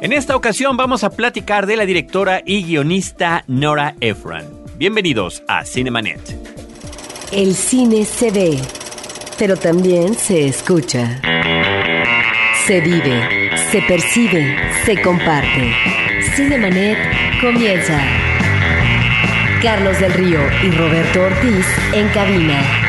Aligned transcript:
En 0.00 0.12
esta 0.12 0.36
ocasión 0.36 0.76
vamos 0.76 1.02
a 1.02 1.10
platicar 1.10 1.66
de 1.66 1.76
la 1.76 1.84
directora 1.84 2.40
y 2.44 2.62
guionista 2.62 3.42
Nora 3.48 3.96
Ephron. 4.00 4.44
Bienvenidos 4.76 5.42
a 5.48 5.64
Cinemanet. 5.64 6.20
El 7.32 7.56
cine 7.56 8.04
se 8.04 8.30
ve, 8.30 8.60
pero 9.40 9.56
también 9.56 10.14
se 10.14 10.46
escucha. 10.46 11.20
Se 12.64 12.80
vive, 12.80 13.50
se 13.72 13.82
percibe, 13.82 14.56
se 14.84 15.02
comparte. 15.02 15.74
Cinemanet 16.36 17.40
comienza. 17.40 18.00
Carlos 19.60 19.98
del 19.98 20.12
Río 20.12 20.38
y 20.62 20.70
Roberto 20.70 21.22
Ortiz 21.22 21.66
en 21.92 22.08
cabina. 22.10 22.87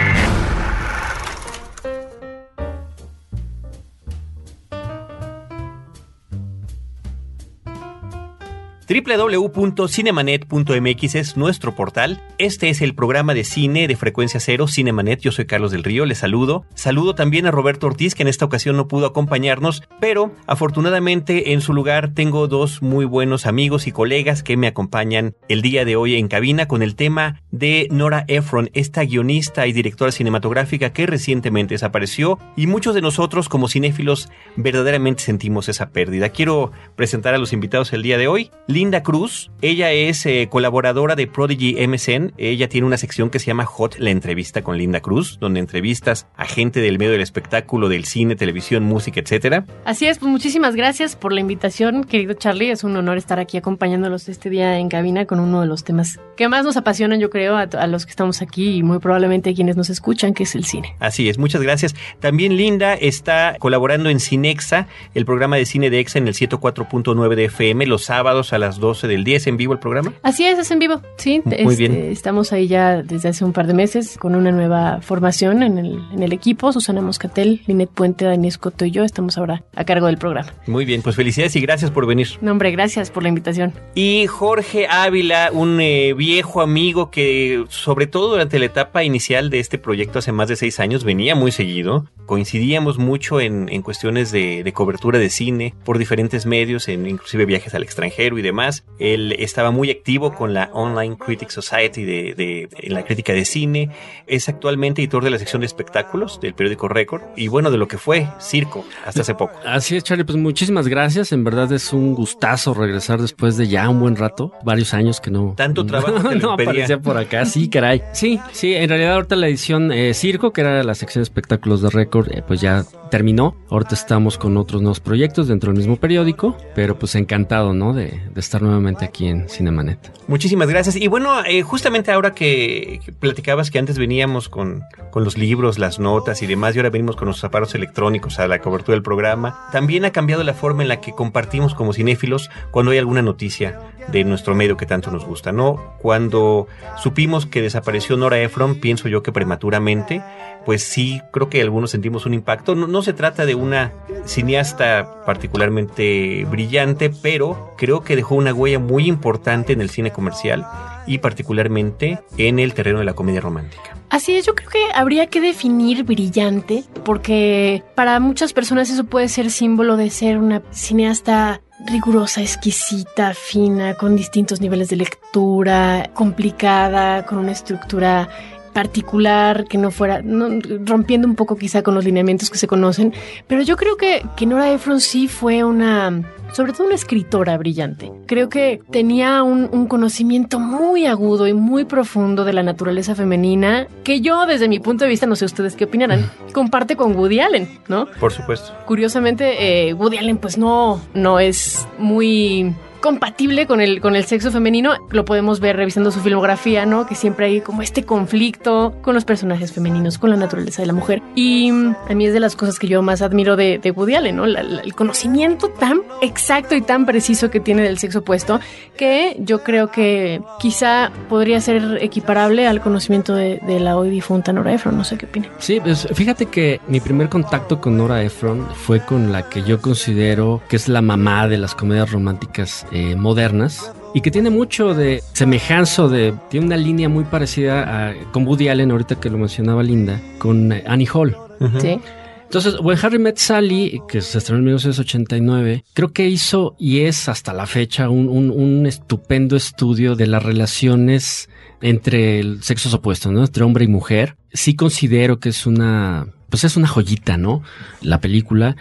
www.cinemanet.mx 8.90 11.16
es 11.16 11.38
nuestro 11.38 11.76
portal. 11.76 12.20
Este 12.40 12.70
es 12.70 12.82
el 12.82 12.96
programa 12.96 13.36
de 13.36 13.44
cine 13.44 13.88
de 13.88 13.96
frecuencia 13.96 14.40
cero, 14.40 14.68
Cinemanet. 14.68 15.22
Yo 15.22 15.32
soy 15.32 15.46
Carlos 15.46 15.72
del 15.72 15.84
Río, 15.84 16.08
les 16.08 16.18
saludo. 16.18 16.66
Saludo 16.74 17.14
también 17.14 17.46
a 17.46 17.52
Roberto 17.52 17.86
Ortiz, 17.86 18.16
que 18.16 18.24
en 18.24 18.28
esta 18.28 18.46
ocasión 18.46 18.78
no 18.78 18.88
pudo 18.88 19.06
acompañarnos, 19.06 19.84
pero 20.00 20.32
afortunadamente 20.48 21.54
en 21.54 21.62
su 21.62 21.74
lugar 21.74 22.16
tengo 22.16 22.48
dos 22.48 22.82
muy 22.82 23.06
buenos 23.06 23.46
amigos 23.46 23.86
y 23.86 23.92
colegas 23.92 24.42
que 24.42 24.58
me 24.58 24.66
acompañan 24.66 25.36
el 25.50 25.62
día 25.62 25.86
de 25.86 25.96
hoy 25.96 26.16
en 26.16 26.28
cabina 26.28 26.68
con 26.68 26.82
el 26.82 26.96
tema 26.96 27.44
de 27.52 27.90
Nora 27.92 28.26
Ephron, 28.28 28.72
esta 28.74 29.04
guionista 29.04 29.68
y 29.68 29.74
directora 29.74 30.12
cinematográfica 30.12 30.94
que 30.94 31.06
recientemente 31.06 31.76
desapareció 31.76 32.40
y 32.56 32.66
muchos 32.66 32.96
de 32.96 33.02
nosotros 33.02 33.50
como 33.50 33.68
cinéfilos 33.68 34.32
verdaderamente 34.56 35.22
sentimos 35.22 35.70
esa 35.70 35.92
pérdida. 35.92 36.30
Quiero 36.30 36.72
presentar 36.96 37.36
a 37.36 37.38
los 37.38 37.54
invitados 37.54 37.94
el 37.94 38.02
día 38.02 38.18
de 38.18 38.28
hoy. 38.28 38.50
Linda 38.80 39.04
Cruz. 39.04 39.52
Ella 39.62 39.92
es 39.92 40.26
eh, 40.26 40.48
colaboradora 40.50 41.18
de 41.18 41.28
Prodigy 41.28 41.86
MSN. 41.86 42.32
Ella 42.38 42.70
tiene 42.70 42.88
una 42.88 42.96
sección 42.96 43.30
que 43.30 43.38
se 43.38 43.48
llama 43.48 43.66
Hot, 43.66 43.98
la 44.00 44.10
entrevista 44.10 44.62
con 44.62 44.78
Linda 44.78 45.02
Cruz, 45.02 45.38
donde 45.42 45.60
entrevistas 45.60 46.28
a 46.38 46.46
gente 46.46 46.80
del 46.80 46.98
medio 46.98 47.12
del 47.12 47.20
espectáculo, 47.20 47.90
del 47.90 48.06
cine, 48.06 48.38
televisión, 48.38 48.86
música, 48.86 49.20
etcétera. 49.20 49.66
Así 49.84 50.06
es, 50.08 50.20
pues 50.20 50.32
muchísimas 50.32 50.78
gracias 50.78 51.18
por 51.18 51.34
la 51.34 51.42
invitación, 51.42 52.06
querido 52.06 52.36
Charlie. 52.36 52.72
Es 52.72 52.86
un 52.86 52.96
honor 52.96 53.18
estar 53.18 53.38
aquí 53.38 53.58
acompañándolos 53.58 54.30
este 54.30 54.50
día 54.50 54.80
en 54.80 54.88
cabina 54.88 55.26
con 55.26 55.42
uno 55.42 55.60
de 55.60 55.68
los 55.68 55.84
temas 55.84 56.18
que 56.38 56.48
más 56.48 56.64
nos 56.64 56.78
apasionan, 56.78 57.20
yo 57.20 57.30
creo, 57.30 57.58
a, 57.58 57.64
a 57.64 57.88
los 57.88 58.06
que 58.06 58.12
estamos 58.12 58.42
aquí 58.42 58.78
y 58.78 58.84
muy 58.84 59.00
probablemente 59.00 59.50
a 59.50 59.54
quienes 59.54 59.76
nos 59.76 59.90
escuchan, 59.90 60.34
que 60.34 60.44
es 60.44 60.56
el 60.56 60.64
cine. 60.64 60.96
Así 61.00 61.28
es, 61.28 61.38
muchas 61.38 61.62
gracias. 61.62 61.96
También 62.22 62.56
Linda 62.56 62.94
está 62.94 63.58
colaborando 63.60 64.10
en 64.10 64.22
Cinexa, 64.22 64.88
el 65.16 65.26
programa 65.26 65.58
de 65.58 65.66
cine 65.66 65.90
de 65.90 66.00
EXA 66.00 66.20
en 66.20 66.30
el 66.30 66.34
104.9 66.34 67.36
de 67.36 67.44
FM, 67.44 67.86
los 67.86 68.06
sábados 68.06 68.54
a 68.54 68.58
las 68.58 68.69
12 68.78 69.08
del 69.08 69.24
10 69.24 69.48
en 69.48 69.58
vivo 69.58 69.74
el 69.74 69.80
programa. 69.80 70.14
Así 70.24 70.46
es, 70.46 70.60
es 70.60 70.70
en 70.72 70.80
vivo, 70.80 71.02
sí. 71.18 71.42
Muy 71.46 71.56
Este, 71.56 71.76
bien. 71.88 72.12
Estamos 72.12 72.54
ahí 72.54 72.68
ya 72.68 73.02
desde 73.02 73.30
hace 73.30 73.44
un 73.44 73.54
par 73.54 73.68
de 73.68 73.74
meses 73.74 74.18
con 74.18 74.36
una 74.36 74.52
nueva 74.52 75.02
formación 75.02 75.64
en 75.64 75.78
el, 75.78 76.00
en 76.14 76.24
el 76.24 76.34
equipo. 76.34 76.72
Susana 76.72 77.02
Moscatel, 77.02 77.62
Linet 77.68 77.90
Puente, 77.90 78.26
Daniel 78.26 78.50
Escoto 78.50 78.86
y 78.86 78.92
yo 78.92 79.04
estamos 79.04 79.38
ahora 79.38 79.64
a 79.76 79.84
cargo 79.86 80.08
del 80.08 80.18
programa. 80.18 80.52
Muy 80.68 80.86
bien, 80.86 81.02
pues 81.02 81.16
felicidades 81.16 81.56
y 81.56 81.62
gracias 81.62 81.92
por 81.92 82.06
venir. 82.06 82.28
No, 82.42 82.52
hombre, 82.52 82.72
gracias 82.72 83.10
por 83.12 83.24
la 83.24 83.30
invitación. 83.30 83.74
Y 83.96 84.28
Jorge 84.28 84.88
Ávila, 84.88 85.50
un 85.54 85.80
eh, 85.82 86.14
viejo 86.14 86.62
amigo 86.62 87.10
que 87.12 87.64
sobre 87.70 88.08
todo 88.08 88.30
durante 88.32 88.60
la 88.60 88.66
etapa 88.66 89.04
inicial 89.04 89.50
de 89.50 89.60
este 89.60 89.78
proyecto 89.78 90.20
hace 90.20 90.32
más 90.32 90.50
de 90.50 90.56
seis 90.56 90.80
años 90.80 91.04
venía 91.04 91.36
muy 91.36 91.52
seguido. 91.52 92.06
Coincidíamos 92.26 92.98
mucho 93.00 93.42
en, 93.42 93.70
en 93.70 93.82
cuestiones 93.82 94.32
de, 94.32 94.64
de 94.64 94.74
cobertura 94.74 95.18
de 95.20 95.30
cine 95.30 95.74
por 95.84 95.98
diferentes 95.98 96.46
medios, 96.46 96.88
en 96.88 97.08
inclusive 97.08 97.46
viajes 97.46 97.74
al 97.74 97.84
extranjero 97.84 98.38
y 98.38 98.42
demás. 98.42 98.59
Él 99.00 99.36
estaba 99.40 99.72
muy 99.72 99.90
activo 99.92 100.34
con 100.34 100.54
la 100.54 100.70
Online 100.74 101.18
Critics 101.18 101.54
Society 101.54 102.04
de, 102.04 102.34
de- 102.36 102.70
en 102.80 102.94
la 102.94 103.04
crítica 103.04 103.34
de 103.34 103.46
cine. 103.46 103.90
Es 104.28 104.50
actualmente 104.50 105.02
editor 105.02 105.24
de 105.24 105.30
la 105.30 105.40
sección 105.40 105.62
de 105.62 105.66
espectáculos 105.68 106.40
del 106.42 106.54
periódico 106.54 106.88
Record 106.88 107.22
y 107.36 107.48
bueno, 107.48 107.72
de 107.72 107.78
lo 107.78 107.88
que 107.88 107.98
fue 107.98 108.28
Circo 108.40 108.86
hasta 109.06 109.22
hace 109.22 109.36
poco. 109.36 109.54
Así 109.66 109.96
es, 109.96 110.04
Charlie, 110.04 110.24
pues 110.26 110.38
muchísimas 110.38 110.88
gracias. 110.88 111.32
En 111.32 111.44
verdad 111.44 111.72
es 111.72 111.94
un 111.94 112.14
gustazo 112.16 112.74
regresar 112.74 113.22
después 113.22 113.58
de 113.58 113.68
ya 113.68 113.90
un 113.90 114.00
buen 114.00 114.16
rato, 114.16 114.52
varios 114.64 114.94
años 114.94 115.22
que 115.22 115.32
no. 115.32 115.54
Tanto 115.58 115.86
trabajo 115.88 116.18
lo 116.30 116.36
no 116.36 116.52
aparecía 116.54 117.00
por 117.00 117.18
acá. 117.18 117.46
Sí, 117.46 117.70
caray. 117.70 118.02
Sí, 118.14 118.40
sí, 118.52 118.74
en 118.74 118.90
realidad 118.90 119.14
ahorita 119.16 119.36
la 119.36 119.48
edición 119.48 119.92
eh, 119.92 120.14
Circo, 120.14 120.52
que 120.54 120.62
era 120.62 120.84
la 120.84 120.96
sección 120.96 121.22
de 121.22 121.24
espectáculos 121.24 121.82
de 121.82 121.90
Record, 121.90 122.32
eh, 122.32 122.44
pues 122.46 122.62
ya 122.62 122.84
terminó. 123.12 123.56
Ahorita 123.70 123.96
estamos 123.96 124.38
con 124.38 124.56
otros 124.58 124.82
nuevos 124.82 125.00
proyectos 125.00 125.48
dentro 125.48 125.72
del 125.72 125.78
mismo 125.80 125.96
periódico, 125.98 126.56
pero 126.76 126.98
pues 127.00 127.16
encantado, 127.16 127.74
¿no? 127.74 127.94
De, 127.94 128.20
de 128.34 128.40
estar 128.50 128.64
nuevamente 128.64 129.06
aquí 129.06 129.28
en 129.28 129.48
Cinemanet. 129.48 130.12
Muchísimas 130.28 130.68
gracias. 130.70 130.96
Y 130.96 131.08
bueno, 131.08 131.44
eh, 131.46 131.62
justamente 131.62 132.12
ahora 132.12 132.34
que, 132.34 133.00
platicabas 133.20 133.70
que 133.70 133.78
antes 133.78 134.00
veníamos 134.00 134.50
con, 134.50 134.82
con 135.12 135.24
los 135.24 135.38
libros, 135.38 135.78
las 135.78 136.00
notas 136.00 136.42
y 136.42 136.48
demás, 136.48 136.76
y 136.76 136.80
ahora 136.80 136.90
venimos 136.90 137.16
con 137.16 137.28
los 137.28 137.44
aparatos 137.44 137.76
electrónicos 137.76 138.40
a 138.40 138.48
la 138.48 138.60
cobertura 138.60 138.96
del 138.96 139.04
programa, 139.04 139.68
también 139.72 140.04
ha 140.04 140.12
cambiado 140.12 140.44
la 140.44 140.56
forma 140.56 140.82
en 140.82 140.88
la 140.88 141.00
que 141.00 141.12
compartimos 141.12 141.76
como 141.76 141.94
cinéfilos 141.94 142.50
cuando 142.72 142.92
hay 142.92 142.98
alguna 142.98 143.22
noticia 143.22 143.80
de 144.12 144.24
nuestro 144.24 144.56
medio 144.56 144.78
que 144.78 144.88
tanto 144.88 145.12
nos 145.12 145.26
gusta, 145.26 145.52
¿no? 145.52 145.94
Cuando 146.00 146.68
supimos 146.98 147.46
que 147.46 147.62
desapareció 147.62 148.18
Nora 148.18 148.40
Ephron, 148.40 148.80
pienso 148.80 149.08
yo 149.10 149.22
que 149.22 149.32
prematuramente, 149.32 150.24
pues 150.66 150.84
sí, 150.84 151.22
creo 151.32 151.50
que 151.50 151.62
algunos 151.62 151.92
sentimos 151.92 152.26
un 152.26 152.34
impacto. 152.34 152.76
No, 152.76 153.02
se 153.02 153.14
trata 153.14 153.46
de 153.46 153.56
una 153.56 153.94
cineasta 154.26 155.24
particularmente 155.26 156.46
brillante, 156.50 157.10
pero 157.10 157.74
creo 157.78 158.02
que 158.02 158.16
dejó 158.16 158.36
una 158.36 158.54
huella 158.54 158.80
muy 158.80 159.08
importante 159.08 159.74
en 159.74 159.82
el 159.82 159.90
cine 159.90 160.12
comercial 160.12 160.66
y 161.08 161.20
particularmente 161.20 162.20
en 162.38 162.60
el 162.60 162.74
terreno 162.74 163.00
de 163.00 163.06
la 163.06 163.14
comedia 163.14 163.42
romántica. 163.42 163.96
Así 164.10 164.36
es, 164.36 164.46
yo 164.46 164.56
creo 164.56 164.70
que 164.70 164.86
habría 164.94 165.28
que 165.28 165.40
definir 165.40 166.04
brillante, 166.04 166.84
porque 167.06 167.84
para 167.96 168.20
muchas 168.20 168.54
personas 168.54 168.90
eso 168.90 169.04
puede 169.04 169.28
ser 169.28 169.52
símbolo 169.52 169.98
de 169.98 170.10
ser 170.10 170.38
una 170.40 170.64
cineasta 170.72 171.62
rigurosa, 171.86 172.42
exquisita, 172.42 173.34
fina, 173.34 173.94
con 173.94 174.16
distintos 174.16 174.62
niveles 174.62 174.90
de 174.90 174.98
lectura, 174.98 176.10
complicada, 176.14 177.26
con 177.26 177.38
una 177.38 177.52
estructura 177.52 178.30
particular, 178.70 179.66
que 179.66 179.78
no 179.78 179.92
fuera, 179.92 180.22
no, 180.22 180.50
rompiendo 180.86 181.28
un 181.28 181.36
poco 181.36 181.56
quizá 181.56 181.82
con 181.82 181.96
los 181.96 182.06
lineamientos 182.06 182.50
que 182.50 182.58
se 182.58 182.68
conocen, 182.68 183.14
pero 183.48 183.62
yo 183.62 183.76
creo 183.78 183.98
que, 183.98 184.26
que 184.36 184.46
Nora 184.46 184.72
Ephron 184.72 185.02
sí 185.02 185.28
fue 185.28 185.64
una, 185.64 186.24
sobre 186.54 186.74
todo 186.74 186.88
una 186.88 186.96
escritora 186.96 187.58
brillante. 187.58 188.12
Creo 188.26 188.50
que 188.50 188.82
tenía 188.92 189.44
un, 189.44 189.70
un 189.72 189.88
conocimiento 189.88 190.60
muy 190.60 191.06
agudo 191.06 191.48
y 191.48 191.54
muy 191.54 191.86
profundo 191.86 192.46
de 192.46 192.54
la 192.54 192.64
naturaleza 192.64 193.16
femenina, 193.16 193.88
que 194.04 194.22
yo 194.22 194.46
desde 194.46 194.68
mi 194.68 194.80
punto 194.80 195.04
de 195.04 195.10
vista, 195.10 195.26
no 195.26 195.36
sé 195.36 195.46
ustedes 195.46 195.76
qué 195.76 195.86
opinarán, 195.86 196.30
comparte 196.54 196.96
con 196.96 197.16
Woody 197.16 197.40
Allen, 197.40 197.68
¿no? 197.88 198.08
Por 198.20 198.32
supuesto. 198.32 198.74
Curiosamente, 198.86 199.90
eh, 199.90 199.94
Woody 199.94 200.18
Allen 200.18 200.38
pues 200.38 200.58
no, 200.58 201.02
no 201.14 201.40
es 201.40 201.88
muy 201.98 202.74
compatible 203.00 203.68
con 203.68 203.82
el, 203.82 204.02
con 204.02 204.16
el 204.16 204.26
sexo 204.26 204.52
femenino. 204.52 204.94
Lo 205.12 205.26
podemos 205.26 205.60
ver 205.60 205.76
revisando 205.76 206.12
su 206.12 206.20
filmografía, 206.20 206.86
¿no? 206.86 207.06
Que 207.06 207.16
siempre 207.16 207.48
hay 207.48 207.62
como 207.62 207.82
este 207.82 208.04
conflicto 208.04 208.94
con 209.02 209.16
los 209.16 209.26
personajes 209.26 209.72
femeninos, 209.72 210.18
con 210.18 210.30
la 210.30 210.36
naturaleza 210.36 210.82
de 210.82 210.88
la 210.88 210.94
mujer. 210.94 211.22
Y 211.36 211.72
mm, 211.72 211.96
a 212.10 212.14
mí 212.14 212.26
es 212.26 212.34
de 212.34 212.40
las 212.40 212.56
cosas 212.56 212.80
que 212.80 212.88
yo 212.88 213.02
más 213.02 213.22
admiro 213.22 213.56
de, 213.56 213.78
de 213.78 213.92
Woody 213.92 214.16
Allen, 214.16 214.36
¿no? 214.36 214.46
El 214.46 214.94
conocimiento 214.96 215.70
tan 215.70 216.02
exacto 216.22 216.76
y 216.76 216.82
tan 216.82 217.06
preciso 217.06 217.50
que 217.50 217.60
tiene 217.60 217.84
del 217.84 217.98
sexo 217.98 218.20
opuesto, 218.20 218.60
que 218.98 219.38
yo 219.40 219.64
creo 219.64 219.92
que 219.92 220.42
quizá 220.60 221.12
podría 221.30 221.62
ser 221.62 222.00
equiparable 222.02 222.68
al 222.68 222.82
conocimiento 222.82 223.36
de, 223.36 223.60
de 223.66 223.80
la 223.80 223.98
hoy 223.98 224.10
difunta 224.10 224.54
Nora 224.54 224.74
Ephron. 224.74 224.98
No 224.98 225.04
sé 225.04 225.18
qué 225.18 225.26
opina. 225.26 225.50
Sí, 225.60 225.80
pues 225.80 226.08
fíjate 226.14 226.48
que 226.48 226.82
mi 226.88 227.00
primer 227.00 227.30
contacto 227.30 227.80
con 227.80 227.98
Nora 227.98 228.24
Ephron 228.24 228.68
fue 228.74 229.00
con 229.06 229.32
la 229.32 229.50
que 229.50 229.64
yo 229.64 229.82
considero 229.82 230.62
que 230.68 230.76
es 230.76 230.88
la 230.88 231.02
mamá 231.02 231.48
de 231.48 231.58
las 231.58 231.76
comedias 231.76 232.12
románticas 232.12 232.86
eh, 232.92 233.16
modernas 233.16 233.92
y 234.14 234.22
que 234.22 234.32
tiene 234.32 234.50
mucho 234.50 234.94
de 234.94 235.22
semejanza, 235.34 236.04
o 236.06 236.10
de 236.10 236.34
tiene 236.50 236.66
una 236.66 236.78
línea 236.78 237.10
muy 237.10 237.24
parecida 237.26 238.10
a, 238.10 238.14
con 238.32 238.48
Woody 238.48 238.68
Allen, 238.70 238.92
ahorita 238.92 239.20
que 239.20 239.30
lo 239.30 239.38
mencionaba 239.38 239.84
Linda, 239.84 240.20
con 240.40 240.72
eh, 240.72 240.84
Annie 240.88 241.08
Hall. 241.14 241.36
Sí. 241.80 242.00
Entonces, 242.46 242.80
When 242.82 242.98
Harry 243.04 243.20
Met 243.20 243.38
Sally, 243.38 244.02
que 244.08 244.22
se 244.22 244.40
estrenó 244.40 244.58
en 244.60 244.66
1989, 244.66 245.84
creo 245.94 246.12
que 246.14 246.28
hizo 246.28 246.76
y 246.80 247.02
es 247.02 247.30
hasta 247.30 247.54
la 247.54 247.68
fecha 247.68 248.10
un, 248.10 248.28
un- 248.28 248.50
un 248.50 248.88
estupendo 248.88 249.56
estudio 249.56 250.16
de 250.16 250.26
las 250.26 250.42
relaciones 250.42 251.48
entre 251.82 252.40
el 252.40 252.64
sexos 252.64 252.94
opuestos, 252.96 253.32
¿no? 253.32 253.42
Entre 253.44 253.64
hombre 253.64 253.86
y 253.86 253.88
mujer. 253.88 254.36
Sí 254.52 254.76
considero 254.76 255.40
que 255.40 255.50
es 255.50 255.68
una, 255.68 256.28
pues 256.50 256.64
es 256.64 256.76
una 256.76 256.88
joyita, 256.88 257.38
¿no? 257.38 257.62
La 258.02 258.20
película. 258.20 258.76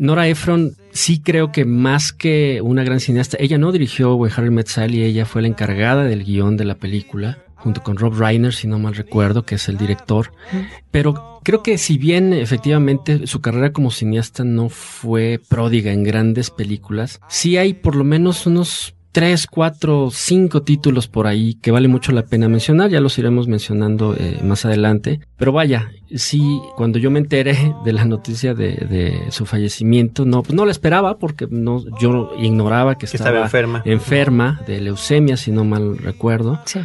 Nora 0.00 0.28
Ephron 0.28 0.76
sí 0.92 1.20
creo 1.20 1.52
que 1.52 1.66
más 1.66 2.14
que 2.14 2.62
una 2.62 2.82
gran 2.84 3.00
cineasta, 3.00 3.36
ella 3.38 3.58
no 3.58 3.70
dirigió 3.70 4.14
When 4.14 4.32
Harry 4.34 4.50
Met 4.50 4.66
Sally, 4.66 5.02
ella 5.02 5.26
fue 5.26 5.42
la 5.42 5.48
encargada 5.48 6.04
del 6.04 6.24
guion 6.24 6.56
de 6.56 6.64
la 6.64 6.76
película. 6.76 7.38
junto 7.54 7.82
con 7.82 7.98
Rob 7.98 8.14
Reiner, 8.18 8.54
si 8.54 8.66
no 8.66 8.78
mal 8.78 8.94
recuerdo, 8.94 9.44
que 9.44 9.56
es 9.56 9.68
el 9.68 9.76
director. 9.76 10.32
Pero 10.90 11.40
creo 11.44 11.62
que 11.62 11.76
si 11.76 11.98
bien 11.98 12.32
efectivamente 12.32 13.26
su 13.26 13.42
carrera 13.42 13.74
como 13.74 13.90
cineasta 13.90 14.44
no 14.44 14.70
fue 14.70 15.38
pródiga 15.46 15.92
en 15.92 16.02
grandes 16.02 16.48
películas, 16.48 17.20
sí 17.28 17.58
hay 17.58 17.74
por 17.74 17.96
lo 17.96 18.04
menos 18.04 18.46
unos 18.46 18.94
tres, 19.12 19.46
cuatro, 19.46 20.10
cinco 20.12 20.62
títulos 20.62 21.08
por 21.08 21.26
ahí 21.26 21.54
que 21.54 21.70
vale 21.70 21.88
mucho 21.88 22.12
la 22.12 22.22
pena 22.22 22.48
mencionar, 22.48 22.90
ya 22.90 23.00
los 23.00 23.18
iremos 23.18 23.48
mencionando 23.48 24.14
eh, 24.16 24.40
más 24.42 24.64
adelante. 24.64 25.20
Pero 25.36 25.52
vaya, 25.52 25.90
sí, 26.14 26.60
cuando 26.76 26.98
yo 26.98 27.10
me 27.10 27.18
enteré 27.18 27.74
de 27.84 27.92
la 27.92 28.04
noticia 28.04 28.54
de, 28.54 28.72
de 28.72 29.30
su 29.30 29.46
fallecimiento, 29.46 30.24
no, 30.24 30.42
pues 30.42 30.54
no 30.54 30.64
la 30.64 30.72
esperaba 30.72 31.18
porque 31.18 31.46
no, 31.50 31.82
yo 31.98 32.32
ignoraba 32.38 32.96
que, 32.96 33.06
estaba, 33.06 33.42
enferma. 33.42 33.82
enferma 33.84 34.60
de 34.66 34.80
leucemia, 34.80 35.36
si 35.36 35.50
no 35.52 35.64
mal 35.64 35.98
recuerdo. 35.98 36.60
Sí. 36.64 36.80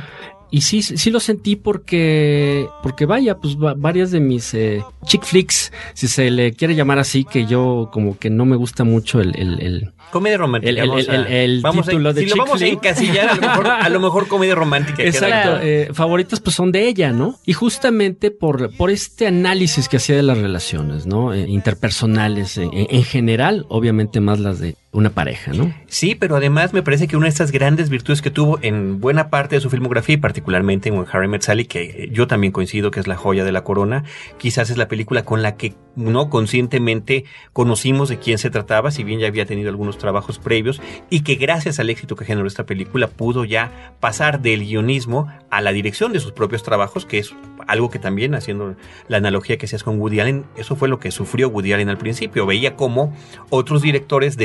Y 0.56 0.62
sí, 0.62 0.81
sí 0.81 1.10
lo 1.12 1.19
sentí 1.19 1.57
porque, 1.57 2.68
porque 2.81 3.06
vaya, 3.06 3.38
pues 3.38 3.57
va- 3.57 3.74
varias 3.75 4.12
de 4.12 4.19
mis 4.22 4.54
eh, 4.54 4.81
chick 5.06 5.24
flicks, 5.24 5.74
si 5.94 6.07
se 6.07 6.30
le 6.31 6.54
quiere 6.54 6.75
llamar 6.75 6.98
así, 7.00 7.25
que 7.25 7.46
yo 7.46 7.90
como 7.92 8.18
que 8.18 8.30
no 8.30 8.46
me 8.46 8.56
gusta 8.56 8.84
mucho 8.86 9.19
el, 9.19 9.38
el, 9.38 9.60
el- 9.62 9.92
Comedia 10.12 10.38
romántica. 10.38 10.69
El- 10.69 10.78
el- 10.78 10.88
vamos 10.88 11.10
a- 11.10 11.16
el- 11.16 11.28
el 11.28 11.62
vamos 11.62 11.88
a- 11.88 11.92
título 11.92 12.13
de 12.13 12.22
si 12.22 12.28
lo 12.28 12.34
chick 12.36 12.46
vamos 12.46 12.62
a 12.62 12.68
encasillar, 12.68 13.30
a 13.31 13.36
lo 13.36 13.42
mejor, 13.42 13.68
a 13.68 13.90
lo 13.90 14.00
mejor 14.00 14.28
comedia 14.30 14.56
romántica. 14.56 15.04
Exacto, 15.04 15.60
eh, 15.62 15.90
favoritas 15.94 16.40
pues 16.40 16.56
son 16.56 16.72
de 16.72 16.88
ella, 16.88 17.12
¿no? 17.12 17.38
Y 17.46 17.52
justamente 17.52 18.31
por, 18.31 18.74
por 18.78 18.92
este 18.92 19.28
análisis 19.28 19.90
que 19.90 19.98
hacía 19.98 20.16
de 20.16 20.24
las 20.24 20.38
relaciones, 20.38 21.06
¿no? 21.06 21.34
Eh, 21.34 21.46
interpersonales, 21.50 22.57
eh, 22.57 22.69
en, 22.72 22.88
en 22.90 23.04
general, 23.04 23.66
obviamente 23.68 24.22
más 24.22 24.40
las 24.40 24.60
de 24.60 24.75
una 24.95 25.09
pareja, 25.09 25.51
¿no? 25.51 25.74
Sí, 25.88 26.15
pero 26.15 26.38
además 26.38 26.74
me 26.74 26.81
parece 26.81 27.07
que 27.07 27.18
una 27.18 27.25
de 27.25 27.31
estas 27.31 27.51
grandes 27.51 27.89
virtudes 27.89 28.21
que 28.21 28.31
tuvo 28.31 28.59
en 28.62 29.01
buena 29.01 29.30
parte 29.30 29.56
de 29.56 29.62
su 29.62 29.69
filmografía 29.69 30.15
y 30.15 30.18
particularmente 30.18 30.89
en 30.89 31.06
Harry 31.12 31.27
Met 31.27 31.45
que 31.68 32.09
yo 32.12 32.27
también 32.27 32.53
coincido 32.53 32.92
que 32.92 33.00
es 33.00 33.07
la 33.07 33.18
joya 33.18 33.44
de 33.44 33.51
la 33.51 33.63
corona, 33.63 34.03
quizás 34.38 34.69
es 34.69 34.77
la 34.77 34.88
película 34.88 35.25
con 35.25 35.42
la 35.42 35.57
que 35.57 35.74
no 35.95 36.30
conscientemente 36.30 37.25
conocimos 37.53 38.09
de 38.09 38.19
quién 38.19 38.38
se 38.38 38.50
trataba, 38.50 38.92
si 38.92 39.03
bien 39.03 39.19
ya 39.19 39.27
había 39.27 39.45
tenido 39.45 39.69
algunos 39.69 39.97
trabajos 39.97 40.39
previos 40.39 40.81
y 41.09 41.21
que 41.21 41.36
gracias 41.36 41.80
al 41.80 41.89
éxito 41.89 42.15
que 42.15 42.25
generó 42.25 42.47
esta 42.47 42.65
película 42.65 43.07
pudo 43.07 43.45
ya 43.45 43.94
pasar 44.00 44.42
del 44.42 44.62
guionismo 44.65 45.27
a 45.50 45.62
la 45.62 45.71
dirección 45.71 46.13
de 46.13 46.19
sus 46.19 46.31
propios 46.31 46.63
trabajos, 46.63 47.06
que 47.06 47.19
es 47.19 47.33
algo 47.68 47.89
que 47.89 48.00
también, 48.00 48.36
haciendo 48.36 48.75
la 49.07 49.18
analogía 49.18 49.57
que 49.57 49.65
hacías 49.65 49.83
con 49.83 50.00
Woody 50.00 50.19
Allen, 50.19 50.45
eso 50.57 50.75
fue 50.75 50.88
lo 50.88 51.00
que 51.00 51.12
sufrió 51.12 51.50
Woody 51.50 51.74
Allen 51.74 51.89
al 51.89 51.97
principio. 51.97 52.45
Veía 52.45 52.75
cómo 52.75 53.13
otros 53.50 53.81
directores 53.81 54.38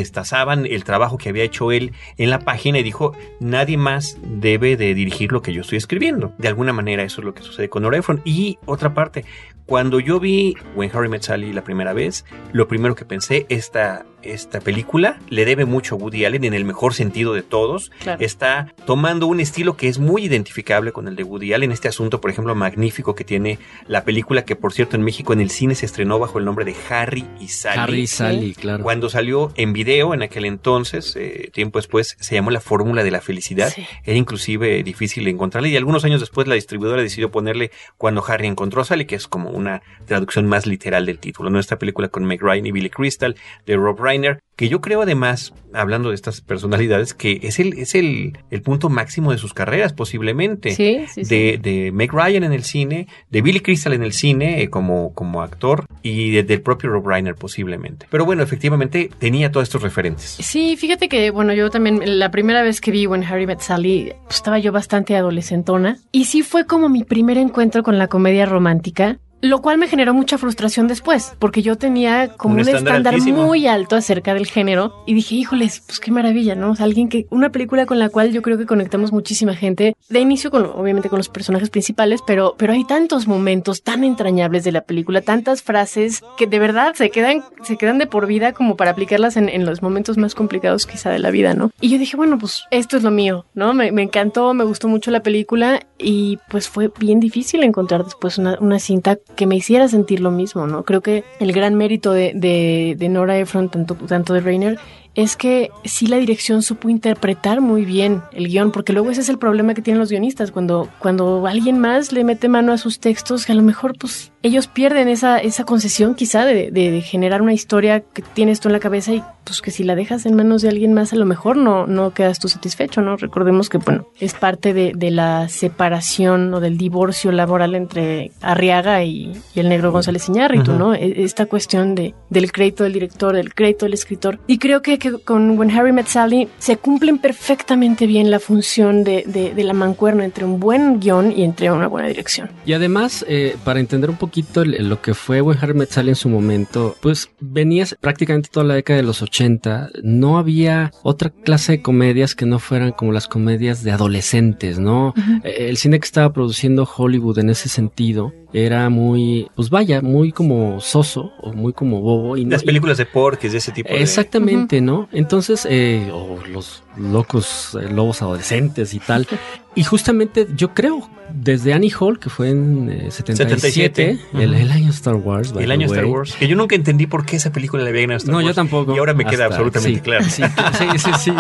el 0.43 0.85
trabajo 0.85 1.19
que 1.19 1.29
había 1.29 1.45
hecho 1.45 1.73
él 1.73 1.93
en 2.17 2.31
la 2.31 2.41
página 2.41 2.79
y 2.79 2.83
dijo, 2.83 3.15
nadie 3.41 3.77
más 3.77 4.19
debe 4.23 4.77
de 4.77 4.95
dirigir 4.95 5.33
lo 5.33 5.43
que 5.43 5.53
yo 5.53 5.63
estoy 5.63 5.79
escribiendo. 5.79 6.33
De 6.39 6.49
alguna 6.49 6.73
manera 6.73 7.03
eso 7.03 7.21
es 7.21 7.25
lo 7.25 7.35
que 7.35 7.43
sucede 7.43 7.69
con 7.69 7.83
Nora 7.83 7.99
Ephron. 7.99 8.23
Y 8.25 8.59
otra 8.67 8.95
parte, 8.95 9.25
cuando 9.67 10.01
yo 10.01 10.19
vi 10.19 10.57
When 10.75 10.91
Harry 10.93 11.09
Met 11.09 11.23
Sally 11.23 11.53
la 11.53 11.63
primera 11.63 11.93
vez, 11.93 12.25
lo 12.53 12.67
primero 12.69 12.95
que 12.95 13.05
pensé, 13.05 13.47
esta, 13.49 14.05
esta 14.23 14.61
película 14.61 15.19
le 15.29 15.45
debe 15.45 15.65
mucho 15.65 15.95
a 15.95 15.99
Woody 15.99 16.25
Allen 16.25 16.45
en 16.45 16.55
el 16.55 16.65
mejor 16.65 16.95
sentido 16.95 17.35
de 17.35 17.43
todos. 17.43 17.91
Claro. 18.01 18.23
Está 18.23 18.75
tomando 18.87 19.27
un 19.27 19.41
estilo 19.41 19.77
que 19.77 19.89
es 19.89 19.99
muy 19.99 20.25
identificable 20.25 20.93
con 20.93 21.09
el 21.09 21.17
de 21.17 21.23
Woody 21.23 21.53
Allen. 21.53 21.73
Este 21.73 21.89
asunto, 21.89 22.21
por 22.21 22.31
ejemplo, 22.31 22.55
magnífico 22.55 23.15
que 23.15 23.25
tiene 23.25 23.59
la 23.87 24.05
película 24.05 24.45
que, 24.45 24.57
por 24.57 24.73
cierto, 24.73 24.97
en 24.97 25.03
México 25.03 25.33
en 25.33 25.41
el 25.41 25.51
cine 25.51 25.75
se 25.75 25.87
estrenó 25.87 26.19
bajo 26.19 26.39
el 26.39 26.45
nombre 26.45 26.65
de 26.65 26.75
Harry 26.89 27.25
y 27.41 27.49
Sally. 27.49 27.79
Harry 27.79 28.01
y 28.01 28.07
Sally, 28.07 28.55
claro. 28.55 28.83
Cuando 28.83 29.09
salió 29.09 29.53
en 29.57 29.73
video 29.73 30.15
en 30.15 30.23
aquel 30.23 30.45
entonces, 30.45 31.15
eh, 31.17 31.51
tiempo 31.53 31.79
después, 31.79 32.17
se 32.21 32.35
llamó 32.35 32.51
La 32.51 32.61
Fórmula 32.61 33.05
de 33.05 33.11
la 33.11 33.21
Felicidad. 33.21 33.73
Sí. 33.75 33.87
Era 34.05 34.17
inclusive 34.17 34.83
difícil 34.83 35.25
de 35.25 35.31
encontrarla 35.31 35.69
y 35.69 35.77
algunos 35.77 36.05
años 36.05 36.21
después 36.21 36.47
la 36.47 36.55
distribuidora 36.55 37.03
decidió 37.03 37.31
ponerle 37.31 37.71
Cuando 37.97 38.25
Harry 38.27 38.47
encontró 38.47 38.83
a 38.83 38.85
Sally, 38.85 39.05
que 39.05 39.17
es 39.17 39.27
como 39.27 39.51
una 39.51 39.83
traducción 40.07 40.47
más 40.47 40.67
literal 40.67 41.07
del 41.07 41.19
título. 41.19 41.51
¿no? 41.51 41.59
Esta 41.59 41.79
película 41.79 42.09
con 42.09 42.25
Meg 42.25 42.43
Ryan 42.43 42.67
y 42.67 42.73
Billy 42.73 42.91
Crystal, 42.91 43.37
de 43.67 43.77
Rob 43.77 43.99
Reiner, 44.11 44.41
que 44.57 44.69
yo 44.69 44.81
creo 44.81 45.03
además, 45.03 45.55
hablando 45.73 46.11
de 46.11 46.15
estas 46.17 46.41
personalidades, 46.43 47.15
que 47.15 47.41
es 47.43 47.59
el, 47.61 47.79
es 47.79 47.95
el, 47.95 48.37
el 48.51 48.62
punto 48.62 48.91
máximo 48.91 49.33
de 49.33 49.39
sus 49.39 49.55
carreras 49.55 49.93
posiblemente. 49.95 50.73
Sí, 50.73 51.07
sí, 51.09 51.25
sí. 51.25 51.35
De, 51.35 51.59
de 51.59 51.93
Meg 51.93 52.12
Ryan 52.12 52.45
en 52.45 52.53
el 52.53 52.65
cine, 52.65 53.07
de 53.31 53.41
Billy 53.43 53.61
Crystal 53.61 53.93
en 53.95 54.03
el 54.03 54.12
cine 54.12 54.61
eh, 54.62 54.69
como, 54.69 55.15
como 55.15 55.41
actor 55.43 55.87
y 56.03 56.31
de- 56.33 56.43
del 56.43 56.61
propio 56.61 56.91
Rob 56.91 57.07
Reiner 57.07 57.35
posiblemente. 57.37 58.07
Pero 58.11 58.25
bueno, 58.27 58.43
efectivamente 58.43 59.11
tenía 59.19 59.51
todos 59.51 59.65
estos 59.69 59.83
referentes. 59.83 60.37
Sí, 60.41 60.77
fíjate 60.77 61.09
que, 61.09 61.31
bueno, 61.31 61.55
yo 61.55 61.71
también, 61.71 62.19
la 62.19 62.31
primera 62.31 62.62
vez 62.62 62.81
que 62.81 62.91
vi 62.91 63.07
When 63.07 63.25
Harry 63.25 63.47
Met 63.47 63.61
Sally, 63.61 64.12
pues, 64.25 64.37
estaba 64.37 64.59
yo 64.59 64.73
bastante 64.73 65.17
adolescentona. 65.17 65.97
Y 66.12 66.27
sí 66.27 66.43
fue 66.43 66.67
como 66.67 66.89
mi 66.89 67.05
primer 67.05 67.39
encuentro 67.39 67.83
con 67.83 67.97
la 67.99 68.09
comedia 68.09 68.45
romántica. 68.47 69.19
Lo 69.43 69.63
cual 69.63 69.79
me 69.79 69.89
generó 69.89 70.13
mucha 70.13 70.39
frustración 70.39 70.87
después, 70.87 71.33
porque 71.39 71.63
yo 71.63 71.77
tenía 71.77 72.29
como 72.37 72.55
Un 72.55 72.61
un, 72.61 72.69
estándar 72.69 73.15
altísimo. 73.15 73.47
muy 73.47 73.67
alto 73.67 73.97
acerca 73.97 74.35
del 74.35 74.47
género 74.47 75.03
y 75.07 75.15
dije, 75.15 75.35
híjoles, 75.35 75.83
pues 75.87 75.99
qué 76.01 76.11
maravilla, 76.11 76.55
¿no? 76.55 76.73
O 76.73 76.77
sea, 76.77 76.85
alguien 76.85 77.09
que, 77.09 77.27
una 77.31 77.51
película 77.51 77.87
con 77.87 77.99
la 77.99 78.11
cual 78.11 78.33
yo 78.33 78.43
creo 78.43 78.59
que 78.59 78.67
conectamos 78.67 79.13
muchísima 79.13 79.55
gente, 79.55 79.97
de 80.09 80.21
inicio 80.21 80.51
con, 80.51 80.67
obviamente 80.67 81.09
con 81.09 81.19
los 81.19 81.29
personajes 81.29 81.71
principales, 81.71 82.21
pero, 82.27 82.55
pero 82.59 82.73
hay 82.73 82.85
tantos 82.85 83.27
momentos 83.27 83.83
tan 83.83 84.05
entrañables 84.05 84.65
de 84.65 84.73
la 84.73 84.83
película, 84.83 85.23
tantas 85.23 85.63
frases 85.63 86.23
que 86.37 86.47
de 86.47 86.59
verdad 86.59 86.95
se 86.95 87.11
quedan, 87.11 87.43
se 87.63 87.77
quedan 87.77 87.99
de 87.99 88.07
por 88.07 88.27
vida 88.27 88.53
como 88.53 88.77
para 88.77 88.91
aplicarlas 88.91 89.37
en, 89.37 89.49
en 89.49 89.65
los 89.65 89.83
momentos 89.83 90.19
más 90.19 90.35
complicados 90.35 90.87
quizá 90.87 91.11
de 91.11 91.19
la 91.19 91.31
vida, 91.31 91.55
¿no? 91.55 91.71
Y 91.81 91.89
yo 91.89 91.99
dije, 91.99 92.17
bueno, 92.17 92.39
pues 92.39 92.65
esto 92.71 92.97
es 92.97 93.03
lo 93.03 93.11
mío, 93.11 93.47
¿no? 93.55 93.73
Me, 93.73 93.93
me 93.93 94.03
encantó, 94.03 94.53
me 94.55 94.65
gustó 94.65 94.89
mucho 94.89 95.11
la 95.11 95.23
película 95.23 95.81
y 95.99 96.39
pues 96.49 96.69
fue 96.69 96.91
bien 96.99 97.21
difícil 97.21 97.63
encontrar 97.63 98.05
después 98.05 98.39
una, 98.39 98.59
una 98.61 98.79
cinta 98.79 99.19
que 99.37 99.47
me 99.47 99.56
hiciera 99.56 99.88
sentir 99.88 100.21
lo 100.21 100.31
mismo, 100.31 100.67
¿no? 100.67 100.85
Creo 100.85 101.00
que 101.00 101.25
el 101.38 101.53
gran 101.53 101.75
mérito 101.75 102.12
de, 102.12 102.32
de, 102.35 102.94
de 102.99 103.09
Nora 103.09 103.38
Ephron, 103.38 103.69
tanto, 103.69 103.94
tanto 103.94 104.35
de 104.35 104.41
Rainer, 104.41 104.79
es 105.15 105.37
que 105.37 105.71
sí 105.85 106.07
la 106.07 106.17
dirección 106.17 106.62
supo 106.62 106.89
interpretar 106.89 107.61
muy 107.61 107.85
bien 107.85 108.23
el 108.33 108.49
guion, 108.49 108.71
porque 108.73 108.93
luego 108.93 109.11
ese 109.11 109.21
es 109.23 109.29
el 109.29 109.39
problema 109.39 109.75
que 109.75 109.83
tienen 109.83 109.99
los 110.01 110.11
guionistas, 110.11 110.51
cuando, 110.53 110.89
cuando 110.99 111.47
alguien 111.47 111.79
más 111.79 112.12
le 112.12 112.25
mete 112.25 112.49
mano 112.49 112.73
a 112.73 112.79
sus 112.79 113.01
textos, 113.01 113.45
que 113.47 113.53
a 113.53 113.57
lo 113.57 113.62
mejor 113.62 113.97
pues 113.99 114.33
ellos 114.43 114.69
pierden 114.69 115.09
esa, 115.09 115.39
esa 115.39 115.65
concesión 115.65 116.15
quizá 116.15 116.45
de, 116.47 116.71
de, 116.71 116.91
de 116.91 117.01
generar 117.03 117.43
una 117.43 117.53
historia 117.53 118.01
que 118.01 118.23
tienes 118.23 118.61
tú 118.61 118.69
en 118.69 118.73
la 118.73 118.81
cabeza 118.81 119.12
y 119.12 119.23
pues 119.45 119.61
que 119.61 119.71
si 119.71 119.83
la 119.85 119.95
dejas 119.97 120.25
en 120.27 120.35
manos 120.37 120.62
de 120.62 120.69
alguien 120.69 120.95
más 120.95 121.12
a 121.12 121.17
lo 121.17 121.27
mejor 121.27 121.57
no, 121.57 121.87
no 121.87 122.12
quedas 122.15 122.39
tú 122.39 122.49
satisfecho, 122.49 123.01
¿no? 123.03 123.17
Recordemos 123.17 123.69
que 123.69 123.79
bueno, 123.79 124.07
es 124.19 124.33
parte 124.35 124.73
de, 124.73 124.93
de 124.97 125.11
la 125.11 125.49
separación 125.81 126.55
o 126.55 126.61
del 126.61 126.79
divorcio 126.79 127.33
laboral 127.33 127.75
entre 127.75 128.31
Arriaga 128.43 129.03
y, 129.03 129.33
y 129.55 129.61
el 129.61 129.69
negro 129.69 129.91
González 129.93 130.29
Iñárritu. 130.29 130.73
¿no? 130.75 130.95
E- 130.95 131.25
Esta 131.25 131.47
cuestión 131.47 131.95
de, 131.95 132.15
del 132.29 132.53
crédito 132.53 132.85
del 132.85 132.93
director, 132.93 133.35
del 133.35 133.53
crédito 133.55 133.87
del 133.87 133.95
escritor. 133.95 134.39
Y 134.47 134.59
creo 134.59 134.83
que, 134.83 134.99
que 135.00 135.19
con 135.19 135.58
When 135.58 135.73
Harry 135.73 135.93
Met 135.93 136.06
Sally 136.06 136.49
se 136.58 136.76
cumplen 136.76 137.19
perfectamente 137.19 138.07
bien 138.07 138.30
la 138.30 138.38
función 138.38 139.02
de, 139.02 139.25
de, 139.26 139.52
de 139.52 139.64
la 139.64 139.73
mancuerna 139.73 140.25
entre 140.25 140.45
un 140.45 140.61
buen 140.61 141.00
guion 141.00 141.33
y 141.33 141.42
entre 141.42 141.71
una 141.73 141.88
buena 141.88 142.07
dirección. 142.07 142.50
Y 142.64 142.75
además, 142.75 143.25
eh, 143.28 143.57
para 143.64 143.80
entender 143.80 144.11
un 144.11 144.16
poquito 144.16 144.64
lo 144.64 145.02
que 145.02 145.14
fue 145.14 145.40
When 145.40 145.59
Harry 145.61 145.75
Met 145.75 145.90
Sally 145.90 146.11
en 146.11 146.14
su 146.14 146.28
momento, 146.28 146.97
pues 147.00 147.30
venías 147.40 147.97
prácticamente 148.00 148.50
toda 148.52 148.64
la 148.64 148.75
década 148.75 148.99
de 148.99 149.02
los 149.02 149.23
80, 149.23 149.90
no 150.04 150.38
había 150.38 150.92
otra 151.02 151.30
clase 151.30 151.73
de 151.73 151.83
comedias 151.83 152.35
que 152.35 152.47
no 152.47 152.59
fueran 152.61 152.92
como 152.92 153.12
las 153.12 153.26
comedias 153.26 153.83
de 153.83 153.90
adolescentes, 153.90 154.78
¿no? 154.78 155.14
Eh, 155.42 155.66
El 155.71 155.76
cine 155.78 155.99
que 155.99 156.04
estaba 156.04 156.33
produciendo 156.33 156.88
Hollywood 156.97 157.38
en 157.38 157.50
ese 157.50 157.69
sentido 157.69 158.33
era 158.52 158.88
muy, 158.90 159.49
pues 159.54 159.71
vaya, 159.71 160.00
muy 160.02 160.33
como 160.33 160.80
soso 160.80 161.33
o 161.40 161.52
muy 161.52 161.73
como 161.73 162.00
bobo. 162.00 162.37
Y 162.37 162.45
no- 162.45 162.50
Las 162.52 162.62
y- 162.62 162.66
películas 162.66 162.99
de 162.99 163.07
porques, 163.07 163.52
de 163.52 163.59
ese 163.59 163.73
tipo 163.73 163.88
de... 163.88 164.00
Exactamente, 164.02 164.80
¿no? 164.80 165.09
Entonces, 165.12 165.66
eh, 165.71 166.11
o 166.12 166.38
los 166.52 166.83
locos 166.97 167.76
eh, 167.80 167.88
lobos 167.92 168.23
adolescentes 168.23 168.95
y 168.95 168.99
tal. 168.99 169.26
Y 169.77 169.85
justamente 169.85 170.49
yo 170.57 170.75
creo, 170.75 171.09
desde 171.33 171.73
Annie 171.73 171.93
Hall, 171.99 172.19
que 172.19 172.29
fue 172.29 172.50
en 172.50 172.89
eh, 172.91 173.11
77, 173.11 173.61
77, 173.61 174.19
el, 174.35 174.55
el 174.55 174.71
año 174.73 174.91
Star 174.91 175.15
Wars. 175.15 175.55
El 175.57 175.71
año 175.71 175.87
Star. 175.87 176.07
Wars. 176.07 176.35
Que 176.35 176.49
yo 176.49 176.57
nunca 176.57 176.75
entendí 176.75 177.07
por 177.07 177.25
qué 177.25 177.37
esa 177.37 177.53
película 177.53 177.85
le 177.85 177.91
había 177.91 178.00
ganado 178.03 178.17
Star 178.19 178.33
No, 178.35 178.41
yo 178.41 178.47
Wars. 178.47 178.57
tampoco. 178.57 178.95
Y 178.97 178.99
ahora 178.99 179.15
me 179.15 179.25
queda 179.25 179.47
absolutamente 179.47 179.95
sí, 179.99 180.03
claro. 180.03 180.25
Sí, 180.25 180.43
sí, 180.43 180.99
sí, 180.99 181.11
sí. 181.21 181.33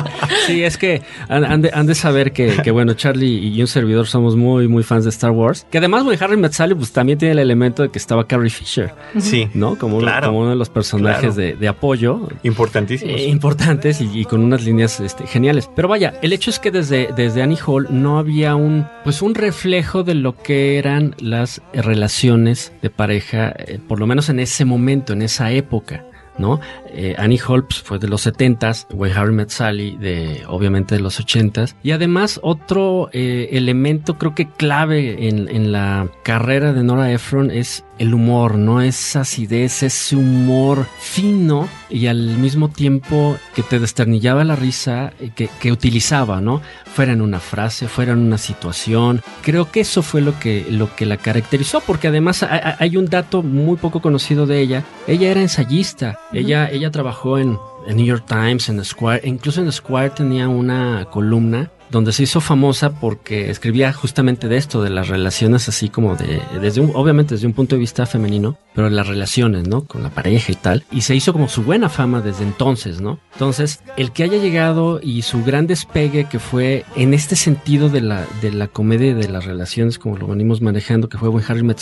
Sí, 0.46 0.62
es 0.62 0.76
que 0.78 1.02
han, 1.28 1.44
han 1.44 1.62
de, 1.62 1.70
han 1.74 1.86
de 1.86 1.94
saber 1.96 2.30
que, 2.32 2.56
que, 2.62 2.70
bueno, 2.70 2.94
Charlie 2.94 3.48
y 3.48 3.60
un 3.60 3.66
servidor 3.66 4.06
somos 4.06 4.36
muy, 4.36 4.68
muy 4.68 4.84
fans 4.84 5.02
de 5.04 5.10
Star 5.10 5.32
Wars. 5.32 5.66
Que 5.68 5.78
además, 5.78 6.04
bueno, 6.04 6.24
Harry 6.24 6.36
Met 6.36 6.52
Sally, 6.52 6.76
pues 6.76 6.92
también 6.92 7.18
tiene 7.18 7.32
el 7.32 7.38
elemento 7.40 7.82
de 7.82 7.90
que 7.90 7.98
estaba 7.98 8.28
Carrie 8.28 8.50
Fisher, 8.50 8.94
Sí, 9.18 9.48
¿no? 9.54 9.76
Como, 9.76 9.96
uno- 9.96 10.06
Claro. 10.06 10.28
como 10.28 10.40
uno 10.42 10.50
de 10.50 10.56
los 10.56 10.68
personajes 10.70 11.20
Claro. 11.34 11.34
de, 11.34 11.56
de 11.56 11.68
apoyo. 11.68 12.28
importantísimos. 12.44 13.20
eh, 13.20 13.24
importantes 13.28 14.00
y, 14.00 14.20
y 14.20 14.24
con 14.24 14.40
unas 14.40 14.64
líneas 14.64 15.00
este, 15.00 15.26
geniales. 15.26 15.68
Pero 15.74 15.88
vaya, 15.88 16.14
el 16.22 16.32
hecho 16.32 16.50
es 16.50 16.60
que 16.60 16.70
desde, 16.70 17.08
desde 17.16 17.42
Annie 17.42 17.58
Hall 17.66 17.88
no 17.90 18.19
había 18.20 18.54
un, 18.54 18.86
pues 19.04 19.22
un 19.22 19.34
reflejo 19.34 20.02
de 20.02 20.14
lo 20.14 20.36
que 20.36 20.78
eran 20.78 21.14
las 21.18 21.60
relaciones 21.72 22.72
de 22.82 22.90
pareja, 22.90 23.52
eh, 23.56 23.78
por 23.86 23.98
lo 23.98 24.06
menos 24.06 24.28
en 24.28 24.40
ese 24.40 24.64
momento, 24.64 25.12
en 25.12 25.22
esa 25.22 25.50
época. 25.52 26.04
¿no? 26.38 26.58
Eh, 26.88 27.14
Annie 27.18 27.38
Hall 27.46 27.64
pues, 27.64 27.82
fue 27.82 27.98
de 27.98 28.08
los 28.08 28.26
70s, 28.26 28.86
When 28.94 29.12
Harry 29.12 29.32
Met 29.32 29.50
Sally 29.50 29.96
de 29.96 30.42
obviamente 30.48 30.94
de 30.94 31.02
los 31.02 31.20
80s. 31.20 31.74
Y 31.82 31.90
además 31.90 32.40
otro 32.42 33.10
eh, 33.12 33.50
elemento 33.52 34.16
creo 34.16 34.34
que 34.34 34.48
clave 34.48 35.28
en, 35.28 35.48
en 35.48 35.70
la 35.70 36.08
carrera 36.22 36.72
de 36.72 36.82
Nora 36.82 37.12
Ephron 37.12 37.50
es 37.50 37.84
el 38.00 38.14
humor, 38.14 38.56
¿no? 38.56 38.80
Esa 38.80 39.20
acidez, 39.20 39.82
ese 39.82 40.16
humor 40.16 40.86
fino 40.98 41.68
y 41.90 42.06
al 42.06 42.38
mismo 42.38 42.70
tiempo 42.70 43.36
que 43.54 43.62
te 43.62 43.78
desternillaba 43.78 44.42
la 44.42 44.56
risa 44.56 45.12
eh, 45.20 45.32
que, 45.34 45.50
que, 45.60 45.70
utilizaba, 45.70 46.40
¿no? 46.40 46.62
Fuera 46.86 47.12
en 47.12 47.20
una 47.20 47.40
frase, 47.40 47.88
fuera 47.88 48.12
en 48.12 48.20
una 48.20 48.38
situación. 48.38 49.20
Creo 49.42 49.70
que 49.70 49.80
eso 49.80 50.02
fue 50.02 50.22
lo 50.22 50.38
que, 50.40 50.66
lo 50.70 50.96
que 50.96 51.04
la 51.04 51.18
caracterizó, 51.18 51.82
porque 51.82 52.08
además 52.08 52.42
hay, 52.42 52.96
un 52.96 53.04
dato 53.04 53.42
muy 53.42 53.76
poco 53.76 54.00
conocido 54.00 54.46
de 54.46 54.60
ella. 54.60 54.82
Ella 55.06 55.30
era 55.30 55.42
ensayista, 55.42 56.18
ella, 56.32 56.70
ella 56.70 56.90
trabajó 56.90 57.36
en, 57.36 57.58
en 57.86 57.96
New 57.98 58.06
York 58.06 58.24
Times, 58.26 58.70
en 58.70 58.82
Square, 58.82 59.28
incluso 59.28 59.60
en 59.60 59.70
Square 59.70 60.10
tenía 60.10 60.48
una 60.48 61.04
columna 61.10 61.70
donde 61.90 62.12
se 62.12 62.22
hizo 62.22 62.40
famosa 62.40 63.00
porque 63.00 63.50
escribía 63.50 63.92
justamente 63.92 64.48
de 64.48 64.56
esto, 64.56 64.82
de 64.82 64.90
las 64.90 65.08
relaciones 65.08 65.68
así 65.68 65.88
como 65.88 66.16
de, 66.16 66.40
desde 66.60 66.80
un, 66.80 66.92
obviamente 66.94 67.34
desde 67.34 67.46
un 67.46 67.52
punto 67.52 67.74
de 67.74 67.80
vista 67.80 68.06
femenino, 68.06 68.56
pero 68.74 68.88
las 68.88 69.06
relaciones, 69.06 69.66
¿no? 69.68 69.82
Con 69.82 70.02
la 70.02 70.10
pareja 70.10 70.52
y 70.52 70.54
tal. 70.54 70.84
Y 70.92 71.02
se 71.02 71.14
hizo 71.14 71.32
como 71.32 71.48
su 71.48 71.62
buena 71.62 71.88
fama 71.88 72.20
desde 72.20 72.44
entonces, 72.44 73.00
¿no? 73.00 73.18
Entonces, 73.32 73.82
el 73.96 74.12
que 74.12 74.22
haya 74.22 74.38
llegado 74.38 75.00
y 75.02 75.22
su 75.22 75.44
gran 75.44 75.66
despegue 75.66 76.28
que 76.28 76.38
fue 76.38 76.84
en 76.96 77.14
este 77.14 77.36
sentido 77.36 77.88
de 77.88 78.00
la, 78.00 78.26
de 78.40 78.52
la 78.52 78.68
comedia 78.68 79.14
de 79.14 79.28
las 79.28 79.44
relaciones, 79.44 79.98
como 79.98 80.16
lo 80.16 80.28
venimos 80.28 80.60
manejando, 80.60 81.08
que 81.08 81.18
fue 81.18 81.28
Buen 81.28 81.44
Harry 81.48 81.62
Met 81.62 81.80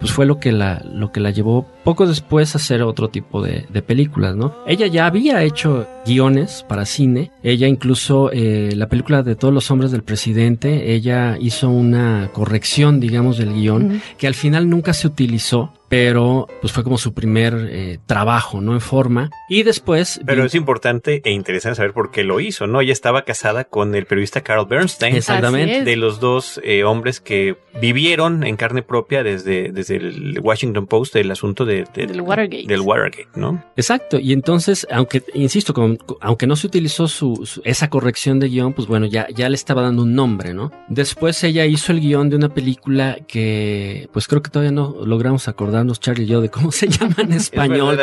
pues 0.00 0.12
fue 0.12 0.26
lo 0.26 0.40
que 0.40 0.52
la, 0.52 0.84
lo 0.92 1.12
que 1.12 1.20
la 1.20 1.30
llevó 1.30 1.66
poco 1.84 2.06
después 2.06 2.54
a 2.54 2.58
hacer 2.58 2.82
otro 2.82 3.08
tipo 3.08 3.42
de, 3.42 3.66
de 3.68 3.82
películas, 3.82 4.36
¿no? 4.36 4.54
Ella 4.66 4.86
ya 4.88 5.06
había 5.06 5.42
hecho 5.42 5.86
guiones 6.04 6.64
para 6.68 6.84
cine, 6.84 7.30
ella 7.42 7.66
incluso 7.68 8.30
eh, 8.32 8.72
la 8.74 8.88
película 8.88 9.22
de 9.22 9.36
todos 9.46 9.54
los 9.54 9.70
hombres 9.70 9.92
del 9.92 10.02
presidente, 10.02 10.92
ella 10.92 11.38
hizo 11.40 11.70
una 11.70 12.30
corrección, 12.32 12.98
digamos, 12.98 13.38
del 13.38 13.52
guion, 13.54 14.02
que 14.18 14.26
al 14.26 14.34
final 14.34 14.68
nunca 14.68 14.92
se 14.92 15.06
utilizó 15.06 15.72
pero 15.88 16.48
pues 16.60 16.72
fue 16.72 16.82
como 16.82 16.98
su 16.98 17.14
primer 17.14 17.68
eh, 17.70 17.98
trabajo, 18.06 18.60
¿no? 18.60 18.72
En 18.72 18.80
forma. 18.80 19.30
Y 19.48 19.62
después... 19.62 20.20
Pero 20.26 20.44
es 20.44 20.54
importante 20.54 21.22
e 21.24 21.30
interesante 21.30 21.76
saber 21.76 21.92
por 21.92 22.10
qué 22.10 22.24
lo 22.24 22.40
hizo, 22.40 22.66
¿no? 22.66 22.80
Ella 22.80 22.92
estaba 22.92 23.22
casada 23.22 23.64
con 23.64 23.94
el 23.94 24.06
periodista 24.06 24.40
Carl 24.40 24.66
Bernstein. 24.66 25.14
Exactamente. 25.14 25.84
De 25.84 25.96
los 25.96 26.18
dos 26.18 26.60
eh, 26.64 26.84
hombres 26.84 27.20
que 27.20 27.56
vivieron 27.80 28.44
en 28.44 28.56
carne 28.56 28.82
propia 28.82 29.22
desde, 29.22 29.70
desde 29.70 29.96
el 29.96 30.40
Washington 30.40 30.86
Post 30.86 31.16
el 31.16 31.30
asunto 31.30 31.64
de, 31.64 31.86
del 31.94 32.20
Watergate. 32.20 32.66
Del 32.66 32.80
Watergate, 32.80 33.28
¿no? 33.36 33.62
Exacto. 33.76 34.18
Y 34.18 34.32
entonces, 34.32 34.86
aunque, 34.90 35.22
insisto, 35.34 35.74
aunque 36.20 36.46
no 36.46 36.56
se 36.56 36.66
utilizó 36.66 37.06
su, 37.06 37.60
esa 37.64 37.90
corrección 37.90 38.40
de 38.40 38.48
guion, 38.48 38.72
pues 38.72 38.88
bueno, 38.88 39.06
ya, 39.06 39.28
ya 39.28 39.48
le 39.48 39.54
estaba 39.54 39.82
dando 39.82 40.02
un 40.02 40.14
nombre, 40.14 40.52
¿no? 40.54 40.72
Después 40.88 41.42
ella 41.44 41.64
hizo 41.66 41.92
el 41.92 42.00
guion 42.00 42.28
de 42.28 42.36
una 42.36 42.48
película 42.48 43.18
que, 43.28 44.08
pues 44.12 44.26
creo 44.26 44.42
que 44.42 44.50
todavía 44.50 44.72
no 44.72 44.96
logramos 45.04 45.46
acordar 45.48 45.75
Charlie 46.00 46.24
y 46.24 46.26
yo 46.26 46.40
de 46.40 46.50
cómo 46.50 46.72
se 46.72 46.88
llama 46.88 47.16
en 47.18 47.32
español. 47.34 47.98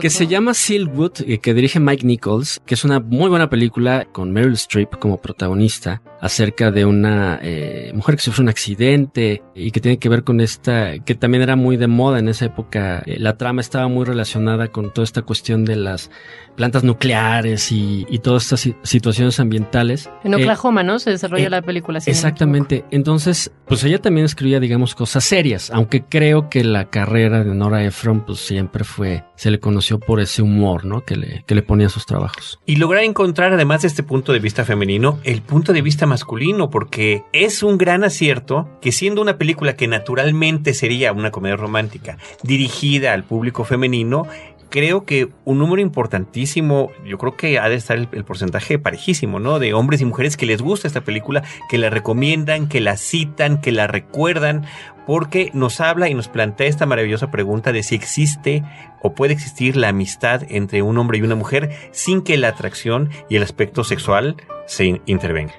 que 0.00 0.10
se 0.10 0.26
llama 0.26 0.54
Silwood, 0.54 1.22
eh, 1.26 1.38
que 1.38 1.54
dirige 1.54 1.80
Mike 1.80 2.06
Nichols, 2.06 2.60
que 2.66 2.74
es 2.74 2.84
una 2.84 3.00
muy 3.00 3.28
buena 3.28 3.48
película 3.48 4.06
con 4.10 4.32
Meryl 4.32 4.54
Streep 4.54 4.98
como 4.98 5.20
protagonista 5.20 6.02
acerca 6.20 6.70
de 6.70 6.84
una 6.84 7.38
eh, 7.42 7.92
mujer 7.94 8.16
que 8.16 8.22
sufre 8.22 8.42
un 8.42 8.48
accidente 8.48 9.42
y 9.54 9.70
que 9.70 9.80
tiene 9.80 9.98
que 9.98 10.08
ver 10.08 10.22
con 10.22 10.40
esta, 10.40 10.98
que 10.98 11.14
también 11.14 11.42
era 11.42 11.56
muy 11.56 11.76
de 11.76 11.86
moda 11.86 12.18
en 12.18 12.28
esa 12.28 12.44
época. 12.46 13.02
Eh, 13.06 13.18
la 13.18 13.36
trama 13.36 13.60
estaba 13.60 13.88
muy 13.88 14.04
relacionada 14.04 14.68
con 14.68 14.92
toda 14.92 15.04
esta 15.04 15.22
cuestión 15.22 15.64
de 15.64 15.76
las 15.76 16.10
plantas 16.56 16.84
nucleares 16.84 17.72
y, 17.72 18.04
todas 18.22 18.52
estas 18.52 18.74
situaciones 18.82 19.40
ambientales. 19.40 20.10
En 20.24 20.34
Oklahoma, 20.34 20.82
¿no? 20.82 20.98
Se 20.98 21.08
desarrolla 21.08 21.48
la 21.48 21.62
película. 21.62 21.98
Así 21.98 22.10
exactamente. 22.10 22.84
Entonces, 22.90 23.50
pues 23.66 23.82
ella 23.82 23.98
también 23.98 24.26
escribía, 24.26 24.60
digamos, 24.60 24.94
cosas 24.94 25.24
serias, 25.24 25.70
aunque 25.70 26.02
creo 26.02 26.50
que 26.50 26.62
la 26.62 26.89
carrera 26.90 27.42
de 27.44 27.54
Nora 27.54 27.84
Ephron 27.84 28.20
pues 28.20 28.40
siempre 28.40 28.84
fue, 28.84 29.24
se 29.36 29.50
le 29.50 29.60
conoció 29.60 29.98
por 29.98 30.20
ese 30.20 30.42
humor, 30.42 30.84
¿no? 30.84 31.04
Que 31.04 31.16
le, 31.16 31.44
que 31.46 31.54
le 31.54 31.62
ponía 31.62 31.86
a 31.86 31.90
sus 31.90 32.06
trabajos. 32.06 32.60
Y 32.66 32.76
lograr 32.76 33.04
encontrar, 33.04 33.52
además 33.52 33.82
de 33.82 33.88
este 33.88 34.02
punto 34.02 34.32
de 34.32 34.38
vista 34.40 34.64
femenino, 34.64 35.18
el 35.24 35.42
punto 35.42 35.72
de 35.72 35.82
vista 35.82 36.06
masculino, 36.06 36.70
porque 36.70 37.24
es 37.32 37.62
un 37.62 37.78
gran 37.78 38.04
acierto 38.04 38.68
que 38.80 38.92
siendo 38.92 39.22
una 39.22 39.38
película 39.38 39.76
que 39.76 39.88
naturalmente 39.88 40.74
sería 40.74 41.12
una 41.12 41.30
comedia 41.30 41.56
romántica 41.56 42.18
dirigida 42.42 43.12
al 43.12 43.24
público 43.24 43.64
femenino, 43.64 44.26
creo 44.70 45.04
que 45.04 45.28
un 45.44 45.58
número 45.58 45.82
importantísimo, 45.82 46.90
yo 47.04 47.18
creo 47.18 47.36
que 47.36 47.58
ha 47.58 47.68
de 47.68 47.74
estar 47.74 47.98
el, 47.98 48.24
porcentaje 48.24 48.78
parejísimo, 48.78 49.38
¿no? 49.40 49.58
De 49.58 49.74
hombres 49.74 50.00
y 50.00 50.04
mujeres 50.04 50.36
que 50.36 50.46
les 50.46 50.62
gusta 50.62 50.88
esta 50.88 51.02
película, 51.02 51.42
que 51.68 51.76
la 51.76 51.90
recomiendan, 51.90 52.68
que 52.68 52.80
la 52.80 52.96
citan, 52.96 53.60
que 53.60 53.72
la 53.72 53.86
recuerdan, 53.86 54.64
porque 55.06 55.50
nos 55.52 55.80
habla 55.80 56.08
y 56.08 56.14
nos 56.14 56.28
plantea 56.28 56.68
esta 56.68 56.86
maravillosa 56.86 57.30
pregunta 57.30 57.72
de 57.72 57.82
si 57.82 57.96
existe 57.96 58.62
o 59.02 59.14
puede 59.14 59.34
existir 59.34 59.76
la 59.76 59.88
amistad 59.88 60.42
entre 60.48 60.82
un 60.82 60.96
hombre 60.98 61.18
y 61.18 61.22
una 61.22 61.34
mujer 61.34 61.70
sin 61.90 62.22
que 62.22 62.36
la 62.36 62.48
atracción 62.48 63.10
y 63.28 63.36
el 63.36 63.42
aspecto 63.42 63.84
sexual 63.84 64.36
se 64.66 65.00
intervenga. 65.06 65.54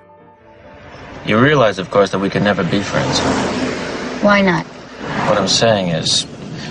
You 1.25 1.37
realize, 1.37 1.79
of 1.79 1.89
course, 1.89 2.11
that 2.11 2.21
we 2.21 2.29
can 2.29 2.43
never 2.43 2.63
be 2.63 2.81
friends. 2.81 3.21
Why 4.23 4.41
not? 4.41 4.65
What 5.27 5.37
I'm 5.37 5.47
saying 5.47 5.89
is, 5.89 6.25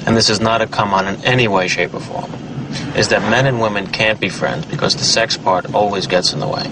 and 0.06 0.16
this 0.16 0.30
is 0.30 0.40
not 0.40 0.62
a 0.62 0.66
come 0.66 0.94
on 0.94 1.06
in 1.06 1.22
any 1.24 1.48
way, 1.48 1.68
shape, 1.68 1.94
or 1.94 2.00
form, 2.00 2.32
is 2.96 3.08
that 3.08 3.22
men 3.30 3.46
and 3.46 3.60
women 3.60 3.86
can't 3.86 4.20
be 4.20 4.28
friends 4.28 4.66
because 4.66 4.96
the 4.96 5.04
sex 5.04 5.36
part 5.36 5.74
always 5.74 6.06
gets 6.06 6.32
in 6.32 6.40
the 6.40 6.48
way. 6.48 6.64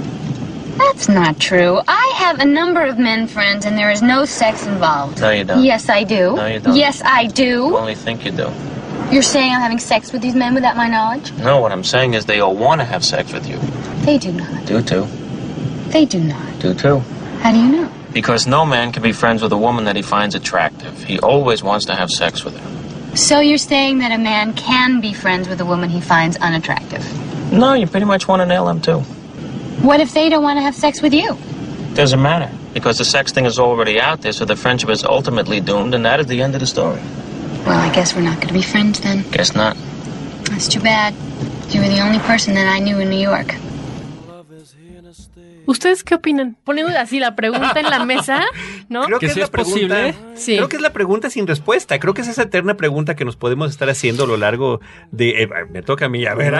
That's 0.78 1.08
not 1.08 1.40
true. 1.40 1.80
I 1.88 2.12
have 2.16 2.38
a 2.38 2.44
number 2.44 2.84
of 2.84 2.98
men 2.98 3.26
friends 3.26 3.66
and 3.66 3.76
there 3.76 3.90
is 3.90 4.00
no 4.00 4.24
sex 4.24 4.64
involved. 4.64 5.20
No, 5.20 5.30
you 5.30 5.42
don't. 5.42 5.64
Yes, 5.64 5.88
I 5.88 6.04
do. 6.04 6.36
No, 6.36 6.46
you 6.46 6.60
don't. 6.60 6.76
Yes, 6.76 7.02
I 7.04 7.26
do. 7.26 7.44
You 7.44 7.76
only 7.76 7.96
think 7.96 8.24
you 8.24 8.30
do. 8.30 8.52
You're 9.10 9.22
saying 9.22 9.52
I'm 9.52 9.60
having 9.60 9.78
sex 9.78 10.12
with 10.12 10.22
these 10.22 10.34
men 10.36 10.54
without 10.54 10.76
my 10.76 10.88
knowledge? 10.88 11.32
No, 11.32 11.60
what 11.60 11.72
I'm 11.72 11.82
saying 11.82 12.14
is 12.14 12.26
they 12.26 12.40
all 12.40 12.54
want 12.54 12.80
to 12.80 12.84
have 12.84 13.04
sex 13.04 13.32
with 13.32 13.48
you. 13.48 13.58
They 14.04 14.18
do 14.18 14.32
not. 14.32 14.66
Do 14.66 14.82
too. 14.82 15.06
They 15.88 16.04
do 16.04 16.20
not. 16.20 16.58
Do 16.60 16.74
too. 16.74 16.98
How 17.40 17.50
do 17.52 17.58
you 17.58 17.68
know? 17.68 17.92
Because 18.12 18.46
no 18.46 18.66
man 18.66 18.92
can 18.92 19.02
be 19.02 19.12
friends 19.12 19.42
with 19.42 19.52
a 19.52 19.56
woman 19.56 19.84
that 19.84 19.96
he 19.96 20.02
finds 20.02 20.34
attractive. 20.34 21.02
He 21.04 21.18
always 21.20 21.62
wants 21.62 21.86
to 21.86 21.94
have 21.94 22.10
sex 22.10 22.44
with 22.44 22.56
her. 22.56 22.67
So 23.14 23.40
you're 23.40 23.58
saying 23.58 23.98
that 23.98 24.12
a 24.12 24.18
man 24.18 24.54
can 24.54 25.00
be 25.00 25.12
friends 25.12 25.48
with 25.48 25.60
a 25.60 25.64
woman 25.64 25.90
he 25.90 26.00
finds 26.00 26.36
unattractive? 26.36 27.04
No, 27.52 27.74
you 27.74 27.86
pretty 27.86 28.06
much 28.06 28.28
want 28.28 28.40
to 28.40 28.46
nail 28.46 28.68
him 28.68 28.80
too. 28.80 29.00
What 29.80 30.00
if 30.00 30.12
they 30.12 30.28
don't 30.28 30.42
want 30.42 30.58
to 30.58 30.62
have 30.62 30.74
sex 30.74 31.02
with 31.02 31.14
you? 31.14 31.36
Doesn't 31.94 32.20
matter, 32.20 32.50
because 32.74 32.98
the 32.98 33.04
sex 33.04 33.32
thing 33.32 33.46
is 33.46 33.58
already 33.58 34.00
out 34.00 34.20
there, 34.22 34.32
so 34.32 34.44
the 34.44 34.56
friendship 34.56 34.90
is 34.90 35.02
ultimately 35.04 35.60
doomed, 35.60 35.94
and 35.94 36.04
that 36.04 36.20
is 36.20 36.26
the 36.26 36.42
end 36.42 36.54
of 36.54 36.60
the 36.60 36.66
story. 36.66 37.00
Well, 37.66 37.78
I 37.78 37.92
guess 37.92 38.14
we're 38.14 38.22
not 38.22 38.36
going 38.36 38.48
to 38.48 38.54
be 38.54 38.62
friends 38.62 39.00
then. 39.00 39.24
Guess 39.30 39.54
not. 39.54 39.76
That's 40.50 40.68
too 40.68 40.80
bad. 40.80 41.14
You 41.70 41.80
were 41.80 41.88
the 41.88 42.00
only 42.00 42.18
person 42.20 42.54
that 42.54 42.66
I 42.66 42.78
knew 42.78 42.98
in 42.98 43.10
New 43.10 43.20
York. 43.20 43.54
¿Ustedes 45.66 46.02
qué 46.02 46.14
opinan? 46.14 46.56
Poniendo 46.64 46.98
así 46.98 47.20
la 47.20 47.36
pregunta 47.36 47.78
en 47.78 47.90
la 47.90 48.04
mesa, 48.06 48.40
¿no? 48.88 49.04
Creo 49.04 49.18
que, 49.18 49.26
es, 49.26 49.36
la 49.36 49.48
pregunta, 49.48 50.14
Sí. 50.34 50.56
Creo 50.56 50.68
que 50.68 50.76
es 50.76 50.82
la 50.82 50.92
pregunta 50.92 51.30
sin 51.30 51.46
respuesta. 51.46 51.98
Creo 51.98 52.14
que 52.14 52.22
es 52.22 52.28
esa 52.28 52.42
eterna 52.42 52.76
pregunta 52.76 53.16
que 53.16 53.24
nos 53.24 53.36
podemos 53.36 53.70
estar 53.70 53.88
haciendo 53.88 54.24
a 54.24 54.26
lo 54.26 54.36
largo 54.36 54.80
de. 55.10 55.42
Eh, 55.42 55.48
me 55.70 55.82
toca 55.82 56.06
a 56.06 56.08
mí, 56.08 56.24
a 56.26 56.34
ver, 56.34 56.52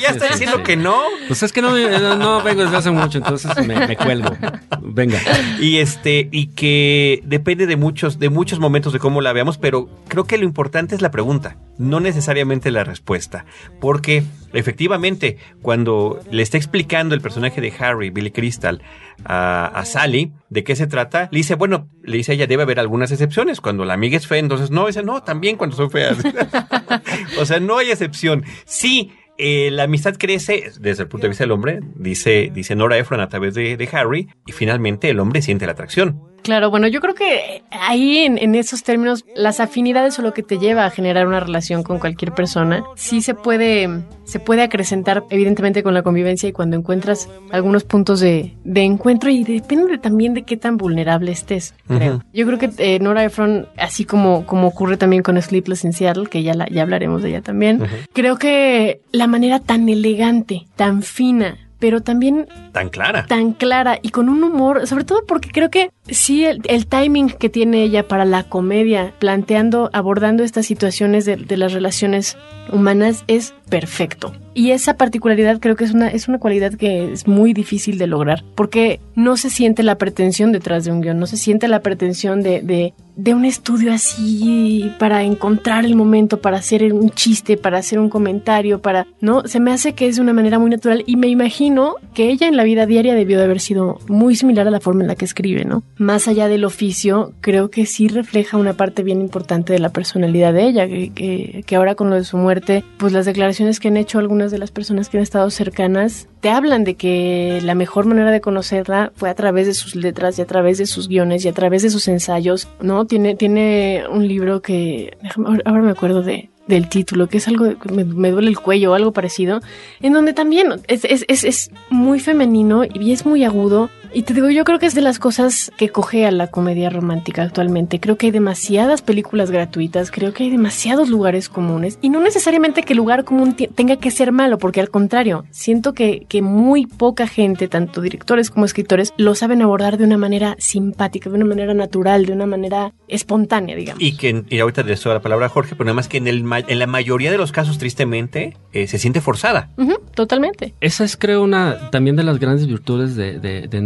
ya 0.00 0.10
está 0.10 0.28
diciendo 0.28 0.62
que 0.62 0.76
no. 0.76 1.02
Pues 1.28 1.42
es 1.42 1.52
que 1.52 1.62
no, 1.62 1.70
no, 2.16 2.42
vengo 2.42 2.62
desde 2.64 2.76
hace 2.76 2.90
mucho, 2.90 3.18
entonces 3.18 3.50
me, 3.66 3.96
cuelgo. 3.96 4.36
Venga. 4.82 5.20
Y 5.60 5.78
este, 5.78 6.28
y 6.30 6.48
que 6.48 7.22
depende 7.24 7.66
de 7.66 7.76
muchos, 7.76 8.18
de 8.18 8.28
muchos 8.28 8.58
momentos 8.58 8.92
de 8.92 8.98
cómo 8.98 9.20
la 9.20 9.32
veamos, 9.32 9.58
pero 9.58 9.88
creo 10.08 10.24
que 10.24 10.38
lo 10.38 10.44
importante 10.44 10.94
es 10.94 11.02
la 11.02 11.10
pregunta, 11.10 11.56
no 11.78 12.00
necesariamente 12.00 12.70
la 12.70 12.84
respuesta. 12.84 13.46
Porque 13.80 14.24
efectivamente, 14.52 15.38
cuando 15.62 16.20
le 16.30 16.42
está 16.42 16.56
explicando 16.56 17.14
el 17.14 17.20
personaje 17.20 17.60
de 17.60 17.72
Harry, 17.78 18.10
Billy 18.10 18.30
Crystal, 18.30 18.82
a, 19.24 19.82
Sally, 19.84 20.32
¿de 20.50 20.64
qué 20.64 20.76
se 20.76 20.86
trata? 20.86 21.28
Le 21.32 21.38
dice, 21.38 21.54
bueno, 21.54 21.88
le 22.02 22.16
dice 22.16 22.32
ella, 22.32 22.46
debe 22.46 22.62
haber 22.62 22.80
algunas 22.80 23.10
excepciones. 23.12 23.60
Cuando 23.60 23.84
la 23.84 23.94
amiga 23.94 24.16
es 24.16 24.26
fea, 24.26 24.38
entonces 24.38 24.70
no, 24.70 24.86
dice, 24.86 25.02
no, 25.02 25.22
también 25.22 25.56
cuando 25.56 25.76
son 25.76 25.90
feas. 25.90 26.18
o 27.38 27.44
sea, 27.44 27.60
no 27.60 27.78
hay 27.78 27.90
excepción. 27.90 28.44
Sí, 28.64 29.12
eh, 29.38 29.70
la 29.70 29.84
amistad 29.84 30.14
crece 30.18 30.70
desde 30.80 31.02
el 31.02 31.08
punto 31.08 31.26
de 31.26 31.30
vista 31.30 31.44
del 31.44 31.52
hombre, 31.52 31.80
dice, 31.94 32.50
dice 32.52 32.74
Nora 32.74 32.96
Ephron 32.98 33.20
a 33.20 33.28
través 33.28 33.54
de, 33.54 33.76
de 33.76 33.88
Harry, 33.92 34.28
y 34.46 34.52
finalmente 34.52 35.10
el 35.10 35.20
hombre 35.20 35.42
siente 35.42 35.66
la 35.66 35.72
atracción 35.72 36.35
Claro, 36.46 36.70
bueno, 36.70 36.86
yo 36.86 37.00
creo 37.00 37.16
que 37.16 37.64
ahí 37.72 38.18
en, 38.18 38.38
en, 38.38 38.54
esos 38.54 38.84
términos, 38.84 39.24
las 39.34 39.58
afinidades 39.58 40.16
o 40.20 40.22
lo 40.22 40.32
que 40.32 40.44
te 40.44 40.58
lleva 40.58 40.84
a 40.84 40.90
generar 40.90 41.26
una 41.26 41.40
relación 41.40 41.82
con 41.82 41.98
cualquier 41.98 42.30
persona, 42.30 42.84
sí 42.94 43.20
se 43.20 43.34
puede, 43.34 44.04
se 44.22 44.38
puede 44.38 44.62
acrecentar 44.62 45.24
evidentemente 45.30 45.82
con 45.82 45.92
la 45.92 46.04
convivencia 46.04 46.48
y 46.48 46.52
cuando 46.52 46.76
encuentras 46.76 47.28
algunos 47.50 47.82
puntos 47.82 48.20
de, 48.20 48.54
de 48.62 48.82
encuentro 48.82 49.28
y 49.28 49.42
depende 49.42 49.98
también 49.98 50.34
de 50.34 50.44
qué 50.44 50.56
tan 50.56 50.76
vulnerable 50.76 51.32
estés, 51.32 51.74
creo. 51.88 52.22
Yo 52.32 52.46
creo 52.46 52.60
que 52.60 52.70
eh, 52.78 53.00
Nora 53.00 53.24
Ephron, 53.24 53.66
así 53.76 54.04
como, 54.04 54.46
como 54.46 54.68
ocurre 54.68 54.96
también 54.96 55.24
con 55.24 55.42
Sleepless 55.42 55.84
in 55.84 55.94
Seattle, 55.94 56.28
que 56.28 56.44
ya, 56.44 56.54
la, 56.54 56.68
ya 56.68 56.82
hablaremos 56.82 57.24
de 57.24 57.30
ella 57.30 57.42
también, 57.42 57.82
creo 58.12 58.38
que 58.38 59.00
la 59.10 59.26
manera 59.26 59.58
tan 59.58 59.88
elegante, 59.88 60.68
tan 60.76 61.02
fina, 61.02 61.65
pero 61.78 62.00
también 62.00 62.48
tan 62.72 62.88
clara. 62.88 63.26
Tan 63.26 63.52
clara 63.52 63.98
y 64.02 64.10
con 64.10 64.28
un 64.28 64.42
humor, 64.42 64.86
sobre 64.86 65.04
todo 65.04 65.24
porque 65.26 65.50
creo 65.50 65.70
que 65.70 65.90
sí, 66.08 66.44
el, 66.44 66.62
el 66.68 66.86
timing 66.86 67.28
que 67.30 67.48
tiene 67.48 67.82
ella 67.82 68.06
para 68.06 68.24
la 68.24 68.44
comedia, 68.44 69.14
planteando, 69.18 69.90
abordando 69.92 70.44
estas 70.44 70.66
situaciones 70.66 71.24
de, 71.24 71.36
de, 71.36 71.56
las 71.56 71.72
relaciones 71.72 72.36
humanas 72.72 73.24
es 73.26 73.54
perfecto. 73.68 74.32
Y 74.56 74.70
esa 74.70 74.94
particularidad 74.94 75.60
creo 75.60 75.76
que 75.76 75.84
es 75.84 75.92
una, 75.92 76.08
es 76.08 76.28
una 76.28 76.38
cualidad 76.38 76.72
que 76.72 77.12
es 77.12 77.28
muy 77.28 77.52
difícil 77.52 77.98
de 77.98 78.06
lograr, 78.06 78.42
porque 78.54 79.00
no 79.14 79.36
se 79.36 79.50
siente 79.50 79.82
la 79.82 79.98
pretensión 79.98 80.50
detrás 80.50 80.86
de 80.86 80.92
un 80.92 81.02
guion, 81.02 81.18
no 81.18 81.26
se 81.26 81.36
siente 81.36 81.68
la 81.68 81.80
pretensión 81.80 82.42
de, 82.42 82.62
de, 82.62 82.94
de 83.16 83.34
un 83.34 83.44
estudio 83.44 83.92
así 83.92 84.90
para 84.98 85.24
encontrar 85.24 85.84
el 85.84 85.94
momento, 85.94 86.40
para 86.40 86.56
hacer 86.56 86.90
un 86.94 87.10
chiste, 87.10 87.58
para 87.58 87.76
hacer 87.76 87.98
un 87.98 88.08
comentario, 88.08 88.80
para, 88.80 89.06
¿no? 89.20 89.46
Se 89.46 89.60
me 89.60 89.72
hace 89.72 89.92
que 89.92 90.06
es 90.06 90.16
de 90.16 90.22
una 90.22 90.32
manera 90.32 90.58
muy 90.58 90.70
natural 90.70 91.04
y 91.06 91.16
me 91.16 91.28
imagino 91.28 91.96
que 92.14 92.30
ella 92.30 92.48
en 92.48 92.56
la 92.56 92.64
vida 92.64 92.86
diaria 92.86 93.14
debió 93.14 93.36
de 93.36 93.44
haber 93.44 93.60
sido 93.60 93.98
muy 94.08 94.36
similar 94.36 94.66
a 94.66 94.70
la 94.70 94.80
forma 94.80 95.02
en 95.02 95.08
la 95.08 95.16
que 95.16 95.26
escribe, 95.26 95.66
¿no? 95.66 95.82
Más 95.98 96.28
allá 96.28 96.48
del 96.48 96.64
oficio, 96.64 97.34
creo 97.42 97.70
que 97.70 97.84
sí 97.84 98.08
refleja 98.08 98.56
una 98.56 98.72
parte 98.72 99.02
bien 99.02 99.20
importante 99.20 99.74
de 99.74 99.80
la 99.80 99.90
personalidad 99.90 100.54
de 100.54 100.66
ella, 100.66 100.88
que, 100.88 101.10
que, 101.10 101.62
que 101.66 101.76
ahora 101.76 101.94
con 101.94 102.08
lo 102.08 102.16
de 102.16 102.24
su 102.24 102.38
muerte, 102.38 102.84
pues 102.96 103.12
las 103.12 103.26
declaraciones 103.26 103.80
que 103.80 103.88
han 103.88 103.98
hecho 103.98 104.18
algunas 104.18 104.45
de 104.50 104.58
las 104.58 104.70
personas 104.70 105.08
que 105.08 105.16
han 105.18 105.22
estado 105.22 105.50
cercanas 105.50 106.28
te 106.40 106.50
hablan 106.50 106.84
de 106.84 106.94
que 106.94 107.60
la 107.62 107.74
mejor 107.74 108.06
manera 108.06 108.30
de 108.30 108.40
conocerla 108.40 109.12
fue 109.16 109.30
a 109.30 109.34
través 109.34 109.66
de 109.66 109.74
sus 109.74 109.96
letras 109.96 110.38
y 110.38 110.42
a 110.42 110.46
través 110.46 110.78
de 110.78 110.86
sus 110.86 111.08
guiones 111.08 111.44
y 111.44 111.48
a 111.48 111.52
través 111.52 111.82
de 111.82 111.90
sus 111.90 112.08
ensayos, 112.08 112.68
¿no? 112.80 113.04
Tiene, 113.06 113.34
tiene 113.34 114.04
un 114.10 114.26
libro 114.26 114.62
que, 114.62 115.16
ahora 115.64 115.82
me 115.82 115.90
acuerdo 115.90 116.22
de, 116.22 116.50
del 116.66 116.88
título, 116.88 117.28
que 117.28 117.38
es 117.38 117.48
algo, 117.48 117.74
me, 117.92 118.04
me, 118.04 118.30
duele 118.30 118.48
el 118.48 118.58
cuello 118.58 118.92
o 118.92 118.94
algo 118.94 119.12
parecido, 119.12 119.60
en 120.00 120.12
donde 120.12 120.32
también 120.32 120.80
es, 120.88 121.04
es, 121.04 121.24
es, 121.28 121.44
es, 121.44 121.70
muy 121.90 122.20
femenino 122.20 122.84
y 122.84 123.12
es 123.12 123.24
muy 123.24 123.44
agudo. 123.44 123.90
Y 124.12 124.22
te 124.22 124.34
digo, 124.34 124.50
yo 124.50 124.64
creo 124.64 124.78
que 124.78 124.86
es 124.86 124.94
de 124.94 125.02
las 125.02 125.18
cosas 125.18 125.70
que 125.76 125.88
coge 125.90 126.26
a 126.26 126.30
la 126.30 126.48
comedia 126.48 126.90
romántica 126.90 127.42
actualmente. 127.42 128.00
Creo 128.00 128.16
que 128.16 128.26
hay 128.26 128.32
demasiadas 128.32 129.02
películas 129.02 129.50
gratuitas, 129.50 130.10
creo 130.10 130.32
que 130.32 130.44
hay 130.44 130.50
demasiados 130.50 131.08
lugares 131.08 131.48
comunes. 131.48 131.98
Y 132.00 132.08
no 132.10 132.20
necesariamente 132.20 132.82
que 132.82 132.92
el 132.92 132.98
lugar 132.98 133.24
común 133.24 133.54
tenga 133.54 133.96
que 133.96 134.10
ser 134.10 134.32
malo, 134.32 134.58
porque 134.58 134.80
al 134.80 134.90
contrario, 134.90 135.44
siento 135.50 135.92
que, 135.92 136.26
que 136.28 136.42
muy 136.42 136.86
poca 136.86 137.26
gente, 137.26 137.68
tanto 137.68 138.00
directores 138.00 138.50
como 138.50 138.64
escritores, 138.64 139.12
lo 139.16 139.34
saben 139.34 139.62
abordar 139.62 139.98
de 139.98 140.04
una 140.04 140.16
manera 140.16 140.56
simpática, 140.58 141.30
de 141.30 141.36
una 141.36 141.44
manera 141.44 141.74
natural, 141.74 142.26
de 142.26 142.32
una 142.32 142.46
manera 142.46 142.92
espontánea, 143.08 143.76
digamos. 143.76 144.02
Y 144.02 144.16
que, 144.16 144.44
y 144.48 144.58
ahorita 144.58 144.82
le 144.82 144.94
doy 144.94 145.14
la 145.14 145.20
palabra 145.20 145.46
a 145.46 145.48
Jorge, 145.48 145.74
pero 145.74 145.84
nada 145.84 145.94
más 145.94 146.08
que 146.08 146.18
en 146.18 146.26
el 146.26 146.44
en 146.68 146.78
la 146.78 146.86
mayoría 146.86 147.30
de 147.30 147.38
los 147.38 147.52
casos, 147.52 147.78
tristemente, 147.78 148.56
eh, 148.72 148.86
se 148.86 148.98
siente 148.98 149.20
forzada. 149.20 149.70
Uh 149.76 149.84
-huh, 149.84 150.00
totalmente. 150.14 150.74
Esa 150.80 151.04
es, 151.04 151.16
creo, 151.16 151.42
una 151.42 151.90
también 151.90 152.16
de 152.16 152.22
las 152.22 152.38
grandes 152.38 152.66
virtudes 152.66 153.16
de, 153.16 153.38
de, 153.38 153.68
de 153.68 153.80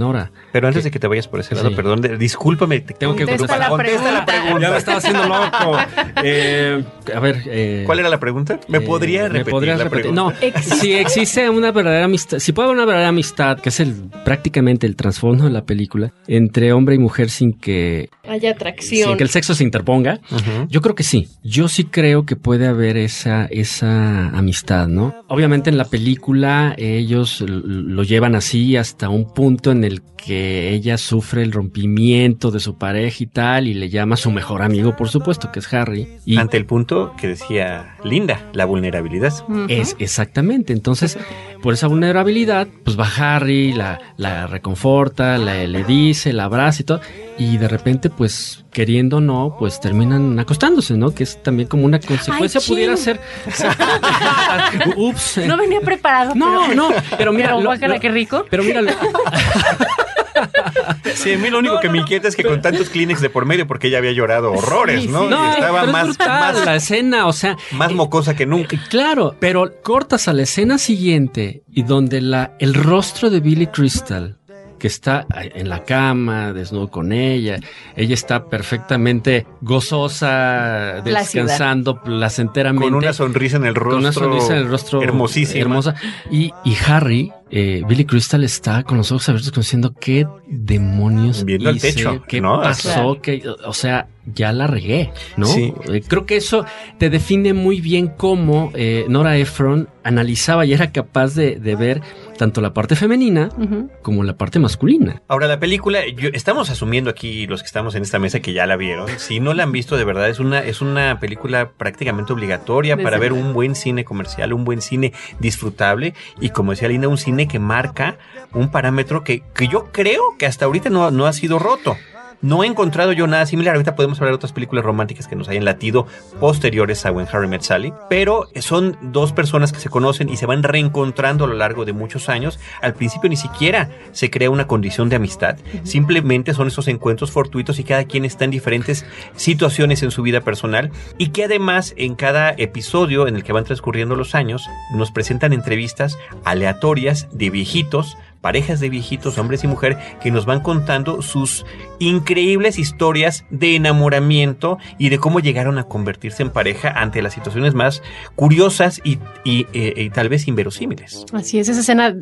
Pero 0.52 0.68
antes 0.68 0.82
que, 0.82 0.88
de 0.88 0.90
que 0.92 0.98
te 0.98 1.06
vayas 1.06 1.28
por 1.28 1.40
ese 1.40 1.54
lado, 1.54 1.68
sí. 1.70 1.74
perdón, 1.74 2.00
de, 2.00 2.16
discúlpame, 2.16 2.80
te 2.80 2.94
tengo 2.94 3.14
que 3.14 3.24
contesta 3.24 3.46
contestar. 3.46 3.58
la, 3.60 3.68
Contesta 3.68 4.12
la 4.12 4.24
pregunta. 4.24 4.60
Ya 4.60 4.70
me 4.70 4.76
estaba 4.78 4.98
haciendo 4.98 5.22
loco. 5.26 5.78
Eh, 6.22 6.84
a 7.14 7.20
ver. 7.20 7.42
Eh, 7.46 7.82
¿Cuál 7.86 8.00
era 8.00 8.08
la 8.08 8.20
pregunta? 8.20 8.60
¿Me 8.68 8.80
podría 8.80 9.22
repetir? 9.28 9.44
¿Me 9.46 9.50
podrías 9.50 9.78
la 9.78 9.84
repetir? 9.84 10.12
pregunta? 10.12 10.22
No, 10.22 10.46
¿Existe? 10.46 10.76
si 10.76 10.92
existe 10.94 11.48
una 11.50 11.72
verdadera 11.72 12.04
amistad, 12.04 12.38
si 12.38 12.52
puede 12.52 12.66
haber 12.68 12.76
una 12.76 12.86
verdadera 12.86 13.08
amistad, 13.08 13.58
que 13.60 13.68
es 13.70 13.80
el 13.80 13.94
prácticamente 14.24 14.86
el 14.86 14.96
trasfondo 14.96 15.44
de 15.44 15.50
la 15.50 15.64
película, 15.64 16.12
entre 16.26 16.72
hombre 16.72 16.94
y 16.94 16.98
mujer 16.98 17.30
sin 17.30 17.52
que 17.52 18.10
haya 18.28 18.50
atracción, 18.52 19.08
sin 19.08 19.16
que 19.16 19.22
el 19.24 19.30
sexo 19.30 19.54
se 19.54 19.64
interponga, 19.64 20.20
uh 20.30 20.36
-huh. 20.36 20.66
yo 20.68 20.80
creo 20.82 20.94
que 20.94 21.02
sí. 21.02 21.28
Yo 21.42 21.68
sí 21.68 21.84
creo 21.84 22.24
que 22.26 22.36
puede 22.36 22.66
haber 22.66 22.96
esa, 22.96 23.46
esa 23.46 24.28
amistad, 24.28 24.88
¿no? 24.88 25.14
Obviamente 25.28 25.70
en 25.70 25.78
la 25.78 25.84
película 25.84 26.74
ellos 26.76 27.40
lo 27.46 28.02
llevan 28.02 28.34
así 28.34 28.76
hasta 28.76 29.08
un 29.08 29.32
punto 29.32 29.70
en 29.72 29.84
el 29.84 29.99
que 30.16 30.70
ella 30.70 30.98
sufre 30.98 31.42
el 31.42 31.52
rompimiento 31.52 32.50
de 32.50 32.60
su 32.60 32.76
pareja 32.76 33.16
y 33.24 33.26
tal, 33.26 33.68
y 33.68 33.74
le 33.74 33.88
llama 33.88 34.14
a 34.14 34.18
su 34.18 34.30
mejor 34.30 34.62
amigo, 34.62 34.96
por 34.96 35.08
supuesto, 35.08 35.50
que 35.50 35.60
es 35.60 35.72
Harry. 35.72 36.08
Y 36.26 36.36
Ante 36.36 36.56
el 36.56 36.66
punto 36.66 37.14
que 37.18 37.28
decía 37.28 37.96
Linda, 38.04 38.50
la 38.52 38.64
vulnerabilidad. 38.66 39.32
Uh 39.48 39.52
-huh. 39.52 39.66
Es 39.68 39.96
exactamente. 39.98 40.72
Entonces, 40.72 41.18
por 41.62 41.74
esa 41.74 41.86
vulnerabilidad, 41.86 42.68
pues 42.84 42.98
va 42.98 43.08
Harry, 43.16 43.72
la, 43.72 44.00
la 44.16 44.46
reconforta, 44.46 45.38
la, 45.38 45.66
le 45.66 45.84
dice, 45.84 46.32
la 46.32 46.44
abraza 46.44 46.82
y 46.82 46.84
todo. 46.84 47.00
Y 47.38 47.56
de 47.56 47.68
repente, 47.68 48.10
pues, 48.10 48.64
queriendo 48.70 49.18
o 49.18 49.20
no, 49.20 49.56
pues 49.58 49.80
terminan 49.80 50.38
acostándose, 50.38 50.96
¿no? 50.96 51.14
Que 51.14 51.24
es 51.24 51.42
también 51.42 51.68
como 51.68 51.84
una 51.84 51.98
consecuencia, 51.98 52.60
Ay, 52.62 52.68
pudiera 52.68 52.96
ser. 52.96 53.20
Ups. 54.96 55.38
No 55.46 55.56
venía 55.56 55.80
preparado. 55.80 56.34
No, 56.34 56.64
pero... 56.68 56.74
no, 56.74 56.90
pero 57.18 57.32
mira. 57.32 57.48
Pero, 57.48 57.62
guácala, 57.62 57.98
qué 57.98 58.10
rico. 58.10 58.44
Pero 58.50 58.62
mira. 58.62 58.80
Sí, 61.14 61.34
a 61.34 61.38
mí 61.38 61.50
lo 61.50 61.58
único 61.58 61.74
no, 61.74 61.80
que 61.80 61.88
me 61.88 61.98
inquieta 61.98 62.28
es 62.28 62.36
que 62.36 62.44
con 62.44 62.62
tantos 62.62 62.88
Kleenex 62.88 63.20
de 63.20 63.30
por 63.30 63.44
medio, 63.46 63.66
porque 63.66 63.88
ella 63.88 63.98
había 63.98 64.12
llorado 64.12 64.52
horrores, 64.52 65.02
Sí, 65.02 65.08
¿no? 65.08 65.24
sí. 65.24 65.28
No, 65.30 65.46
Y 65.46 65.50
estaba 65.50 65.80
pero 65.80 65.86
es 65.86 65.92
más, 65.92 66.06
brutal 66.08 66.28
más, 66.28 66.64
la 66.64 66.76
escena, 66.76 67.26
o 67.26 67.32
sea, 67.32 67.56
más 67.72 67.92
mocosa 67.92 68.34
que 68.36 68.46
nunca. 68.46 68.76
eh, 68.76 68.80
claro, 68.88 69.34
pero 69.38 69.70
cortas 69.82 70.28
a 70.28 70.32
la 70.32 70.42
escena 70.42 70.78
siguiente 70.78 71.62
y 71.70 71.82
donde 71.82 72.20
la 72.20 72.52
el 72.58 72.74
rostro 72.74 73.30
de 73.30 73.40
Billy 73.40 73.66
Crystal 73.66 74.36
que 74.78 74.86
está 74.86 75.26
en 75.34 75.68
la 75.68 75.84
cama, 75.84 76.54
desnudo 76.54 76.88
con 76.88 77.12
ella. 77.12 77.58
Ella 77.96 78.14
está 78.14 78.46
perfectamente 78.48 79.46
gozosa, 79.60 81.00
descansando 81.04 82.02
placenteramente. 82.02 82.84
Con 82.86 82.94
una 82.94 83.12
sonrisa 83.12 83.58
en 83.58 83.66
el 83.66 83.74
rostro. 83.74 83.90
Con 83.90 84.00
una 84.00 84.12
sonrisa 84.12 84.52
en 84.54 84.58
el 84.62 84.68
rostro. 84.68 85.02
Hermosísima. 85.02 85.60
Hermosa. 85.60 85.94
Y, 86.30 86.52
y 86.64 86.76
Harry, 86.86 87.30
eh, 87.50 87.82
Billy 87.88 88.04
Crystal 88.04 88.42
está 88.44 88.82
con 88.84 88.96
los 88.98 89.10
ojos 89.12 89.28
abiertos 89.28 89.52
diciendo 89.54 89.94
qué 90.00 90.26
demonios 90.46 91.44
Viendo 91.44 91.70
hice? 91.70 91.88
al 91.88 91.94
techo, 91.94 92.22
qué 92.28 92.40
¿no? 92.40 92.60
pasó, 92.60 92.88
Claro. 92.92 93.20
que, 93.22 93.42
o 93.66 93.72
sea, 93.72 94.08
ya 94.32 94.52
la 94.52 94.66
regué, 94.66 95.10
¿no? 95.36 95.46
Sí. 95.46 95.72
Eh, 95.90 96.02
Creo 96.06 96.26
que 96.26 96.36
eso 96.36 96.64
te 96.98 97.10
define 97.10 97.52
muy 97.54 97.80
bien 97.80 98.08
cómo 98.08 98.70
eh, 98.74 99.06
Nora 99.08 99.36
Ephron 99.38 99.88
analizaba 100.04 100.64
y 100.66 100.72
era 100.72 100.92
capaz 100.92 101.34
de, 101.34 101.56
de 101.56 101.76
ver 101.76 102.02
tanto 102.38 102.60
la 102.60 102.72
parte 102.72 102.96
femenina 102.96 103.50
Uh 103.58 103.62
-huh. 103.62 103.88
como 104.02 104.22
la 104.24 104.34
parte 104.36 104.58
masculina. 104.58 105.20
Ahora, 105.28 105.46
la 105.46 105.58
película, 105.58 106.00
yo- 106.08 106.30
estamos 106.32 106.70
asumiendo 106.70 107.10
aquí, 107.10 107.46
los 107.46 107.60
que 107.62 107.66
estamos 107.66 107.94
en 107.94 108.02
esta 108.02 108.18
mesa, 108.18 108.40
que 108.40 108.52
ya 108.52 108.66
la 108.66 108.76
vieron. 108.76 109.08
Si 109.18 109.40
no 109.40 109.52
la 109.54 109.64
han 109.64 109.72
visto, 109.72 109.96
de 109.96 110.04
verdad, 110.04 110.28
es 110.28 110.38
una, 110.40 110.60
es 110.60 110.80
una 110.80 111.18
película 111.20 111.70
prácticamente 111.76 112.32
obligatoria 112.32 112.96
Desde 112.96 113.04
para 113.04 113.18
ver 113.18 113.32
un 113.32 113.52
buen 113.52 113.74
cine 113.74 114.04
comercial, 114.04 114.52
un 114.52 114.64
buen 114.64 114.80
cine 114.80 115.12
disfrutable 115.38 116.14
y, 116.40 116.50
como 116.50 116.70
decía 116.72 116.88
Linda, 116.88 117.08
un 117.08 117.18
cine 117.18 117.39
que 117.46 117.58
marca 117.58 118.18
un 118.52 118.70
parámetro 118.70 119.24
que, 119.24 119.42
que 119.54 119.68
yo 119.68 119.92
creo 119.92 120.36
que 120.38 120.46
hasta 120.46 120.64
ahorita 120.64 120.90
no, 120.90 121.10
no 121.10 121.26
ha 121.26 121.32
sido 121.32 121.58
roto. 121.58 121.96
No 122.42 122.64
he 122.64 122.66
encontrado 122.66 123.12
yo 123.12 123.26
nada 123.26 123.44
similar. 123.44 123.74
Ahorita 123.74 123.94
podemos 123.94 124.18
hablar 124.18 124.32
de 124.32 124.36
otras 124.36 124.52
películas 124.52 124.82
románticas 124.82 125.28
que 125.28 125.36
nos 125.36 125.48
hayan 125.48 125.66
latido 125.66 126.06
posteriores 126.40 127.04
a 127.04 127.12
When 127.12 127.26
Harry 127.30 127.48
Met 127.48 127.60
Sally. 127.60 127.92
Pero 128.08 128.48
son 128.60 128.96
dos 129.02 129.32
personas 129.32 129.72
que 129.72 129.78
se 129.78 129.90
conocen 129.90 130.30
y 130.30 130.38
se 130.38 130.46
van 130.46 130.62
reencontrando 130.62 131.44
a 131.44 131.48
lo 131.48 131.54
largo 131.54 131.84
de 131.84 131.92
muchos 131.92 132.30
años. 132.30 132.58
Al 132.80 132.94
principio 132.94 133.28
ni 133.28 133.36
siquiera 133.36 133.90
se 134.12 134.30
crea 134.30 134.48
una 134.48 134.66
condición 134.66 135.10
de 135.10 135.16
amistad. 135.16 135.58
Simplemente 135.82 136.54
son 136.54 136.68
esos 136.68 136.88
encuentros 136.88 137.30
fortuitos 137.30 137.78
y 137.78 137.84
cada 137.84 138.04
quien 138.04 138.24
está 138.24 138.46
en 138.46 138.52
diferentes 138.52 139.04
situaciones 139.36 140.02
en 140.02 140.10
su 140.10 140.22
vida 140.22 140.40
personal. 140.40 140.90
Y 141.18 141.28
que 141.28 141.44
además 141.44 141.92
en 141.98 142.14
cada 142.14 142.54
episodio 142.56 143.28
en 143.28 143.36
el 143.36 143.44
que 143.44 143.52
van 143.52 143.64
transcurriendo 143.64 144.16
los 144.16 144.34
años 144.34 144.66
nos 144.94 145.10
presentan 145.10 145.52
entrevistas 145.52 146.18
aleatorias 146.44 147.28
de 147.32 147.50
viejitos 147.50 148.16
parejas 148.40 148.80
de 148.80 148.88
viejitos, 148.88 149.36
hombres 149.38 149.62
y 149.64 149.66
mujer, 149.66 149.98
que 150.22 150.30
nos 150.30 150.46
van 150.46 150.60
contando 150.60 151.22
sus 151.22 151.64
increíbles 151.98 152.78
historias 152.78 153.44
de 153.50 153.76
enamoramiento 153.76 154.78
y 154.98 155.10
de 155.10 155.18
cómo 155.18 155.40
llegaron 155.40 155.78
a 155.78 155.84
convertirse 155.84 156.42
en 156.42 156.50
pareja 156.50 156.88
ante 156.90 157.20
las 157.22 157.34
situaciones 157.34 157.74
más 157.74 158.02
curiosas 158.36 159.00
y, 159.04 159.18
y, 159.44 159.66
eh, 159.74 159.94
y 159.96 160.10
tal 160.10 160.28
vez 160.28 160.48
inverosímiles. 160.48 161.26
Así 161.32 161.58
es, 161.58 161.68
esa 161.68 161.80
escena, 161.80 162.14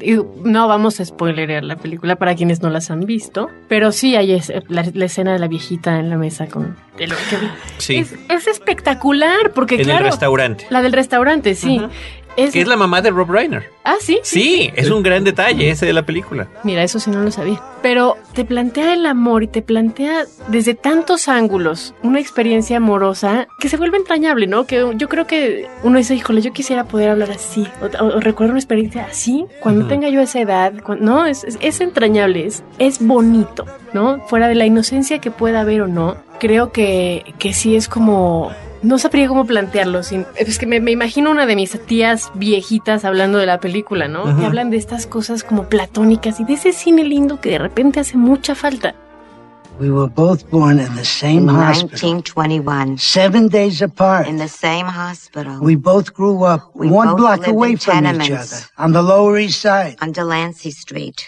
no 0.45 0.67
vamos 0.69 0.99
a 1.01 1.05
spoilerear 1.05 1.63
la 1.63 1.77
película 1.77 2.17
para 2.17 2.35
quienes 2.35 2.61
no 2.63 2.71
las 2.71 2.91
han 2.91 3.01
visto, 3.01 3.49
pero 3.69 3.93
sí 3.93 4.17
hay 4.17 4.33
es- 4.33 4.53
la, 4.69 4.85
la 4.93 5.05
escena 5.05 5.33
de 5.33 5.39
la 5.39 5.47
viejita 5.49 5.99
en 6.01 6.11
la 6.11 6.17
mesa 6.17 6.47
con... 6.49 6.77
de 6.97 7.07
lo 7.07 7.15
que- 7.15 7.39
Sí. 7.79 7.97
Es, 7.97 8.15
es 8.29 8.47
espectacular, 8.49 9.53
porque 9.55 9.77
en 9.77 9.85
claro... 9.85 10.07
el 10.07 10.11
restaurante. 10.11 10.67
La 10.71 10.83
del 10.83 10.93
restaurante, 10.93 11.55
sí. 11.55 11.81
Es- 12.39 12.53
que 12.53 12.61
es 12.61 12.69
la 12.69 12.77
mamá 12.77 13.03
de 13.03 13.11
Rob 13.11 13.31
Reiner. 13.31 13.71
Ah, 13.85 13.97
sí. 14.01 14.21
Sí, 14.23 14.71
es 14.77 14.91
un 14.91 15.03
gran 15.03 15.25
detalle 15.25 15.71
ese 15.71 15.87
de 15.87 15.93
la 15.93 16.05
película. 16.05 16.47
Mira, 16.63 16.83
eso 16.83 16.99
sí 17.01 17.11
no 17.11 17.21
lo 17.23 17.31
sabía. 17.31 17.61
Pero 17.83 18.17
te 18.35 18.45
plantea 18.45 18.93
el 18.95 19.07
amor 19.07 19.43
y 19.43 19.49
te 19.49 19.63
plantea 19.63 20.25
desde 20.49 20.75
tantos 20.75 21.29
ángulos 21.29 21.95
una 22.03 22.21
experiencia 22.21 22.77
amorosa 22.77 23.49
que 23.61 23.69
se 23.69 23.77
vuelve 23.77 23.97
entrañable, 23.97 24.47
¿no? 24.47 24.67
Que 24.67 24.93
yo 24.97 25.09
creo 25.09 25.27
que 25.27 25.67
uno 25.83 25.99
dice, 25.99 26.15
híjole, 26.15 26.41
yo 26.43 26.53
quisiera 26.53 26.85
poder 26.85 27.11
hablar 27.11 27.31
así. 27.31 27.67
O, 27.81 28.05
o- 28.05 28.39
una 28.39 28.59
experiencia 28.59 29.05
así 29.11 29.47
cuando 29.61 29.87
tenga 29.87 30.09
yo 30.09 30.21
esa 30.21 30.41
edad. 30.41 30.73
no, 31.01 31.27
es, 31.27 31.45
es, 31.45 31.59
es 31.61 31.81
entrañable, 31.81 32.47
es, 32.47 32.63
es 32.79 33.05
bonito, 33.05 33.65
¿no? 33.93 34.21
Fuera 34.29 34.49
de 34.49 34.55
la 34.55 34.65
inocencia 34.67 35.19
que 35.19 35.31
pueda 35.31 35.61
haber 35.63 35.83
o 35.83 35.89
no, 35.89 36.17
creo 36.39 36.71
que, 36.73 37.35
que 37.39 37.53
sí 37.53 37.75
es 37.75 37.89
como 37.89 38.53
no 38.83 38.99
sabría 38.99 39.29
cómo 39.29 39.45
plantearlo. 39.47 40.03
Sin, 40.03 40.27
es 40.37 40.59
que 40.59 40.67
me, 40.67 40.81
me 40.81 40.91
imagino 40.91 41.31
una 41.31 41.47
de 41.47 41.57
mis 41.57 41.79
tías 41.87 42.31
viejitas 42.35 43.05
hablando 43.05 43.39
de 43.39 43.47
la 43.47 43.61
película, 43.61 44.09
¿no? 44.09 44.25
Ujú. 44.25 44.37
Que 44.39 44.47
hablan 44.47 44.71
de 44.71 44.77
estas 44.77 45.07
cosas 45.07 45.43
como 45.45 45.65
platónicas 45.69 46.41
y 46.41 46.45
de 46.45 46.55
ese 46.55 46.73
cine 46.73 47.05
lindo 47.05 47.41
que 47.41 47.51
de 47.51 47.59
repente 47.59 48.01
hace 48.01 48.17
mucha 48.17 48.55
falta. 48.55 48.95
We 49.81 49.91
were 49.93 50.11
both 50.13 50.43
born 50.51 50.81
in 50.81 50.93
the 50.97 51.05
same 51.05 51.43
in 51.43 51.49
hospital, 51.51 52.11
1921, 52.19 52.99
seven 52.99 53.49
days 53.49 53.81
apart. 53.81 54.27
in 54.27 54.37
the 54.37 54.49
same 54.49 54.87
hospital, 54.89 55.59
We 55.61 55.77
both 55.77 56.13
grew 56.13 56.45
up 56.45 56.71
We 56.75 56.89
one 56.89 57.11
both 57.11 57.19
block 57.19 57.47
away 57.47 57.77
from 57.77 58.05
each 58.05 58.19
tenements. 58.19 58.53
other 58.53 58.65
on 58.77 58.93
the 58.93 59.03
Lower 59.03 59.39
East 59.39 59.61
Side. 59.61 59.97
on 60.03 60.11
Delancey 60.11 60.73
Street. 60.73 61.23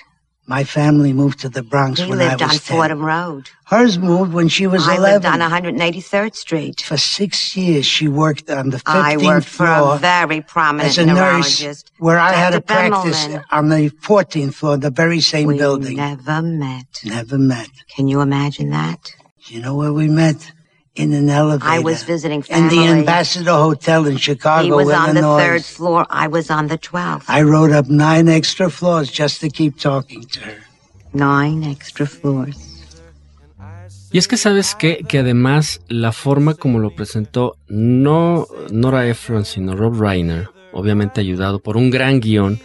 My 0.51 0.65
family 0.65 1.13
moved 1.13 1.39
to 1.45 1.49
the 1.49 1.63
Bronx 1.63 2.01
He 2.01 2.11
when 2.11 2.21
I 2.21 2.25
was 2.25 2.29
10. 2.31 2.39
lived 2.39 2.43
on 2.43 2.49
was 2.49 2.65
10. 2.65 2.77
Fordham 2.77 3.05
Road. 3.05 3.51
Hers 3.67 3.99
moved 4.01 4.33
when 4.33 4.49
she 4.49 4.67
was 4.67 4.83
I 4.85 4.99
lived 4.99 5.25
11. 5.25 5.41
on 5.43 5.49
183rd 5.49 6.35
Street. 6.35 6.81
For 6.81 6.97
six 6.97 7.57
years, 7.57 7.87
she 7.87 8.09
worked 8.09 8.51
on 8.51 8.71
the 8.71 8.79
15th 8.79 8.83
I 9.13 9.17
worked 9.17 9.47
for 9.47 9.67
floor 9.67 9.95
a 9.95 9.99
very 10.01 10.41
prominent 10.41 10.89
as 10.89 10.99
a 10.99 11.07
nurse, 11.07 11.85
where 11.99 12.19
I 12.19 12.33
had 12.33 12.53
a 12.55 12.61
practice 12.61 13.27
Bemelman. 13.29 13.45
on 13.53 13.69
the 13.69 13.91
14th 13.91 14.55
floor, 14.55 14.77
the 14.77 14.91
very 14.91 15.21
same 15.21 15.47
We 15.47 15.57
building. 15.57 15.97
never 15.97 16.43
met. 16.43 16.99
Never 17.05 17.39
met. 17.39 17.71
Can 17.95 18.09
you 18.09 18.21
imagine 18.21 18.71
that? 18.71 19.13
You 19.47 19.61
know 19.61 19.77
where 19.77 19.93
we 19.93 20.09
met? 20.09 20.51
In 20.97 21.13
an 21.13 21.29
elevator. 21.29 21.71
I 21.71 21.79
was 21.79 22.03
visiting 22.03 22.43
in 22.49 22.69
the 22.69 22.77
family. 22.77 23.01
Ambassador 23.01 23.53
Hotel 23.53 24.07
in 24.07 24.17
Chicago, 24.17 24.65
he 24.65 24.73
was 24.73 24.91
on 24.91 25.15
the 25.15 25.23
third 25.23 25.65
floor. 25.65 26.05
I 26.11 26.27
was 26.27 26.51
on 26.51 26.67
the 26.67 26.79
12th. 26.79 27.25
I 27.29 27.43
rode 27.43 27.71
up 27.71 27.89
nine 27.89 28.29
extra 28.29 28.69
floors 28.71 29.09
just 29.11 29.41
to 29.41 29.49
keep 29.49 29.79
talking 29.79 30.23
to 30.23 30.41
her. 30.41 30.59
Nine 31.13 31.63
extra 31.65 32.07
floors. 32.07 32.71
Y 34.13 34.19
es 34.19 34.27
que 34.27 34.37
sabes 34.37 34.75
qué? 34.75 35.05
que 35.07 35.21
además 35.21 35.81
la 35.89 36.11
forma 36.11 36.55
como 36.55 36.81
lo 36.81 36.91
presentó 36.91 37.57
no 37.69 38.49
Nora 38.73 39.07
Ephron, 39.07 39.45
sino 39.45 39.77
Rob 39.77 40.01
Reiner, 40.01 40.51
obviamente 40.73 41.21
ayudado 41.21 41.61
por 41.61 41.77
un 41.77 41.91
gran 41.91 42.19
guion, 42.19 42.61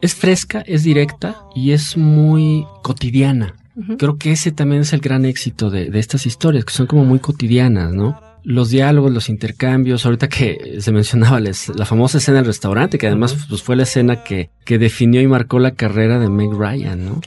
es 0.00 0.14
fresca, 0.14 0.62
es 0.64 0.84
directa 0.84 1.42
y 1.56 1.72
es 1.72 1.96
muy 1.96 2.66
cotidiana. 2.82 3.56
Creo 3.98 4.16
que 4.18 4.32
ese 4.32 4.52
también 4.52 4.82
es 4.82 4.92
el 4.92 5.00
gran 5.00 5.24
éxito 5.24 5.70
de, 5.70 5.90
de 5.90 5.98
estas 5.98 6.26
historias, 6.26 6.64
que 6.64 6.72
son 6.72 6.86
como 6.86 7.04
muy 7.04 7.18
cotidianas, 7.18 7.92
¿no? 7.92 8.20
Los 8.44 8.68
diálogos, 8.70 9.10
los 9.10 9.28
intercambios, 9.30 10.04
ahorita 10.04 10.28
que 10.28 10.76
se 10.80 10.92
mencionaba 10.92 11.40
les- 11.40 11.70
la 11.74 11.86
famosa 11.86 12.18
escena 12.18 12.38
del 12.38 12.46
restaurante, 12.46 12.98
que 12.98 13.06
además 13.06 13.34
pues, 13.48 13.62
fue 13.62 13.74
la 13.74 13.84
escena 13.84 14.22
que, 14.22 14.50
que 14.64 14.78
definió 14.78 15.20
y 15.22 15.26
marcó 15.26 15.58
la 15.58 15.70
carrera 15.72 16.18
de 16.18 16.28
Meg 16.28 16.52
Ryan, 16.52 17.04
¿no? 17.06 17.20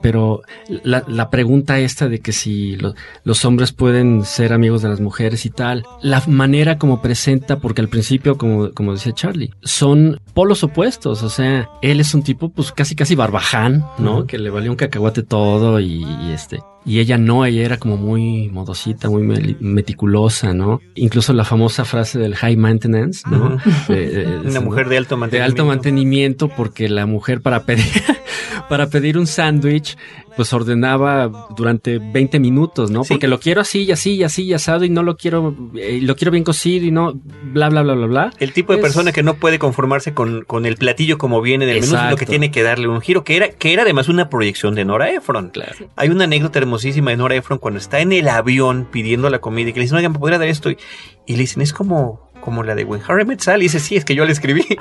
Pero 0.00 0.42
la, 0.84 1.04
la 1.08 1.28
pregunta 1.30 1.78
esta 1.80 2.08
de 2.08 2.20
que 2.20 2.32
si 2.32 2.76
lo- 2.76 2.94
los 3.24 3.44
hombres 3.44 3.72
pueden 3.72 4.24
ser 4.24 4.52
amigos 4.52 4.82
de 4.82 4.88
las 4.88 5.00
mujeres 5.00 5.44
y 5.46 5.50
tal, 5.50 5.84
la 6.02 6.22
manera 6.26 6.78
como 6.78 7.02
presenta, 7.02 7.58
porque 7.58 7.80
al 7.80 7.88
principio, 7.88 8.36
como, 8.38 8.70
como 8.72 8.92
decía 8.92 9.12
Charlie, 9.12 9.50
son 9.62 10.20
polos 10.34 10.62
opuestos, 10.64 11.22
o 11.22 11.30
sea, 11.30 11.68
él 11.82 12.00
es 12.00 12.14
un 12.14 12.22
tipo 12.22 12.48
pues 12.50 12.72
casi 12.72 12.94
casi 12.94 13.14
barbaján, 13.14 13.84
¿no? 13.98 14.26
Que 14.26 14.38
le 14.38 14.50
valía 14.50 14.70
un 14.70 14.76
cacahuate 14.76 15.22
todo 15.22 15.80
y, 15.80 16.04
y 16.04 16.32
este... 16.32 16.58
Y 16.88 17.00
ella 17.00 17.18
no, 17.18 17.44
ella 17.44 17.62
era 17.64 17.76
como 17.76 17.98
muy 17.98 18.48
modosita, 18.48 19.10
muy 19.10 19.22
meticulosa, 19.60 20.54
¿no? 20.54 20.80
Incluso 20.94 21.34
la 21.34 21.44
famosa 21.44 21.84
frase 21.84 22.18
del 22.18 22.34
high 22.34 22.56
maintenance, 22.56 23.22
¿no? 23.30 23.58
Eh, 23.90 24.40
Una 24.42 24.54
¿no? 24.54 24.62
mujer 24.62 24.88
de 24.88 24.96
alto 24.96 25.16
de 25.16 25.20
mantenimiento. 25.20 25.52
alto 25.52 25.66
mantenimiento 25.66 26.48
porque 26.48 26.88
la 26.88 27.04
mujer 27.04 27.42
para 27.42 27.64
pedir 27.64 27.84
para 28.70 28.88
pedir 28.88 29.18
un 29.18 29.26
sándwich 29.26 29.96
pues 30.38 30.52
ordenaba 30.52 31.48
durante 31.56 31.98
20 31.98 32.38
minutos, 32.38 32.92
¿no? 32.92 33.02
Sí. 33.02 33.08
Porque 33.14 33.26
lo 33.26 33.40
quiero 33.40 33.60
así 33.60 33.82
y 33.82 33.90
así 33.90 34.12
y 34.14 34.22
así 34.22 34.44
y 34.44 34.54
asado 34.54 34.84
y 34.84 34.88
no 34.88 35.02
lo 35.02 35.16
quiero 35.16 35.52
eh, 35.74 35.98
lo 36.00 36.14
quiero 36.14 36.30
bien 36.30 36.44
cocido 36.44 36.86
y 36.86 36.92
no 36.92 37.12
bla 37.52 37.68
bla 37.70 37.82
bla 37.82 37.94
bla 37.94 38.06
bla. 38.06 38.32
El 38.38 38.52
tipo 38.52 38.72
de 38.72 38.78
Es- 38.78 38.82
persona 38.84 39.10
que 39.10 39.24
no 39.24 39.34
puede 39.34 39.58
conformarse 39.58 40.14
con, 40.14 40.44
con 40.44 40.64
el 40.64 40.76
platillo 40.76 41.18
como 41.18 41.42
viene 41.42 41.66
del 41.66 41.80
menú, 41.80 41.96
sino 41.98 42.14
que 42.16 42.24
tiene 42.24 42.52
que 42.52 42.62
darle 42.62 42.86
un 42.86 43.00
giro, 43.00 43.24
que 43.24 43.34
era, 43.36 43.48
que 43.50 43.72
era 43.72 43.82
además 43.82 44.08
una 44.08 44.30
proyección 44.30 44.76
de 44.76 44.84
Nora 44.84 45.10
Ephron. 45.10 45.50
Claro. 45.50 45.74
Hay 45.96 46.08
una 46.10 46.22
anécdota 46.24 46.60
hermosísima 46.60 47.10
de 47.10 47.16
Nora 47.16 47.34
Ephron 47.34 47.58
cuando 47.58 47.78
está 47.78 47.98
en 47.98 48.12
el 48.12 48.28
avión 48.28 48.86
pidiendo 48.92 49.28
la 49.30 49.40
comida 49.40 49.70
y 49.70 49.72
que 49.72 49.80
le 49.80 49.86
dicen, 49.86 49.98
oigan, 49.98 50.12
¿me 50.12 50.20
podría 50.20 50.38
dar 50.38 50.46
esto? 50.46 50.70
Y, 50.70 50.78
y 51.26 51.32
le 51.32 51.40
dicen, 51.40 51.62
es 51.62 51.72
como, 51.72 52.30
como 52.40 52.62
la 52.62 52.76
de 52.76 52.84
When 52.84 53.00
Harry 53.08 53.24
Met 53.24 53.40
Sally. 53.40 53.62
Y 53.64 53.64
dice, 53.64 53.80
sí, 53.80 53.96
es 53.96 54.04
que 54.04 54.14
yo 54.14 54.24
la 54.24 54.30
escribí. 54.30 54.62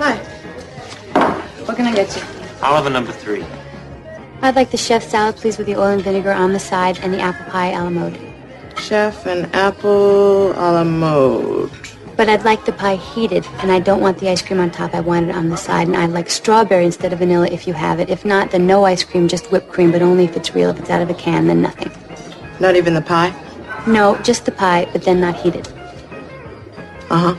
Hi. 0.00 0.18
What 1.66 1.76
can 1.76 1.86
I 1.86 1.92
get 1.92 2.08
you? 2.08 2.37
I'll 2.60 2.76
have 2.76 2.86
a 2.86 2.90
number 2.90 3.12
three. 3.12 3.44
I'd 4.42 4.56
like 4.56 4.70
the 4.70 4.76
chef 4.76 5.02
salad, 5.02 5.36
please, 5.36 5.58
with 5.58 5.66
the 5.66 5.76
oil 5.76 5.88
and 5.88 6.02
vinegar 6.02 6.32
on 6.32 6.52
the 6.52 6.58
side 6.58 6.98
and 7.02 7.12
the 7.12 7.20
apple 7.20 7.44
pie 7.50 7.70
a 7.70 7.82
la 7.82 7.90
mode. 7.90 8.18
Chef 8.78 9.26
and 9.26 9.52
apple 9.54 10.52
a 10.52 10.68
la 10.72 10.84
mode. 10.84 11.70
But 12.16 12.28
I'd 12.28 12.44
like 12.44 12.64
the 12.64 12.72
pie 12.72 12.96
heated, 12.96 13.46
and 13.58 13.70
I 13.70 13.78
don't 13.78 14.00
want 14.00 14.18
the 14.18 14.28
ice 14.28 14.42
cream 14.42 14.58
on 14.58 14.72
top. 14.72 14.92
I 14.92 15.00
want 15.00 15.28
it 15.28 15.36
on 15.36 15.50
the 15.50 15.56
side, 15.56 15.86
and 15.86 15.96
I'd 15.96 16.10
like 16.10 16.28
strawberry 16.28 16.84
instead 16.84 17.12
of 17.12 17.20
vanilla 17.20 17.46
if 17.48 17.66
you 17.68 17.74
have 17.74 18.00
it. 18.00 18.10
If 18.10 18.24
not, 18.24 18.50
then 18.50 18.66
no 18.66 18.84
ice 18.84 19.04
cream, 19.04 19.28
just 19.28 19.52
whipped 19.52 19.68
cream, 19.68 19.92
but 19.92 20.02
only 20.02 20.24
if 20.24 20.36
it's 20.36 20.52
real. 20.52 20.70
If 20.70 20.80
it's 20.80 20.90
out 20.90 21.00
of 21.00 21.10
a 21.10 21.14
can, 21.14 21.46
then 21.46 21.62
nothing. 21.62 21.92
Not 22.58 22.74
even 22.74 22.94
the 22.94 23.02
pie? 23.02 23.32
No, 23.86 24.16
just 24.22 24.44
the 24.46 24.52
pie, 24.52 24.88
but 24.92 25.02
then 25.02 25.20
not 25.20 25.36
heated. 25.36 25.68
Uh 27.10 27.36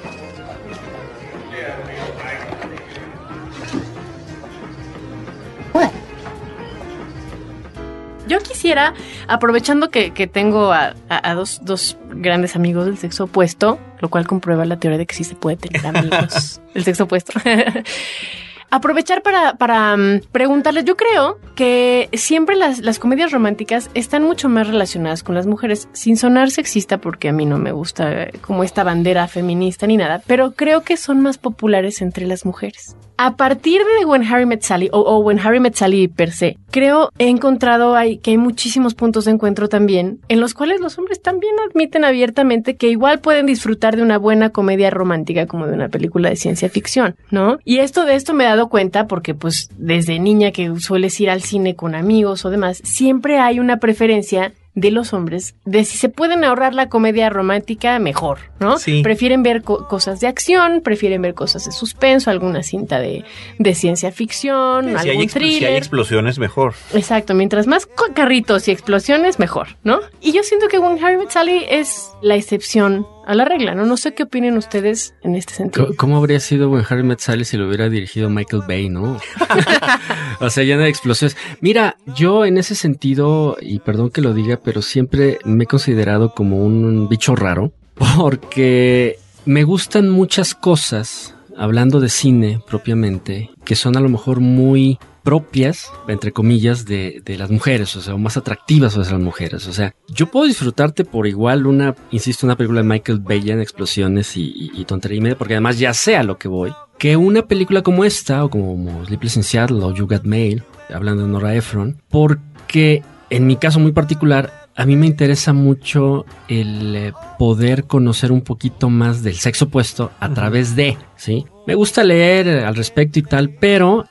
Yo 8.29 8.39
quisiera, 8.39 8.93
aprovechando 9.27 9.89
que, 9.89 10.11
que 10.11 10.27
tengo 10.27 10.71
a, 10.71 10.93
a- 11.09 11.29
a 11.31 11.33
dos, 11.33 11.59
dos 11.63 11.97
grandes 12.11 12.55
amigos 12.55 12.85
del 12.85 12.97
sexo 12.97 13.25
opuesto, 13.25 13.77
lo 13.99 14.09
cual 14.09 14.25
comprueba 14.27 14.63
la 14.65 14.77
teoría 14.79 14.97
de 14.97 15.05
que 15.05 15.15
sí 15.15 15.23
se 15.25 15.35
puede 15.35 15.57
tener 15.57 15.85
amigos 15.85 16.61
del 16.73 16.83
sexo 16.85 17.03
opuesto. 17.05 17.33
Aprovechar 18.71 19.23
para, 19.23 19.55
para 19.55 19.97
mm, 19.97 20.21
preguntarles, 20.31 20.85
yo 20.85 20.95
creo 20.95 21.39
que 21.59 22.07
siempre 22.13 22.55
las, 22.55 22.79
las 22.79 22.99
comedias 22.99 23.33
románticas 23.33 23.89
están 23.93 24.23
mucho 24.23 24.47
más 24.47 24.65
relacionadas 24.65 25.23
con 25.23 25.35
las 25.35 25.45
mujeres, 25.45 25.89
sin 25.91 26.15
sonar 26.15 26.51
sexista 26.51 26.99
porque 26.99 27.27
a 27.27 27.33
mí 27.33 27.45
no 27.45 27.57
me 27.57 27.73
gusta 27.73 28.23
eh, 28.23 28.31
como 28.39 28.63
esta 28.63 28.85
bandera 28.85 29.27
feminista 29.27 29.85
ni 29.85 29.97
nada, 29.97 30.21
pero 30.25 30.53
creo 30.53 30.83
que 30.83 30.95
son 30.95 31.19
más 31.19 31.37
populares 31.37 32.01
entre 32.01 32.27
las 32.27 32.45
mujeres. 32.45 32.95
A 33.21 33.35
partir 33.35 33.81
de 33.81 34.05
When 34.05 34.23
Harry 34.23 34.45
Met 34.45 34.61
Sally 34.61 34.87
o, 34.93 35.01
o 35.01 35.19
When 35.19 35.39
Harry 35.39 35.59
Met 35.59 35.75
Sally 35.75 36.07
per 36.07 36.31
se, 36.31 36.57
creo 36.71 37.09
he 37.17 37.27
encontrado 37.27 37.97
ahí 37.97 38.17
que 38.17 38.31
hay 38.31 38.37
muchísimos 38.37 38.95
puntos 38.95 39.25
de 39.25 39.31
encuentro 39.31 39.67
también 39.67 40.21
en 40.29 40.39
los 40.39 40.53
cuales 40.53 40.79
los 40.79 40.97
hombres 40.97 41.21
también 41.21 41.53
admiten 41.69 42.05
abiertamente 42.05 42.77
que 42.77 42.87
igual 42.87 43.19
pueden 43.19 43.45
disfrutar 43.45 43.97
de 43.97 44.03
una 44.03 44.17
buena 44.17 44.51
comedia 44.51 44.89
romántica 44.89 45.47
como 45.47 45.67
de 45.67 45.73
una 45.73 45.89
película 45.89 46.29
de 46.29 46.37
ciencia 46.37 46.69
ficción, 46.69 47.17
¿no? 47.29 47.57
Y 47.65 47.79
esto 47.79 48.05
de 48.05 48.15
esto 48.15 48.33
me 48.33 48.45
he 48.45 48.47
dado 48.47 48.69
cuenta 48.69 49.07
porque 49.07 49.35
pues 49.35 49.69
desde 49.77 50.17
niña 50.19 50.51
que 50.51 50.73
sueles 50.79 51.19
ir 51.19 51.29
al 51.29 51.41
cine 51.49 51.75
con 51.75 51.95
amigos 51.95 52.45
o 52.45 52.49
demás, 52.49 52.81
siempre 52.83 53.39
hay 53.39 53.59
una 53.59 53.77
preferencia 53.77 54.53
de 54.75 54.91
los 54.91 55.11
hombres 55.13 55.55
de 55.65 55.83
si 55.83 55.97
se 55.97 56.07
pueden 56.07 56.43
ahorrar 56.45 56.73
la 56.73 56.87
comedia 56.87 57.29
romántica 57.29 57.99
mejor, 57.99 58.37
¿no? 58.59 58.77
Sí. 58.77 59.01
Prefieren 59.03 59.43
ver 59.43 59.61
co- 59.63 59.87
cosas 59.89 60.21
de 60.21 60.27
acción, 60.27 60.81
prefieren 60.81 61.21
ver 61.21 61.33
cosas 61.33 61.65
de 61.65 61.71
suspenso, 61.73 62.29
alguna 62.29 62.63
cinta 62.63 62.99
de, 62.99 63.25
de 63.57 63.75
ciencia 63.75 64.11
ficción, 64.11 64.85
si, 64.85 64.91
algún 64.95 65.09
hay, 65.09 65.27
expl- 65.27 65.57
si 65.57 65.65
hay 65.65 65.75
explosiones, 65.75 66.39
mejor. 66.39 66.75
Exacto, 66.93 67.33
mientras 67.33 67.67
más 67.67 67.87
carritos 68.13 68.67
y 68.67 68.71
explosiones, 68.71 69.37
mejor, 69.39 69.69
¿no? 69.83 69.99
Y 70.21 70.31
yo 70.31 70.43
siento 70.43 70.67
que 70.69 70.79
When 70.79 71.03
Harry 71.03 71.17
Met 71.17 71.31
Sally 71.31 71.65
es 71.69 72.11
la 72.21 72.35
excepción 72.35 73.05
a 73.29 73.35
la 73.35 73.45
regla, 73.45 73.75
¿no? 73.75 73.85
No 73.85 73.95
sé 73.95 74.15
qué 74.15 74.23
opinen 74.23 74.57
ustedes 74.57 75.13
en 75.21 75.35
este 75.35 75.53
sentido. 75.53 75.89
¿Cómo 75.97 76.17
habría 76.17 76.39
sido 76.39 76.75
Harry 76.89 77.03
Met 77.03 77.19
Sally 77.19 77.45
si 77.45 77.57
lo 77.57 77.67
hubiera 77.67 77.87
dirigido 77.87 78.27
Michael 78.27 78.63
Bay, 78.67 78.89
no? 78.89 79.19
o 80.39 80.49
sea, 80.49 80.63
llena 80.63 80.85
de 80.85 80.89
explosiones. 80.89 81.37
Mira, 81.61 81.95
yo 82.15 82.43
en 82.43 82.57
ese 82.57 82.73
sentido, 82.73 83.55
y 83.61 83.77
perdón 83.81 84.09
que 84.09 84.21
lo 84.21 84.33
diga, 84.33 84.59
pero 84.63 84.81
siempre 84.81 85.37
me 85.45 85.65
he 85.65 85.67
considerado 85.67 86.33
como 86.33 86.57
un 86.57 87.07
bicho 87.07 87.35
raro, 87.35 87.71
porque 88.17 89.19
me 89.45 89.63
gustan 89.63 90.09
muchas 90.09 90.55
cosas, 90.55 91.35
hablando 91.55 91.99
de 91.99 92.09
cine 92.09 92.63
propiamente, 92.67 93.51
que 93.63 93.75
son 93.75 93.95
a 93.95 93.99
lo 93.99 94.09
mejor 94.09 94.39
muy 94.39 94.97
propias, 95.23 95.91
entre 96.07 96.31
comillas, 96.31 96.85
de, 96.85 97.21
de 97.23 97.37
las 97.37 97.49
mujeres, 97.49 97.95
o 97.95 98.01
sea, 98.01 98.15
o 98.15 98.17
más 98.17 98.37
atractivas 98.37 98.97
hacia 98.97 99.13
las 99.13 99.21
mujeres. 99.21 99.67
O 99.67 99.73
sea, 99.73 99.93
yo 100.07 100.27
puedo 100.27 100.45
disfrutarte 100.45 101.05
por 101.05 101.27
igual 101.27 101.67
una, 101.67 101.95
insisto, 102.11 102.45
una 102.45 102.55
película 102.55 102.81
de 102.81 102.87
Michael 102.87 103.19
Bay 103.19 103.49
en 103.51 103.61
explosiones 103.61 104.35
y, 104.37 104.43
y, 104.43 104.71
y 104.81 104.85
tontería 104.85 105.17
y 105.17 105.21
media, 105.21 105.37
porque 105.37 105.55
además 105.55 105.79
ya 105.79 105.93
sé 105.93 106.15
a 106.15 106.23
lo 106.23 106.37
que 106.37 106.47
voy, 106.47 106.73
que 106.97 107.15
una 107.15 107.47
película 107.47 107.81
como 107.81 108.03
esta, 108.03 108.43
o 108.43 108.49
como 108.49 109.05
Sleepless 109.05 109.37
in 109.37 109.43
Seattle 109.43 109.83
o 109.83 109.93
You 109.93 110.07
Got 110.07 110.23
Mail, 110.23 110.63
hablando 110.93 111.23
de 111.23 111.29
Nora 111.29 111.55
Ephron, 111.55 112.01
porque 112.09 113.03
en 113.29 113.47
mi 113.47 113.55
caso 113.55 113.79
muy 113.79 113.91
particular, 113.91 114.67
a 114.75 114.85
mí 114.85 114.95
me 114.95 115.07
interesa 115.07 115.53
mucho 115.53 116.25
el 116.47 116.95
eh, 116.95 117.13
poder 117.37 117.85
conocer 117.85 118.31
un 118.31 118.41
poquito 118.41 118.89
más 118.89 119.23
del 119.23 119.35
sexo 119.35 119.65
opuesto 119.65 120.11
a 120.19 120.33
través 120.33 120.75
de, 120.75 120.97
¿sí? 121.15 121.45
Me 121.69 121.75
gusta 121.75 122.03
leer 122.03 122.65
al 122.65 122.75
respecto 122.75 123.19
y 123.19 123.21
tal, 123.21 123.51
pero 123.51 124.07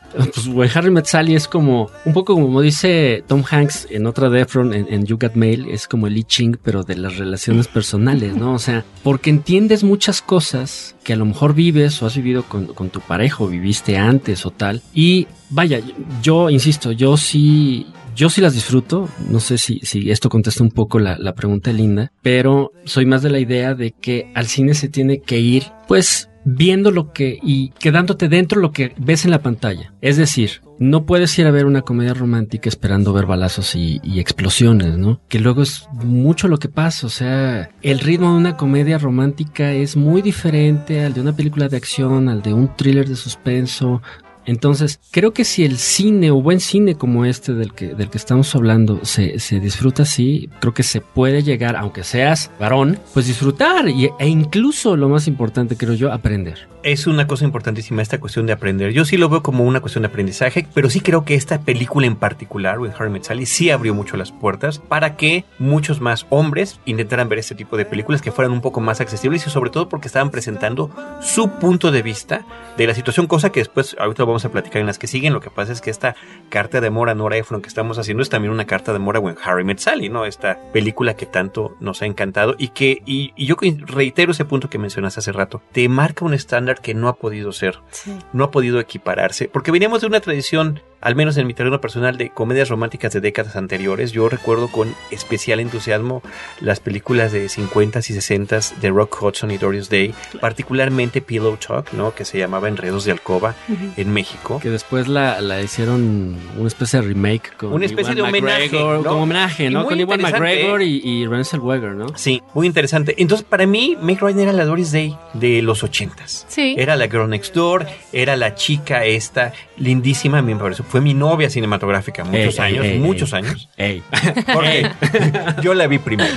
pues 0.54 0.76
Harry 0.76 0.92
Met 0.92 1.06
Sally 1.06 1.34
es 1.34 1.48
como, 1.48 1.90
un 2.04 2.12
poco 2.12 2.34
como 2.34 2.60
dice 2.60 3.24
Tom 3.26 3.42
Hanks 3.50 3.88
en 3.90 4.06
otra 4.06 4.30
de 4.30 4.42
Efron 4.42 4.72
en, 4.72 4.86
en 4.88 5.04
You 5.04 5.18
Got 5.18 5.34
Mail, 5.34 5.66
es 5.68 5.88
como 5.88 6.06
el 6.06 6.16
I 6.16 6.22
Ching, 6.22 6.56
pero 6.62 6.84
de 6.84 6.94
las 6.94 7.16
relaciones 7.16 7.66
personales, 7.66 8.36
¿no? 8.36 8.52
O 8.52 8.60
sea, 8.60 8.84
porque 9.02 9.30
entiendes 9.30 9.82
muchas 9.82 10.22
cosas 10.22 10.94
que 11.02 11.14
a 11.14 11.16
lo 11.16 11.24
mejor 11.24 11.52
vives 11.52 12.00
o 12.00 12.06
has 12.06 12.14
vivido 12.14 12.44
con, 12.44 12.66
con 12.66 12.90
tu 12.90 13.00
pareja 13.00 13.42
o 13.42 13.48
viviste 13.48 13.96
antes 13.96 14.46
o 14.46 14.52
tal. 14.52 14.80
Y 14.94 15.26
vaya, 15.50 15.80
yo 16.22 16.50
insisto, 16.50 16.92
yo 16.92 17.16
sí, 17.16 17.88
yo 18.14 18.30
sí 18.30 18.40
las 18.40 18.54
disfruto. 18.54 19.08
No 19.28 19.40
sé 19.40 19.58
si, 19.58 19.80
si 19.80 20.12
esto 20.12 20.28
contesta 20.28 20.62
un 20.62 20.70
poco 20.70 21.00
la, 21.00 21.18
la 21.18 21.34
pregunta 21.34 21.72
linda, 21.72 22.12
pero 22.22 22.70
soy 22.84 23.04
más 23.04 23.22
de 23.22 23.30
la 23.30 23.40
idea 23.40 23.74
de 23.74 23.90
que 23.90 24.30
al 24.36 24.46
cine 24.46 24.74
se 24.74 24.88
tiene 24.88 25.22
que 25.22 25.40
ir, 25.40 25.64
pues, 25.88 26.28
viendo 26.44 26.90
lo 26.90 27.12
que 27.12 27.38
y 27.42 27.70
quedándote 27.80 28.28
dentro 28.28 28.60
lo 28.60 28.72
que 28.72 28.94
ves 28.98 29.24
en 29.24 29.32
la 29.32 29.42
pantalla. 29.42 29.92
Es 30.00 30.16
decir, 30.16 30.62
no 30.78 31.04
puedes 31.04 31.36
ir 31.38 31.46
a 31.46 31.50
ver 31.50 31.66
una 31.66 31.82
comedia 31.82 32.14
romántica 32.14 32.68
esperando 32.68 33.12
ver 33.12 33.26
balazos 33.26 33.74
y, 33.74 34.00
y, 34.04 34.20
explosiones, 34.20 34.96
¿no? 34.96 35.20
Que 35.28 35.40
luego 35.40 35.62
es 35.62 35.88
mucho 35.92 36.46
lo 36.46 36.58
que 36.58 36.68
pasa, 36.68 37.06
o 37.06 37.10
sea, 37.10 37.70
el 37.82 38.00
ritmo 38.00 38.32
de 38.32 38.38
una 38.38 38.56
comedia 38.56 38.98
romántica 38.98 39.72
es 39.72 39.96
muy 39.96 40.22
diferente 40.22 41.04
al 41.04 41.14
de 41.14 41.20
una 41.20 41.34
película 41.34 41.68
de 41.68 41.76
acción, 41.76 42.28
al 42.28 42.42
de 42.42 42.52
un 42.52 42.74
thriller 42.76 43.08
de 43.08 43.16
suspenso, 43.16 44.00
entonces, 44.48 44.98
creo 45.10 45.34
que 45.34 45.44
si 45.44 45.62
el 45.62 45.76
cine 45.76 46.30
o 46.30 46.40
buen 46.40 46.60
cine 46.60 46.94
como 46.94 47.26
este 47.26 47.52
del 47.52 47.74
que, 47.74 47.94
del 47.94 48.08
que 48.08 48.16
estamos 48.16 48.54
hablando 48.56 49.04
se, 49.04 49.38
se 49.40 49.60
disfruta 49.60 50.04
así, 50.04 50.48
creo 50.58 50.72
que 50.72 50.82
se 50.82 51.02
puede 51.02 51.42
llegar, 51.42 51.76
aunque 51.76 52.02
seas 52.02 52.50
varón, 52.58 52.98
pues 53.12 53.26
disfrutar 53.26 53.90
y, 53.90 54.08
e 54.18 54.26
incluso 54.26 54.96
lo 54.96 55.10
más 55.10 55.28
importante, 55.28 55.76
creo 55.76 55.92
yo, 55.92 56.10
aprender. 56.10 56.66
Es 56.84 57.08
una 57.08 57.26
cosa 57.26 57.44
importantísima 57.44 58.02
esta 58.02 58.20
cuestión 58.20 58.46
de 58.46 58.52
aprender. 58.52 58.92
Yo 58.92 59.04
sí 59.04 59.16
lo 59.16 59.28
veo 59.28 59.42
como 59.42 59.64
una 59.64 59.80
cuestión 59.80 60.02
de 60.02 60.08
aprendizaje, 60.08 60.64
pero 60.74 60.88
sí 60.88 61.00
creo 61.00 61.24
que 61.24 61.34
esta 61.34 61.60
película 61.62 62.06
en 62.06 62.14
particular, 62.14 62.78
When 62.78 62.92
Harry 62.96 63.10
Met 63.10 63.24
Sally, 63.24 63.46
sí 63.46 63.70
abrió 63.70 63.94
mucho 63.94 64.16
las 64.16 64.30
puertas 64.30 64.78
para 64.78 65.16
que 65.16 65.44
muchos 65.58 66.00
más 66.00 66.26
hombres 66.30 66.78
intentaran 66.84 67.28
ver 67.28 67.40
este 67.40 67.56
tipo 67.56 67.76
de 67.76 67.84
películas 67.84 68.22
que 68.22 68.30
fueran 68.30 68.52
un 68.52 68.60
poco 68.60 68.80
más 68.80 69.00
accesibles 69.00 69.44
y 69.44 69.50
sobre 69.50 69.70
todo 69.70 69.88
porque 69.88 70.06
estaban 70.06 70.30
presentando 70.30 70.88
su 71.20 71.50
punto 71.50 71.90
de 71.90 72.02
vista 72.02 72.46
de 72.76 72.86
la 72.86 72.94
situación, 72.94 73.26
cosa 73.26 73.50
que 73.50 73.58
después 73.58 73.96
ahorita 73.98 74.22
vamos 74.22 74.44
a 74.44 74.52
platicar 74.52 74.80
en 74.80 74.86
las 74.86 75.00
que 75.00 75.08
siguen. 75.08 75.32
Lo 75.32 75.40
que 75.40 75.50
pasa 75.50 75.72
es 75.72 75.80
que 75.80 75.90
esta 75.90 76.14
carta 76.48 76.80
de 76.80 76.86
amor 76.86 77.10
a 77.10 77.14
Nora 77.16 77.36
Ephron 77.36 77.60
que 77.60 77.68
estamos 77.68 77.98
haciendo 77.98 78.22
es 78.22 78.28
también 78.28 78.52
una 78.52 78.66
carta 78.66 78.92
de 78.92 78.96
amor 78.96 79.16
a 79.16 79.20
When 79.20 79.36
Harry 79.42 79.64
Met 79.64 79.78
Sally, 79.78 80.10
¿no? 80.10 80.24
Esta 80.24 80.60
película 80.72 81.14
que 81.14 81.26
tanto 81.26 81.76
nos 81.80 82.02
ha 82.02 82.06
encantado 82.06 82.54
y 82.56 82.68
que, 82.68 83.02
y, 83.04 83.32
y 83.34 83.46
yo 83.46 83.56
reitero 83.80 84.30
ese 84.30 84.44
punto 84.44 84.70
que 84.70 84.78
mencionaste 84.78 85.18
hace 85.18 85.32
rato, 85.32 85.60
te 85.72 85.88
marca 85.88 86.24
un 86.24 86.34
estándar 86.34 86.67
que 86.76 86.94
no 86.94 87.08
ha 87.08 87.16
podido 87.16 87.52
ser, 87.52 87.78
sí. 87.90 88.16
no 88.32 88.44
ha 88.44 88.50
podido 88.50 88.80
equipararse, 88.80 89.48
porque 89.48 89.70
veníamos 89.70 90.00
de 90.00 90.06
una 90.06 90.20
tradición 90.20 90.80
al 91.00 91.14
menos 91.14 91.36
en 91.36 91.46
mi 91.46 91.54
terreno 91.54 91.80
personal, 91.80 92.16
de 92.16 92.30
comedias 92.30 92.68
románticas 92.68 93.12
de 93.12 93.20
décadas 93.20 93.56
anteriores. 93.56 94.12
Yo 94.12 94.28
recuerdo 94.28 94.68
con 94.68 94.94
especial 95.10 95.60
entusiasmo 95.60 96.22
las 96.60 96.80
películas 96.80 97.32
de 97.32 97.46
50s 97.46 98.10
y 98.10 98.14
60s 98.14 98.76
de 98.76 98.90
Rock 98.90 99.22
Hudson 99.22 99.50
y 99.50 99.58
Doris 99.58 99.88
Day, 99.88 100.14
particularmente 100.40 101.20
Pillow 101.20 101.56
Talk, 101.56 101.92
¿no? 101.92 102.14
que 102.14 102.24
se 102.24 102.38
llamaba 102.38 102.68
Enredos 102.68 103.04
de 103.04 103.12
Alcoba 103.12 103.54
uh 103.68 103.72
-huh. 103.72 103.92
en 103.96 104.12
México. 104.12 104.58
Que 104.60 104.70
después 104.70 105.08
la, 105.08 105.40
la, 105.40 105.62
hicieron 105.62 106.36
una 106.56 106.68
especie 106.68 107.00
de 107.00 107.06
remake 107.08 107.56
con 107.56 107.72
una 107.72 107.86
especie 107.86 108.14
Iwan 108.14 108.32
de 108.32 108.38
homenaje, 108.38 108.62
McGregor, 108.64 108.96
¿no? 108.98 109.04
como 109.04 109.22
homenaje, 109.22 109.70
¿no? 109.70 109.84
Con 109.86 110.00
Iwan 110.00 110.20
McGregor 110.20 110.82
y, 110.82 111.00
y 111.04 111.26
Renée 111.26 111.44
Zellweger, 111.44 111.92
¿no? 111.92 112.06
Sí, 112.16 112.42
muy 112.54 112.66
interesante. 112.66 113.14
Entonces, 113.18 113.46
para 113.48 113.66
mí, 113.66 113.96
Meg 114.00 114.20
Ryan 114.20 114.40
era 114.40 114.52
la 114.52 114.64
Doris 114.64 114.92
Day 114.92 115.16
de 115.34 115.62
los 115.62 115.84
80s. 115.84 116.44
Sí. 116.48 116.74
Era 116.78 116.96
la 116.96 117.06
Girl 117.06 117.28
Next 117.28 117.54
Door, 117.54 117.86
era 118.12 118.36
la 118.36 118.54
chica 118.54 119.04
esta, 119.04 119.52
lindísima, 119.76 120.38
a 120.38 120.42
mí 120.42 120.54
me 120.54 120.60
pareció. 120.60 120.84
Fue 120.88 121.00
mi 121.00 121.14
novia 121.14 121.50
cinematográfica 121.50 122.24
muchos 122.24 122.58
Ey, 122.58 122.64
años, 122.64 122.84
ey, 122.86 122.98
muchos 122.98 123.32
ey. 123.32 123.38
años. 123.38 123.68
Ey. 123.76 124.02
Porque 124.52 124.90
yo 125.62 125.74
la 125.74 125.86
vi 125.86 125.98
primero. 125.98 126.32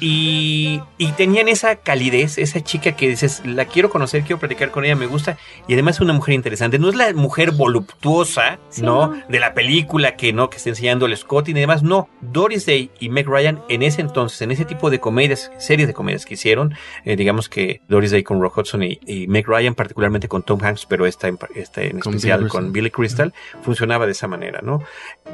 y, 0.00 0.80
y 0.98 1.12
tenían 1.12 1.48
esa 1.48 1.76
calidez, 1.76 2.38
esa 2.38 2.60
chica 2.62 2.92
que 2.92 3.08
dices, 3.08 3.42
la 3.44 3.66
quiero 3.66 3.90
conocer, 3.90 4.22
quiero 4.22 4.38
platicar 4.38 4.70
con 4.70 4.84
ella, 4.84 4.96
me 4.96 5.06
gusta. 5.06 5.36
Y 5.68 5.74
además 5.74 5.96
es 5.96 6.00
una 6.00 6.12
mujer 6.12 6.34
interesante. 6.34 6.78
No 6.78 6.88
es 6.88 6.94
la 6.94 7.12
mujer 7.12 7.52
voluptuosa, 7.52 8.58
Sí, 8.70 8.82
¿no? 8.82 9.08
no. 9.08 9.22
De 9.28 9.40
la 9.40 9.52
película 9.54 10.16
que 10.16 10.32
no, 10.32 10.48
que 10.50 10.56
está 10.56 10.70
enseñando 10.70 11.06
el 11.06 11.16
Scott 11.16 11.48
y 11.48 11.52
demás. 11.52 11.82
No. 11.82 12.08
Doris 12.20 12.66
Day 12.66 12.90
y 12.98 13.08
Meg 13.10 13.26
Ryan 13.28 13.60
en 13.68 13.82
ese 13.82 14.00
entonces, 14.00 14.40
en 14.42 14.50
ese 14.50 14.64
tipo 14.64 14.90
de 14.90 15.00
comedias, 15.00 15.50
series 15.58 15.86
de 15.86 15.94
comedias 15.94 16.24
que 16.24 16.34
hicieron, 16.34 16.74
eh, 17.04 17.16
digamos 17.16 17.48
que 17.48 17.82
Doris 17.88 18.10
Day 18.10 18.22
con 18.22 18.40
Rock 18.40 18.58
Hudson 18.58 18.82
y, 18.82 18.98
y 19.06 19.26
Meg 19.26 19.46
Ryan, 19.46 19.74
particularmente 19.74 20.28
con 20.28 20.42
Tom 20.42 20.60
Hanks, 20.62 20.86
pero 20.86 21.06
esta 21.06 21.28
en, 21.28 21.38
esta 21.54 21.82
en 21.82 21.98
Con 22.00 22.14
especial 22.14 22.40
Billy 22.40 22.48
con 22.50 22.60
Crystal. 22.60 22.72
Billy 22.72 22.90
Crystal, 22.90 23.34
funcionaba 23.62 24.06
de 24.06 24.12
esa 24.12 24.28
manera, 24.28 24.60
¿no? 24.62 24.82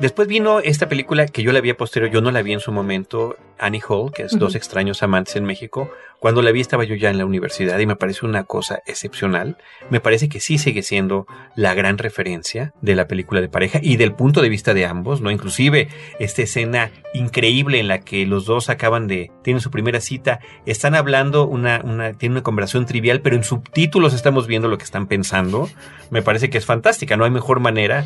Después 0.00 0.28
vino 0.28 0.60
esta 0.60 0.88
película 0.88 1.26
que 1.26 1.42
yo 1.42 1.52
la 1.52 1.60
vi 1.60 1.70
a 1.70 1.76
posterior, 1.76 2.10
yo 2.10 2.20
no 2.20 2.30
la 2.30 2.42
vi 2.42 2.52
en 2.52 2.60
su 2.60 2.72
momento, 2.72 3.36
Annie 3.58 3.82
Hall, 3.88 4.12
que 4.12 4.22
es. 4.22 4.38
Dos 4.38 4.54
extraños 4.54 5.02
amantes 5.02 5.36
en 5.36 5.44
México. 5.44 5.90
Cuando 6.18 6.42
la 6.42 6.50
vi 6.50 6.60
estaba 6.60 6.84
yo 6.84 6.94
ya 6.94 7.10
en 7.10 7.18
la 7.18 7.26
universidad 7.26 7.78
y 7.78 7.86
me 7.86 7.96
parece 7.96 8.26
una 8.26 8.44
cosa 8.44 8.82
excepcional. 8.86 9.58
Me 9.90 10.00
parece 10.00 10.28
que 10.28 10.40
sí 10.40 10.58
sigue 10.58 10.82
siendo 10.82 11.26
la 11.54 11.74
gran 11.74 11.98
referencia 11.98 12.72
de 12.80 12.94
la 12.94 13.06
película 13.06 13.40
de 13.40 13.48
pareja 13.48 13.80
y 13.82 13.96
del 13.96 14.12
punto 14.14 14.42
de 14.42 14.48
vista 14.48 14.74
de 14.74 14.86
ambos, 14.86 15.20
¿no? 15.20 15.30
Inclusive 15.30 15.88
esta 16.18 16.42
escena 16.42 16.90
increíble 17.14 17.80
en 17.80 17.88
la 17.88 18.00
que 18.00 18.26
los 18.26 18.46
dos 18.46 18.70
acaban 18.70 19.06
de, 19.06 19.30
tienen 19.42 19.60
su 19.60 19.70
primera 19.70 20.00
cita, 20.00 20.40
están 20.64 20.94
hablando 20.94 21.46
una, 21.46 21.80
una, 21.84 22.12
tienen 22.12 22.36
una 22.36 22.42
conversación 22.42 22.86
trivial, 22.86 23.20
pero 23.20 23.36
en 23.36 23.44
subtítulos 23.44 24.14
estamos 24.14 24.46
viendo 24.46 24.68
lo 24.68 24.78
que 24.78 24.84
están 24.84 25.06
pensando. 25.06 25.68
Me 26.10 26.22
parece 26.22 26.50
que 26.50 26.58
es 26.58 26.64
fantástica, 26.64 27.16
no 27.16 27.24
hay 27.24 27.30
mejor 27.30 27.60
manera 27.60 28.05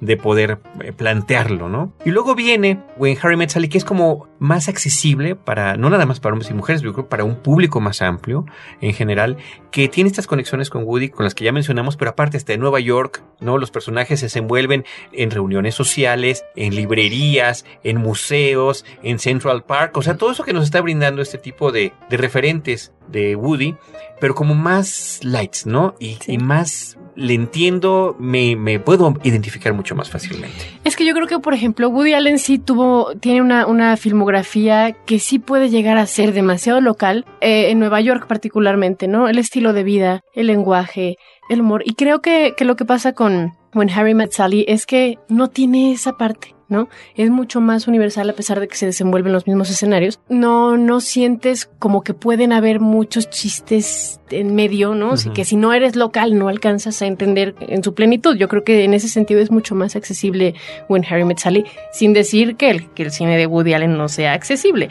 de 0.00 0.16
poder 0.16 0.58
eh, 0.82 0.92
plantearlo, 0.92 1.68
¿no? 1.68 1.92
Y 2.04 2.10
luego 2.10 2.34
viene 2.34 2.78
When 2.96 3.16
Harry 3.22 3.36
Met 3.36 3.50
Sally, 3.50 3.68
que 3.68 3.78
es 3.78 3.84
como 3.84 4.28
más 4.38 4.68
accesible 4.68 5.36
para, 5.36 5.76
no 5.76 5.90
nada 5.90 6.06
más 6.06 6.20
para 6.20 6.32
hombres 6.32 6.50
y 6.50 6.54
mujeres, 6.54 6.80
yo 6.80 6.92
creo 6.94 7.08
para 7.08 7.24
un 7.24 7.36
público 7.36 7.80
más 7.80 8.00
amplio 8.00 8.46
en 8.80 8.94
general, 8.94 9.36
que 9.70 9.88
tiene 9.88 10.08
estas 10.08 10.26
conexiones 10.26 10.70
con 10.70 10.84
Woody, 10.84 11.10
con 11.10 11.24
las 11.24 11.34
que 11.34 11.44
ya 11.44 11.52
mencionamos, 11.52 11.96
pero 11.96 12.12
aparte 12.12 12.36
está 12.38 12.54
en 12.54 12.60
Nueva 12.60 12.80
York, 12.80 13.22
¿no? 13.40 13.58
Los 13.58 13.70
personajes 13.70 14.20
se 14.20 14.26
desenvuelven 14.26 14.84
en 15.12 15.30
reuniones 15.30 15.74
sociales, 15.74 16.44
en 16.56 16.74
librerías, 16.74 17.64
en 17.84 17.98
museos, 17.98 18.84
en 19.02 19.18
Central 19.18 19.64
Park, 19.64 19.96
o 19.96 20.02
sea, 20.02 20.16
todo 20.16 20.30
eso 20.30 20.44
que 20.44 20.52
nos 20.54 20.64
está 20.64 20.80
brindando 20.80 21.20
este 21.20 21.38
tipo 21.38 21.72
de, 21.72 21.92
de 22.08 22.16
referentes 22.16 22.92
de 23.08 23.36
Woody, 23.36 23.76
pero 24.20 24.34
como 24.34 24.54
más 24.54 25.20
lights, 25.22 25.66
¿no? 25.66 25.94
Y, 25.98 26.16
Sí. 26.20 26.32
y 26.32 26.38
más 26.38 26.96
le 27.16 27.34
entiendo, 27.34 28.16
me, 28.18 28.56
me 28.56 28.78
puedo 28.80 29.14
identificar 29.24 29.74
mucho 29.74 29.89
más 29.94 30.10
fácilmente. 30.10 30.58
Es 30.84 30.96
que 30.96 31.04
yo 31.04 31.14
creo 31.14 31.26
que, 31.26 31.38
por 31.38 31.54
ejemplo, 31.54 31.88
Woody 31.88 32.14
Allen 32.14 32.38
sí 32.38 32.58
tuvo, 32.58 33.14
tiene 33.18 33.40
una, 33.40 33.66
una 33.66 33.96
filmografía 33.96 34.92
que 35.06 35.18
sí 35.18 35.38
puede 35.38 35.70
llegar 35.70 35.98
a 35.98 36.06
ser 36.06 36.32
demasiado 36.32 36.80
local, 36.80 37.24
eh, 37.40 37.70
en 37.70 37.78
Nueva 37.78 38.00
York 38.00 38.26
particularmente, 38.26 39.08
¿no? 39.08 39.28
El 39.28 39.38
estilo 39.38 39.72
de 39.72 39.84
vida, 39.84 40.20
el 40.34 40.46
lenguaje, 40.46 41.16
el 41.48 41.60
humor. 41.60 41.82
Y 41.84 41.94
creo 41.94 42.20
que, 42.20 42.54
que 42.56 42.64
lo 42.64 42.76
que 42.76 42.84
pasa 42.84 43.12
con 43.12 43.54
When 43.74 43.90
Harry 43.90 44.14
Met 44.14 44.32
Sally 44.32 44.64
es 44.68 44.86
que 44.86 45.18
no 45.28 45.48
tiene 45.48 45.92
esa 45.92 46.16
parte. 46.16 46.54
¿No? 46.70 46.88
Es 47.14 47.28
mucho 47.28 47.60
más 47.60 47.86
universal 47.86 48.30
a 48.30 48.32
pesar 48.32 48.60
de 48.60 48.68
que 48.68 48.76
se 48.76 48.86
desenvuelven 48.86 49.32
los 49.32 49.46
mismos 49.46 49.68
escenarios. 49.68 50.20
No, 50.28 50.78
no 50.78 51.00
sientes 51.00 51.68
como 51.78 52.02
que 52.02 52.14
pueden 52.14 52.52
haber 52.52 52.80
muchos 52.80 53.28
chistes 53.28 54.20
en 54.30 54.54
medio, 54.54 54.94
¿no? 54.94 55.12
Así 55.12 55.28
que 55.30 55.44
si 55.44 55.56
no 55.56 55.72
eres 55.72 55.96
local 55.96 56.38
no 56.38 56.48
alcanzas 56.48 57.02
a 57.02 57.06
entender 57.06 57.54
en 57.60 57.84
su 57.84 57.94
plenitud. 57.94 58.36
Yo 58.36 58.48
creo 58.48 58.64
que 58.64 58.84
en 58.84 58.94
ese 58.94 59.08
sentido 59.08 59.40
es 59.40 59.50
mucho 59.50 59.74
más 59.74 59.96
accesible 59.96 60.54
When 60.88 61.04
Harry 61.04 61.24
Met 61.24 61.38
Sally, 61.38 61.64
sin 61.92 62.12
decir 62.12 62.56
que 62.56 62.70
el, 62.70 62.88
que 62.90 63.02
el 63.02 63.10
cine 63.10 63.36
de 63.36 63.46
Woody 63.46 63.74
Allen 63.74 63.98
no 63.98 64.08
sea 64.08 64.32
accesible. 64.32 64.90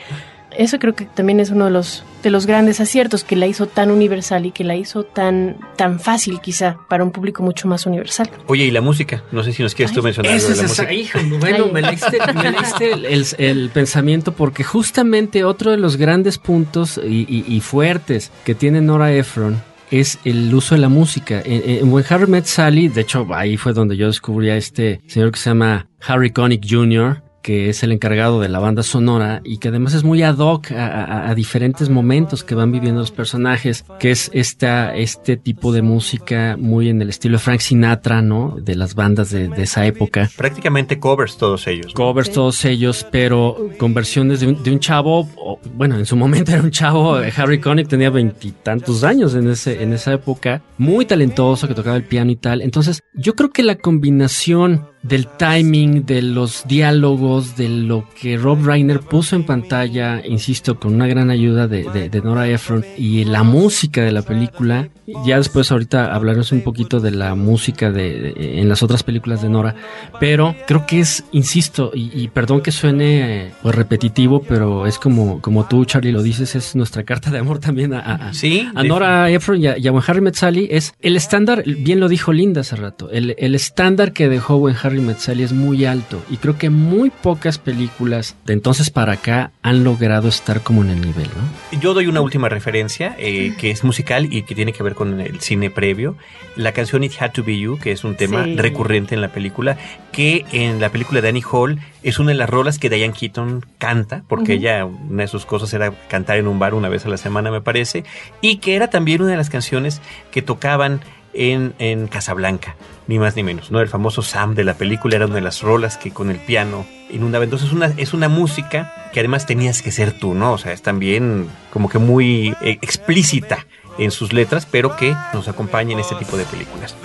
Eso 0.57 0.79
creo 0.79 0.95
que 0.95 1.05
también 1.05 1.39
es 1.39 1.51
uno 1.51 1.65
de 1.65 1.71
los, 1.71 2.03
de 2.23 2.29
los 2.31 2.45
grandes 2.45 2.79
aciertos 2.79 3.23
que 3.23 3.35
la 3.35 3.45
hizo 3.47 3.67
tan 3.67 3.91
universal 3.91 4.45
y 4.45 4.51
que 4.51 4.63
la 4.63 4.75
hizo 4.75 5.03
tan, 5.03 5.57
tan 5.77 5.99
fácil 5.99 6.39
quizá 6.41 6.77
para 6.89 7.03
un 7.03 7.11
público 7.11 7.43
mucho 7.43 7.67
más 7.67 7.85
universal. 7.85 8.29
Oye, 8.47 8.65
y 8.65 8.71
la 8.71 8.81
música, 8.81 9.23
no 9.31 9.43
sé 9.43 9.53
si 9.53 9.61
nos 9.63 9.75
quieres 9.75 9.93
tú 9.93 9.99
Ay, 9.99 10.05
mencionar 10.05 10.33
algo 10.33 10.47
de 10.49 10.55
la 10.55 10.63
es 10.63 10.71
esa, 10.71 10.83
música. 10.83 10.93
hijo, 10.93 11.19
bueno, 11.39 11.65
Ay. 11.67 11.71
me 11.71 11.81
leíste, 11.83 12.17
me 12.33 12.51
leíste 12.51 12.91
el, 12.93 13.05
el- 13.05 13.25
el 13.37 13.69
pensamiento 13.69 14.33
porque 14.33 14.63
justamente 14.63 15.43
otro 15.43 15.71
de 15.71 15.77
los 15.77 15.97
grandes 15.97 16.37
puntos 16.37 16.99
y, 17.03 17.25
y- 17.29 17.45
y 17.47 17.59
fuertes 17.61 18.31
que 18.43 18.55
tiene 18.55 18.81
Nora 18.81 19.13
Ephron 19.13 19.61
es 19.91 20.19
el 20.25 20.53
uso 20.53 20.75
de 20.75 20.81
la 20.81 20.89
música. 20.89 21.41
En, 21.45 21.91
When 21.91 22.05
Harry 22.09 22.27
Met 22.27 22.45
Sally, 22.45 22.89
de 22.89 23.01
hecho, 23.01 23.25
ahí 23.33 23.57
fue 23.57 23.73
donde 23.73 23.97
yo 23.97 24.07
descubrí 24.07 24.49
a 24.51 24.55
este 24.57 25.01
señor 25.07 25.31
que 25.31 25.39
se 25.39 25.49
llama 25.49 25.87
Harry 26.05 26.29
Connick 26.31 26.63
Jr., 26.69 27.23
que 27.49 27.67
es 27.67 27.81
el 27.81 27.91
encargado 27.91 28.39
de 28.39 28.47
la 28.47 28.59
banda 28.59 28.83
sonora 28.83 29.41
y 29.43 29.57
que 29.57 29.69
además 29.69 29.95
es 29.95 30.03
muy 30.03 30.21
ad 30.21 30.37
hoc 30.37 30.71
a, 30.71 31.33
diferentes 31.33 31.89
momentos 31.89 32.43
que 32.43 32.53
van 32.53 32.71
viviendo 32.71 32.99
los 32.99 33.09
personajes, 33.09 33.85
que 33.99 34.11
es 34.11 34.29
esta, 34.35 34.95
este 34.95 35.35
tipo 35.35 35.71
de 35.71 35.81
música 35.81 36.57
muy 36.59 36.89
en 36.89 37.01
el 37.01 37.09
estilo 37.09 37.37
de 37.37 37.43
Frank 37.43 37.61
Sinatra, 37.61 38.21
¿no? 38.21 38.57
De 38.61 38.75
las 38.75 38.93
bandas 38.93 39.31
de, 39.31 39.49
esa 39.57 39.83
época. 39.87 40.29
Prácticamente 40.37 40.99
covers 40.99 41.37
todos 41.37 41.65
ellos. 41.65 41.91
Covers 41.95 42.31
todos 42.31 42.63
ellos, 42.65 43.03
pero 43.09 43.71
con 43.79 43.95
versiones 43.95 44.41
de 44.41 44.71
un, 44.71 44.79
chavo, 44.79 45.27
bueno, 45.73 45.97
en 45.97 46.05
su 46.05 46.15
momento 46.15 46.51
era 46.53 46.61
un 46.61 46.69
chavo, 46.69 47.15
Harry 47.15 47.59
Connick 47.59 47.87
tenía 47.87 48.11
veintitantos 48.11 49.03
años 49.03 49.33
en, 49.33 49.49
ese, 49.49 49.81
en 49.81 49.93
esa 49.93 50.13
época, 50.13 50.61
muy 50.77 51.05
talentoso 51.05 51.67
que 51.67 51.73
tocaba 51.73 51.95
el 51.95 52.03
piano 52.03 52.29
y 52.29 52.35
tal. 52.35 52.61
Entonces, 52.61 53.01
yo 53.15 53.33
creo 53.35 53.49
que 53.49 53.63
la 53.63 53.73
combinación 53.73 54.85
del 55.01 55.27
timing, 55.27 56.05
de 56.05 56.21
los 56.21 56.63
diálogos, 56.67 57.55
de 57.55 57.69
lo 57.69 58.07
que 58.19 58.37
Rob 58.37 58.65
Reiner 58.65 58.99
puso 58.99 59.35
en 59.35 59.45
pantalla, 59.45 60.21
insisto, 60.25 60.79
con 60.79 60.93
una 60.93 61.07
gran 61.07 61.29
ayuda 61.29 61.67
de, 61.67 62.09
de, 62.09 62.21
Nora 62.21 62.47
Ephron 62.49 62.85
y 62.97 63.23
la 63.23 63.43
música 63.43 64.03
de 64.03 64.11
la 64.11 64.23
película. 64.23 64.89
Ya 65.25 65.37
después 65.37 65.71
ahorita 65.71 66.13
hablaremos 66.13 66.51
un 66.51 66.61
poquito 66.61 66.99
de 66.99 67.11
la 67.11 67.33
música 67.33 67.91
de, 67.91 68.33
en 68.59 68.67
las 68.67 68.83
otras 68.83 69.03
películas 69.03 69.41
de 69.41 69.49
Nora, 69.49 69.75
pero 70.19 70.55
creo 70.67 70.85
que 70.85 70.99
es, 70.99 71.23
insisto, 71.31 71.91
y, 71.93 72.27
perdón 72.27 72.61
que 72.61 72.71
suene 72.71 73.47
eh, 73.47 73.51
pues, 73.61 73.73
repetitivo, 73.73 74.41
pero 74.41 74.85
es 74.85 74.99
como, 74.99 75.41
como 75.41 75.65
tú, 75.65 75.85
Charlie, 75.85 76.11
lo 76.11 76.21
dices, 76.21 76.55
es 76.55 76.75
nuestra 76.75 77.03
carta 77.03 77.31
de 77.31 77.39
amor 77.39 77.59
también 77.59 77.93
a, 77.93 78.31
a, 78.75 78.83
Nora 78.83 79.29
Ephron 79.29 79.61
y 79.61 79.67
a, 79.67 79.77
y 79.77 79.87
Harry 79.87 80.21
Met 80.21 80.35
es 80.69 80.93
el 81.01 81.15
estándar, 81.15 81.63
bien 81.65 81.99
lo 81.99 82.07
dijo 82.07 82.33
Linda 82.33 82.61
hace 82.61 82.75
rato, 82.75 83.09
el, 83.11 83.35
el 83.37 83.55
estándar 83.55 84.13
que 84.13 84.29
dejó 84.29 84.59
Harry 84.67 84.88
Met 84.93 85.19
es 85.27 85.53
muy 85.53 85.85
alto 85.85 86.21
y 86.29 86.37
creo 86.37 86.57
que 86.57 86.69
muy 86.69 87.09
pocas 87.09 87.57
películas 87.57 88.35
de 88.45 88.53
entonces 88.53 88.89
para 88.89 89.13
acá 89.13 89.51
han 89.61 89.83
logrado 89.83 90.27
estar 90.27 90.61
como 90.61 90.83
en 90.83 90.89
el 90.89 91.01
nivel, 91.01 91.27
¿no? 91.27 91.79
Yo 91.79 91.93
doy 91.93 92.07
una 92.07 92.21
última 92.21 92.49
referencia 92.49 93.15
eh, 93.19 93.53
que 93.57 93.71
es 93.71 93.83
musical 93.83 94.33
y 94.33 94.43
que 94.43 94.55
tiene 94.55 94.73
que 94.73 94.81
ver 94.83 94.95
con 94.95 95.19
el 95.19 95.39
cine 95.41 95.69
previo. 95.69 96.17
La 96.55 96.71
canción 96.71 97.03
It 97.03 97.13
Had 97.19 97.31
to 97.33 97.43
Be 97.43 97.59
You, 97.59 97.77
que 97.77 97.91
es 97.91 98.03
un 98.03 98.15
tema 98.15 98.45
recurrente 98.55 99.15
en 99.15 99.21
la 99.21 99.31
película, 99.31 99.77
que 100.11 100.45
en 100.51 100.79
la 100.79 100.89
película 100.89 101.21
de 101.21 101.29
Annie 101.29 101.43
Hall 101.49 101.79
es 102.03 102.19
una 102.19 102.29
de 102.29 102.35
las 102.35 102.49
rolas 102.49 102.79
que 102.79 102.89
Diane 102.89 103.13
Keaton 103.13 103.65
canta, 103.77 104.23
porque 104.27 104.53
ella, 104.53 104.85
una 104.85 105.23
de 105.23 105.27
sus 105.27 105.45
cosas 105.45 105.73
era 105.73 105.91
cantar 106.07 106.37
en 106.37 106.47
un 106.47 106.59
bar 106.59 106.73
una 106.73 106.89
vez 106.89 107.05
a 107.05 107.09
la 107.09 107.17
semana, 107.17 107.51
me 107.51 107.61
parece, 107.61 108.03
y 108.41 108.57
que 108.57 108.75
era 108.75 108.89
también 108.89 109.21
una 109.21 109.31
de 109.31 109.37
las 109.37 109.49
canciones 109.49 110.01
que 110.31 110.41
tocaban 110.41 111.01
en, 111.39 112.07
Casablanca, 112.07 112.75
ni 113.07 113.17
más 113.17 113.35
ni 113.35 113.43
menos, 113.43 113.71
¿no? 113.71 113.79
El 113.79 113.87
famoso 113.87 114.21
Sam 114.21 114.55
de 114.55 114.65
la 114.65 114.73
película 114.73 115.15
era 115.15 115.25
una 115.25 115.35
de 115.35 115.41
las 115.41 115.61
rolas 115.61 115.97
que 115.97 116.11
con 116.11 116.29
el 116.29 116.37
piano 116.37 116.85
inundaba. 117.09 117.45
Entonces 117.45 117.69
es 117.69 117.73
una, 117.73 117.93
es 117.97 118.13
una 118.13 118.27
música 118.27 118.93
que 119.13 119.21
además 119.21 119.45
tenías 119.45 119.81
que 119.81 119.91
ser 119.91 120.11
tú, 120.11 120.33
¿no? 120.33 120.53
O 120.53 120.57
sea, 120.57 120.73
es 120.73 120.81
también 120.81 121.47
como 121.71 121.89
que 121.89 121.97
muy 121.97 122.49
eh, 122.61 122.77
explícita 122.81 123.65
en 123.97 124.11
sus 124.11 124.33
letras, 124.33 124.67
pero 124.69 124.95
que 124.95 125.15
nos 125.33 125.47
acompaña 125.47 125.93
en 125.93 125.99
este 125.99 126.15
tipo 126.15 126.37
de 126.37 126.45
películas. 126.45 126.95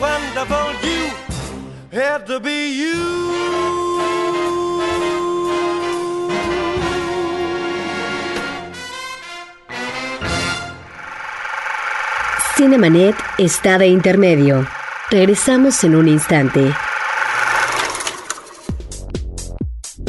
Wonderful 0.00 0.68
you. 2.72 3.18
Cinemanet 12.56 13.14
está 13.38 13.78
de 13.78 13.86
intermedio. 13.86 14.66
Regresamos 15.10 15.82
en 15.84 15.94
un 15.94 16.08
instante. 16.08 16.72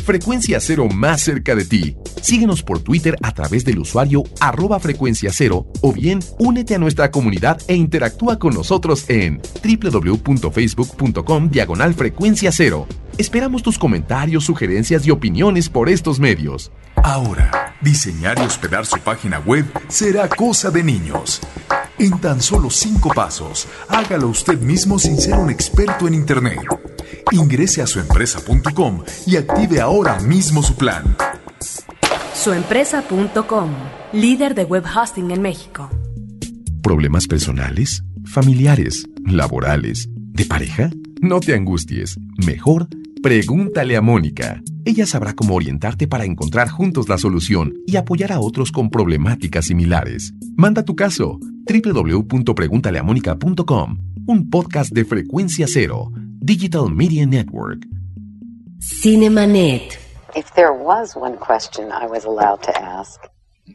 Frecuencia 0.02 0.60
Cero 0.60 0.88
más 0.88 1.22
cerca 1.22 1.56
de 1.56 1.66
ti. 1.66 1.96
Síguenos 2.22 2.64
por 2.64 2.80
Twitter 2.80 3.16
a 3.22 3.34
través 3.34 3.66
del 3.66 3.80
usuario 3.80 4.24
arroba 4.40 4.80
frecuencia 4.80 5.32
cero 5.34 5.66
o 5.82 5.94
bien 5.94 6.20
únete 6.38 6.76
a 6.76 6.80
nuestra 6.80 7.12
comunidad 7.12 7.62
e 7.68 7.76
interactúa 7.76 8.40
con 8.40 8.54
nosotros 8.54 9.06
en 9.10 9.42
www.facebook.com 9.64 11.50
diagonal 11.50 11.94
frecuencia 11.94 12.52
cero. 12.52 12.88
Esperamos 13.18 13.64
tus 13.64 13.78
comentarios, 13.78 14.46
sugerencias 14.46 15.06
y 15.06 15.12
opiniones 15.12 15.70
por 15.70 15.90
estos 15.90 16.20
medios. 16.20 16.72
Ahora, 16.96 17.76
diseñar 17.82 18.38
y 18.40 18.44
hospedar 18.44 18.86
su 18.86 18.98
página 19.00 19.40
web 19.40 19.66
será 19.88 20.28
cosa 20.30 20.72
de 20.72 20.84
niños. 20.84 21.42
En 21.98 22.18
tan 22.20 22.42
solo 22.42 22.70
cinco 22.70 23.10
pasos, 23.14 23.68
hágalo 23.90 24.30
usted 24.30 24.60
mismo 24.60 25.00
sin 25.00 25.18
ser 25.18 25.36
un 25.36 25.50
experto 25.50 26.08
en 26.08 26.14
Internet. 26.14 26.79
Ingrese 27.32 27.82
a 27.82 27.88
suempresa.com 27.88 29.04
y 29.26 29.38
active 29.38 29.82
ahora 29.82 30.20
mismo 30.20 30.62
su 30.64 30.76
plan. 30.76 31.16
Suempresa.com, 32.34 33.72
líder 34.14 34.56
de 34.56 34.64
web 34.64 34.86
hosting 34.86 35.32
en 35.32 35.42
México. 35.42 35.90
¿Problemas 36.82 37.28
personales, 37.28 38.02
familiares, 38.26 39.06
laborales, 39.26 40.08
de 40.10 40.46
pareja? 40.46 40.90
No 41.22 41.42
te 41.42 41.54
angusties. 41.54 42.18
Mejor, 42.46 42.88
pregúntale 43.22 43.98
a 43.98 44.02
Mónica. 44.02 44.62
Ella 44.86 45.06
sabrá 45.06 45.34
cómo 45.34 45.56
orientarte 45.56 46.08
para 46.08 46.24
encontrar 46.24 46.70
juntos 46.70 47.10
la 47.10 47.18
solución 47.18 47.74
y 47.86 47.98
apoyar 47.98 48.32
a 48.32 48.40
otros 48.40 48.72
con 48.72 48.90
problemáticas 48.90 49.66
similares. 49.66 50.34
Manda 50.56 50.86
tu 50.86 50.96
caso 50.96 51.38
www.preguntaleamónica.com, 51.68 53.98
un 54.26 54.50
podcast 54.50 54.94
de 54.94 55.06
frecuencia 55.06 55.68
cero 55.68 56.12
Digital 56.44 56.90
Media 56.90 57.26
Network. 57.26 57.80
Cinemanet. 58.80 59.98
If 60.36 60.54
there 60.54 60.74
was 60.74 61.16
one 61.16 61.38
question 61.38 61.92
I 61.92 62.06
was 62.06 62.24
allowed 62.24 62.64
to 62.64 62.82
ask. 62.82 63.28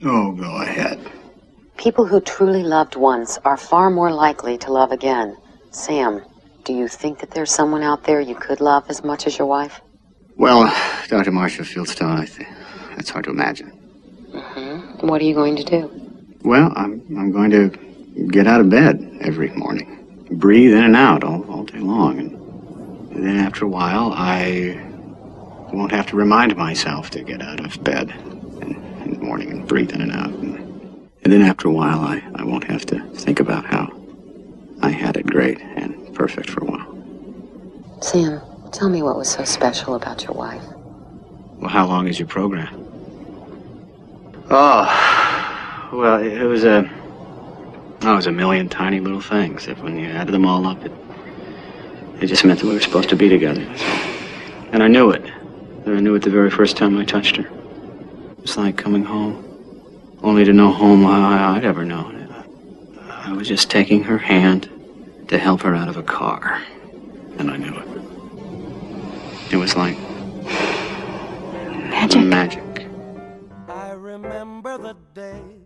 Oh, 0.03 0.33
go 0.33 0.63
ahead. 0.63 0.99
People 1.77 2.07
who 2.07 2.21
truly 2.21 2.63
loved 2.63 2.97
once 2.97 3.39
are 3.45 3.59
far 3.59 3.91
more 3.91 4.13
likely 4.13 4.57
to 4.59 4.73
love 4.73 4.93
again. 4.93 5.37
Sam, 5.73 6.23
do 6.65 6.73
you 6.73 6.89
think 6.89 7.19
that 7.19 7.33
there's 7.33 7.51
someone 7.51 7.83
out 7.83 8.05
there 8.05 8.21
you 8.21 8.35
could 8.35 8.61
love 8.61 8.85
as 8.89 9.05
much 9.05 9.27
as 9.27 9.37
your 9.39 9.47
wife? 9.47 9.83
Well, 10.37 10.73
Dr. 11.09 11.33
Marcia 11.33 11.63
Fieldstone, 11.63 12.19
I 12.19 12.25
think 12.25 12.49
that's 12.97 13.11
hard 13.11 13.25
to 13.27 13.31
imagine. 13.31 13.73
Mm-hmm. 14.33 15.07
What 15.07 15.21
are 15.21 15.25
you 15.25 15.35
going 15.35 15.57
to 15.57 15.65
do? 15.65 15.91
Well, 16.43 16.73
I'm, 16.77 17.05
I'm 17.19 17.31
going 17.31 17.51
to 17.51 17.69
get 18.29 18.47
out 18.47 18.61
of 18.61 18.71
bed 18.71 19.19
every 19.21 19.51
morning, 19.51 20.27
breathe 20.31 20.73
in 20.73 20.83
and 20.83 20.97
out 20.97 21.25
all, 21.25 21.45
all 21.51 21.65
day 21.65 21.79
long, 21.79 22.19
and 22.19 22.44
and 23.15 23.25
then 23.25 23.37
after 23.37 23.65
a 23.65 23.69
while, 23.69 24.13
I 24.13 24.81
won't 25.73 25.93
have 25.93 26.07
to 26.09 26.17
remind 26.17 26.57
myself 26.57 27.11
to 27.11 27.23
get 27.23 27.41
out 27.41 27.65
of 27.65 27.83
bed 27.85 28.11
in, 28.11 29.13
the 29.13 29.19
morning 29.21 29.51
and 29.51 29.69
breathe 29.69 29.93
in 29.93 30.01
and 30.01 30.13
out. 30.13 30.31
And, 30.31 31.11
and 31.23 31.33
then 31.33 31.43
after 31.43 31.69
a 31.69 31.73
while, 31.73 32.01
I, 32.01 32.23
I 32.35 32.45
won't 32.45 32.65
have 32.65 32.85
to 32.87 33.01
think 33.11 33.39
about 33.39 33.65
how 33.65 33.91
I 34.83 34.91
had 34.91 35.17
it 35.17 35.27
great 35.27 35.61
and 35.61 36.13
perfect 36.15 36.51
for 36.51 36.61
a 36.63 36.67
while. 36.67 38.03
Sam, 38.03 38.41
tell 38.73 38.91
me 38.91 39.03
what 39.03 39.17
was 39.17 39.29
so 39.29 39.45
special 39.45 39.95
about 39.95 40.25
your 40.25 40.35
wife. 40.35 40.63
Well, 41.59 41.71
how 41.71 41.87
long 41.87 42.09
is 42.09 42.19
your 42.19 42.29
program? 42.29 42.81
Oh, 44.51 45.91
well, 45.93 46.21
it, 46.21 46.33
it 46.33 46.47
was 46.47 46.65
a, 46.65 46.91
oh, 48.03 48.13
it 48.13 48.17
was 48.17 48.27
a 48.27 48.33
million 48.33 48.69
tiny 48.69 49.01
little 49.01 49.21
things. 49.21 49.69
If 49.69 49.79
when 49.79 49.97
you 49.97 50.07
added 50.09 50.35
them 50.35 50.45
all 50.45 50.67
up, 50.67 50.85
it 50.85 50.93
it 52.25 52.29
just 52.29 52.45
meant 52.47 52.59
that 52.59 52.67
we 52.67 52.73
were 52.73 52.81
supposed 52.81 53.11
to 53.11 53.17
be 53.17 53.29
together. 53.29 53.61
And 54.73 54.83
I 54.83 54.89
knew 54.89 55.11
it. 55.11 55.23
I 55.87 56.01
knew 56.01 56.15
it 56.15 56.23
the 56.23 56.31
very 56.31 56.51
first 56.51 56.75
time 56.75 56.97
I 56.97 57.05
touched 57.05 57.37
her. 57.37 57.45
It 57.45 58.41
was 58.41 58.57
like 58.57 58.79
coming 58.79 59.05
home. 59.05 59.45
Only 60.23 60.43
to 60.47 60.55
know 60.55 60.73
home 60.73 61.03
how 61.03 61.53
I'd 61.53 61.67
ever 61.67 61.85
known. 61.85 62.35
I 63.11 63.33
was 63.33 63.47
just 63.47 63.71
taking 63.71 64.03
her 64.05 64.17
hand 64.17 64.71
to 65.29 65.39
help 65.39 65.61
her 65.63 65.75
out 65.75 65.89
of 65.89 65.99
a 65.99 66.03
car. 66.03 66.63
And 67.39 67.51
I 67.51 67.59
knew 67.59 67.77
it. 67.77 67.89
It 69.53 69.57
was 69.57 69.77
like 69.77 69.99
magic. 71.91 72.25
Magic. 72.25 72.87
I 73.69 73.91
remember 73.91 74.79
the 74.79 74.97
days 75.15 75.64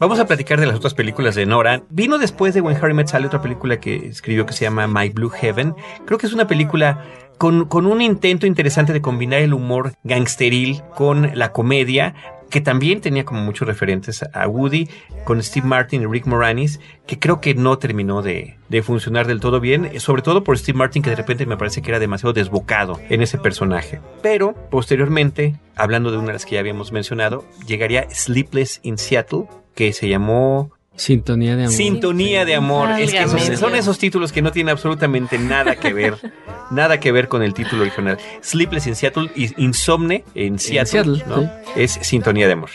Vamos 0.00 0.20
a 0.20 0.26
platicar 0.26 0.60
de 0.60 0.66
las 0.66 0.76
otras 0.76 0.94
películas 0.94 1.34
de 1.34 1.46
Nora. 1.46 1.82
Vino 1.90 2.18
después 2.18 2.54
de 2.54 2.60
When 2.60 2.76
Harry 2.76 2.94
Met 2.94 3.08
Sally 3.08 3.26
otra 3.26 3.42
película 3.42 3.80
que 3.80 3.96
escribió 4.06 4.46
que 4.46 4.52
se 4.52 4.64
llama 4.64 4.86
My 4.86 5.08
Blue 5.08 5.30
Heaven. 5.30 5.74
Creo 6.06 6.18
que 6.18 6.26
es 6.26 6.32
una 6.32 6.46
película 6.46 7.04
con 7.38 7.86
un 7.86 8.02
intento 8.02 8.46
interesante 8.46 8.92
de 8.92 9.00
combinar 9.00 9.40
el 9.40 9.54
humor 9.54 9.92
gangsteril 10.02 10.82
con 10.94 11.30
la 11.34 11.52
comedia, 11.52 12.14
que 12.50 12.60
también 12.60 13.00
tenía 13.00 13.24
como 13.24 13.40
muchos 13.42 13.68
referentes 13.68 14.22
a 14.22 14.48
Woody, 14.48 14.88
con 15.24 15.42
Steve 15.42 15.66
Martin 15.66 16.02
y 16.02 16.06
Rick 16.06 16.26
Moranis, 16.26 16.80
que 17.06 17.18
creo 17.18 17.40
que 17.40 17.54
no 17.54 17.78
terminó 17.78 18.22
de, 18.22 18.58
de 18.68 18.82
funcionar 18.82 19.26
del 19.26 19.40
todo 19.40 19.60
bien, 19.60 20.00
sobre 20.00 20.22
todo 20.22 20.44
por 20.44 20.58
Steve 20.58 20.78
Martin, 20.78 21.02
que 21.02 21.10
de 21.10 21.16
repente 21.16 21.46
me 21.46 21.56
parece 21.56 21.82
que 21.82 21.90
era 21.90 21.98
demasiado 21.98 22.32
desbocado 22.32 23.00
en 23.08 23.22
ese 23.22 23.38
personaje. 23.38 24.00
Pero 24.22 24.54
posteriormente, 24.70 25.56
hablando 25.76 26.10
de 26.10 26.18
una 26.18 26.28
de 26.28 26.32
las 26.34 26.46
que 26.46 26.54
ya 26.54 26.60
habíamos 26.60 26.92
mencionado, 26.92 27.44
llegaría 27.66 28.08
Sleepless 28.10 28.80
in 28.82 28.98
Seattle, 28.98 29.44
que 29.74 29.92
se 29.92 30.08
llamó 30.08 30.72
Sintonía 30.98 31.56
de 31.56 31.62
amor. 31.64 31.74
Sintonía 31.74 32.44
de 32.44 32.54
amor. 32.56 32.90
Es 32.98 33.12
que 33.12 33.56
son, 33.56 33.74
esos 33.74 33.98
títulos 33.98 34.32
que 34.32 34.42
no 34.42 34.50
tienen 34.50 34.72
absolutamente 34.72 35.38
nada 35.38 35.76
que 35.76 35.92
ver. 35.92 36.16
nada 36.70 36.98
que 36.98 37.12
ver 37.12 37.28
con 37.28 37.42
el 37.42 37.54
título 37.54 37.82
original. 37.82 38.18
Sleepless 38.42 38.86
in 38.88 38.96
Seattle 38.96 39.30
y 39.34 39.62
Insomne 39.62 40.24
en 40.34 40.58
Seattle. 40.58 40.86
Seattle, 40.86 41.24
¿no? 41.26 41.42
sí. 41.42 41.48
Es 41.76 41.92
Sintonía 42.02 42.46
de 42.46 42.54
amor. 42.54 42.70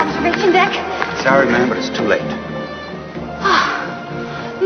Observation 0.00 0.52
deck? 0.52 0.72
Sorry, 1.22 1.46
ma'am, 1.48 1.68
but 1.68 1.76
it's 1.78 1.90
too 1.90 2.06
late. 2.06 2.22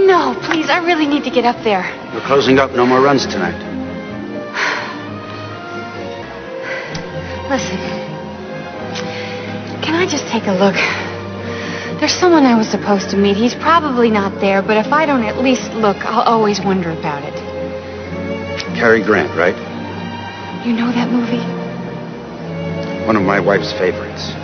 No, 0.06 0.36
please, 0.42 0.70
I 0.70 0.78
really 0.84 1.06
need 1.06 1.24
to 1.24 1.30
get 1.30 1.44
up 1.44 1.56
there. 1.64 1.84
We're 2.14 2.20
closing 2.26 2.58
up. 2.58 2.72
No 2.76 2.86
more 2.86 3.00
runs 3.00 3.26
tonight. 3.26 3.56
Listen, 7.48 7.78
can 9.80 9.94
I 9.94 10.06
just 10.06 10.26
take 10.28 10.46
a 10.46 10.52
look? 10.52 10.76
There's 11.98 12.12
someone 12.12 12.44
I 12.44 12.54
was 12.56 12.68
supposed 12.68 13.08
to 13.10 13.16
meet. 13.16 13.38
He's 13.38 13.54
probably 13.54 14.10
not 14.10 14.38
there, 14.38 14.60
but 14.60 14.76
if 14.76 14.92
I 14.92 15.06
don't 15.06 15.24
at 15.24 15.38
least 15.38 15.72
look, 15.72 15.96
I'll 16.04 16.20
always 16.20 16.60
wonder 16.60 16.90
about 16.90 17.22
it. 17.24 17.34
Cary 18.76 19.02
Grant, 19.02 19.34
right? 19.34 19.56
You 20.66 20.74
know 20.74 20.92
that 20.92 21.10
movie? 21.10 21.40
One 23.06 23.16
of 23.16 23.22
my 23.22 23.40
wife's 23.40 23.72
favorites. 23.72 24.34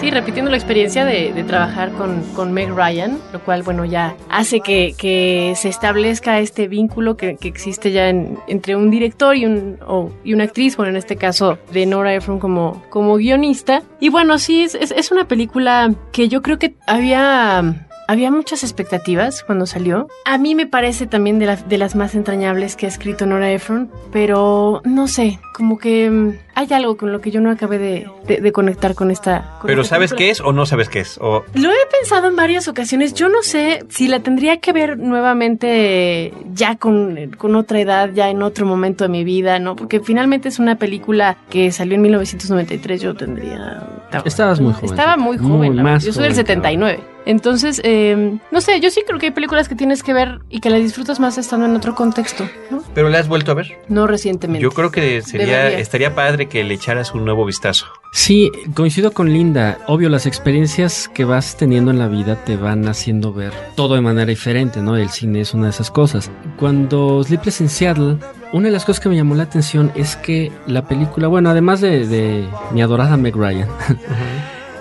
Sí, 0.00 0.10
repitiendo 0.10 0.50
la 0.50 0.56
experiencia 0.58 1.04
de, 1.06 1.32
de 1.32 1.44
trabajar 1.44 1.92
con, 1.92 2.20
con 2.34 2.52
Meg 2.52 2.68
Ryan, 2.74 3.18
lo 3.32 3.40
cual, 3.40 3.62
bueno, 3.62 3.84
ya 3.86 4.14
hace 4.28 4.60
que, 4.60 4.94
que 4.98 5.54
se 5.56 5.68
establezca 5.70 6.40
este 6.40 6.68
vínculo 6.68 7.16
que, 7.16 7.36
que 7.36 7.48
existe 7.48 7.90
ya 7.90 8.08
en- 8.10 8.38
entre 8.46 8.76
un 8.76 8.90
director 8.90 9.34
y, 9.36 9.46
un, 9.46 9.78
o- 9.86 10.10
y 10.22 10.34
una 10.34 10.44
actriz, 10.44 10.76
bueno, 10.76 10.90
en 10.90 10.96
este 10.96 11.16
caso 11.16 11.58
de 11.72 11.86
Nora 11.86 12.12
Ephron 12.12 12.38
como, 12.38 12.82
como 12.90 13.16
guionista. 13.16 13.82
Y 14.00 14.10
bueno, 14.10 14.38
sí, 14.38 14.64
es, 14.64 14.74
es, 14.74 15.10
una 15.10 15.26
película 15.26 15.94
que 16.12 16.28
yo 16.28 16.42
creo 16.42 16.58
que 16.58 16.74
había... 16.86 17.80
Había 18.06 18.30
muchas 18.30 18.62
expectativas 18.64 19.42
cuando 19.44 19.64
salió. 19.64 20.08
A 20.26 20.36
mí 20.36 20.54
me 20.54 20.66
parece 20.66 21.06
también 21.06 21.38
de, 21.38 21.46
la- 21.46 21.56
de 21.56 21.78
las 21.78 21.94
más 21.96 22.14
entrañables 22.14 22.76
que 22.76 22.84
ha 22.84 22.88
escrito 22.90 23.24
Nora 23.24 23.50
Ephron, 23.50 23.90
pero 24.12 24.82
no 24.84 25.08
sé, 25.08 25.40
como 25.56 25.78
que 25.78 26.34
hay 26.54 26.66
algo 26.72 26.96
con 26.96 27.12
lo 27.12 27.20
que 27.20 27.30
yo 27.30 27.40
no 27.40 27.50
acabé 27.50 27.78
de, 27.78 28.08
de- 28.26 28.40
de 28.40 28.52
conectar 28.52 28.94
con 28.94 29.10
esta. 29.10 29.56
con 29.60 29.66
Pero 29.68 29.82
esta 29.82 29.96
¿sabes 29.96 30.10
película. 30.10 30.26
qué 30.26 30.30
es 30.30 30.40
o 30.40 30.52
no 30.52 30.66
sabes 30.66 30.88
qué 30.88 31.00
es? 31.00 31.18
O 31.20 31.44
Lo 31.54 31.70
he 31.70 31.86
pensado 32.00 32.28
en 32.28 32.36
varias 32.36 32.68
ocasiones. 32.68 33.14
Yo 33.14 33.28
no 33.28 33.42
sé 33.42 33.84
si 33.88 34.08
la 34.08 34.20
tendría 34.20 34.58
que 34.60 34.72
ver 34.72 34.98
nuevamente 34.98 36.32
ya 36.52 36.76
con, 36.76 37.30
con 37.38 37.56
otra 37.56 37.80
edad, 37.80 38.10
ya 38.14 38.28
en 38.30 38.42
otro 38.42 38.66
momento 38.66 39.04
de 39.04 39.08
mi 39.10 39.24
vida, 39.24 39.58
¿no? 39.58 39.76
Porque 39.76 40.00
finalmente 40.00 40.48
es 40.48 40.58
una 40.58 40.76
película 40.76 41.36
que 41.50 41.72
salió 41.72 41.94
en 41.96 42.02
1993. 42.02 43.00
Yo 43.00 43.14
tendría. 43.14 43.82
estaba- 44.06 44.24
Estabas 44.26 44.60
muy 44.60 44.72
joven. 44.72 44.90
Estaba 44.90 45.16
muy 45.16 45.38
joven. 45.38 45.74
Muy 45.74 45.82
más 45.82 46.04
yo 46.04 46.12
soy 46.12 46.24
del 46.24 46.32
joven 46.32 46.44
que 46.44 46.52
79. 46.52 47.00
Entonces, 47.26 47.80
eh, 47.84 48.36
no 48.50 48.60
sé, 48.60 48.80
yo 48.80 48.90
sí 48.90 49.02
creo 49.06 49.18
que 49.18 49.26
hay 49.26 49.32
películas 49.32 49.66
que 49.66 49.74
tienes 49.74 50.02
que 50.02 50.12
ver 50.12 50.40
y 50.50 50.60
que 50.60 50.68
las 50.68 50.80
disfrutas 50.80 51.20
más 51.20 51.38
estando 51.38 51.64
en 51.64 51.74
otro 51.74 51.94
contexto, 51.94 52.46
¿no? 52.70 52.82
¿Pero 52.94 53.08
la 53.08 53.18
has 53.18 53.28
vuelto 53.28 53.50
a 53.52 53.54
ver? 53.54 53.78
No 53.88 54.06
recientemente. 54.06 54.62
Yo 54.62 54.70
creo 54.72 54.90
que 54.90 55.22
sería, 55.22 55.56
Debería. 55.60 55.78
estaría 55.78 56.14
padre 56.14 56.43
que 56.46 56.64
le 56.64 56.74
echaras 56.74 57.14
un 57.14 57.24
nuevo 57.24 57.44
vistazo. 57.44 57.86
Sí, 58.12 58.50
coincido 58.74 59.10
con 59.10 59.32
Linda. 59.32 59.78
Obvio, 59.88 60.08
las 60.08 60.26
experiencias 60.26 61.10
que 61.12 61.24
vas 61.24 61.56
teniendo 61.56 61.90
en 61.90 61.98
la 61.98 62.06
vida 62.06 62.44
te 62.44 62.56
van 62.56 62.86
haciendo 62.86 63.32
ver 63.32 63.52
todo 63.74 63.96
de 63.96 64.00
manera 64.00 64.26
diferente, 64.26 64.80
¿no? 64.80 64.96
El 64.96 65.10
cine 65.10 65.40
es 65.40 65.52
una 65.52 65.64
de 65.64 65.70
esas 65.70 65.90
cosas. 65.90 66.30
Cuando 66.56 67.24
Sleepless 67.24 67.60
in 67.60 67.68
Seattle, 67.68 68.18
una 68.52 68.68
de 68.68 68.72
las 68.72 68.84
cosas 68.84 69.00
que 69.00 69.08
me 69.08 69.16
llamó 69.16 69.34
la 69.34 69.42
atención 69.42 69.90
es 69.96 70.14
que 70.14 70.52
la 70.66 70.86
película, 70.86 71.26
bueno, 71.26 71.50
además 71.50 71.80
de, 71.80 72.06
de 72.06 72.44
mi 72.72 72.82
adorada 72.82 73.16
Meg 73.16 73.34
Ryan, 73.34 73.68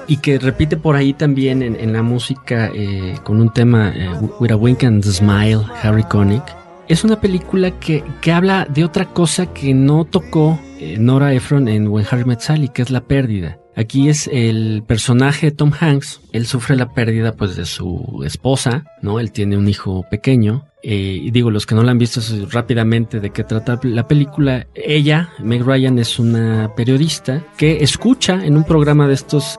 y 0.07 0.17
que 0.17 0.37
repite 0.37 0.77
por 0.77 0.95
ahí 0.95 1.13
también 1.13 1.63
en, 1.63 1.75
en 1.75 1.91
la 1.91 2.03
música 2.03 2.69
eh, 2.73 3.17
con 3.23 3.41
un 3.41 3.51
tema 3.51 3.93
eh, 3.95 4.09
With 4.39 4.51
a 4.51 4.55
Wink 4.55 4.83
and 4.83 5.03
a 5.03 5.11
Smile, 5.11 5.61
Harry 5.81 6.03
Connick. 6.03 6.43
Es 6.87 7.03
una 7.03 7.21
película 7.21 7.71
que, 7.79 8.03
que 8.21 8.31
habla 8.31 8.65
de 8.65 8.83
otra 8.83 9.05
cosa 9.05 9.53
que 9.53 9.73
no 9.73 10.03
tocó 10.03 10.59
eh, 10.79 10.97
Nora 10.99 11.33
Ephron 11.33 11.67
en 11.69 11.87
When 11.87 12.05
Harry 12.09 12.25
Met 12.25 12.41
Sally, 12.41 12.67
que 12.67 12.81
es 12.81 12.89
la 12.89 13.01
pérdida. 13.01 13.57
Aquí 13.75 14.09
es 14.09 14.29
el 14.31 14.83
personaje 14.85 15.47
de 15.47 15.55
Tom 15.55 15.71
Hanks. 15.79 16.19
Él 16.33 16.45
sufre 16.47 16.75
la 16.75 16.89
pérdida 16.93 17.31
pues 17.33 17.55
de 17.55 17.65
su 17.65 18.21
esposa, 18.25 18.83
¿no? 19.01 19.19
Él 19.19 19.31
tiene 19.31 19.55
un 19.57 19.69
hijo 19.69 20.05
pequeño. 20.11 20.65
Eh, 20.85 21.17
y 21.23 21.31
digo, 21.31 21.49
los 21.49 21.65
que 21.65 21.75
no 21.75 21.83
la 21.83 21.91
han 21.91 21.97
visto 21.97 22.19
rápidamente 22.51 23.21
de 23.21 23.29
qué 23.29 23.45
trata 23.45 23.79
la 23.83 24.05
película. 24.05 24.67
Ella, 24.75 25.29
Meg 25.39 25.63
Ryan, 25.63 25.97
es 25.97 26.19
una 26.19 26.73
periodista 26.75 27.41
que 27.55 27.77
escucha 27.83 28.43
en 28.45 28.57
un 28.57 28.65
programa 28.65 29.07
de 29.07 29.13
estos 29.13 29.57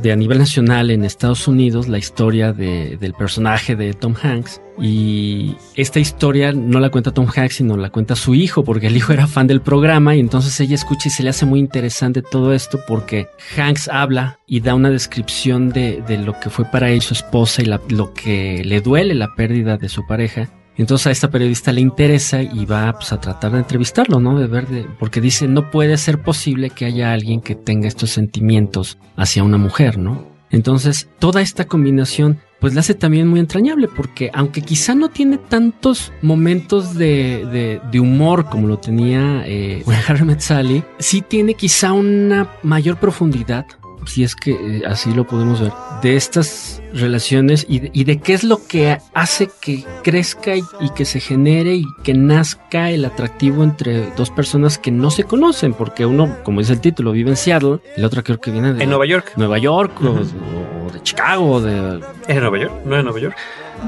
de, 0.00 0.12
a 0.12 0.16
nivel 0.16 0.38
nacional 0.38 0.92
en 0.92 1.04
Estados 1.04 1.48
Unidos 1.48 1.88
la 1.88 1.98
historia 1.98 2.52
de- 2.52 2.96
del 3.00 3.14
personaje 3.14 3.74
de 3.74 3.94
Tom 3.94 4.14
Hanks. 4.22 4.60
Y 4.82 5.56
esta 5.74 5.98
historia 5.98 6.52
no 6.52 6.78
la 6.80 6.88
cuenta 6.90 7.10
Tom 7.10 7.26
Hanks, 7.34 7.56
sino 7.56 7.76
la 7.76 7.90
cuenta 7.90 8.14
su 8.16 8.34
hijo, 8.36 8.62
porque 8.64 8.86
el 8.86 8.96
hijo 8.96 9.12
era 9.12 9.26
fan 9.26 9.46
del 9.48 9.60
programa 9.60 10.14
y 10.14 10.20
entonces 10.20 10.58
ella 10.60 10.76
escucha 10.76 11.08
y 11.08 11.10
se 11.10 11.22
le 11.24 11.30
hace 11.30 11.44
muy 11.46 11.58
interesante 11.60 12.22
todo 12.22 12.54
esto 12.54 12.78
porque 12.86 13.26
Hanks 13.56 13.88
habla 13.88 14.38
y 14.46 14.60
da 14.60 14.74
una 14.74 14.88
descripción 14.90 15.68
de, 15.70 16.00
de 16.10 16.18
lo 16.18 16.38
que 16.40 16.50
fue 16.50 16.64
para 16.64 16.90
él 16.90 17.02
su 17.02 17.14
esposa 17.14 17.62
y 17.62 17.66
lo 17.66 18.12
que 18.12 18.62
le 18.64 18.80
duele 18.80 19.14
la 19.14 19.34
pérdida 19.36 19.76
de 19.76 19.88
su 19.88 20.04
pareja. 20.06 20.50
Entonces 20.76 21.06
a 21.06 21.10
esta 21.10 21.30
periodista 21.30 21.72
le 21.72 21.80
interesa 21.80 22.42
y 22.42 22.66
va 22.66 22.92
pues, 22.94 23.12
a 23.12 23.20
tratar 23.20 23.52
de 23.52 23.58
entrevistarlo, 23.58 24.18
¿no? 24.18 24.38
De 24.38 24.46
ver, 24.46 24.66
porque 24.98 25.20
dice, 25.20 25.46
no 25.46 25.70
puede 25.70 25.96
ser 25.98 26.22
posible 26.22 26.70
que 26.70 26.86
haya 26.86 27.12
alguien 27.12 27.40
que 27.40 27.54
tenga 27.54 27.86
estos 27.86 28.10
sentimientos 28.10 28.98
hacia 29.16 29.44
una 29.44 29.58
mujer, 29.58 29.98
¿no? 29.98 30.26
Entonces, 30.50 31.08
toda 31.20 31.42
esta 31.42 31.66
combinación, 31.66 32.40
pues 32.60 32.74
la 32.74 32.80
hace 32.80 32.94
también 32.94 33.28
muy 33.28 33.38
entrañable, 33.38 33.86
porque 33.86 34.30
aunque 34.34 34.62
quizá 34.62 34.96
no 34.96 35.10
tiene 35.10 35.38
tantos 35.38 36.12
momentos 36.22 36.96
de, 36.96 37.80
humor 37.94 38.46
como 38.46 38.66
lo 38.66 38.78
tenía 38.78 39.44
eh, 39.46 39.84
Harry 40.08 40.26
Sally, 40.38 40.82
sí 40.98 41.22
tiene 41.22 41.54
quizá 41.54 41.92
una 41.92 42.48
mayor 42.64 42.96
profundidad, 42.96 43.66
si 44.06 44.24
es 44.24 44.34
que 44.34 44.52
eh, 44.52 44.82
así 44.86 45.12
lo 45.14 45.26
podemos 45.26 45.60
ver, 45.60 45.72
de 46.02 46.16
estas 46.16 46.82
relaciones 46.92 47.66
y 47.68 47.80
de, 47.80 47.90
y 47.92 48.04
de 48.04 48.18
qué 48.20 48.32
es 48.34 48.42
lo 48.44 48.66
que 48.66 48.98
hace 49.14 49.48
que 49.60 49.84
crezca 50.02 50.56
y, 50.56 50.62
y 50.80 50.90
que 50.94 51.04
se 51.04 51.20
genere 51.20 51.74
y 51.76 51.84
que 52.02 52.14
nazca 52.14 52.90
el 52.90 53.04
atractivo 53.04 53.62
entre 53.62 54.10
dos 54.16 54.30
personas 54.30 54.78
que 54.78 54.90
no 54.90 55.10
se 55.10 55.24
conocen, 55.24 55.74
porque 55.74 56.06
uno, 56.06 56.36
como 56.42 56.60
dice 56.60 56.72
el 56.72 56.80
título, 56.80 57.12
vive 57.12 57.30
en 57.30 57.36
Seattle, 57.36 57.78
el 57.96 58.04
otro 58.04 58.24
creo 58.24 58.40
que 58.40 58.50
viene 58.50 58.72
de 58.72 58.82
En 58.82 58.88
Nueva 58.90 59.06
York. 59.06 59.32
Nueva 59.36 59.58
York 59.58 59.92
o- 60.02 60.10
Ujú. 60.10 60.20
o, 60.20 60.86
o 60.88 60.90
de 60.92 61.02
Chicago, 61.02 61.60
de 61.60 61.98
¿Es 62.26 62.36
en 62.36 62.40
Nueva 62.40 62.58
York? 62.58 62.72
¿No 62.84 62.94
es 62.94 62.98
en 63.00 63.04
Nueva 63.04 63.20
York? 63.20 63.36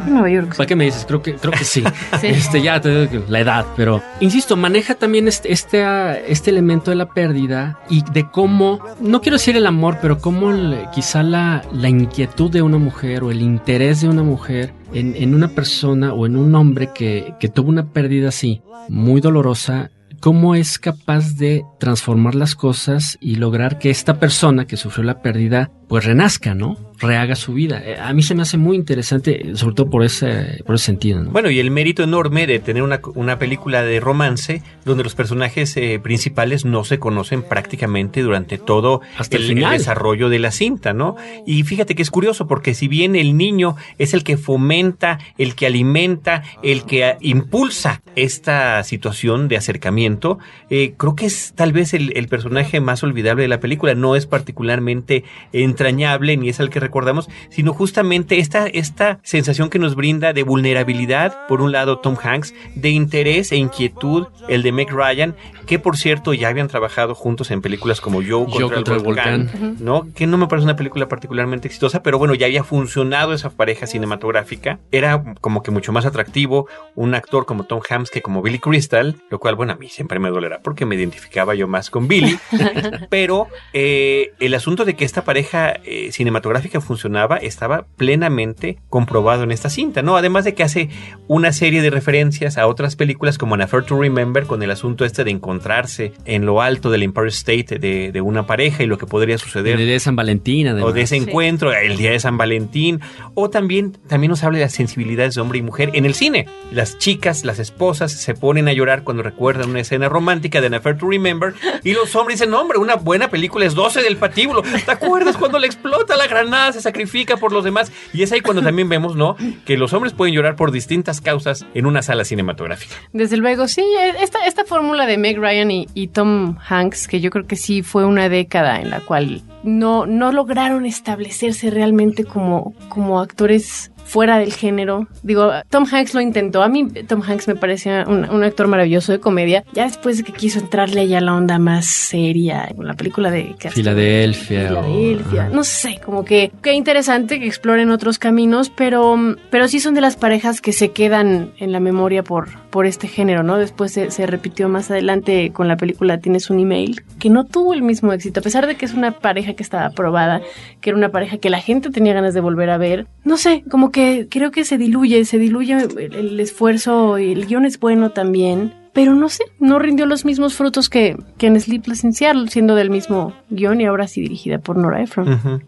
Nueva 0.07 0.31
York. 0.31 0.57
¿Para 0.57 0.67
qué 0.67 0.77
me 0.77 0.85
dices? 0.85 1.05
Creo 1.07 1.23
que, 1.23 1.35
creo 1.35 1.53
que 1.53 1.65
sí. 1.65 1.83
Sí. 2.21 2.27
Este, 2.29 2.63
ya 2.63 2.81
te 2.81 3.07
digo 3.07 3.25
la 3.29 3.41
edad, 3.41 3.67
pero 3.77 4.03
insisto, 4.21 4.57
maneja 4.57 4.95
también 4.95 5.29
este, 5.29 5.53
este, 5.53 5.83
ah, 5.85 6.17
este 6.17 6.51
elemento 6.51 6.91
de 6.91 6.97
la 6.97 7.07
pérdida 7.07 7.79
y 7.89 8.03
de 8.13 8.29
cómo, 8.31 8.81
no 9.01 9.21
quiero 9.21 9.37
decir 9.39 9.57
el 9.57 9.67
amor, 9.67 9.99
pero 10.01 10.19
cómo 10.19 10.51
el- 10.51 10.79
quizá 10.95 11.23
la, 11.23 11.63
la 11.73 11.89
inquietud 11.89 12.51
de 12.51 12.63
una 12.63 12.79
mujer 12.79 13.23
o 13.25 13.31
el 13.31 13.41
interés 13.43 14.01
de 14.03 14.09
una 14.09 14.23
mujer 14.23 14.73
en, 14.93 15.15
en 15.17 15.35
una 15.35 15.49
persona 15.49 16.13
o 16.13 16.27
en 16.27 16.37
un 16.37 16.55
hombre 16.55 16.91
que, 16.95 17.35
que 17.41 17.49
tuvo 17.49 17.69
una 17.71 17.87
pérdida 17.93 18.29
así, 18.29 18.63
muy 18.89 19.21
dolorosa, 19.21 19.91
cómo 20.21 20.55
es 20.55 20.79
capaz 20.79 21.35
de 21.37 21.65
transformar 21.81 22.35
las 22.37 22.55
cosas 22.55 23.19
y 23.21 23.37
lograr 23.37 23.79
que 23.79 23.91
esta 23.91 24.21
persona 24.21 24.67
que 24.67 24.77
sufrió 24.77 25.03
la 25.05 25.21
pérdida 25.21 25.71
pues 25.89 26.05
renazca, 26.05 26.55
¿no? 26.55 26.77
Rehaga 27.03 27.35
su 27.35 27.53
vida. 27.53 27.83
Eh, 27.85 27.97
A 28.01 28.13
mí 28.13 28.23
se 28.23 28.35
me 28.35 28.43
hace 28.43 28.57
muy 28.57 28.77
interesante, 28.77 29.51
eh, 29.51 29.57
sobre 29.57 29.75
todo 29.75 29.91
por 29.91 30.05
ese, 30.05 30.63
por 30.65 30.77
ese 30.77 30.87
sentido, 30.87 31.21
¿no? 31.21 31.31
Bueno, 31.31 31.51
y 31.51 31.59
el 31.59 31.71
mérito 31.71 32.03
enorme 32.05 32.47
de 32.47 32.61
tener 32.61 32.83
una, 32.83 33.01
una 33.15 33.39
película 33.39 33.83
de 33.83 33.99
romance 33.99 34.63
donde 34.85 35.03
los 35.03 35.15
personajes 35.15 35.77
eh, 35.77 35.99
principales 36.03 36.65
no 36.65 36.85
se 36.85 36.99
conocen 36.99 37.43
prácticamente 37.43 38.23
durante 38.23 38.57
todo 38.57 39.01
Hasta 39.19 39.37
el 39.37 39.43
el, 39.43 39.49
final. 39.49 39.73
desarrollo 39.79 40.29
de 40.29 40.39
la 40.39 40.53
cinta, 40.53 40.93
¿no? 40.93 41.17
Y 41.47 41.65
fíjate 41.65 41.95
que 41.95 42.03
es 42.03 42.11
curioso 42.11 42.47
porque 42.47 42.75
si 42.75 42.87
bien 42.89 43.17
el 43.17 43.37
niño 43.37 43.77
es 43.99 44.15
el 44.15 44.23
que 44.23 44.37
fomenta, 44.37 45.19
el 45.39 45.55
que 45.57 45.67
alimenta, 45.67 46.45
el 46.63 46.85
que 46.85 47.17
impulsa 47.21 48.01
esta 48.15 48.83
situación 48.85 49.49
de 49.49 49.57
acercamiento, 49.57 50.39
eh, 50.71 50.95
creo 50.97 51.17
que 51.17 51.27
es 51.27 51.53
tal 51.57 51.73
vez 51.73 51.95
el, 51.95 52.17
el, 52.17 52.29
personaje 52.29 52.81
más 52.81 53.03
olvidable 53.03 53.43
de 53.43 53.49
la 53.49 53.59
película. 53.61 53.95
No 53.95 54.15
es 54.15 54.27
particularmente 54.27 55.25
entrañable 55.53 56.37
ni 56.37 56.49
es 56.49 56.61
el 56.61 56.71
que 56.71 56.81
recordamos, 56.93 57.31
sino 57.49 57.73
justamente 57.73 58.39
esta, 58.39 58.67
esta 58.67 59.19
sensación 59.23 59.71
que 59.71 59.79
nos 59.79 59.95
brinda 59.95 60.35
de 60.35 60.43
vulnerabilidad, 60.43 61.47
por 61.49 61.63
un 61.63 61.73
lado 61.73 62.01
Tom 62.01 62.17
Hanks, 62.23 62.53
de 62.75 62.91
interés 62.91 63.51
e 63.51 63.57
inquietud, 63.57 64.27
el 64.47 64.63
de 64.63 64.73
Meg 64.73 64.91
Ryan, 64.91 65.35
que 65.67 65.79
por 65.79 65.97
cierto 65.97 66.35
ya 66.35 66.49
habían 66.49 66.69
trabajado 66.69 67.15
juntos 67.15 67.51
en 67.51 67.63
películas 67.63 68.03
como 68.03 68.21
Joe 68.23 68.45
contra, 68.45 68.75
contra 68.77 68.97
el, 68.97 69.03
volcán, 69.03 69.47
volcán. 69.47 69.77
¿no? 69.81 70.07
Que 70.15 70.27
no 70.27 70.37
me 70.37 70.49
parece 70.49 70.65
una 70.65 70.77
película 70.77 71.09
particularmente 71.09 71.67
exitosa, 71.67 72.03
pero 72.03 72.19
bueno, 72.19 72.35
ya 72.35 72.45
había 72.45 72.63
funcionado 72.63 73.33
esa 73.33 73.49
pareja 73.49 73.87
cinematográfica. 73.87 74.79
Era 74.91 75.25
como 75.41 75.63
que 75.63 75.71
mucho 75.71 75.93
más 75.93 76.05
atractivo 76.05 76.69
un 76.95 77.15
actor 77.15 77.47
como 77.47 77.65
Tom 77.65 77.81
Hanks 77.89 78.11
que 78.11 78.21
como 78.21 78.43
Billy 78.43 78.59
Crystal, 78.59 79.17
lo 79.31 79.39
cual, 79.39 79.55
bueno, 79.55 79.73
a 79.73 79.77
mí 79.77 79.89
siempre 79.89 80.19
me 80.19 80.29
dolerá 80.29 80.61
porque 80.63 80.85
me 80.85 80.97
identificaba 80.97 81.55
yo 81.55 81.67
más 81.69 81.89
con 81.89 82.07
Billy. 82.07 82.39
pero 83.09 83.47
eh, 83.73 84.33
el 84.41 84.53
asunto 84.53 84.85
de 84.85 84.95
que 84.95 85.07
esta 85.07 85.25
pareja 85.25 85.81
eh, 85.85 86.13
cinematográfica 86.13 86.82
funcionaba 86.83 87.37
estaba 87.37 87.87
plenamente 87.97 88.79
comprobado 88.89 89.45
en 89.45 89.53
esta 89.53 89.71
cinta, 89.71 90.03
¿no? 90.03 90.17
Además 90.17 90.45
de 90.45 90.55
que 90.55 90.63
hace 90.63 90.89
una 91.29 91.53
serie 91.53 91.83
de 91.83 91.91
referencias 91.91 92.59
a 92.59 92.67
otras 92.67 92.97
películas 92.97 93.39
como 93.39 93.55
An 93.55 93.63
Affair 93.63 93.85
to 93.85 93.99
Remember 93.99 94.45
con 94.45 94.63
el 94.63 94.71
asunto 94.71 95.05
este 95.05 95.25
de 95.25 95.31
encontrarse 95.31 96.13
en 96.25 96.47
lo 96.47 96.61
alto 96.61 96.91
del 96.91 97.03
Empire 97.03 97.29
State 97.29 97.79
de, 97.79 98.13
de 98.13 98.21
una 98.21 98.47
pareja 98.47 98.83
y 98.83 98.87
lo 98.87 98.99
que 98.99 99.07
podría 99.07 99.39
suceder. 99.39 99.79
El 99.79 99.87
día 99.87 99.95
de 99.95 100.01
San 100.01 100.17
Valentín, 100.17 100.69
además. 100.69 100.91
O 100.91 100.93
de 100.93 101.03
ese 101.03 101.17
encuentro, 101.17 101.73
el 101.73 101.97
día 101.97 102.11
de 102.11 102.21
San 102.21 102.37
Valentín. 102.37 103.01
O 103.35 103.51
también, 103.51 103.93
también 104.09 104.31
nos 104.31 104.43
habla 104.45 104.59
de 104.59 104.65
las 104.65 104.73
sensibilidades 104.73 105.35
de 105.35 105.41
hombre 105.41 105.59
y 105.59 105.63
mujer 105.63 105.91
en 105.95 106.07
el 106.07 106.15
cine. 106.15 106.47
Las 106.71 106.99
chicas, 106.99 107.45
las 107.45 107.59
esposas, 107.59 108.13
se 108.13 108.35
ponen 108.35 108.69
a 108.69 108.73
llorar 108.73 109.05
cuando 109.05 109.23
recuerdan 109.23 109.71
una 109.71 109.81
escena 109.81 110.09
romántica 110.09 110.61
de 110.61 110.69
An 110.69 110.75
Affair 110.75 110.99
to 110.99 111.09
Remember. 111.09 111.55
Y 111.83 111.93
los 111.93 112.15
hombres 112.17 112.39
dicen, 112.39 112.51
no, 112.51 112.61
hombre, 112.61 112.79
una 112.79 112.97
buena 112.97 113.29
película 113.29 113.65
es 113.65 113.75
12 113.75 114.03
del 114.03 114.17
patíbulo. 114.17 114.63
¿Te 114.63 114.91
acuerdas 114.91 115.37
cuando 115.37 115.59
le 115.59 115.67
explota 115.67 116.17
la 116.17 116.27
granada, 116.27 116.72
se 116.73 116.81
sacrifica 116.81 117.37
por 117.37 117.53
los 117.53 117.65
demás? 117.65 117.93
Y 118.13 118.23
es 118.23 118.33
ahí 118.33 118.41
cuando 118.41 118.63
también 118.63 118.89
vemos, 118.89 119.17
¿no? 119.17 119.37
Que 119.65 119.77
los 119.77 119.93
hombres 119.93 120.13
pueden 120.13 120.35
llorar 120.35 120.57
por 120.57 120.73
distintas 120.73 121.21
causas 121.21 121.67
en 121.75 121.87
una 121.87 122.03
sala 122.03 122.25
cinematográfica. 122.25 122.95
Desde 123.13 123.37
luego, 123.37 123.69
sí. 123.69 123.85
Esta, 124.21 124.47
esta 124.47 124.65
fórmula 124.65 125.07
de 125.07 125.19
Meg 125.19 125.39
Ryan 125.39 125.71
y, 125.71 125.89
y 125.95 126.09
Tom 126.09 126.57
Hanks, 126.69 127.09
que 127.09 127.21
yo 127.21 127.31
creo 127.31 127.47
que 127.47 127.57
sí 127.57 127.83
fue 127.83 128.05
una 128.05 128.29
década 128.29 128.81
en 128.81 128.91
la 128.91 129.01
cual 129.01 129.43
no, 129.63 130.07
no 130.07 130.33
lograron 130.33 130.87
establecerse 130.87 131.71
realmente 131.71 132.25
como, 132.25 132.75
como 132.89 133.21
actores 133.21 133.92
fuera 134.05 134.39
del 134.39 134.53
género. 134.53 135.07
Digo, 135.23 135.51
Tom 135.71 135.87
Hanks 135.91 136.15
lo 136.15 136.21
intentó. 136.21 136.63
A 136.63 136.69
mí 136.69 136.89
Tom 137.07 137.23
Hanks 137.23 137.49
me 137.49 137.55
parecía 137.55 138.05
un, 138.07 138.29
un, 138.29 138.43
actor 138.45 138.69
maravilloso 138.69 139.13
de 139.13 139.21
comedia. 139.21 139.65
Ya 139.73 139.85
después 139.85 140.19
de 140.19 140.25
que 140.25 140.33
quiso 140.33 140.59
entrarle 140.59 141.09
ya 141.09 141.19
a 141.19 141.21
la 141.21 141.35
onda 141.35 141.59
más 141.59 141.87
seria, 141.87 142.69
con 142.75 142.87
la 142.87 142.95
película 142.95 143.31
de 143.31 143.55
Filadelfia. 143.71 144.69
Filadelfia. 144.69 145.49
O... 145.51 145.55
No 145.55 145.65
sé, 145.65 146.01
como 146.05 146.25
que 146.25 146.53
qué 146.63 146.73
interesante 146.73 147.39
que 147.39 147.47
exploren 147.47 147.91
otros 147.91 148.19
caminos, 148.19 148.71
pero, 148.71 149.17
pero 149.51 149.69
sí 149.69 149.81
son 149.81 149.95
de 149.95 150.01
las 150.01 150.17
parejas 150.17 150.61
que 150.61 150.73
se 150.73 150.91
quedan 150.91 151.53
en 151.59 151.73
la 151.73 151.81
memoria 151.81 152.23
por, 152.23 152.49
por 152.71 152.87
este 152.87 153.09
género, 153.09 153.43
¿no? 153.43 153.57
Después 153.59 153.93
se, 153.93 154.11
se 154.11 154.27
repitió 154.27 154.69
más 154.69 154.91
adelante 154.91 155.53
con 155.53 155.69
la 155.69 155.77
película 155.77 156.19
Tienes 156.19 156.51
un 156.51 156.61
email, 156.61 157.03
que 157.19 157.31
no 157.31 157.45
tuvo 157.45 157.75
el 157.75 157.83
mismo 157.83 158.13
éxito, 158.13 158.41
a 158.41 158.43
pesar 158.43 158.67
de 158.67 158.77
que 158.77 158.85
es 158.85 158.95
una 158.95 159.13
pareja 159.13 159.55
que 159.55 159.63
estaba 159.63 159.87
aprobada, 159.87 160.43
que 160.81 160.91
era 160.91 160.97
una 160.97 161.11
pareja 161.11 161.39
que 161.39 161.51
la 161.51 161.61
gente 161.61 161.91
tenía 161.91 162.15
ganas 162.15 162.35
de 162.35 162.41
volver 162.41 162.71
a 162.71 162.79
ver. 162.79 163.07
No 163.25 163.37
sé, 163.37 163.65
como 163.71 163.92
que 163.93 164.27
creo 164.29 164.51
que 164.51 164.65
se 164.65 164.79
diluye, 164.79 165.25
se 165.25 165.39
diluye 165.39 165.75
el, 165.75 166.15
el 166.15 166.41
esfuerzo 166.41 167.19
y 167.19 167.33
el 167.33 167.47
guion 167.47 167.65
es 167.65 167.79
bueno 167.79 168.11
también. 168.11 168.75
Pero 168.93 169.15
no 169.15 169.29
sé, 169.31 169.45
no 169.59 169.79
rindió 169.79 170.05
los 170.05 170.25
mismos 170.25 170.55
frutos 170.55 170.91
que, 170.91 171.17
que 171.39 171.47
en 171.47 171.59
Sleepless 171.59 172.05
in 172.05 172.13
Seattle, 172.13 172.49
siendo 172.49 172.75
del 172.75 172.91
mismo 172.91 173.33
guion 173.49 173.81
y 173.81 173.87
ahora 173.87 174.07
sí 174.07 174.21
dirigida 174.21 174.59
por 174.59 174.77
Nora 174.77 175.01
Ephron. 175.03 175.29
Uh 175.29 175.39
-huh. 175.39 175.63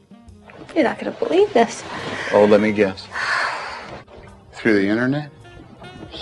You're 0.74 0.88
not 0.88 0.98
gonna 0.98 1.16
believe 1.20 1.48
this. 1.52 1.84
Oh, 2.34 2.46
let 2.46 2.58
me 2.58 2.72
guess. 2.72 3.06
Through 4.56 4.74
the 4.74 4.88
internet? 4.88 5.30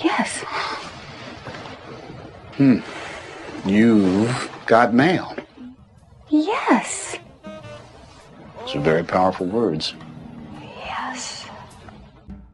Yes. 0.03 0.43
Hmm. 2.57 2.79
You've 3.65 4.49
got 4.67 4.93
mail. 4.93 5.33
Yes. 6.29 7.17
Those 8.65 8.75
are 8.75 8.81
very 8.81 9.03
powerful 9.03 9.47
words. 9.47 9.95
Yes. 10.85 11.42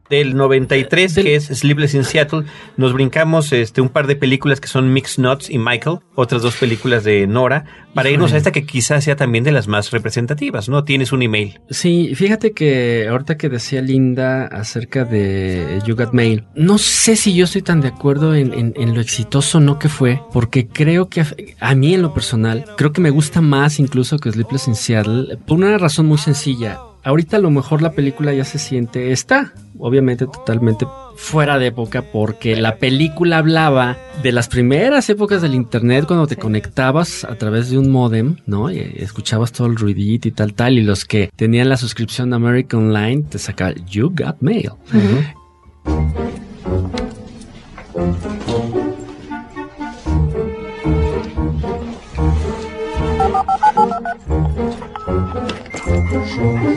Del 0.09 0.35
93, 0.35 1.15
que 1.15 1.35
es 1.35 1.45
Sleepless 1.45 1.93
in 1.93 2.03
Seattle, 2.03 2.45
nos 2.77 2.93
brincamos 2.93 3.51
este, 3.51 3.81
un 3.81 3.89
par 3.89 4.07
de 4.07 4.15
películas 4.15 4.59
que 4.59 4.67
son 4.67 4.91
Mix 4.91 5.19
Nuts 5.19 5.49
y 5.49 5.59
Michael, 5.59 5.99
otras 6.15 6.41
dos 6.41 6.55
películas 6.55 7.03
de 7.03 7.27
Nora, 7.27 7.65
para 7.93 8.09
irnos 8.09 8.33
a 8.33 8.37
esta 8.37 8.51
que 8.51 8.65
quizás 8.65 9.03
sea 9.03 9.15
también 9.15 9.43
de 9.43 9.51
las 9.51 9.67
más 9.67 9.91
representativas, 9.91 10.69
¿no? 10.69 10.83
Tienes 10.83 11.11
un 11.11 11.21
email. 11.21 11.59
Sí, 11.69 12.13
fíjate 12.15 12.53
que 12.53 13.07
ahorita 13.09 13.37
que 13.37 13.49
decía 13.49 13.81
Linda 13.81 14.45
acerca 14.47 15.05
de 15.05 15.79
You 15.85 15.95
Got 15.95 16.13
Mail, 16.13 16.45
no 16.55 16.77
sé 16.77 17.15
si 17.15 17.35
yo 17.35 17.45
estoy 17.45 17.61
tan 17.61 17.81
de 17.81 17.89
acuerdo 17.89 18.35
en, 18.35 18.53
en, 18.53 18.73
en 18.77 18.95
lo 18.95 19.01
exitoso 19.01 19.59
no 19.59 19.79
que 19.79 19.89
fue, 19.89 20.21
porque 20.33 20.67
creo 20.67 21.09
que 21.09 21.21
a, 21.21 21.27
a, 21.59 21.75
mí 21.75 21.93
en 21.93 22.01
lo 22.01 22.13
personal, 22.13 22.65
creo 22.77 22.93
que 22.93 23.01
me 23.01 23.09
gusta 23.09 23.41
más 23.41 23.79
incluso 23.79 24.17
que 24.17 24.31
Sleepless 24.31 24.67
in 24.67 24.75
Seattle, 24.75 25.37
por 25.45 25.57
una 25.57 25.77
razón 25.77 26.07
muy 26.07 26.17
sencilla 26.17 26.79
ahorita 27.03 27.37
a 27.37 27.39
lo 27.39 27.49
mejor 27.49 27.81
la 27.81 27.91
película 27.91 28.33
ya 28.33 28.43
se 28.45 28.59
siente, 28.59 29.11
está 29.11 29.53
obviamente 29.77 30.25
totalmente 30.25 30.85
fuera 31.15 31.57
de 31.57 31.67
época 31.67 32.01
porque 32.01 32.55
la 32.55 32.77
película 32.77 33.37
hablaba 33.37 33.97
de 34.21 34.31
las 34.31 34.47
primeras 34.47 35.09
épocas 35.09 35.41
del 35.41 35.55
internet 35.55 36.05
cuando 36.05 36.27
te 36.27 36.35
conectabas 36.35 37.23
a 37.23 37.35
través 37.35 37.69
de 37.69 37.77
un 37.77 37.89
modem, 37.89 38.37
¿no? 38.45 38.71
Y 38.71 38.79
escuchabas 38.97 39.51
todo 39.51 39.67
el 39.67 39.75
ruidito 39.75 40.27
y 40.27 40.31
tal, 40.31 40.53
tal, 40.53 40.77
y 40.77 40.83
los 40.83 41.05
que 41.05 41.29
tenían 41.35 41.69
la 41.69 41.77
suscripción 41.77 42.29
de 42.29 42.35
America 42.35 42.77
Online 42.77 43.23
te 43.23 43.39
sacaban 43.39 43.85
You 43.85 44.13
Got 44.15 44.37
Mail. 44.41 44.71
Uh 44.93 44.97
-huh. 44.97 45.35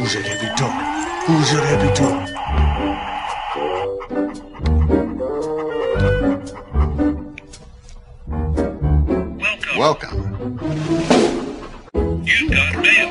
Who's 0.02 0.16
at 0.16 0.26
every 0.26 0.48
door? 0.56 0.72
Who's 1.28 1.52
at 1.54 1.64
every 1.74 1.92
door? 1.94 2.16
Welcome. 9.78 10.18
You 12.24 12.50
got 12.50 12.82
mail. 12.82 13.10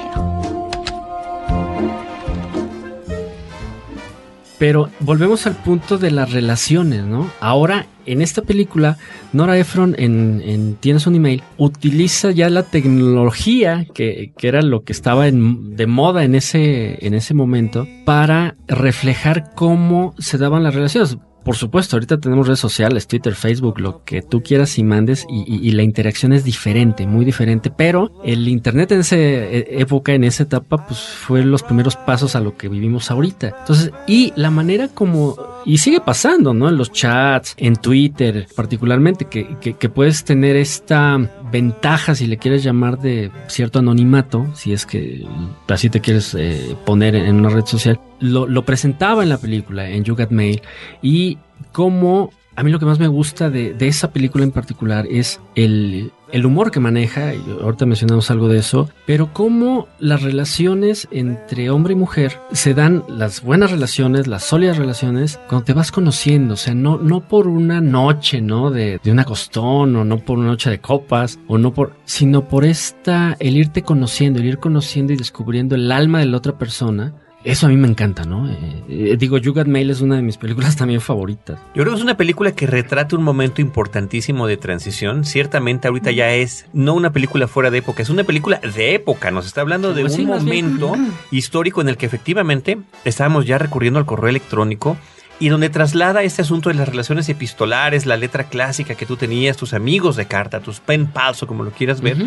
Pero 4.59 4.89
volvemos 4.99 5.47
al 5.47 5.55
punto 5.55 5.97
de 5.97 6.11
las 6.11 6.33
relaciones, 6.33 7.05
¿no? 7.05 7.31
Ahora, 7.39 7.85
en 8.11 8.21
esta 8.21 8.41
película, 8.41 8.97
Nora 9.33 9.57
Ephron 9.57 9.95
en, 9.97 10.41
en 10.45 10.75
Tienes 10.75 11.07
un 11.07 11.15
email 11.15 11.43
utiliza 11.57 12.31
ya 12.31 12.49
la 12.49 12.63
tecnología 12.63 13.85
que, 13.93 14.33
era 14.41 14.61
lo 14.61 14.83
que 14.83 14.91
estaba 14.91 15.25
de 15.25 15.87
moda 15.87 16.23
en 16.23 16.35
ese, 16.35 17.05
en 17.05 17.13
ese 17.13 17.33
momento 17.33 17.87
para 18.05 18.55
reflejar 18.67 19.53
cómo 19.55 20.13
se 20.17 20.37
daban 20.37 20.63
las 20.63 20.75
relaciones. 20.75 21.17
Por 21.43 21.55
supuesto, 21.55 21.95
ahorita 21.95 22.19
tenemos 22.19 22.47
redes 22.47 22.59
sociales, 22.59 23.07
Twitter, 23.07 23.33
Facebook, 23.33 23.79
lo 23.79 24.03
que 24.03 24.21
tú 24.21 24.43
quieras 24.43 24.77
y 24.77 24.83
mandes 24.83 25.25
y, 25.29 25.43
y, 25.67 25.71
la 25.71 25.83
interacción 25.83 26.33
es 26.33 26.43
diferente, 26.43 27.07
muy 27.07 27.25
diferente, 27.25 27.71
pero 27.75 28.11
el 28.23 28.47
Internet 28.47 28.91
en 28.91 28.99
esa 28.99 29.15
época, 29.17 30.13
en 30.13 30.23
esa 30.23 30.43
etapa, 30.43 30.85
pues 30.85 30.99
fue 30.99 31.43
los 31.43 31.63
primeros 31.63 31.95
pasos 31.95 32.35
a 32.35 32.41
lo 32.41 32.57
que 32.57 32.69
vivimos 32.69 33.09
ahorita. 33.09 33.55
Entonces, 33.59 33.91
y 34.07 34.33
la 34.35 34.51
manera 34.51 34.87
como, 34.87 35.35
y 35.65 35.79
sigue 35.79 35.99
pasando, 36.01 36.53
¿no? 36.53 36.69
En 36.69 36.77
los 36.77 36.91
chats, 36.91 37.55
en 37.57 37.75
Twitter 37.75 38.47
particularmente, 38.55 39.25
que, 39.25 39.57
que, 39.59 39.73
que 39.73 39.89
puedes 39.89 40.23
tener 40.23 40.55
esta 40.55 41.17
ventaja, 41.51 42.15
si 42.15 42.27
le 42.27 42.37
quieres 42.37 42.63
llamar, 42.63 42.99
de 42.99 43.31
cierto 43.47 43.79
anonimato, 43.79 44.47
si 44.55 44.73
es 44.73 44.85
que 44.85 45.25
así 45.67 45.89
te 45.89 45.99
quieres 45.99 46.33
eh, 46.35 46.75
poner 46.85 47.15
en 47.15 47.35
una 47.35 47.49
red 47.49 47.65
social, 47.65 47.99
lo, 48.19 48.63
presentaba 48.63 49.23
en 49.23 49.29
la 49.29 49.37
película, 49.37 49.89
en 49.89 50.03
You 50.03 50.15
Mail, 50.29 50.61
y 51.01 51.37
cómo 51.71 52.31
a 52.61 52.63
mí 52.63 52.69
lo 52.69 52.77
que 52.77 52.85
más 52.85 52.99
me 52.99 53.07
gusta 53.07 53.49
de, 53.49 53.73
de 53.73 53.87
esa 53.87 54.11
película 54.11 54.43
en 54.43 54.51
particular 54.51 55.07
es 55.09 55.39
el, 55.55 56.11
el, 56.31 56.45
humor 56.45 56.69
que 56.69 56.79
maneja, 56.79 57.33
y 57.33 57.43
ahorita 57.59 57.87
mencionamos 57.87 58.29
algo 58.29 58.49
de 58.49 58.59
eso, 58.59 58.87
pero 59.07 59.33
cómo 59.33 59.87
las 59.97 60.21
relaciones 60.21 61.07
entre 61.09 61.71
hombre 61.71 61.93
y 61.93 61.95
mujer 61.95 62.39
se 62.51 62.75
dan, 62.75 63.03
las 63.07 63.41
buenas 63.41 63.71
relaciones, 63.71 64.27
las 64.27 64.43
sólidas 64.43 64.77
relaciones, 64.77 65.39
cuando 65.49 65.65
te 65.65 65.73
vas 65.73 65.91
conociendo, 65.91 66.53
o 66.53 66.57
sea, 66.57 66.75
no, 66.75 66.99
no 66.99 67.27
por 67.27 67.47
una 67.47 67.81
noche, 67.81 68.41
¿no? 68.41 68.69
De, 68.69 68.99
de 69.03 69.11
una 69.11 69.23
costón, 69.23 69.95
o 69.95 70.05
no 70.05 70.19
por 70.19 70.37
una 70.37 70.49
noche 70.49 70.69
de 70.69 70.81
copas, 70.81 71.39
o 71.47 71.57
no 71.57 71.73
por, 71.73 71.93
sino 72.05 72.47
por 72.47 72.63
esta, 72.63 73.37
el 73.39 73.57
irte 73.57 73.81
conociendo, 73.81 74.39
el 74.39 74.45
ir 74.45 74.59
conociendo 74.59 75.13
y 75.13 75.17
descubriendo 75.17 75.73
el 75.73 75.91
alma 75.91 76.19
de 76.19 76.27
la 76.27 76.37
otra 76.37 76.59
persona, 76.59 77.15
Eso 77.43 77.65
a 77.65 77.69
mí 77.69 77.75
me 77.75 77.87
encanta, 77.87 78.23
¿no? 78.23 78.47
Eh, 78.47 78.83
eh, 78.87 79.15
digo, 79.17 79.37
You 79.39 79.53
Got 79.53 79.65
Mail 79.65 79.89
es 79.89 80.01
una 80.01 80.15
de 80.15 80.21
mis 80.21 80.37
películas 80.37 80.75
también 80.77 81.01
favoritas. 81.01 81.59
Yo 81.73 81.81
creo 81.81 81.93
que 81.93 81.97
es 81.97 82.03
una 82.03 82.15
película 82.15 82.51
que 82.51 82.67
retrata 82.67 83.15
un 83.15 83.23
momento 83.23 83.61
importantísimo 83.61 84.45
de 84.45 84.57
transición. 84.57 85.25
Ciertamente 85.25 85.87
ahorita 85.87 86.11
ya 86.11 86.31
es 86.33 86.67
no 86.73 86.93
una 86.93 87.11
película 87.11 87.47
fuera 87.47 87.71
de 87.71 87.79
época, 87.79 88.03
es 88.03 88.09
una 88.09 88.23
película 88.23 88.59
de 88.75 88.93
época. 88.93 89.31
Nos 89.31 89.47
está 89.47 89.61
hablando 89.61 89.93
de 89.93 90.01
Pues 90.01 90.13
sí, 90.13 90.21
un 90.25 90.45
bien. 90.45 90.75
momento 90.77 90.95
histórico 91.31 91.81
en 91.81 91.89
el 91.89 91.97
que 91.97 92.05
efectivamente 92.05 92.77
estábamos 93.05 93.45
ya 93.47 93.57
recurriendo 93.57 93.97
al 93.99 94.05
correo 94.05 94.29
electrónico 94.29 94.97
y 95.39 95.49
donde 95.49 95.71
traslada 95.71 96.21
este 96.21 96.43
asunto 96.43 96.69
de 96.69 96.75
las 96.75 96.87
relaciones 96.87 97.27
epistolares, 97.27 98.05
la 98.05 98.15
letra 98.17 98.43
clásica 98.43 98.93
que 98.93 99.07
tú 99.07 99.17
tenías, 99.17 99.57
tus 99.57 99.73
amigos 99.73 100.15
de 100.15 100.27
carta, 100.27 100.59
tus 100.59 100.79
pen 100.79 101.07
pals 101.07 101.41
o 101.41 101.47
como 101.47 101.63
lo 101.63 101.71
quieras 101.71 102.01
ver, 102.01 102.17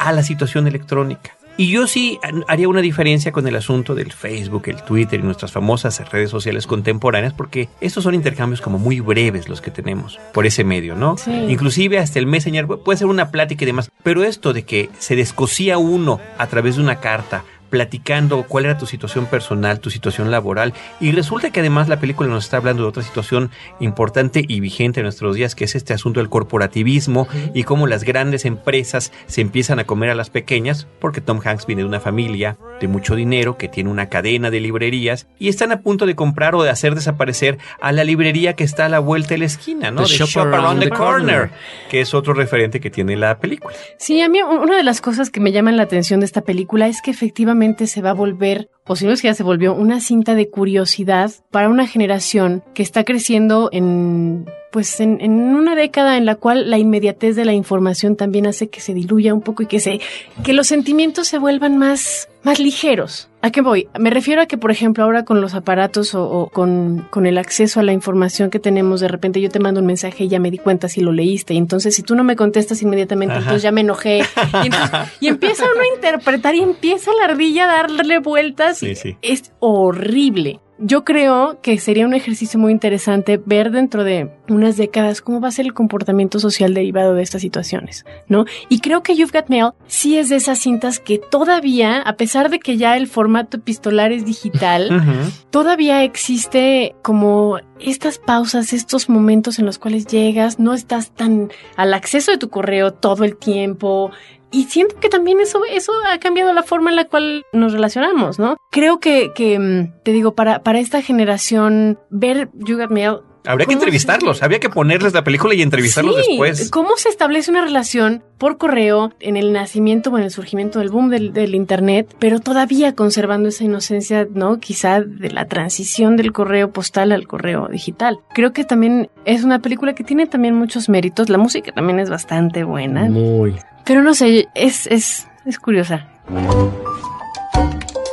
a 0.00 0.10
la 0.10 0.24
situación 0.24 0.66
electrónica. 0.66 1.36
Y 1.56 1.68
yo 1.68 1.86
sí 1.86 2.18
haría 2.48 2.68
una 2.68 2.80
diferencia 2.80 3.30
con 3.30 3.46
el 3.46 3.54
asunto 3.54 3.94
del 3.94 4.12
Facebook, 4.12 4.64
el 4.66 4.82
Twitter 4.82 5.20
y 5.20 5.22
nuestras 5.22 5.52
famosas 5.52 6.00
redes 6.10 6.30
sociales 6.30 6.66
contemporáneas, 6.66 7.32
porque 7.32 7.68
estos 7.80 8.02
son 8.02 8.14
intercambios 8.14 8.60
como 8.60 8.78
muy 8.78 8.98
breves 8.98 9.48
los 9.48 9.60
que 9.60 9.70
tenemos 9.70 10.18
por 10.32 10.46
ese 10.46 10.64
medio, 10.64 10.96
¿no? 10.96 11.16
Sí. 11.16 11.30
Inclusive 11.30 11.98
hasta 11.98 12.18
el 12.18 12.26
Messenger 12.26 12.66
puede 12.66 12.98
ser 12.98 13.06
una 13.06 13.30
plática 13.30 13.64
y 13.64 13.66
demás, 13.66 13.90
pero 14.02 14.24
esto 14.24 14.52
de 14.52 14.64
que 14.64 14.90
se 14.98 15.14
descosía 15.14 15.78
uno 15.78 16.20
a 16.38 16.48
través 16.48 16.74
de 16.74 16.82
una 16.82 16.98
carta, 16.98 17.44
platicando 17.74 18.44
cuál 18.44 18.66
era 18.66 18.78
tu 18.78 18.86
situación 18.86 19.26
personal, 19.26 19.80
tu 19.80 19.90
situación 19.90 20.30
laboral. 20.30 20.74
Y 21.00 21.10
resulta 21.10 21.50
que 21.50 21.58
además 21.58 21.88
la 21.88 21.98
película 21.98 22.28
nos 22.28 22.44
está 22.44 22.58
hablando 22.58 22.84
de 22.84 22.88
otra 22.88 23.02
situación 23.02 23.50
importante 23.80 24.44
y 24.46 24.60
vigente 24.60 25.00
en 25.00 25.04
nuestros 25.06 25.34
días, 25.34 25.56
que 25.56 25.64
es 25.64 25.74
este 25.74 25.92
asunto 25.92 26.20
del 26.20 26.28
corporativismo 26.28 27.26
y 27.52 27.64
cómo 27.64 27.88
las 27.88 28.04
grandes 28.04 28.44
empresas 28.44 29.10
se 29.26 29.40
empiezan 29.40 29.80
a 29.80 29.84
comer 29.86 30.10
a 30.10 30.14
las 30.14 30.30
pequeñas, 30.30 30.86
porque 31.00 31.20
Tom 31.20 31.40
Hanks 31.44 31.66
viene 31.66 31.82
de 31.82 31.88
una 31.88 31.98
familia 31.98 32.58
de 32.80 32.86
mucho 32.86 33.16
dinero 33.16 33.58
que 33.58 33.66
tiene 33.66 33.90
una 33.90 34.08
cadena 34.08 34.52
de 34.52 34.60
librerías 34.60 35.26
y 35.40 35.48
están 35.48 35.72
a 35.72 35.80
punto 35.80 36.06
de 36.06 36.14
comprar 36.14 36.54
o 36.54 36.62
de 36.62 36.70
hacer 36.70 36.94
desaparecer 36.94 37.58
a 37.80 37.90
la 37.90 38.04
librería 38.04 38.52
que 38.52 38.62
está 38.62 38.86
a 38.86 38.88
la 38.88 39.00
vuelta 39.00 39.30
de 39.30 39.38
la 39.38 39.46
esquina, 39.46 39.90
¿no? 39.90 40.04
The 40.04 40.12
De 40.12 40.26
Shop 40.26 40.46
Around 40.46 40.80
the 40.80 40.90
Corner. 40.90 41.50
que 41.90 42.00
es 42.02 42.14
otro 42.14 42.34
referente 42.34 42.78
que 42.78 42.90
tiene 42.90 43.16
la 43.16 43.40
película. 43.40 43.74
Sí, 43.98 44.20
a 44.20 44.28
mí 44.28 44.40
una 44.42 44.76
de 44.76 44.84
las 44.84 45.00
cosas 45.00 45.30
que 45.30 45.40
me 45.40 45.50
llaman 45.50 45.76
la 45.76 45.82
atención 45.82 46.20
de 46.20 46.26
esta 46.26 46.42
película 46.42 46.86
es 46.86 47.02
que 47.02 47.10
efectivamente 47.10 47.63
se 47.86 48.02
va 48.02 48.10
a 48.10 48.14
volver, 48.14 48.70
o 48.86 48.96
si 48.96 49.06
no 49.06 49.12
es 49.12 49.22
que 49.22 49.28
ya 49.28 49.34
se 49.34 49.42
volvió, 49.42 49.74
una 49.74 50.00
cinta 50.00 50.34
de 50.34 50.50
curiosidad 50.50 51.30
para 51.50 51.68
una 51.68 51.86
generación 51.86 52.62
que 52.74 52.82
está 52.82 53.04
creciendo 53.04 53.68
en 53.72 54.46
pues 54.70 54.98
en, 54.98 55.20
en, 55.20 55.32
una 55.54 55.76
década 55.76 56.16
en 56.16 56.26
la 56.26 56.34
cual 56.34 56.68
la 56.68 56.78
inmediatez 56.78 57.36
de 57.36 57.44
la 57.44 57.52
información 57.52 58.16
también 58.16 58.44
hace 58.46 58.68
que 58.70 58.80
se 58.80 58.92
diluya 58.92 59.32
un 59.32 59.40
poco 59.40 59.62
y 59.62 59.66
que 59.66 59.78
se 59.78 60.00
que 60.42 60.52
los 60.52 60.66
sentimientos 60.66 61.28
se 61.28 61.38
vuelvan 61.38 61.78
más 61.78 62.28
más 62.44 62.60
ligeros. 62.60 63.28
¿A 63.40 63.50
qué 63.50 63.60
voy? 63.60 63.88
Me 63.98 64.10
refiero 64.10 64.40
a 64.40 64.46
que, 64.46 64.56
por 64.56 64.70
ejemplo, 64.70 65.04
ahora 65.04 65.24
con 65.24 65.40
los 65.40 65.54
aparatos 65.54 66.14
o, 66.14 66.24
o 66.30 66.48
con, 66.48 67.06
con, 67.10 67.26
el 67.26 67.36
acceso 67.36 67.80
a 67.80 67.82
la 67.82 67.92
información 67.92 68.48
que 68.50 68.58
tenemos, 68.58 69.00
de 69.00 69.08
repente 69.08 69.40
yo 69.40 69.50
te 69.50 69.58
mando 69.58 69.80
un 69.80 69.86
mensaje 69.86 70.24
y 70.24 70.28
ya 70.28 70.40
me 70.40 70.50
di 70.50 70.58
cuenta 70.58 70.88
si 70.88 71.00
lo 71.00 71.12
leíste. 71.12 71.52
Y 71.52 71.58
entonces, 71.58 71.94
si 71.94 72.02
tú 72.02 72.14
no 72.14 72.24
me 72.24 72.36
contestas 72.36 72.80
inmediatamente, 72.80 73.32
Ajá. 73.32 73.42
entonces 73.42 73.62
ya 73.62 73.72
me 73.72 73.82
enojé. 73.82 74.22
Y, 74.62 74.66
entonces, 74.66 74.90
y, 75.20 75.28
empieza 75.28 75.64
uno 75.64 75.82
a 75.82 75.94
interpretar 75.94 76.54
y 76.54 76.60
empieza 76.60 77.10
la 77.18 77.24
ardilla 77.24 77.64
a 77.64 77.82
darle 77.82 78.18
vueltas. 78.18 78.73
Sí, 78.74 78.94
sí. 78.94 79.16
Es 79.22 79.52
horrible. 79.60 80.60
Yo 80.78 81.04
creo 81.04 81.60
que 81.62 81.78
sería 81.78 82.04
un 82.04 82.14
ejercicio 82.14 82.58
muy 82.58 82.72
interesante 82.72 83.40
ver 83.44 83.70
dentro 83.70 84.02
de 84.02 84.32
unas 84.48 84.76
décadas 84.76 85.20
cómo 85.20 85.40
va 85.40 85.46
a 85.46 85.52
ser 85.52 85.66
el 85.66 85.72
comportamiento 85.72 86.40
social 86.40 86.74
derivado 86.74 87.14
de 87.14 87.22
estas 87.22 87.42
situaciones, 87.42 88.04
¿no? 88.26 88.44
Y 88.68 88.80
creo 88.80 89.04
que 89.04 89.14
You've 89.14 89.30
Got 89.32 89.48
Mail 89.50 89.70
sí 89.86 90.18
es 90.18 90.30
de 90.30 90.36
esas 90.36 90.58
cintas 90.58 90.98
que 90.98 91.18
todavía, 91.18 92.02
a 92.02 92.16
pesar 92.16 92.50
de 92.50 92.58
que 92.58 92.76
ya 92.76 92.96
el 92.96 93.06
formato 93.06 93.58
epistolar 93.58 94.10
es 94.10 94.24
digital, 94.24 94.88
uh 94.90 94.94
-huh. 94.94 95.32
todavía 95.50 96.02
existe 96.02 96.96
como 97.02 97.60
estas 97.78 98.18
pausas, 98.18 98.72
estos 98.72 99.08
momentos 99.08 99.60
en 99.60 99.66
los 99.66 99.78
cuales 99.78 100.06
llegas, 100.08 100.58
no 100.58 100.74
estás 100.74 101.12
tan 101.12 101.52
al 101.76 101.94
acceso 101.94 102.32
de 102.32 102.38
tu 102.38 102.48
correo 102.50 102.92
todo 102.92 103.22
el 103.22 103.36
tiempo, 103.36 104.10
y 104.54 104.64
siento 104.64 104.98
que 105.00 105.08
también 105.08 105.40
eso, 105.40 105.62
eso 105.68 105.92
ha 106.10 106.18
cambiado 106.18 106.52
la 106.52 106.62
forma 106.62 106.90
en 106.90 106.96
la 106.96 107.04
cual 107.06 107.44
nos 107.52 107.72
relacionamos, 107.72 108.38
¿no? 108.38 108.56
Creo 108.70 109.00
que, 109.00 109.32
que 109.34 109.58
mm, 109.58 110.02
te 110.04 110.12
digo, 110.12 110.34
para, 110.34 110.62
para 110.62 110.78
esta 110.78 111.02
generación, 111.02 111.98
ver 112.10 112.48
You 112.54 112.76
Got 112.76 112.90
Mail 112.90 113.18
Habría 113.46 113.66
que 113.66 113.74
entrevistarlos, 113.74 114.38
se... 114.38 114.44
había 114.44 114.58
que 114.58 114.70
ponerles 114.70 115.12
la 115.12 115.22
película 115.22 115.54
y 115.54 115.60
entrevistarlos 115.60 116.16
sí, 116.16 116.22
después. 116.30 116.70
¿Cómo 116.70 116.96
se 116.96 117.10
establece 117.10 117.50
una 117.50 117.62
relación 117.62 118.22
por 118.38 118.56
correo 118.56 119.12
en 119.20 119.36
el 119.36 119.52
nacimiento 119.52 120.10
o 120.10 120.16
en 120.16 120.24
el 120.24 120.30
surgimiento 120.30 120.78
del 120.78 120.88
boom 120.88 121.10
del, 121.10 121.32
del, 121.32 121.54
Internet, 121.54 122.14
pero 122.18 122.40
todavía 122.40 122.94
conservando 122.94 123.50
esa 123.50 123.64
inocencia, 123.64 124.26
¿no? 124.32 124.60
Quizá 124.60 125.02
de 125.02 125.30
la 125.30 125.46
transición 125.46 126.16
del 126.16 126.32
correo 126.32 126.72
postal 126.72 127.12
al 127.12 127.26
correo 127.26 127.68
digital. 127.68 128.18
Creo 128.34 128.52
que 128.52 128.64
también 128.64 129.10
es 129.26 129.44
una 129.44 129.58
película 129.58 129.94
que 129.94 130.04
tiene 130.04 130.26
también 130.26 130.54
muchos 130.54 130.88
méritos. 130.88 131.28
La 131.28 131.38
música 131.38 131.72
también 131.72 131.98
es 131.98 132.08
bastante 132.08 132.64
buena. 132.64 133.04
Muy. 133.04 133.54
Pero 133.84 134.02
no 134.02 134.14
sé, 134.14 134.48
es, 134.54 134.86
es, 134.86 135.26
es 135.44 135.58
curiosa. 135.58 136.06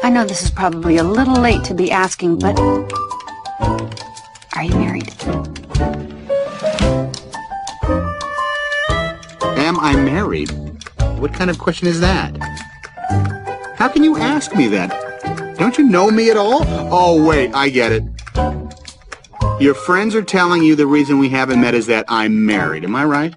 I 0.04 0.10
know 0.10 0.26
this 0.26 0.44
is 0.44 0.52
probably 0.52 0.98
a 0.98 1.04
little 1.04 1.36
late 1.36 1.64
to 1.66 1.74
be 1.74 1.92
asking, 1.92 2.40
but 2.40 2.60
are 4.56 4.64
you 4.64 4.76
married? 4.76 5.14
Am 9.58 9.80
I 9.80 9.96
married? 9.96 10.52
What 11.20 11.34
kind 11.34 11.50
of 11.50 11.58
question 11.58 11.88
is 11.88 12.02
that? 12.02 12.36
How 13.78 13.88
can 13.88 14.04
you 14.04 14.18
ask 14.18 14.54
me 14.54 14.68
that? 14.68 15.56
Don't 15.58 15.78
you 15.78 15.86
know 15.86 16.12
me 16.12 16.30
at 16.30 16.38
all? 16.38 16.64
Oh, 16.92 17.24
wait, 17.26 17.54
I 17.54 17.70
get 17.70 17.94
it. 17.94 18.04
Your 19.62 19.76
friends 19.76 20.16
are 20.16 20.24
telling 20.24 20.64
you 20.64 20.76
the 20.76 20.88
reason 20.88 21.20
we 21.20 21.30
haven't 21.30 21.62
met 21.62 21.76
is 21.76 21.86
that 21.86 22.06
I'm 22.10 22.46
married. 22.46 22.84
Am 22.84 22.96
I 22.96 23.06
right? 23.06 23.36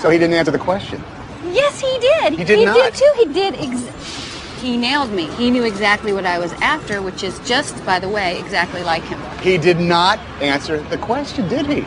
So 0.00 0.08
he 0.08 0.18
didn't 0.18 0.34
answer 0.34 0.50
the 0.50 0.58
question. 0.58 1.02
Yes, 1.44 1.78
he 1.78 1.98
did. 1.98 2.38
He 2.38 2.44
did 2.44 2.58
he 2.58 2.64
not. 2.64 2.74
did 2.74 2.94
too. 2.94 3.12
He 3.16 3.26
did. 3.26 3.54
Ex- 3.54 4.60
he 4.60 4.76
nailed 4.76 5.10
me. 5.10 5.26
He 5.32 5.50
knew 5.50 5.64
exactly 5.64 6.12
what 6.12 6.24
I 6.24 6.38
was 6.38 6.52
after, 6.54 7.02
which 7.02 7.22
is 7.22 7.38
just, 7.40 7.84
by 7.84 7.98
the 7.98 8.08
way, 8.08 8.38
exactly 8.38 8.82
like 8.82 9.02
him. 9.02 9.20
He 9.42 9.58
did 9.58 9.78
not 9.78 10.18
answer 10.40 10.80
the 10.84 10.98
question, 10.98 11.48
did 11.48 11.66
he? 11.66 11.80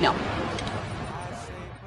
No. 0.00 0.16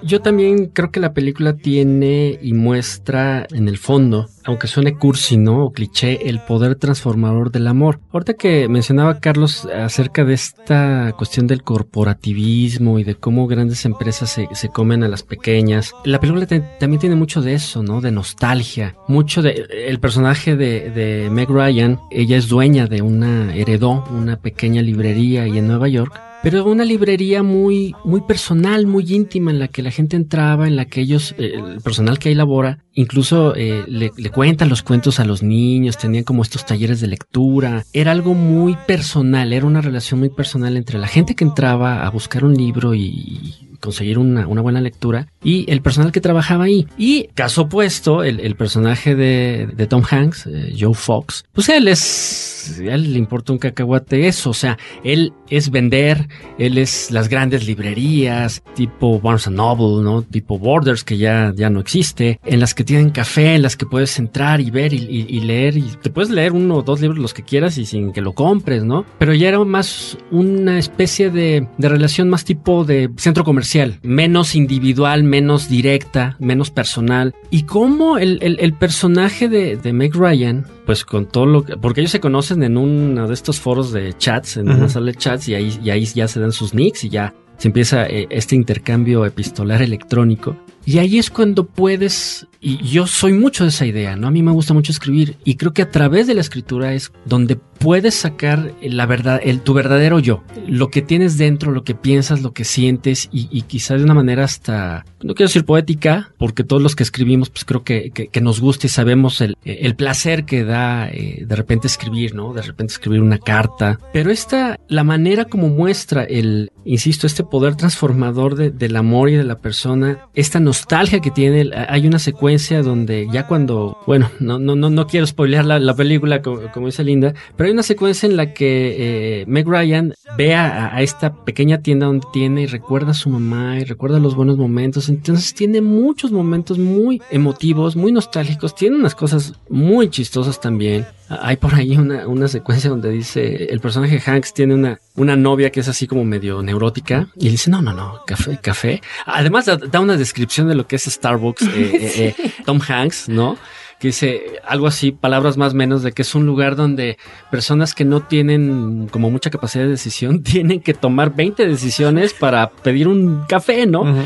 Yo 0.06 0.22
también 0.22 0.68
creo 0.68 0.92
que 0.92 1.00
la 1.00 1.14
película 1.14 1.54
tiene 1.54 2.38
y 2.40 2.54
muestra 2.54 3.48
en 3.52 3.68
el 3.68 3.80
fondo, 3.80 4.28
aunque 4.44 4.68
suene 4.68 5.00
cursi, 5.00 5.36
¿no? 5.36 5.66
O 5.66 5.72
cliché, 5.72 6.30
el 6.30 6.42
poder 6.42 6.76
transformador 6.76 7.52
del 7.52 7.66
amor. 7.66 8.00
Ahorita 8.12 8.36
que 8.36 8.70
mencionaba 8.70 9.20
Carlos 9.20 9.66
acerca 9.66 10.24
de 10.24 10.36
esta 10.36 11.12
cuestión 11.18 11.48
del 11.48 11.64
corporativismo 11.64 13.00
y 13.00 13.04
de 13.04 13.16
cómo 13.16 13.48
grandes 13.48 13.84
empresas 13.84 14.30
se, 14.30 14.70
comen 14.70 15.04
a 15.04 15.08
las 15.08 15.24
pequeñas, 15.24 15.92
la 16.04 16.20
película 16.20 16.46
también 16.46 17.00
tiene 17.00 17.16
mucho 17.16 17.42
de 17.42 17.56
eso, 17.56 17.82
¿no? 17.82 18.00
De 18.00 18.12
nostalgia. 18.12 18.96
Mucho 19.08 19.42
de... 19.42 19.66
El 19.88 20.00
personaje 20.00 20.56
de, 20.56 20.92
de 20.92 21.32
Meg 21.32 21.50
Ryan, 21.50 22.00
ella 22.12 22.38
es 22.38 22.48
dueña 22.48 22.86
de 22.86 23.02
una, 23.02 23.56
heredó 23.56 24.04
una 24.12 24.38
pequeña 24.38 24.84
librería 24.84 25.44
ahí 25.44 25.58
en 25.58 25.68
Nueva 25.68 25.88
York 25.88 26.22
pero 26.46 26.64
una 26.66 26.86
librería 26.86 27.42
muy, 27.42 27.96
muy 28.04 28.22
personal, 28.22 28.86
muy 28.86 29.12
íntima, 29.12 29.50
en 29.50 29.58
la 29.58 29.68
que 29.68 29.82
la 29.82 29.90
gente 29.90 30.16
entraba, 30.16 30.68
en 30.68 30.76
la 30.76 30.86
que 30.86 31.02
ellos, 31.02 31.34
eh, 31.40 31.54
el 31.56 31.82
personal 31.82 32.20
que 32.20 32.30
ahí 32.30 32.36
labora, 32.36 32.85
incluso 32.96 33.56
eh, 33.56 33.84
le, 33.88 34.12
le, 34.18 34.30
cuentan 34.30 34.70
los 34.70 34.82
cuentos 34.82 35.20
a 35.20 35.26
los 35.26 35.44
niños, 35.44 35.98
tenían 35.98 36.24
como 36.24 36.42
estos 36.42 36.66
talleres 36.66 37.02
de 37.02 37.08
lectura, 37.08 37.86
era 37.94 38.12
algo 38.12 38.34
muy 38.34 38.76
personal, 38.88 39.54
era 39.54 39.66
una 39.66 39.82
relación 39.82 40.20
muy 40.20 40.30
personal 40.30 40.78
entre 40.78 40.98
la 40.98 41.08
gente 41.08 41.36
que 41.36 41.44
entraba 41.44 42.06
a 42.06 42.10
buscar 42.10 42.44
un 42.44 42.56
libro 42.56 42.96
y, 42.96 43.66
conseguir 43.86 44.18
una, 44.18 44.48
una, 44.48 44.62
buena 44.62 44.82
lectura 44.82 45.28
y 45.44 45.70
el 45.72 45.82
personal 45.82 46.12
que 46.12 46.20
trabajaba 46.22 46.66
ahí. 46.66 46.88
Y 46.98 47.28
caso 47.36 47.64
opuesto, 47.64 48.24
el, 48.24 48.40
el 48.40 48.56
personaje 48.56 49.16
de, 49.16 49.70
de, 49.74 49.88
Tom 49.88 50.04
Hanks, 50.10 50.48
eh, 50.48 50.76
Joe 50.78 50.94
Fox, 50.94 51.46
pues 51.54 51.70
él 51.70 51.88
es, 51.88 52.82
a 52.82 52.96
él 52.96 53.14
le 53.14 53.20
importa 53.20 53.54
un 53.54 53.60
cacahuate 53.60 54.28
eso, 54.28 54.50
o 54.50 54.54
sea, 54.54 54.78
él 55.04 55.34
es 55.50 55.70
vender, 55.70 56.28
él 56.58 56.78
es 56.78 57.12
las 57.12 57.30
grandes 57.30 57.68
librerías, 57.68 58.64
tipo 58.76 59.20
Barnes 59.20 59.50
Noble, 59.50 60.04
¿no? 60.04 60.24
Tipo 60.24 60.58
Borders, 60.58 61.04
que 61.04 61.18
ya, 61.18 61.54
ya 61.56 61.70
no 61.70 61.80
existe, 61.80 62.40
en 62.44 62.60
las 62.60 62.74
que 62.74 62.84
tienen 62.86 63.10
café, 63.10 63.56
en 63.56 63.62
las 63.62 63.76
que 63.76 63.86
puedes 63.86 64.18
entrar 64.20 64.62
y 64.62 64.72
ver 64.72 64.94
y, 64.94 64.98
y, 64.98 65.26
y 65.28 65.40
leer, 65.42 65.78
y 65.78 65.84
te 66.02 66.10
puedes 66.10 66.30
leer 66.30 66.54
uno 66.54 66.76
o 66.78 66.82
dos 66.82 67.02
libros 67.02 67.20
los 67.20 67.34
que 67.34 67.44
quieras 67.44 67.78
y 67.78 67.86
sin 67.86 68.14
que 68.14 68.22
lo 68.22 68.34
compres, 68.34 68.84
¿no? 68.84 69.06
Pero 69.20 69.34
ya 69.34 69.50
era 69.50 69.64
más 69.64 70.18
una 70.32 70.78
especie 70.78 71.30
de, 71.30 71.68
de 71.78 71.90
relación 71.90 72.30
más 72.30 72.46
tipo 72.46 72.86
de 72.86 73.10
centro 73.18 73.44
comercial 73.44 74.00
menos 74.04 74.56
individual, 74.56 75.24
menos 75.24 75.68
directa, 75.70 76.38
menos 76.40 76.72
personal. 76.72 77.34
Y 77.50 77.64
cómo 77.64 78.18
el, 78.18 78.40
el, 78.42 78.58
el 78.60 78.74
personaje 78.74 79.50
de, 79.50 79.76
de, 79.76 79.94
Meg 79.94 80.16
Ryan, 80.16 80.66
pues 80.86 81.06
con 81.06 81.26
todo 81.26 81.46
lo 81.46 81.64
que. 81.64 81.78
Porque 81.78 82.02
ellos 82.02 82.12
se 82.12 82.20
conocen 82.20 82.64
en 82.64 82.78
uno 82.78 83.28
de 83.28 83.34
estos 83.34 83.60
foros 83.60 83.92
de 83.92 84.14
chats, 84.18 84.58
en 84.58 84.70
uh 84.70 84.72
-huh. 84.72 84.78
una 84.78 84.90
sala 84.90 85.08
de 85.08 85.16
chats, 85.16 85.48
y 85.50 85.56
ahí, 85.56 85.80
y 85.84 85.90
ahí 85.90 86.06
ya 86.06 86.28
se 86.28 86.40
dan 86.40 86.52
sus 86.52 86.74
nicks 86.74 87.04
y 87.04 87.10
ya 87.10 87.34
se 87.58 87.70
empieza 87.70 88.06
eh, 88.08 88.28
este 88.30 88.56
intercambio 88.56 89.26
epistolar 89.26 89.82
electrónico. 89.82 90.58
Y 90.86 91.00
ahí 91.00 91.18
es 91.18 91.32
cuando 91.32 91.66
puedes, 91.66 92.48
y 92.62 92.78
yo 92.78 93.08
soy 93.08 93.34
mucho 93.34 93.64
de 93.64 93.70
esa 93.70 93.88
idea, 93.88 94.16
¿no? 94.16 94.28
A 94.28 94.32
mí 94.32 94.44
me 94.44 94.52
gusta 94.52 94.74
mucho 94.74 94.92
escribir 94.92 95.36
y 95.44 95.56
creo 95.56 95.74
que 95.74 95.82
a 95.82 95.90
través 95.90 96.28
de 96.28 96.36
la 96.36 96.42
escritura 96.42 96.94
es 96.94 97.12
donde 97.26 97.56
puedes 97.56 98.16
sacar 98.16 98.72
la 98.82 99.06
verdad, 99.06 99.40
el, 99.44 99.62
tu 99.62 99.74
verdadero 99.74 100.20
yo, 100.20 100.44
lo 100.68 100.90
que 100.90 101.02
tienes 101.02 101.38
dentro, 101.38 101.72
lo 101.72 101.84
que 101.84 101.96
piensas, 101.96 102.42
lo 102.42 102.54
que 102.54 102.64
sientes 102.64 103.30
y, 103.32 103.48
y 103.52 103.64
quizás 103.64 104.00
de 104.00 104.06
una 104.06 104.14
manera 104.14 104.44
hasta, 104.44 105.06
no 105.24 105.34
quiero 105.34 105.48
decir 105.48 105.66
poética, 105.66 106.32
porque 106.38 106.64
todos 106.64 106.82
los 106.82 106.96
que 106.96 107.04
escribimos, 107.04 107.50
pues 107.50 107.66
creo 107.66 107.84
que, 107.84 108.12
que, 108.12 108.28
que 108.28 108.42
nos 108.42 108.62
gusta 108.62 108.88
y 108.88 108.90
sabemos 108.90 109.42
el, 109.42 109.58
el 109.64 109.96
placer 109.96 110.46
que 110.46 110.64
da 110.64 111.10
eh, 111.10 111.44
de 111.48 111.56
repente 111.56 111.88
escribir, 111.88 112.36
¿no? 112.36 112.54
De 112.54 112.62
repente 112.62 112.94
escribir 112.94 113.22
una 113.22 113.40
carta, 113.40 114.00
pero 114.14 114.32
esta, 114.32 114.80
la 114.88 115.04
manera 115.04 115.46
como 115.46 115.68
muestra 115.68 116.24
el, 116.24 116.72
insisto, 116.86 117.28
este 117.28 117.44
poder 117.44 117.76
transformador 117.76 118.56
de, 118.56 118.72
del 118.72 118.96
amor 118.96 119.30
y 119.30 119.36
de 119.36 119.44
la 119.44 119.60
persona, 119.60 120.28
esta 120.34 120.60
nostalgia 120.76 121.22
que 121.22 121.32
tiene, 121.32 121.72
hay 121.88 122.06
una 122.06 122.20
secuencia 122.20 122.84
donde 122.84 123.30
ya 123.32 123.48
cuando, 123.48 123.98
bueno, 124.06 124.30
no, 124.42 124.60
no, 124.60 124.76
no, 124.76 124.90
no 124.90 125.08
quiero 125.08 125.26
spoilear 125.26 125.64
la, 125.64 125.80
la 125.80 125.96
película 125.96 126.42
como, 126.42 126.86
dice 126.86 127.06
Linda, 127.06 127.34
pero 127.56 127.68
hay 127.68 127.74
una 127.74 127.82
secuencia 127.82 128.28
en 128.28 128.36
la 128.36 128.54
que 128.54 128.96
eh, 129.40 129.46
Meg 129.48 129.68
Ryan 129.68 130.14
ve 130.38 130.54
a, 130.54 131.02
esta 131.02 131.34
pequeña 131.46 131.82
tienda 131.82 132.08
donde 132.08 132.28
tiene 132.34 132.64
y 132.64 132.66
recuerda 132.66 133.12
a 133.12 133.14
su 133.14 133.30
mamá 133.30 133.80
y 133.80 133.86
recuerda 133.86 134.20
los 134.20 134.36
buenos 134.36 134.58
momentos, 134.58 135.08
entonces 135.08 135.54
tiene 135.54 135.80
muchos 135.80 136.34
momentos 136.34 136.78
muy 136.78 137.22
emotivos, 137.32 137.96
muy 137.96 138.12
nostálgicos, 138.12 138.76
tiene 138.76 138.98
unas 138.98 139.16
cosas 139.16 139.54
muy 139.70 140.10
chistosas 140.10 140.60
también. 140.60 141.06
Hay 141.28 141.56
por 141.56 141.74
ahí 141.74 141.98
una, 141.98 142.28
una 142.28 142.48
secuencia 142.48 142.90
donde 142.90 143.10
dice 143.10 143.66
el 143.66 143.80
personaje 143.80 144.22
Hanks 144.24 144.54
tiene 144.54 144.76
una, 144.76 145.00
una 145.16 145.36
novia 145.36 145.72
que 145.72 145.80
es 145.80 145.88
así 145.88 146.06
como 146.06 146.24
medio 146.24 146.62
neurótica 146.62 147.30
y 147.36 147.46
le 147.46 147.52
dice 147.52 147.72
no, 147.72 147.82
no, 147.82 147.94
no, 147.94 148.22
café, 148.28 148.60
café. 148.62 149.02
Además 149.26 149.66
da 149.66 150.00
una 150.00 150.18
descripción 150.18 150.65
de 150.68 150.76
lo 150.76 150.88
que 150.88 150.96
es 150.98 151.04
Starbucks, 151.04 151.62
eh, 151.68 151.70
eh, 151.76 152.36
eh, 152.38 152.52
Tom 152.66 152.80
Hanks, 152.86 153.30
¿no? 153.30 153.58
que 154.00 154.10
dice 154.10 154.60
algo 154.68 154.88
así, 154.88 155.12
palabras 155.12 155.58
más 155.58 155.74
menos, 155.74 156.04
de 156.04 156.12
que 156.12 156.22
es 156.22 156.36
un 156.36 156.46
lugar 156.46 156.76
donde 156.76 157.18
personas 157.50 157.94
que 157.94 158.04
no 158.04 158.22
tienen 158.22 159.08
como 159.10 159.32
mucha 159.32 159.50
capacidad 159.50 159.86
de 159.86 159.92
decisión 159.92 160.44
tienen 160.44 160.82
que 160.82 160.94
tomar 160.94 161.34
20 161.34 161.68
decisiones 161.68 162.34
para 162.34 162.70
pedir 162.72 163.08
un 163.08 163.46
café, 163.48 163.86
¿no? 163.86 164.02
Uh 164.02 164.06
-huh. 164.08 164.24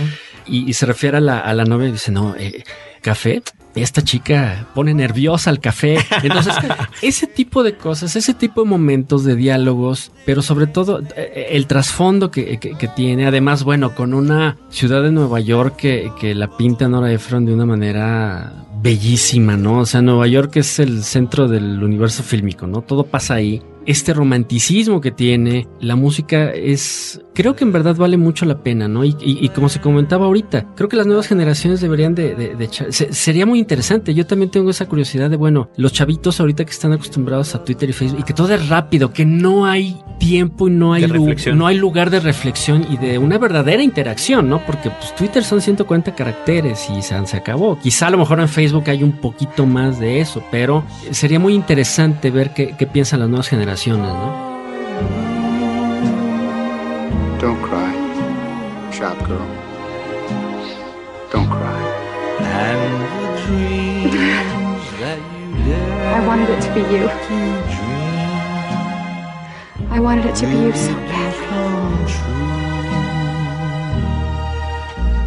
y, 0.47 0.69
y, 0.69 0.73
se 0.73 0.85
refiere 0.85 1.17
a 1.17 1.21
la, 1.21 1.39
a 1.39 1.53
la 1.53 1.65
novia 1.65 1.89
y 1.89 1.91
dice, 1.91 2.11
no, 2.11 2.35
eh, 2.35 2.63
café, 3.01 3.41
esta 3.75 4.01
chica 4.01 4.67
pone 4.73 4.93
nerviosa 4.93 5.49
al 5.49 5.59
café. 5.59 5.97
Entonces, 6.23 6.53
ese 7.01 7.27
tipo 7.27 7.63
de 7.63 7.75
cosas, 7.75 8.15
ese 8.15 8.33
tipo 8.33 8.63
de 8.63 8.69
momentos 8.69 9.23
de 9.23 9.35
diálogos, 9.35 10.11
pero 10.25 10.41
sobre 10.41 10.67
todo 10.67 11.01
el 11.15 11.67
trasfondo 11.67 12.31
que, 12.31 12.59
que, 12.59 12.77
que, 12.77 12.87
tiene, 12.87 13.25
además, 13.25 13.63
bueno, 13.63 13.95
con 13.95 14.13
una 14.13 14.57
ciudad 14.69 15.03
de 15.03 15.11
Nueva 15.11 15.39
York 15.39 15.75
que, 15.77 16.11
que 16.19 16.35
la 16.35 16.55
pinta 16.57 16.87
Nora 16.87 17.11
Ephron 17.11 17.45
de 17.45 17.53
una 17.53 17.65
manera 17.65 18.65
bellísima, 18.81 19.57
¿no? 19.57 19.79
O 19.79 19.85
sea, 19.85 20.01
Nueva 20.01 20.27
York 20.27 20.55
es 20.57 20.79
el 20.79 21.03
centro 21.03 21.47
del 21.47 21.83
universo 21.83 22.23
fílmico, 22.23 22.67
¿no? 22.67 22.81
Todo 22.81 23.05
pasa 23.05 23.35
ahí. 23.35 23.61
Este 23.89 24.13
romanticismo 24.13 25.01
que 25.01 25.09
tiene, 25.11 25.67
la 25.79 25.95
música 25.95 26.51
es, 26.51 27.19
creo 27.33 27.55
que 27.55 27.63
en 27.63 27.71
verdad 27.71 27.95
vale 27.95 28.17
mucho 28.17 28.45
la 28.45 28.61
pena, 28.61 28.87
¿no? 28.87 29.03
Y, 29.03 29.15
y, 29.19 29.43
y 29.43 29.49
como 29.49 29.67
se 29.67 29.81
comentaba 29.81 30.27
ahorita, 30.27 30.75
creo 30.75 30.87
que 30.87 30.95
las 30.95 31.07
nuevas 31.07 31.27
generaciones 31.27 31.81
deberían 31.81 32.13
de, 32.13 32.35
de, 32.35 32.55
de 32.55 32.69
se, 32.71 33.11
sería 33.11 33.47
muy 33.47 33.57
interesante. 33.57 34.13
Yo 34.13 34.27
también 34.27 34.51
tengo 34.51 34.69
esa 34.69 34.87
curiosidad 34.87 35.29
de, 35.31 35.37
bueno, 35.37 35.71
los 35.75 35.91
chavitos 35.91 36.39
ahorita 36.39 36.65
que 36.65 36.71
están 36.71 36.93
acostumbrados 36.93 37.55
a 37.55 37.63
Twitter 37.63 37.89
y 37.89 37.93
Facebook 37.93 38.19
y 38.19 38.23
que 38.23 38.33
todo 38.33 38.53
es 38.53 38.69
rápido, 38.69 39.11
que 39.11 39.25
no 39.25 39.65
hay 39.65 39.97
tiempo 40.19 40.67
y 40.67 40.71
no 40.71 40.93
hay, 40.93 41.07
no 41.55 41.65
hay 41.65 41.77
lugar 41.77 42.11
de 42.11 42.19
reflexión 42.19 42.85
y 42.91 42.97
de 42.97 43.17
una 43.17 43.39
verdadera 43.39 43.81
interacción, 43.81 44.49
¿no? 44.49 44.63
Porque 44.65 44.91
pues, 44.91 45.15
Twitter 45.15 45.43
son 45.43 45.61
140 45.61 46.13
caracteres 46.13 46.87
y 46.95 47.01
se, 47.01 47.25
se 47.25 47.37
acabó. 47.37 47.79
Quizá 47.79 48.07
a 48.07 48.09
lo 48.11 48.19
mejor 48.19 48.39
en 48.39 48.49
Facebook 48.49 48.83
hay 48.87 49.01
un 49.01 49.13
poquito 49.13 49.65
más 49.65 49.99
de 49.99 50.19
eso, 50.19 50.43
pero 50.51 50.83
sería 51.11 51.39
muy 51.39 51.53
interesante 51.53 52.29
ver 52.29 52.53
qué, 52.53 52.75
qué 52.77 52.85
piensan 52.85 53.21
las 53.21 53.29
nuevas 53.29 53.47
generaciones, 53.47 53.78
¿no? 53.87 53.97
Don't 57.39 57.61
cry, 57.63 57.93
shop 58.91 59.17
girl. 59.25 59.47
Don't 61.31 61.47
cry. 61.47 61.81
And 62.41 63.01
the 63.21 63.41
dreams 63.45 64.85
that 64.99 65.19
you 65.65 65.73
I 66.17 66.27
wanted 66.27 66.49
it 66.49 66.61
to 66.61 66.73
be 66.73 66.81
you. 66.93 67.07
I 69.89 69.99
wanted 69.99 70.25
it 70.25 70.35
to 70.35 70.45
be 70.45 70.57
you 70.57 70.73
so 70.73 70.93
badly. 70.93 71.39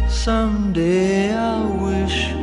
Someday 0.07 1.33
I 1.33 1.65
wish 1.81 2.42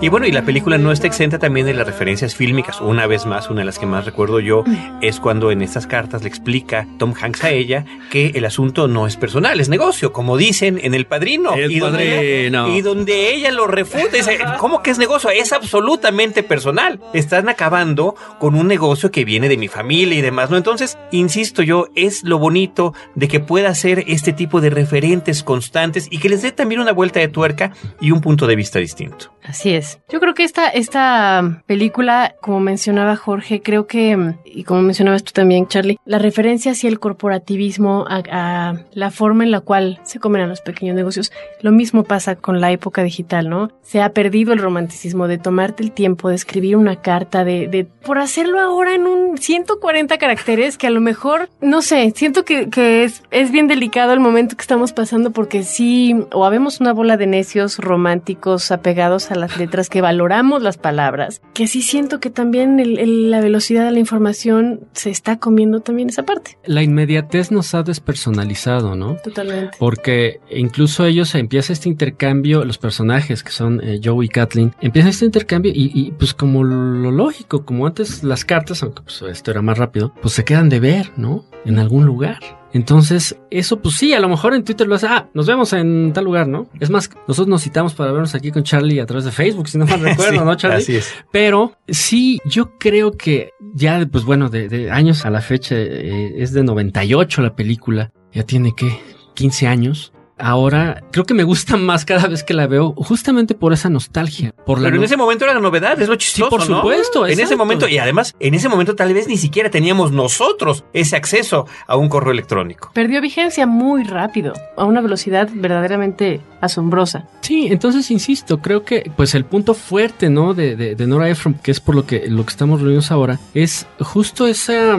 Y 0.00 0.08
bueno, 0.08 0.26
y 0.26 0.32
la 0.32 0.42
película 0.42 0.76
no 0.76 0.92
está 0.92 1.06
exenta 1.06 1.38
también 1.38 1.66
de 1.66 1.74
las 1.74 1.86
referencias 1.86 2.34
fílmicas. 2.34 2.80
Una 2.80 3.06
vez 3.06 3.24
más, 3.24 3.48
una 3.48 3.60
de 3.60 3.64
las 3.64 3.78
que 3.78 3.86
más 3.86 4.04
recuerdo 4.04 4.40
yo 4.40 4.64
es 5.00 5.18
cuando 5.18 5.50
en 5.50 5.62
estas 5.62 5.86
cartas 5.86 6.22
le 6.22 6.28
explica 6.28 6.86
Tom 6.98 7.14
Hanks 7.18 7.44
a 7.44 7.50
ella 7.50 7.84
que 8.10 8.32
el 8.34 8.44
asunto 8.44 8.88
no 8.88 9.06
es 9.06 9.16
personal, 9.16 9.60
es 9.60 9.68
negocio, 9.68 10.12
como 10.12 10.36
dicen 10.36 10.78
en 10.82 10.94
El 10.94 11.06
Padrino. 11.06 11.54
El 11.54 11.72
y, 11.72 11.80
padrino. 11.80 11.86
Donde 11.86 12.46
ella, 12.46 12.68
y 12.68 12.82
donde 12.82 13.34
ella 13.34 13.50
lo 13.50 13.66
refuta, 13.66 14.16
dice, 14.16 14.38
¿cómo 14.58 14.82
que 14.82 14.90
es 14.90 14.98
negocio? 14.98 15.30
Es 15.30 15.52
absolutamente 15.52 16.42
personal. 16.42 17.00
Están 17.14 17.48
acabando 17.48 18.14
con 18.38 18.54
un 18.54 18.66
negocio 18.66 19.10
que 19.10 19.24
viene 19.24 19.48
de 19.48 19.56
mi 19.56 19.68
familia 19.68 20.18
y 20.18 20.22
demás, 20.22 20.50
¿no? 20.50 20.56
Entonces, 20.56 20.98
insisto 21.12 21.62
yo, 21.62 21.88
es 21.94 22.24
lo 22.24 22.38
bonito 22.38 22.92
de 23.14 23.28
que 23.28 23.40
pueda 23.40 23.74
ser 23.74 24.04
este 24.06 24.32
tipo 24.32 24.60
de 24.60 24.70
referentes 24.70 25.42
constantes 25.42 26.08
y 26.10 26.18
que 26.18 26.28
les 26.28 26.42
dé 26.42 26.52
también 26.52 26.80
una 26.80 26.92
vuelta 26.92 27.20
de 27.20 27.28
tuerca 27.28 27.72
y 28.00 28.10
un 28.10 28.20
punto 28.20 28.46
de 28.46 28.56
vista 28.56 28.65
distinto. 28.74 29.32
Así 29.42 29.74
es. 29.74 30.00
Yo 30.08 30.18
creo 30.18 30.34
que 30.34 30.42
esta, 30.42 30.68
esta 30.68 31.62
película, 31.66 32.34
como 32.40 32.58
mencionaba 32.58 33.14
Jorge, 33.14 33.62
creo 33.62 33.86
que, 33.86 34.34
y 34.44 34.64
como 34.64 34.82
mencionabas 34.82 35.22
tú 35.22 35.32
también, 35.32 35.68
Charlie, 35.68 35.98
la 36.04 36.18
referencia 36.18 36.72
hacia 36.72 36.88
el 36.88 36.98
corporativismo, 36.98 38.06
a, 38.08 38.22
a, 38.30 38.74
la 38.92 39.10
forma 39.12 39.44
en 39.44 39.52
la 39.52 39.60
cual 39.60 40.00
se 40.02 40.18
comen 40.18 40.42
a 40.42 40.46
los 40.48 40.60
pequeños 40.62 40.96
negocios, 40.96 41.30
lo 41.60 41.70
mismo 41.70 42.02
pasa 42.02 42.34
con 42.34 42.60
la 42.60 42.72
época 42.72 43.04
digital, 43.04 43.48
¿no? 43.48 43.70
Se 43.82 44.02
ha 44.02 44.10
perdido 44.10 44.52
el 44.52 44.58
romanticismo 44.58 45.28
de 45.28 45.38
tomarte 45.38 45.84
el 45.84 45.92
tiempo 45.92 46.28
de 46.28 46.34
escribir 46.34 46.76
una 46.76 46.96
carta, 46.96 47.44
de, 47.44 47.68
de 47.68 47.84
por 47.84 48.18
hacerlo 48.18 48.60
ahora 48.60 48.94
en 48.94 49.06
un 49.06 49.38
140 49.38 50.18
caracteres, 50.18 50.76
que 50.76 50.88
a 50.88 50.90
lo 50.90 51.00
mejor, 51.00 51.48
no 51.60 51.82
sé, 51.82 52.12
siento 52.16 52.44
que, 52.44 52.68
que 52.68 53.04
es, 53.04 53.22
es 53.30 53.52
bien 53.52 53.68
delicado 53.68 54.12
el 54.12 54.20
momento 54.20 54.56
que 54.56 54.62
estamos 54.62 54.92
pasando 54.92 55.30
porque 55.30 55.62
sí, 55.62 56.16
o 56.32 56.44
habemos 56.44 56.80
una 56.80 56.92
bola 56.92 57.16
de 57.16 57.28
necios 57.28 57.78
románticos 57.78 58.55
apegados 58.70 59.30
a 59.30 59.34
las 59.34 59.56
letras, 59.58 59.88
que 59.88 60.00
valoramos 60.00 60.62
las 60.62 60.78
palabras, 60.78 61.40
que 61.54 61.66
sí 61.66 61.82
siento 61.82 62.20
que 62.20 62.30
también 62.30 62.80
el, 62.80 62.98
el, 62.98 63.30
la 63.30 63.40
velocidad 63.40 63.84
de 63.84 63.90
la 63.92 63.98
información 63.98 64.80
se 64.92 65.10
está 65.10 65.38
comiendo 65.38 65.80
también 65.80 66.08
esa 66.08 66.24
parte. 66.24 66.58
La 66.64 66.82
inmediatez 66.82 67.50
nos 67.50 67.74
ha 67.74 67.82
despersonalizado, 67.82 68.96
¿no? 68.96 69.16
Totalmente. 69.16 69.76
Porque 69.78 70.40
incluso 70.50 71.04
ellos 71.04 71.34
empieza 71.34 71.72
este 71.72 71.88
intercambio, 71.88 72.64
los 72.64 72.78
personajes 72.78 73.42
que 73.42 73.52
son 73.52 73.80
eh, 73.82 74.00
Joe 74.02 74.24
y 74.24 74.28
Kathleen, 74.28 74.74
empieza 74.80 75.08
este 75.08 75.24
intercambio 75.24 75.72
y, 75.74 75.90
y, 75.94 76.12
pues 76.12 76.34
como 76.34 76.64
lo 76.64 77.10
lógico, 77.10 77.64
como 77.64 77.86
antes 77.86 78.22
las 78.22 78.44
cartas, 78.44 78.82
aunque 78.82 79.02
pues 79.02 79.22
esto 79.22 79.50
era 79.50 79.62
más 79.62 79.78
rápido, 79.78 80.12
pues 80.20 80.34
se 80.34 80.44
quedan 80.44 80.68
de 80.68 80.80
ver, 80.80 81.12
¿no? 81.16 81.44
En 81.64 81.78
algún 81.78 82.06
lugar. 82.06 82.38
Entonces, 82.72 83.36
eso 83.50 83.80
pues 83.80 83.96
sí, 83.96 84.12
a 84.12 84.20
lo 84.20 84.28
mejor 84.28 84.54
en 84.54 84.64
Twitter 84.64 84.86
lo 84.86 84.96
hace, 84.96 85.06
ah, 85.06 85.28
nos 85.34 85.46
vemos 85.46 85.72
en 85.72 86.12
tal 86.12 86.24
lugar, 86.24 86.48
¿no? 86.48 86.68
Es 86.80 86.90
más, 86.90 87.10
nosotros 87.26 87.48
nos 87.48 87.62
citamos 87.62 87.94
para 87.94 88.12
vernos 88.12 88.34
aquí 88.34 88.50
con 88.50 88.64
Charlie 88.64 89.00
a 89.00 89.06
través 89.06 89.24
de 89.24 89.32
Facebook, 89.32 89.68
si 89.68 89.78
no 89.78 89.86
mal 89.86 90.00
recuerdo, 90.02 90.40
sí, 90.40 90.44
¿no, 90.44 90.54
Charlie? 90.56 90.82
Así 90.82 90.96
es. 90.96 91.14
Pero 91.32 91.76
sí, 91.88 92.40
yo 92.44 92.76
creo 92.78 93.12
que 93.12 93.50
ya, 93.74 94.06
pues 94.10 94.24
bueno, 94.24 94.48
de, 94.48 94.68
de 94.68 94.90
años 94.90 95.24
a 95.24 95.30
la 95.30 95.40
fecha, 95.40 95.74
eh, 95.76 96.34
es 96.36 96.52
de 96.52 96.64
98 96.64 97.42
la 97.42 97.56
película, 97.56 98.12
ya 98.32 98.42
tiene 98.42 98.74
que 98.76 99.00
15 99.34 99.66
años 99.66 100.12
ahora 100.38 101.02
creo 101.12 101.24
que 101.24 101.34
me 101.34 101.44
gusta 101.44 101.76
más 101.76 102.04
cada 102.04 102.26
vez 102.28 102.42
que 102.42 102.54
la 102.54 102.66
veo, 102.66 102.92
justamente 102.96 103.54
por 103.54 103.72
esa 103.72 103.88
nostalgia. 103.88 104.54
Por 104.64 104.78
la 104.78 104.84
Pero 104.86 104.96
no... 104.96 105.02
en 105.02 105.04
ese 105.04 105.16
momento 105.16 105.44
era 105.44 105.54
la 105.54 105.60
novedad, 105.60 106.00
es 106.00 106.08
lo 106.08 106.16
chistoso. 106.16 106.50
Sí, 106.50 106.50
por 106.50 106.62
supuesto. 106.62 107.20
¿no? 107.20 107.26
En 107.26 107.40
ese 107.40 107.56
momento, 107.56 107.88
y 107.88 107.98
además, 107.98 108.34
en 108.40 108.54
ese 108.54 108.68
momento 108.68 108.94
tal 108.94 109.12
vez 109.14 109.28
ni 109.28 109.36
siquiera 109.36 109.70
teníamos 109.70 110.12
nosotros 110.12 110.84
ese 110.92 111.16
acceso 111.16 111.66
a 111.86 111.96
un 111.96 112.08
correo 112.08 112.32
electrónico. 112.32 112.90
Perdió 112.94 113.20
vigencia 113.20 113.66
muy 113.66 114.04
rápido, 114.04 114.52
a 114.76 114.84
una 114.84 115.00
velocidad 115.00 115.48
verdaderamente 115.54 116.40
asombrosa. 116.60 117.26
Sí, 117.40 117.68
entonces 117.70 118.10
insisto, 118.10 118.58
creo 118.58 118.84
que 118.84 119.10
pues 119.16 119.34
el 119.34 119.44
punto 119.44 119.74
fuerte, 119.74 120.30
¿no? 120.30 120.54
De, 120.54 120.76
de, 120.76 120.94
de 120.94 121.06
Nora 121.06 121.28
Ephron, 121.28 121.54
que 121.54 121.70
es 121.70 121.80
por 121.80 121.94
lo 121.94 122.06
que, 122.06 122.28
lo 122.28 122.44
que 122.44 122.50
estamos 122.50 122.80
reunidos 122.80 123.10
ahora, 123.10 123.38
es 123.54 123.86
justo 124.00 124.46
esa, 124.46 124.98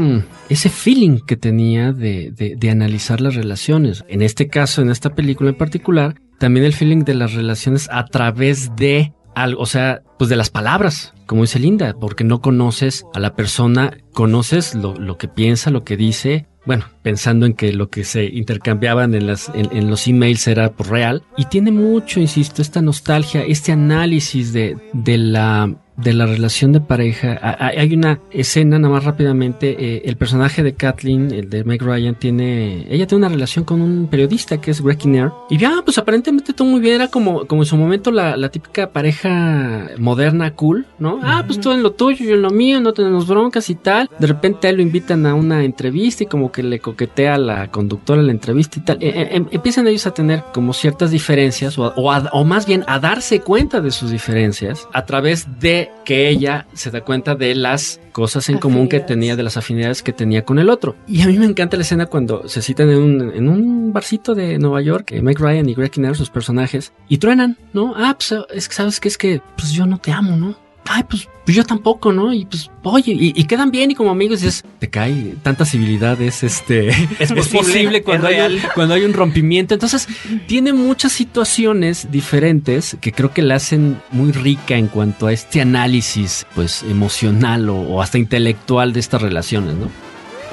ese 0.49 0.69
feeling 0.69 1.19
que 1.25 1.35
tenía 1.35 1.91
de, 1.91 2.31
de, 2.31 2.55
de 2.55 2.69
analizar 2.69 3.21
las 3.21 3.35
relaciones. 3.35 4.03
En 4.07 4.21
este 4.21 4.47
caso, 4.47 4.81
en 4.81 4.89
esta 4.89 5.09
película 5.13 5.26
en 5.39 5.55
particular, 5.55 6.15
también 6.39 6.65
el 6.65 6.73
feeling 6.73 7.03
de 7.03 7.15
las 7.15 7.33
relaciones 7.33 7.89
a 7.91 8.05
través 8.05 8.75
de 8.75 9.13
algo, 9.35 9.61
o 9.61 9.65
sea, 9.65 10.01
pues 10.17 10.29
de 10.29 10.35
las 10.35 10.49
palabras, 10.49 11.13
como 11.25 11.41
dice 11.43 11.59
Linda, 11.59 11.95
porque 11.99 12.23
no 12.23 12.41
conoces 12.41 13.05
a 13.13 13.19
la 13.19 13.35
persona, 13.35 13.97
conoces 14.13 14.75
lo, 14.75 14.95
lo 14.95 15.17
que 15.17 15.27
piensa, 15.27 15.69
lo 15.69 15.83
que 15.83 15.97
dice, 15.97 16.47
bueno, 16.65 16.85
pensando 17.01 17.45
en 17.45 17.53
que 17.53 17.71
lo 17.71 17.89
que 17.89 18.03
se 18.03 18.25
intercambiaban 18.25 19.13
en, 19.15 19.27
las, 19.27 19.49
en, 19.53 19.89
los 19.89 20.05
emails 20.07 20.47
era 20.47 20.73
por 20.73 20.89
real. 20.89 21.23
Y 21.37 21.45
tiene 21.45 21.71
mucho, 21.71 22.19
insisto, 22.19 22.61
esta 22.61 22.81
nostalgia, 22.81 23.41
este 23.41 23.71
análisis 23.71 24.51
de, 24.51 24.77
de 24.91 25.17
la 25.17 25.73
de 25.97 26.13
la 26.13 26.25
relación 26.25 26.71
de 26.71 26.79
pareja. 26.79 27.37
Hay 27.59 27.93
una 27.93 28.19
escena, 28.31 28.77
nada 28.79 28.93
más 28.93 29.03
rápidamente, 29.03 29.75
eh, 29.79 30.01
el 30.05 30.15
personaje 30.15 30.61
de 30.63 30.73
Kathleen, 30.75 31.31
el 31.33 31.49
de 31.49 31.63
Meg 31.63 31.81
Ryan, 31.81 32.15
tiene, 32.15 32.85
ella 32.89 33.07
tiene 33.07 33.25
una 33.25 33.33
relación 33.33 33.65
con 33.65 33.81
un 33.81 34.07
periodista 34.07 34.61
que 34.61 34.71
es 34.71 34.81
Greg 34.81 34.97
Kinnear. 34.99 35.33
Y 35.49 35.57
ya, 35.57 35.81
pues 35.83 35.97
aparentemente 35.97 36.53
todo 36.53 36.67
muy 36.67 36.79
bien, 36.79 36.95
era 36.95 37.07
como, 37.07 37.45
como 37.47 37.63
en 37.63 37.65
su 37.65 37.75
momento 37.77 38.11
la, 38.11 38.37
la 38.37 38.49
típica 38.49 38.91
pareja 38.91 39.87
moderna, 39.97 40.53
cool, 40.53 40.85
¿no? 40.99 41.19
Ah, 41.23 41.43
pues 41.45 41.59
tú 41.59 41.71
en 41.71 41.83
lo 41.83 41.91
tuyo, 41.91 42.25
yo 42.25 42.35
en 42.35 42.41
lo 42.41 42.51
mío, 42.51 42.79
no 42.79 42.93
tenemos 42.93 43.27
broncas 43.27 43.69
y 43.69 43.75
tal. 43.75 44.09
De 44.19 44.27
repente 44.27 44.67
a 44.67 44.69
él 44.69 44.77
lo 44.77 44.81
invitan 44.83 45.25
a 45.25 45.33
una 45.33 45.63
entrevista 45.63 46.23
y 46.23 46.27
como 46.27 46.51
que 46.51 46.63
le 46.63 46.79
coquetea 46.79 47.35
a 47.35 47.37
la 47.39 47.71
conductora 47.71 48.21
la 48.21 48.31
entrevista 48.31 48.79
y 48.79 48.81
tal. 48.83 48.97
Eh, 49.01 49.09
eh, 49.15 49.27
em- 49.31 49.47
empiezan 49.51 49.87
ellos 49.87 50.05
a 50.07 50.11
tener 50.13 50.43
como 50.53 50.73
ciertas 50.73 51.11
diferencias 51.11 51.77
o, 51.77 51.91
o 51.95 52.11
a- 52.11 52.29
o 52.33 52.43
más 52.45 52.65
bien 52.67 52.83
a 52.87 52.99
darse 52.99 53.41
cuenta 53.41 53.81
de 53.81 53.91
sus 53.91 54.11
diferencias 54.11 54.87
a 54.93 55.05
través 55.05 55.47
de 55.59 55.86
que 56.05 56.29
ella 56.29 56.67
se 56.73 56.91
da 56.91 57.01
cuenta 57.01 57.35
de 57.35 57.55
las 57.55 57.99
cosas 58.11 58.49
en 58.49 58.57
común 58.57 58.87
que 58.87 58.99
tenía, 58.99 59.35
de 59.35 59.43
las 59.43 59.57
afinidades 59.57 60.01
que 60.03 60.13
tenía 60.13 60.43
con 60.43 60.59
el 60.59 60.69
otro. 60.69 60.95
Y 61.07 61.21
a 61.21 61.27
mí 61.27 61.37
me 61.37 61.45
encanta 61.45 61.77
la 61.77 61.83
escena 61.83 62.07
cuando 62.07 62.47
se 62.47 62.61
citan 62.61 62.89
en 62.89 62.97
un, 62.97 63.21
en 63.33 63.49
un 63.49 63.93
barcito 63.93 64.35
de 64.35 64.57
Nueva 64.57 64.81
York, 64.81 65.11
eh, 65.11 65.21
Meg 65.21 65.39
Ryan 65.39 65.69
y 65.69 65.73
Greg 65.73 65.91
Kinnear, 65.91 66.15
sus 66.15 66.29
personajes, 66.29 66.93
y 67.07 67.17
truenan, 67.17 67.57
¿no? 67.73 67.93
Ah, 67.95 68.15
pues 68.17 68.33
es 68.53 68.67
que 68.67 68.75
sabes 68.75 68.99
que 68.99 69.07
es 69.07 69.17
que, 69.17 69.41
pues 69.55 69.71
yo 69.71 69.85
no 69.85 69.97
te 69.97 70.11
amo, 70.11 70.35
¿no? 70.35 70.66
Ay, 70.89 71.03
pues, 71.09 71.27
pues 71.45 71.55
yo 71.55 71.63
tampoco, 71.63 72.11
¿no? 72.11 72.33
Y 72.33 72.45
pues, 72.45 72.69
oye, 72.83 73.13
y, 73.13 73.33
y 73.35 73.43
quedan 73.45 73.71
bien 73.71 73.91
y 73.91 73.95
como 73.95 74.11
amigos 74.11 74.41
dices, 74.41 74.63
te 74.79 74.89
cae 74.89 75.35
tanta 75.43 75.65
civilidad, 75.65 76.21
es 76.21 76.43
este, 76.43 76.89
Es 77.19 77.31
posible, 77.33 78.03
cuando, 78.03 78.27
es 78.27 78.39
hay 78.39 78.55
un, 78.55 78.61
cuando 78.73 78.93
hay 78.93 79.03
un 79.03 79.13
rompimiento. 79.13 79.73
Entonces, 79.73 80.07
tiene 80.47 80.73
muchas 80.73 81.11
situaciones 81.11 82.11
diferentes 82.11 82.97
que 83.01 83.11
creo 83.11 83.33
que 83.33 83.41
la 83.41 83.55
hacen 83.55 84.01
muy 84.11 84.31
rica 84.31 84.75
en 84.75 84.87
cuanto 84.87 85.27
a 85.27 85.33
este 85.33 85.61
análisis, 85.61 86.45
pues, 86.55 86.83
emocional 86.83 87.69
o, 87.69 87.77
o 87.77 88.01
hasta 88.01 88.17
intelectual 88.17 88.93
de 88.93 88.99
estas 88.99 89.21
relaciones, 89.21 89.75
¿no? 89.75 89.89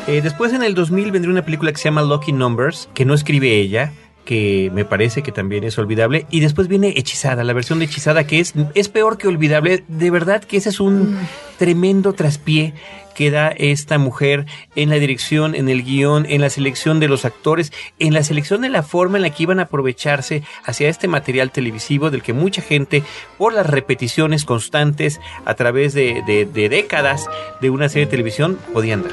Eh, 0.07 0.21
después 0.21 0.53
en 0.53 0.63
el 0.63 0.75
2000 0.75 1.13
vendría 1.13 1.33
una 1.33 1.45
película 1.45 1.73
que 1.73 1.79
se 1.79 1.85
llama 1.85 2.03
Lucky 2.03 2.33
Numbers, 2.33 2.91
que 2.93 3.07
no 3.07 3.15
escribe 3.15 3.59
ella, 3.59 3.93
que 4.25 4.71
me 4.75 4.85
parece 4.85 5.23
que 5.23 5.33
también 5.33 5.65
es 5.65 5.77
olvidable. 5.79 6.27
Y 6.31 6.41
después 6.41 6.69
viene 6.69 6.95
Hechizada, 6.97 7.45
la 7.45 7.53
versión 7.53 7.79
de 7.79 7.85
Hechizada, 7.87 8.27
que 8.27 8.41
es, 8.41 8.55
es 8.75 8.89
peor 8.89 9.19
que 9.19 9.29
olvidable. 9.29 9.85
De 9.89 10.11
verdad 10.11 10.43
que 10.43 10.57
ese 10.57 10.71
es 10.71 10.81
un 10.81 11.19
tremendo 11.59 12.13
traspié 12.15 12.75
que 13.15 13.31
da 13.31 13.49
esta 13.51 13.97
mujer 13.99 14.45
en 14.75 14.91
la 14.91 14.97
dirección, 14.97 15.55
en 15.55 15.69
el 15.69 15.85
guion, 15.85 16.27
en 16.29 16.41
la 16.41 16.51
selección 16.51 16.99
de 16.99 17.07
los 17.07 17.25
actores, 17.25 17.73
en 18.01 18.13
la 18.13 18.25
selección 18.25 18.63
de 18.63 18.69
la 18.71 18.83
forma 18.83 19.19
en 19.19 19.23
la 19.23 19.31
que 19.31 19.45
iban 19.45 19.61
a 19.61 19.65
aprovecharse 19.65 20.43
hacia 20.65 20.89
este 20.89 21.07
material 21.07 21.53
televisivo 21.53 22.11
del 22.11 22.23
que 22.23 22.33
mucha 22.33 22.61
gente, 22.61 23.05
por 23.39 23.53
las 23.53 23.67
repeticiones 23.69 24.45
constantes 24.45 25.21
a 25.45 25.55
través 25.55 25.95
de, 25.95 26.23
de- 26.27 26.45
de 26.45 26.69
décadas 26.69 27.27
de 27.61 27.71
una 27.71 27.89
serie 27.89 28.07
de 28.07 28.11
televisión, 28.11 28.59
podían 28.73 29.03
dar. 29.05 29.13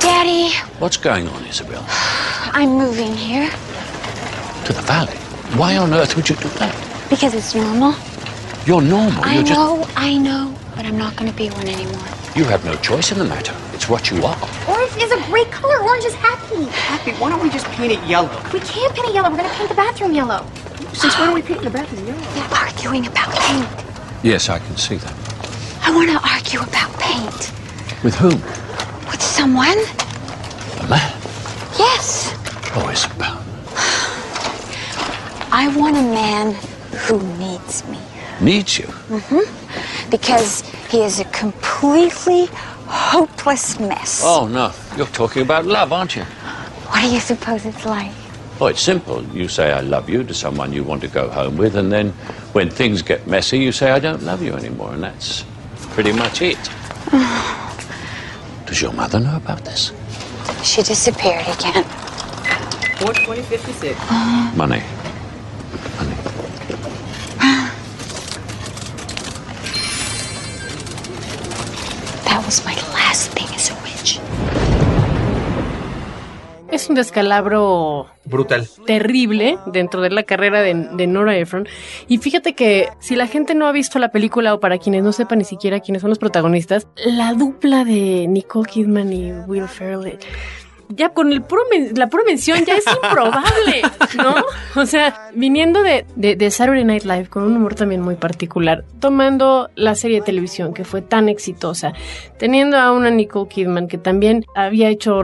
Daddy, 0.00 0.48
What's 0.80 0.96
going 1.02 1.26
on, 1.26 1.46
Isabel? 1.50 1.78
I'm 2.52 2.70
moving 2.70 3.14
here 3.14 3.48
To 4.66 4.72
the 4.72 4.82
valley? 4.82 5.16
Why 5.58 5.76
on 5.76 5.92
earth 5.94 6.16
would 6.16 6.28
you 6.28 6.36
do 6.36 6.48
that? 6.60 6.74
because 7.10 7.32
it's 7.34 7.54
normal. 7.54 7.94
You're 8.66 8.82
normal. 8.82 9.24
I 9.24 9.34
You're 9.36 9.44
just. 9.44 9.58
know, 9.58 9.86
I 9.96 10.18
know, 10.18 10.54
but 10.76 10.84
I'm 10.84 10.98
not 10.98 11.16
going 11.16 11.30
to 11.30 11.36
be 11.36 11.48
one 11.48 11.66
anymore. 11.66 12.04
You 12.36 12.44
have 12.44 12.62
no 12.66 12.74
choice 12.76 13.10
in 13.12 13.18
the 13.18 13.24
matter. 13.24 13.54
It's 13.72 13.88
what 13.88 14.10
you 14.10 14.22
are. 14.24 14.36
Orange 14.68 14.94
is 15.02 15.10
a 15.10 15.16
great 15.30 15.50
color. 15.50 15.78
Orange 15.82 16.04
is 16.04 16.14
happy. 16.14 16.64
Happy, 16.66 17.12
why 17.12 17.30
don't 17.30 17.42
we 17.42 17.48
just 17.48 17.64
paint 17.68 17.92
it 17.92 18.02
yellow? 18.06 18.28
We 18.52 18.60
can't 18.60 18.94
paint 18.94 19.08
it 19.08 19.14
yellow. 19.14 19.30
We're 19.30 19.38
gonna 19.38 19.48
paint 19.54 19.70
the 19.70 19.74
bathroom 19.74 20.12
yellow. 20.12 20.44
Since 20.92 21.18
when 21.18 21.30
are 21.30 21.34
we 21.34 21.40
painting 21.40 21.64
the 21.64 21.70
bathroom 21.70 22.06
yellow? 22.06 22.20
They're 22.34 22.58
arguing 22.58 23.06
about 23.06 23.32
paint. 23.34 23.68
Yes, 24.22 24.50
I 24.50 24.58
can 24.58 24.76
see 24.76 24.96
that. 24.96 25.14
I 25.82 25.94
want 25.94 26.10
to 26.10 26.20
argue 26.28 26.60
about 26.60 26.92
paint 27.00 27.52
With 28.04 28.16
whom? 28.16 28.38
with 29.10 29.22
someone. 29.22 29.78
A 30.84 30.86
man. 30.90 31.12
Yes, 31.78 32.34
Oh, 32.74 32.88
Isabel. 32.90 33.42
I 35.50 35.68
want 35.76 35.96
a 35.96 36.02
man 36.02 36.54
who 37.06 37.22
needs 37.38 37.86
me. 37.88 37.98
Needs 38.40 38.78
you. 38.78 38.84
Mm-hmm. 38.84 40.10
Because 40.10 40.60
he 40.90 41.00
is 41.02 41.18
a 41.18 41.24
completely 41.26 42.46
hopeless 42.86 43.80
mess. 43.80 44.22
Oh, 44.24 44.46
no. 44.46 44.72
You're 44.96 45.06
talking 45.06 45.42
about 45.42 45.64
love, 45.66 45.92
aren't 45.92 46.14
you? 46.16 46.24
What 46.24 47.02
do 47.02 47.08
you 47.10 47.20
suppose 47.20 47.64
it's 47.64 47.84
like? 47.86 48.12
Oh, 48.60 48.66
it's 48.66 48.80
simple. 48.80 49.24
You 49.34 49.48
say, 49.48 49.72
I 49.72 49.80
love 49.80 50.08
you 50.08 50.24
to 50.24 50.34
someone 50.34 50.72
you 50.72 50.84
want 50.84 51.00
to 51.02 51.08
go 51.08 51.28
home 51.30 51.56
with, 51.56 51.76
and 51.76 51.90
then 51.90 52.10
when 52.52 52.70
things 52.70 53.02
get 53.02 53.26
messy, 53.26 53.58
you 53.58 53.72
say, 53.72 53.90
I 53.90 53.98
don't 53.98 54.22
love 54.22 54.42
you 54.42 54.54
anymore, 54.54 54.92
and 54.92 55.02
that's 55.02 55.44
pretty 55.94 56.12
much 56.12 56.42
it. 56.42 56.58
Does 58.66 58.82
your 58.82 58.92
mother 58.92 59.20
know 59.20 59.36
about 59.36 59.64
this? 59.64 59.92
She 60.62 60.82
disappeared 60.82 61.46
again. 61.46 61.84
42056. 62.98 63.98
Uh-huh. 63.98 64.56
Money. 64.56 64.82
Money. 65.96 66.14
that 72.24 72.42
was 72.44 72.64
my 72.64 72.74
last 72.92 73.30
thing 73.32 73.48
as 73.54 73.70
a 73.70 73.74
witch. 73.82 73.87
Es 76.78 76.88
un 76.88 76.94
descalabro 76.94 78.06
Brutal. 78.24 78.68
terrible 78.86 79.58
dentro 79.66 80.00
de 80.00 80.10
la 80.10 80.22
carrera 80.22 80.62
de, 80.62 80.74
de 80.74 81.06
Nora 81.08 81.36
Ephron. 81.36 81.66
Y 82.06 82.18
fíjate 82.18 82.54
que 82.54 82.88
si 83.00 83.16
la 83.16 83.26
gente 83.26 83.56
no 83.56 83.66
ha 83.66 83.72
visto 83.72 83.98
la 83.98 84.12
película 84.12 84.54
o 84.54 84.60
para 84.60 84.78
quienes 84.78 85.02
no 85.02 85.12
sepan 85.12 85.38
ni 85.38 85.44
siquiera 85.44 85.80
quiénes 85.80 86.02
son 86.02 86.10
los 86.10 86.20
protagonistas, 86.20 86.86
la 87.04 87.34
dupla 87.34 87.84
de 87.84 88.28
Nicole 88.28 88.70
Kidman 88.70 89.12
y 89.12 89.32
Will 89.48 89.66
Ferrell. 89.66 90.20
Ya 90.90 91.10
con 91.10 91.32
el 91.32 91.42
puro 91.42 91.62
men- 91.70 91.92
la 91.96 92.08
pura 92.08 92.22
mención 92.24 92.64
ya 92.64 92.76
es 92.76 92.84
improbable, 93.02 93.82
¿no? 94.16 94.34
O 94.80 94.86
sea, 94.86 95.28
viniendo 95.34 95.82
de, 95.82 96.06
de, 96.16 96.34
de 96.36 96.50
Saturday 96.50 96.84
Night 96.84 97.04
Live 97.04 97.26
con 97.28 97.42
un 97.42 97.56
humor 97.56 97.74
también 97.74 98.00
muy 98.00 98.14
particular, 98.14 98.84
tomando 98.98 99.68
la 99.74 99.94
serie 99.94 100.20
de 100.20 100.26
televisión 100.26 100.72
que 100.72 100.84
fue 100.84 101.02
tan 101.02 101.28
exitosa, 101.28 101.92
teniendo 102.38 102.78
a 102.78 102.92
una 102.92 103.10
Nicole 103.10 103.48
Kidman 103.48 103.86
que 103.88 103.98
también 103.98 104.44
había 104.54 104.88
hecho 104.88 105.20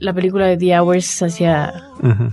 la 0.00 0.12
película 0.12 0.46
de 0.46 0.56
The 0.56 0.78
Hours 0.78 1.22
hacia 1.22 1.84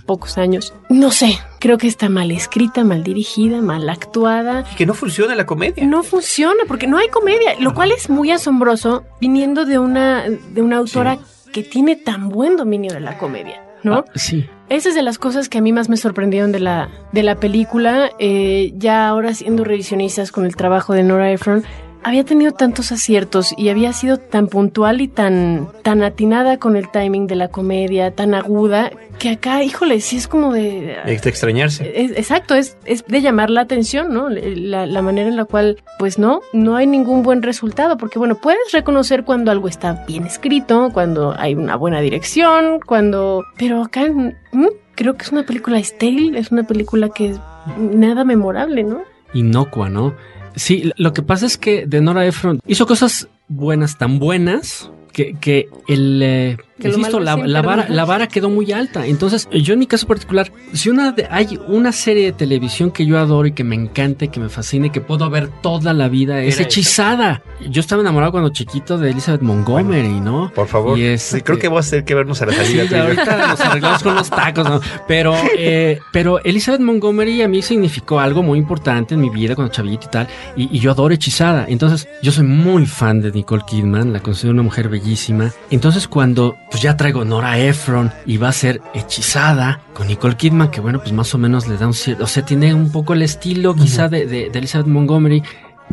pocos 0.06 0.38
años. 0.38 0.74
No 0.90 1.12
sé, 1.12 1.38
creo 1.60 1.78
que 1.78 1.88
está 1.88 2.10
mal 2.10 2.32
escrita, 2.32 2.84
mal 2.84 3.04
dirigida, 3.04 3.62
mal 3.62 3.90
actuada. 3.90 4.66
Y 4.72 4.76
que 4.76 4.86
no 4.86 4.94
funciona 4.94 5.36
la 5.36 5.46
comedia. 5.46 5.86
No 5.86 6.04
funciona 6.04 6.64
porque 6.68 6.88
no 6.88 6.98
hay 6.98 7.08
comedia, 7.10 7.56
lo 7.60 7.74
cual 7.74 7.92
es 7.92 8.10
muy 8.10 8.32
asombroso 8.32 9.04
viniendo 9.20 9.66
de 9.66 9.78
una, 9.80 10.24
de 10.30 10.62
una 10.62 10.78
autora 10.78 11.20
que 11.52 11.64
tiene 11.64 11.96
tan 11.96 12.30
buen 12.30 12.58
dominio 12.58 12.94
de 12.94 13.00
la 13.00 13.18
comedia, 13.18 13.64
¿no? 13.84 14.06
Sí. 14.16 14.50
Esa 14.70 14.90
es 14.90 14.96
de 14.96 15.02
las 15.02 15.18
cosas 15.18 15.50
que 15.50 15.58
a 15.58 15.62
mí 15.62 15.74
más 15.74 15.90
me 15.90 15.98
sorprendieron 15.98 16.52
de 16.52 16.60
la, 16.60 16.90
de 17.12 17.24
la 17.24 17.36
película. 17.36 18.10
Eh, 18.20 18.72
ya 18.76 19.08
ahora 19.08 19.34
siendo 19.34 19.64
revisionistas 19.64 20.32
con 20.32 20.46
el 20.46 20.56
trabajo 20.56 20.94
de 20.94 21.04
Nora 21.04 21.32
Ephron, 21.32 21.64
había 22.04 22.24
tenido 22.24 22.52
tantos 22.52 22.92
aciertos 22.92 23.54
y 23.58 23.70
había 23.70 23.94
sido 23.94 24.18
tan 24.18 24.48
puntual 24.48 25.02
y 25.02 25.08
tan, 25.08 25.68
tan 25.84 26.04
atinada 26.04 26.58
con 26.58 26.76
el 26.76 26.90
timing 26.90 27.28
de 27.28 27.36
la 27.36 27.48
comedia, 27.50 28.12
tan 28.12 28.34
aguda, 28.34 28.92
que 29.20 29.30
acá, 29.30 29.64
híjole, 29.64 30.00
sí 30.02 30.18
es 30.18 30.28
como 30.28 30.52
de... 30.52 30.98
Es 31.06 31.22
de 31.22 31.30
extrañarse. 31.30 31.92
Es- 31.96 32.12
exacto, 32.12 32.56
es, 32.56 32.78
es 32.86 33.06
de 33.06 33.22
llamar 33.22 33.50
la 33.50 33.62
atención, 33.62 34.14
¿no? 34.14 34.30
La, 34.30 34.86
la 34.88 35.02
manera 35.02 35.30
en 35.30 35.36
la 35.36 35.46
cual, 35.46 35.78
pues 36.00 36.18
no, 36.18 36.42
no 36.54 36.76
hay 36.76 36.88
ningún 36.88 37.22
buen 37.22 37.44
resultado, 37.44 37.98
porque 37.98 38.18
bueno, 38.18 38.36
puedes 38.36 38.72
reconocer 38.72 39.24
cuando 39.24 39.52
algo 39.52 39.68
está 39.68 40.04
bien 40.08 40.26
escrito, 40.26 40.90
cuando 40.94 41.36
hay 41.38 41.56
una 41.56 41.76
buena 41.76 42.02
dirección, 42.02 42.80
cuando... 42.86 43.44
Pero 43.58 43.84
acá 43.84 44.06
mm, 44.12 44.66
creo 44.96 45.16
que 45.16 45.24
es 45.24 45.32
una 45.32 45.44
película 45.44 45.78
estéril, 45.78 46.36
es 46.36 46.52
una 46.52 46.64
película 46.64 47.10
que 47.10 47.30
es 47.30 47.40
nada 47.78 48.24
memorable, 48.24 48.84
¿no? 48.84 49.02
inocua, 49.34 49.88
¿no? 49.88 50.14
Sí, 50.56 50.92
lo 50.98 51.14
que 51.14 51.22
pasa 51.22 51.46
es 51.46 51.58
que 51.58 51.86
de 51.86 52.02
Nora 52.02 52.26
Ephron 52.26 52.60
hizo 52.68 52.86
cosas 52.86 53.28
buenas, 53.48 53.98
tan 53.98 54.20
buenas, 54.20 54.92
que, 55.12 55.36
que 55.40 55.70
el, 55.88 56.22
eh, 56.24 56.58
Que 56.82 56.90
lo 56.90 56.98
insisto, 56.98 57.20
la, 57.20 57.36
la 57.38 57.62
vara, 57.62 57.88
la 57.90 58.06
vara 58.06 58.28
quedó 58.28 58.50
muy 58.50 58.72
alta. 58.72 59.06
Entonces, 59.06 59.48
yo 59.52 59.74
en 59.74 59.80
mi 59.80 59.88
caso 59.88 60.08
particular, 60.08 60.52
si 60.74 60.90
una 60.90 61.12
de- 61.12 61.28
hay 61.30 61.60
una 61.68 61.92
serie 61.92 62.26
de 62.26 62.32
televisión 62.34 62.92
que 62.92 63.06
yo 63.06 63.18
adoro 63.20 63.48
y 63.48 63.52
que 63.54 63.64
me 63.64 63.76
encanta 63.76 64.26
y 64.26 64.28
que 64.30 64.40
me 64.40 64.50
fascina 64.50 64.88
y 64.88 64.90
que 64.90 65.02
puedo 65.02 65.30
ver 65.30 65.50
toda 65.62 65.94
la 65.94 66.10
vida, 66.10 66.42
es 66.42 66.56
Era 66.56 66.64
hechizada. 66.66 67.44
Yo 67.70 67.80
estaba 67.80 68.02
enamorado 68.02 68.32
cuando 68.32 68.50
chiquito 68.50 68.98
de 68.98 69.12
Elizabeth 69.12 69.42
Montgomery, 69.42 70.20
¿no? 70.20 70.52
Por 70.54 70.68
favor. 70.68 70.98
Y 70.98 71.04
es- 71.04 71.22
Sí, 71.22 71.42
creo 71.42 71.60
que 71.60 71.68
vamos 71.68 71.88
a 71.88 71.90
tener 71.92 72.06
que 72.06 72.16
vernos 72.16 72.42
a 72.42 72.46
la 72.48 72.54
salida. 72.54 72.88
Sí, 72.88 72.96
ahorita 72.96 73.48
nos 73.48 73.60
arreglamos 73.62 74.04
con 74.04 74.16
los 74.16 74.30
tacos, 74.30 74.68
¿no? 74.70 74.82
Pero, 75.08 75.36
eh, 75.58 76.00
pero 76.12 76.44
Elizabeth 76.44 76.82
Montgomery 76.82 77.42
a 77.42 77.48
mí 77.48 77.62
significó 77.62 78.20
algo 78.20 78.42
muy 78.44 78.58
importante 78.60 79.14
en 79.16 79.22
mi 79.22 79.30
vida 79.30 79.56
cuando 79.56 79.72
chavito 79.72 80.08
y 80.08 80.10
tal. 80.10 80.28
Y, 80.56 80.76
y 80.76 80.80
yo 80.80 80.92
adoro 80.92 81.14
Hechizada. 81.14 81.66
Entonces, 81.68 82.08
yo 82.24 82.32
soy 82.32 82.46
muy 82.46 82.86
fan 82.86 83.22
de 83.22 83.32
Nicole 83.32 83.64
Kidman, 83.68 84.14
la 84.14 84.22
considero 84.22 84.54
una 84.54 84.64
mujer 84.64 84.90
bellísima. 84.90 85.52
Entonces, 85.70 86.08
cuando 86.08 86.56
pues 86.72 86.82
ya 86.82 86.98
traigo 86.98 87.24
Nora 87.26 87.60
Ephron 87.60 88.12
y 88.26 88.38
va 88.38 88.50
a 88.50 88.54
ser 88.54 88.82
Hechizada 88.94 89.82
con 89.94 90.08
Nicole 90.08 90.36
Kidman, 90.38 90.72
que 90.72 90.82
bueno, 90.82 91.00
pues 91.00 91.12
más 91.12 91.34
o 91.36 91.38
menos 91.38 91.68
le 91.68 91.78
da 91.78 91.86
un 91.86 91.94
cierto, 91.94 92.24
o 92.24 92.28
sea, 92.28 92.44
tiene 92.46 92.74
un 92.74 92.92
poco 92.92 93.14
el 93.14 93.22
estilo 93.22 93.76
quizá 93.76 94.08
de, 94.08 94.26
de- 94.26 94.50
de 94.50 94.60
Elizabeth 94.60 94.88
Montgomery. 94.88 95.44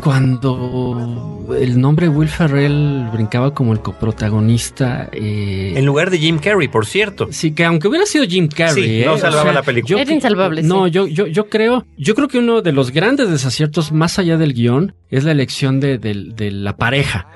Cuando 0.01 1.55
el 1.59 1.79
nombre 1.79 2.09
Will 2.09 2.29
Ferrell 2.29 3.07
brincaba 3.11 3.53
como 3.53 3.73
el 3.73 3.79
coprotagonista. 3.81 5.09
eh, 5.11 5.73
En 5.75 5.85
lugar 5.85 6.09
de 6.09 6.17
Jim 6.19 6.37
Carrey, 6.39 6.67
por 6.67 6.85
cierto. 6.85 7.27
Sí, 7.31 7.51
que 7.51 7.65
aunque 7.65 7.87
hubiera 7.87 8.05
sido 8.05 8.25
Jim 8.25 8.47
Carrey, 8.47 8.83
Sí, 8.83 9.01
¿eh? 9.01 9.05
no 9.05 9.13
O 9.13 9.17
salvaba 9.17 9.43
sea, 9.43 9.53
la 9.53 9.63
película. 9.63 9.89
yo- 9.97 9.99
Era 10.01 10.13
insalvable, 10.13 10.61
No, 10.63 10.85
sí. 10.85 10.91
yo, 10.91 11.07
yo, 11.07 11.27
yo 11.27 11.49
creo, 11.49 11.85
yo 11.97 12.15
creo 12.15 12.27
que 12.27 12.39
uno 12.39 12.61
de 12.61 12.71
los 12.71 12.91
grandes 12.91 13.29
desaciertos, 13.29 13.91
más 13.91 14.19
allá 14.19 14.37
del 14.37 14.53
guion, 14.53 14.93
es 15.09 15.23
la 15.23 15.31
elección 15.31 15.79
de, 15.79 15.97
del- 15.97 16.35
de 16.35 16.51
la 16.51 16.75
pareja. 16.77 17.27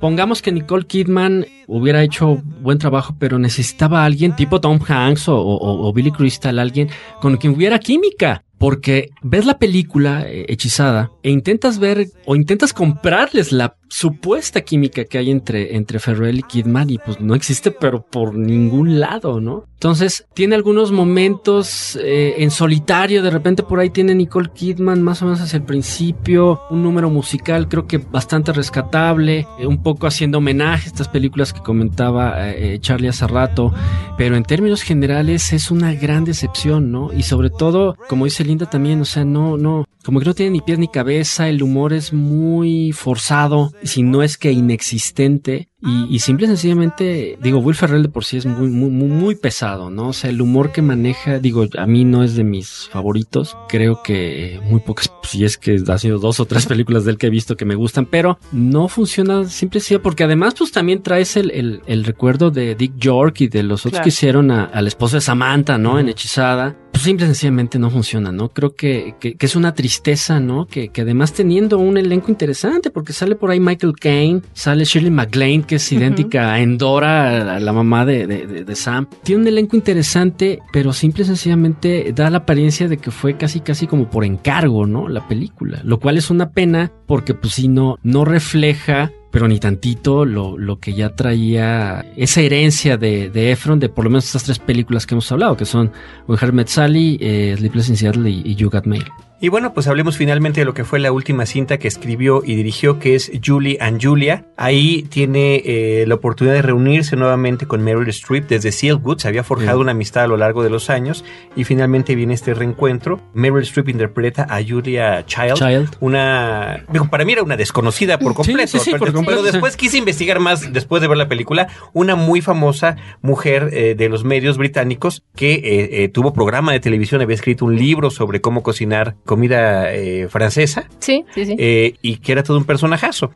Pongamos 0.00 0.42
que 0.42 0.50
Nicole 0.50 0.84
Kidman 0.86 1.46
hubiera 1.68 2.02
hecho 2.02 2.42
buen 2.60 2.78
trabajo, 2.78 3.14
pero 3.18 3.38
necesitaba 3.38 4.02
a 4.02 4.04
alguien 4.04 4.34
tipo 4.34 4.60
Tom 4.60 4.80
Hanks 4.86 5.28
o, 5.28 5.36
o- 5.36 5.88
o 5.88 5.92
Billy 5.92 6.10
Crystal, 6.10 6.58
alguien 6.58 6.88
con 7.20 7.36
quien 7.36 7.54
hubiera 7.54 7.78
química. 7.78 8.42
Porque 8.58 9.10
ves 9.22 9.44
la 9.44 9.58
película 9.58 10.24
eh, 10.26 10.46
hechizada 10.48 11.10
e 11.22 11.30
intentas 11.30 11.78
ver 11.78 12.08
o 12.24 12.36
intentas 12.36 12.72
comprarles 12.72 13.52
la 13.52 13.76
supuesta 13.88 14.62
química 14.62 15.04
que 15.04 15.18
hay 15.18 15.30
entre, 15.30 15.76
entre 15.76 15.98
Ferrell 15.98 16.38
y 16.38 16.42
Kidman 16.42 16.90
y 16.90 16.98
pues 16.98 17.20
no 17.20 17.34
existe 17.34 17.70
pero 17.70 18.02
por 18.02 18.34
ningún 18.34 19.00
lado, 19.00 19.40
¿no? 19.40 19.64
Entonces 19.74 20.26
tiene 20.34 20.54
algunos 20.54 20.92
momentos 20.92 21.96
eh, 22.02 22.36
en 22.38 22.50
solitario, 22.50 23.22
de 23.22 23.30
repente 23.30 23.62
por 23.62 23.80
ahí 23.80 23.90
tiene 23.90 24.14
Nicole 24.14 24.50
Kidman 24.54 25.02
más 25.02 25.20
o 25.22 25.26
menos 25.26 25.40
hacia 25.40 25.58
el 25.58 25.64
principio, 25.64 26.62
un 26.70 26.82
número 26.82 27.10
musical 27.10 27.68
creo 27.68 27.86
que 27.86 27.98
bastante 27.98 28.52
rescatable, 28.52 29.46
eh, 29.58 29.66
un 29.66 29.82
poco 29.82 30.06
haciendo 30.06 30.38
homenaje 30.38 30.84
a 30.84 30.88
estas 30.88 31.08
películas 31.08 31.52
que 31.52 31.60
comentaba 31.60 32.48
eh, 32.48 32.74
eh, 32.74 32.78
Charlie 32.80 33.08
hace 33.08 33.26
rato, 33.26 33.72
pero 34.16 34.36
en 34.36 34.44
términos 34.44 34.82
generales 34.82 35.52
es 35.52 35.70
una 35.70 35.94
gran 35.94 36.24
decepción, 36.24 36.90
¿no? 36.90 37.12
Y 37.12 37.22
sobre 37.22 37.50
todo, 37.50 37.96
como 38.08 38.24
dice 38.24 38.44
Linda 38.44 38.66
también, 38.66 39.00
o 39.00 39.04
sea, 39.04 39.24
no, 39.24 39.56
no, 39.56 39.84
como 40.04 40.20
que 40.20 40.26
no 40.26 40.34
tiene 40.34 40.52
ni 40.52 40.60
pies 40.60 40.78
ni 40.78 40.88
cabeza, 40.88 41.48
el 41.48 41.62
humor 41.62 41.92
es 41.92 42.12
muy 42.12 42.92
forzado, 42.92 43.72
si 43.84 44.02
no 44.02 44.22
es 44.22 44.36
que 44.36 44.50
inexistente. 44.50 45.68
Y, 45.84 46.06
y 46.14 46.18
simple 46.20 46.46
y 46.46 46.48
sencillamente, 46.48 47.38
digo, 47.42 47.58
Will 47.58 47.76
Ferrell 47.76 48.02
de 48.02 48.08
por 48.08 48.24
sí 48.24 48.36
es 48.38 48.46
muy, 48.46 48.68
muy, 48.68 48.90
muy, 48.90 49.08
muy 49.08 49.34
pesado, 49.34 49.90
¿no? 49.90 50.08
O 50.08 50.12
sea, 50.12 50.30
el 50.30 50.40
humor 50.40 50.72
que 50.72 50.82
maneja, 50.82 51.38
digo, 51.38 51.66
a 51.76 51.86
mí 51.86 52.04
no 52.04 52.22
es 52.22 52.34
de 52.36 52.44
mis 52.44 52.88
favoritos. 52.90 53.56
Creo 53.68 54.02
que 54.02 54.60
muy 54.70 54.80
pocas, 54.80 55.12
si 55.22 55.44
es 55.44 55.58
que 55.58 55.82
ha 55.86 55.98
sido 55.98 56.18
dos 56.18 56.40
o 56.40 56.46
tres 56.46 56.66
películas 56.74 57.04
de 57.04 57.12
él 57.12 57.18
que 57.18 57.26
he 57.26 57.30
visto 57.30 57.56
que 57.56 57.64
me 57.64 57.74
gustan, 57.74 58.06
pero 58.06 58.38
no 58.52 58.88
funciona 58.88 59.44
simple 59.44 59.80
y 59.88 59.98
porque 59.98 60.24
además, 60.24 60.54
pues 60.56 60.72
también 60.72 61.02
traes 61.02 61.36
el, 61.36 61.50
el, 61.50 61.82
el 61.86 62.04
recuerdo 62.04 62.50
de 62.50 62.74
Dick 62.74 62.96
York 62.96 63.40
y 63.40 63.48
de 63.48 63.62
los 63.62 63.80
otros 63.80 63.92
Claro. 63.94 64.04
que 64.04 64.08
hicieron 64.08 64.50
a, 64.50 64.64
a 64.64 64.82
la 64.82 64.88
esposa 64.88 65.18
de 65.18 65.20
Samantha, 65.20 65.78
¿no? 65.78 65.98
En 65.98 66.08
Hechizada. 66.08 66.76
Pues 66.92 67.02
simple 67.02 67.26
y 67.26 67.28
sencillamente 67.28 67.78
no 67.78 67.90
funciona, 67.90 68.30
¿no? 68.30 68.50
Creo 68.50 68.74
que, 68.76 69.16
que, 69.20 69.34
que 69.34 69.46
es 69.46 69.56
una 69.56 69.74
tristeza, 69.74 70.38
¿no? 70.38 70.66
Que, 70.66 70.88
que 70.90 71.00
además 71.00 71.32
teniendo 71.32 71.78
un 71.78 71.96
elenco 71.98 72.30
interesante, 72.30 72.90
porque 72.90 73.12
sale 73.12 73.34
por 73.34 73.50
ahí 73.50 73.58
Michael 73.58 73.94
Caine, 73.98 74.42
sale 74.52 74.84
Shirley 74.84 75.10
MacLaine, 75.10 75.64
que 75.64 75.73
es 75.76 75.92
idéntica 75.92 76.52
a 76.52 76.60
Endora, 76.60 77.58
la 77.60 77.72
mamá 77.72 78.04
de, 78.04 78.26
de- 78.26 78.74
Sam. 78.76 79.06
Tiene 79.22 79.42
un 79.42 79.48
elenco 79.48 79.76
interesante, 79.76 80.58
pero 80.72 80.92
simple 80.92 81.22
y 81.22 81.26
sencillamente 81.26 82.12
da 82.14 82.28
la 82.30 82.38
apariencia 82.38 82.88
de 82.88 82.96
que 82.96 83.10
fue 83.10 83.36
casi 83.36 83.60
casi 83.60 83.86
como 83.86 84.10
por 84.10 84.24
encargo, 84.24 84.86
¿no? 84.86 85.08
La 85.08 85.26
película. 85.28 85.80
Lo 85.84 86.00
cual 86.00 86.16
es 86.18 86.30
una 86.30 86.50
pena, 86.50 86.90
porque 87.06 87.34
pues 87.34 87.54
sí, 87.54 87.68
no, 87.68 87.98
no 88.02 88.24
refleja 88.24 89.10
pero 89.30 89.48
ni 89.48 89.58
tantito 89.58 90.24
lo, 90.24 90.56
lo 90.56 90.78
que 90.78 90.94
ya 90.94 91.16
traía 91.16 92.06
esa 92.16 92.40
herencia 92.40 92.96
de, 92.96 93.30
de 93.30 93.50
Efron 93.50 93.80
de 93.80 93.88
por 93.88 94.04
lo 94.04 94.10
menos 94.10 94.26
estas 94.26 94.44
tres 94.44 94.60
películas 94.60 95.06
que 95.06 95.14
hemos 95.16 95.32
hablado, 95.32 95.56
que 95.56 95.64
son 95.64 95.90
When 96.28 96.54
Met 96.54 96.68
Sally, 96.68 97.18
eh, 97.20 97.52
Sleepless 97.58 97.88
in 97.88 97.96
Seattle 97.96 98.30
y, 98.30 98.42
y 98.44 98.54
You 98.54 98.70
Got 98.70 98.86
Mail. 98.86 99.02
Y 99.44 99.50
bueno, 99.50 99.74
pues 99.74 99.88
hablemos 99.88 100.16
finalmente 100.16 100.62
de 100.62 100.64
lo 100.64 100.72
que 100.72 100.84
fue 100.84 100.98
la 100.98 101.12
última 101.12 101.44
cinta 101.44 101.76
que 101.76 101.86
escribió 101.86 102.40
y 102.42 102.54
dirigió, 102.54 102.98
que 102.98 103.14
es 103.14 103.30
Julie 103.44 103.76
and 103.78 104.02
Julia. 104.02 104.46
Ahí 104.56 105.02
tiene 105.02 105.60
eh, 105.66 106.06
la 106.08 106.14
oportunidad 106.14 106.54
de 106.54 106.62
reunirse 106.62 107.14
nuevamente 107.14 107.66
con 107.66 107.82
Meryl 107.82 108.08
Streep 108.08 108.48
desde 108.48 108.72
Sealwood. 108.72 109.18
Se 109.18 109.28
había 109.28 109.44
forjado 109.44 109.76
Sí. 109.76 109.82
una 109.82 109.90
amistad 109.90 110.24
a 110.24 110.28
lo 110.28 110.38
largo 110.38 110.62
de 110.62 110.70
los 110.70 110.88
años 110.88 111.26
y 111.56 111.64
finalmente 111.64 112.14
viene 112.14 112.32
este 112.32 112.54
reencuentro. 112.54 113.20
Meryl 113.34 113.60
Streep 113.64 113.90
interpreta 113.90 114.46
a 114.48 114.62
Julia 114.66 115.26
Child, 115.26 115.56
Child. 115.56 115.96
una... 116.00 116.82
digo, 116.90 117.10
para 117.10 117.26
mí 117.26 117.32
era 117.34 117.42
una 117.42 117.58
desconocida 117.58 118.18
por 118.18 118.32
completo, 118.32 118.66
sí, 118.66 118.78
sí, 118.78 118.92
pero, 118.92 119.04
por 119.04 119.12
completo, 119.12 119.42
pero 119.42 119.52
después 119.52 119.76
quise 119.76 119.98
investigar 119.98 120.40
más 120.40 120.72
después 120.72 121.02
de 121.02 121.08
ver 121.08 121.18
la 121.18 121.28
película. 121.28 121.68
Una 121.92 122.16
muy 122.16 122.40
famosa 122.40 122.96
mujer 123.20 123.68
eh, 123.74 123.94
de 123.94 124.08
los 124.08 124.24
medios 124.24 124.56
británicos 124.56 125.22
que 125.36 125.60
eh, 126.02 126.08
tuvo 126.08 126.32
programa 126.32 126.72
de 126.72 126.80
televisión, 126.80 127.20
había 127.20 127.34
escrito 127.34 127.66
un 127.66 127.76
libro 127.76 128.08
sobre 128.08 128.40
cómo 128.40 128.62
cocinar 128.62 129.16
comida 129.34 129.92
eh, 129.92 130.28
francesa 130.30 130.84
Sí, 131.00 131.24
sí, 131.34 131.44
sí. 131.46 131.56
eh, 131.58 131.96
y 132.02 132.16
que 132.18 132.30
era 132.32 132.42
todo 132.44 132.56
un 132.56 132.64
personajazo. 132.64 133.32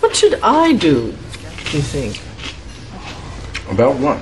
What 0.00 0.14
should 0.14 0.34
I 0.42 0.72
do, 0.74 1.12
you 1.72 1.82
think? 1.82 2.16
About 3.70 3.96
what? 4.00 4.18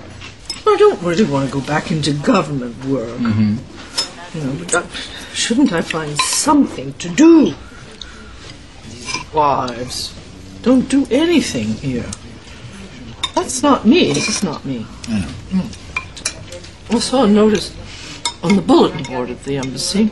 I 0.67 0.77
don't 0.79 0.99
really 1.03 1.25
want 1.25 1.51
to 1.51 1.53
go 1.59 1.61
back 1.67 1.91
into 1.91 2.13
government 2.25 2.75
work. 2.87 3.19
Mm-hmm. 3.19 3.57
You 4.35 4.41
know, 4.45 4.53
but 4.73 4.87
shouldn't 5.35 5.73
I 5.73 5.83
find 5.83 6.17
something 6.21 6.93
to 6.99 7.09
do? 7.11 7.55
These 8.89 9.33
wives 9.35 10.15
don't 10.63 10.89
do 10.89 11.07
anything 11.11 11.75
here. 11.83 12.09
That's 13.35 13.63
not 13.63 13.85
me. 13.85 14.13
This 14.13 14.29
is 14.29 14.43
not 14.43 14.65
me. 14.65 14.87
Mm. 15.09 16.95
I 16.95 16.99
saw 16.99 17.25
a 17.25 17.29
notice 17.29 17.73
on 18.43 18.57
the 18.57 18.63
bulletin 18.63 19.03
board 19.05 19.31
at 19.31 19.43
the 19.45 19.57
embassy 19.59 20.11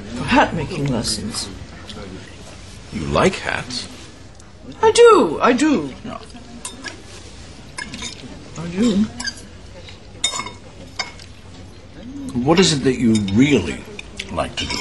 for 0.00 0.24
hat 0.24 0.54
making 0.54 0.86
lessons. 0.86 1.48
You 2.92 3.00
like 3.06 3.34
hats? 3.36 3.88
I 4.82 4.90
do. 4.92 5.38
I 5.40 5.52
do. 5.52 5.92
I 8.58 8.66
do. 8.68 9.04
What 12.34 12.58
is 12.58 12.72
it 12.72 12.84
that 12.84 12.98
you 12.98 13.14
really 13.34 13.82
like 14.32 14.56
to 14.56 14.64
do? 14.66 14.76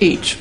Eat. 0.00 0.38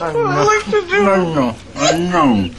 I 0.00 0.12
like 0.46 0.64
to 0.66 0.86
do. 0.88 1.00
I 1.10 1.16
know. 1.34 1.56
I 1.76 1.98
know. 1.98 2.50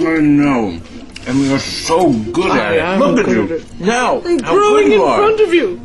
I 0.00 0.20
know. 0.20 0.80
And 1.26 1.38
we 1.38 1.52
are 1.52 1.58
so 1.60 2.12
good 2.12 2.50
I 2.50 2.58
at 2.58 2.74
it. 2.74 2.80
am 2.80 3.00
Look 3.00 3.26
at 3.26 3.32
you. 3.32 3.44
at 3.44 3.50
it. 3.52 3.80
Now, 3.80 4.20
I'm 4.24 4.38
how 4.40 4.52
growing 4.54 4.84
good 4.88 4.92
in 4.92 4.98
you 4.98 5.04
are. 5.04 5.16
front 5.18 5.40
of 5.40 5.54
you. 5.54 5.80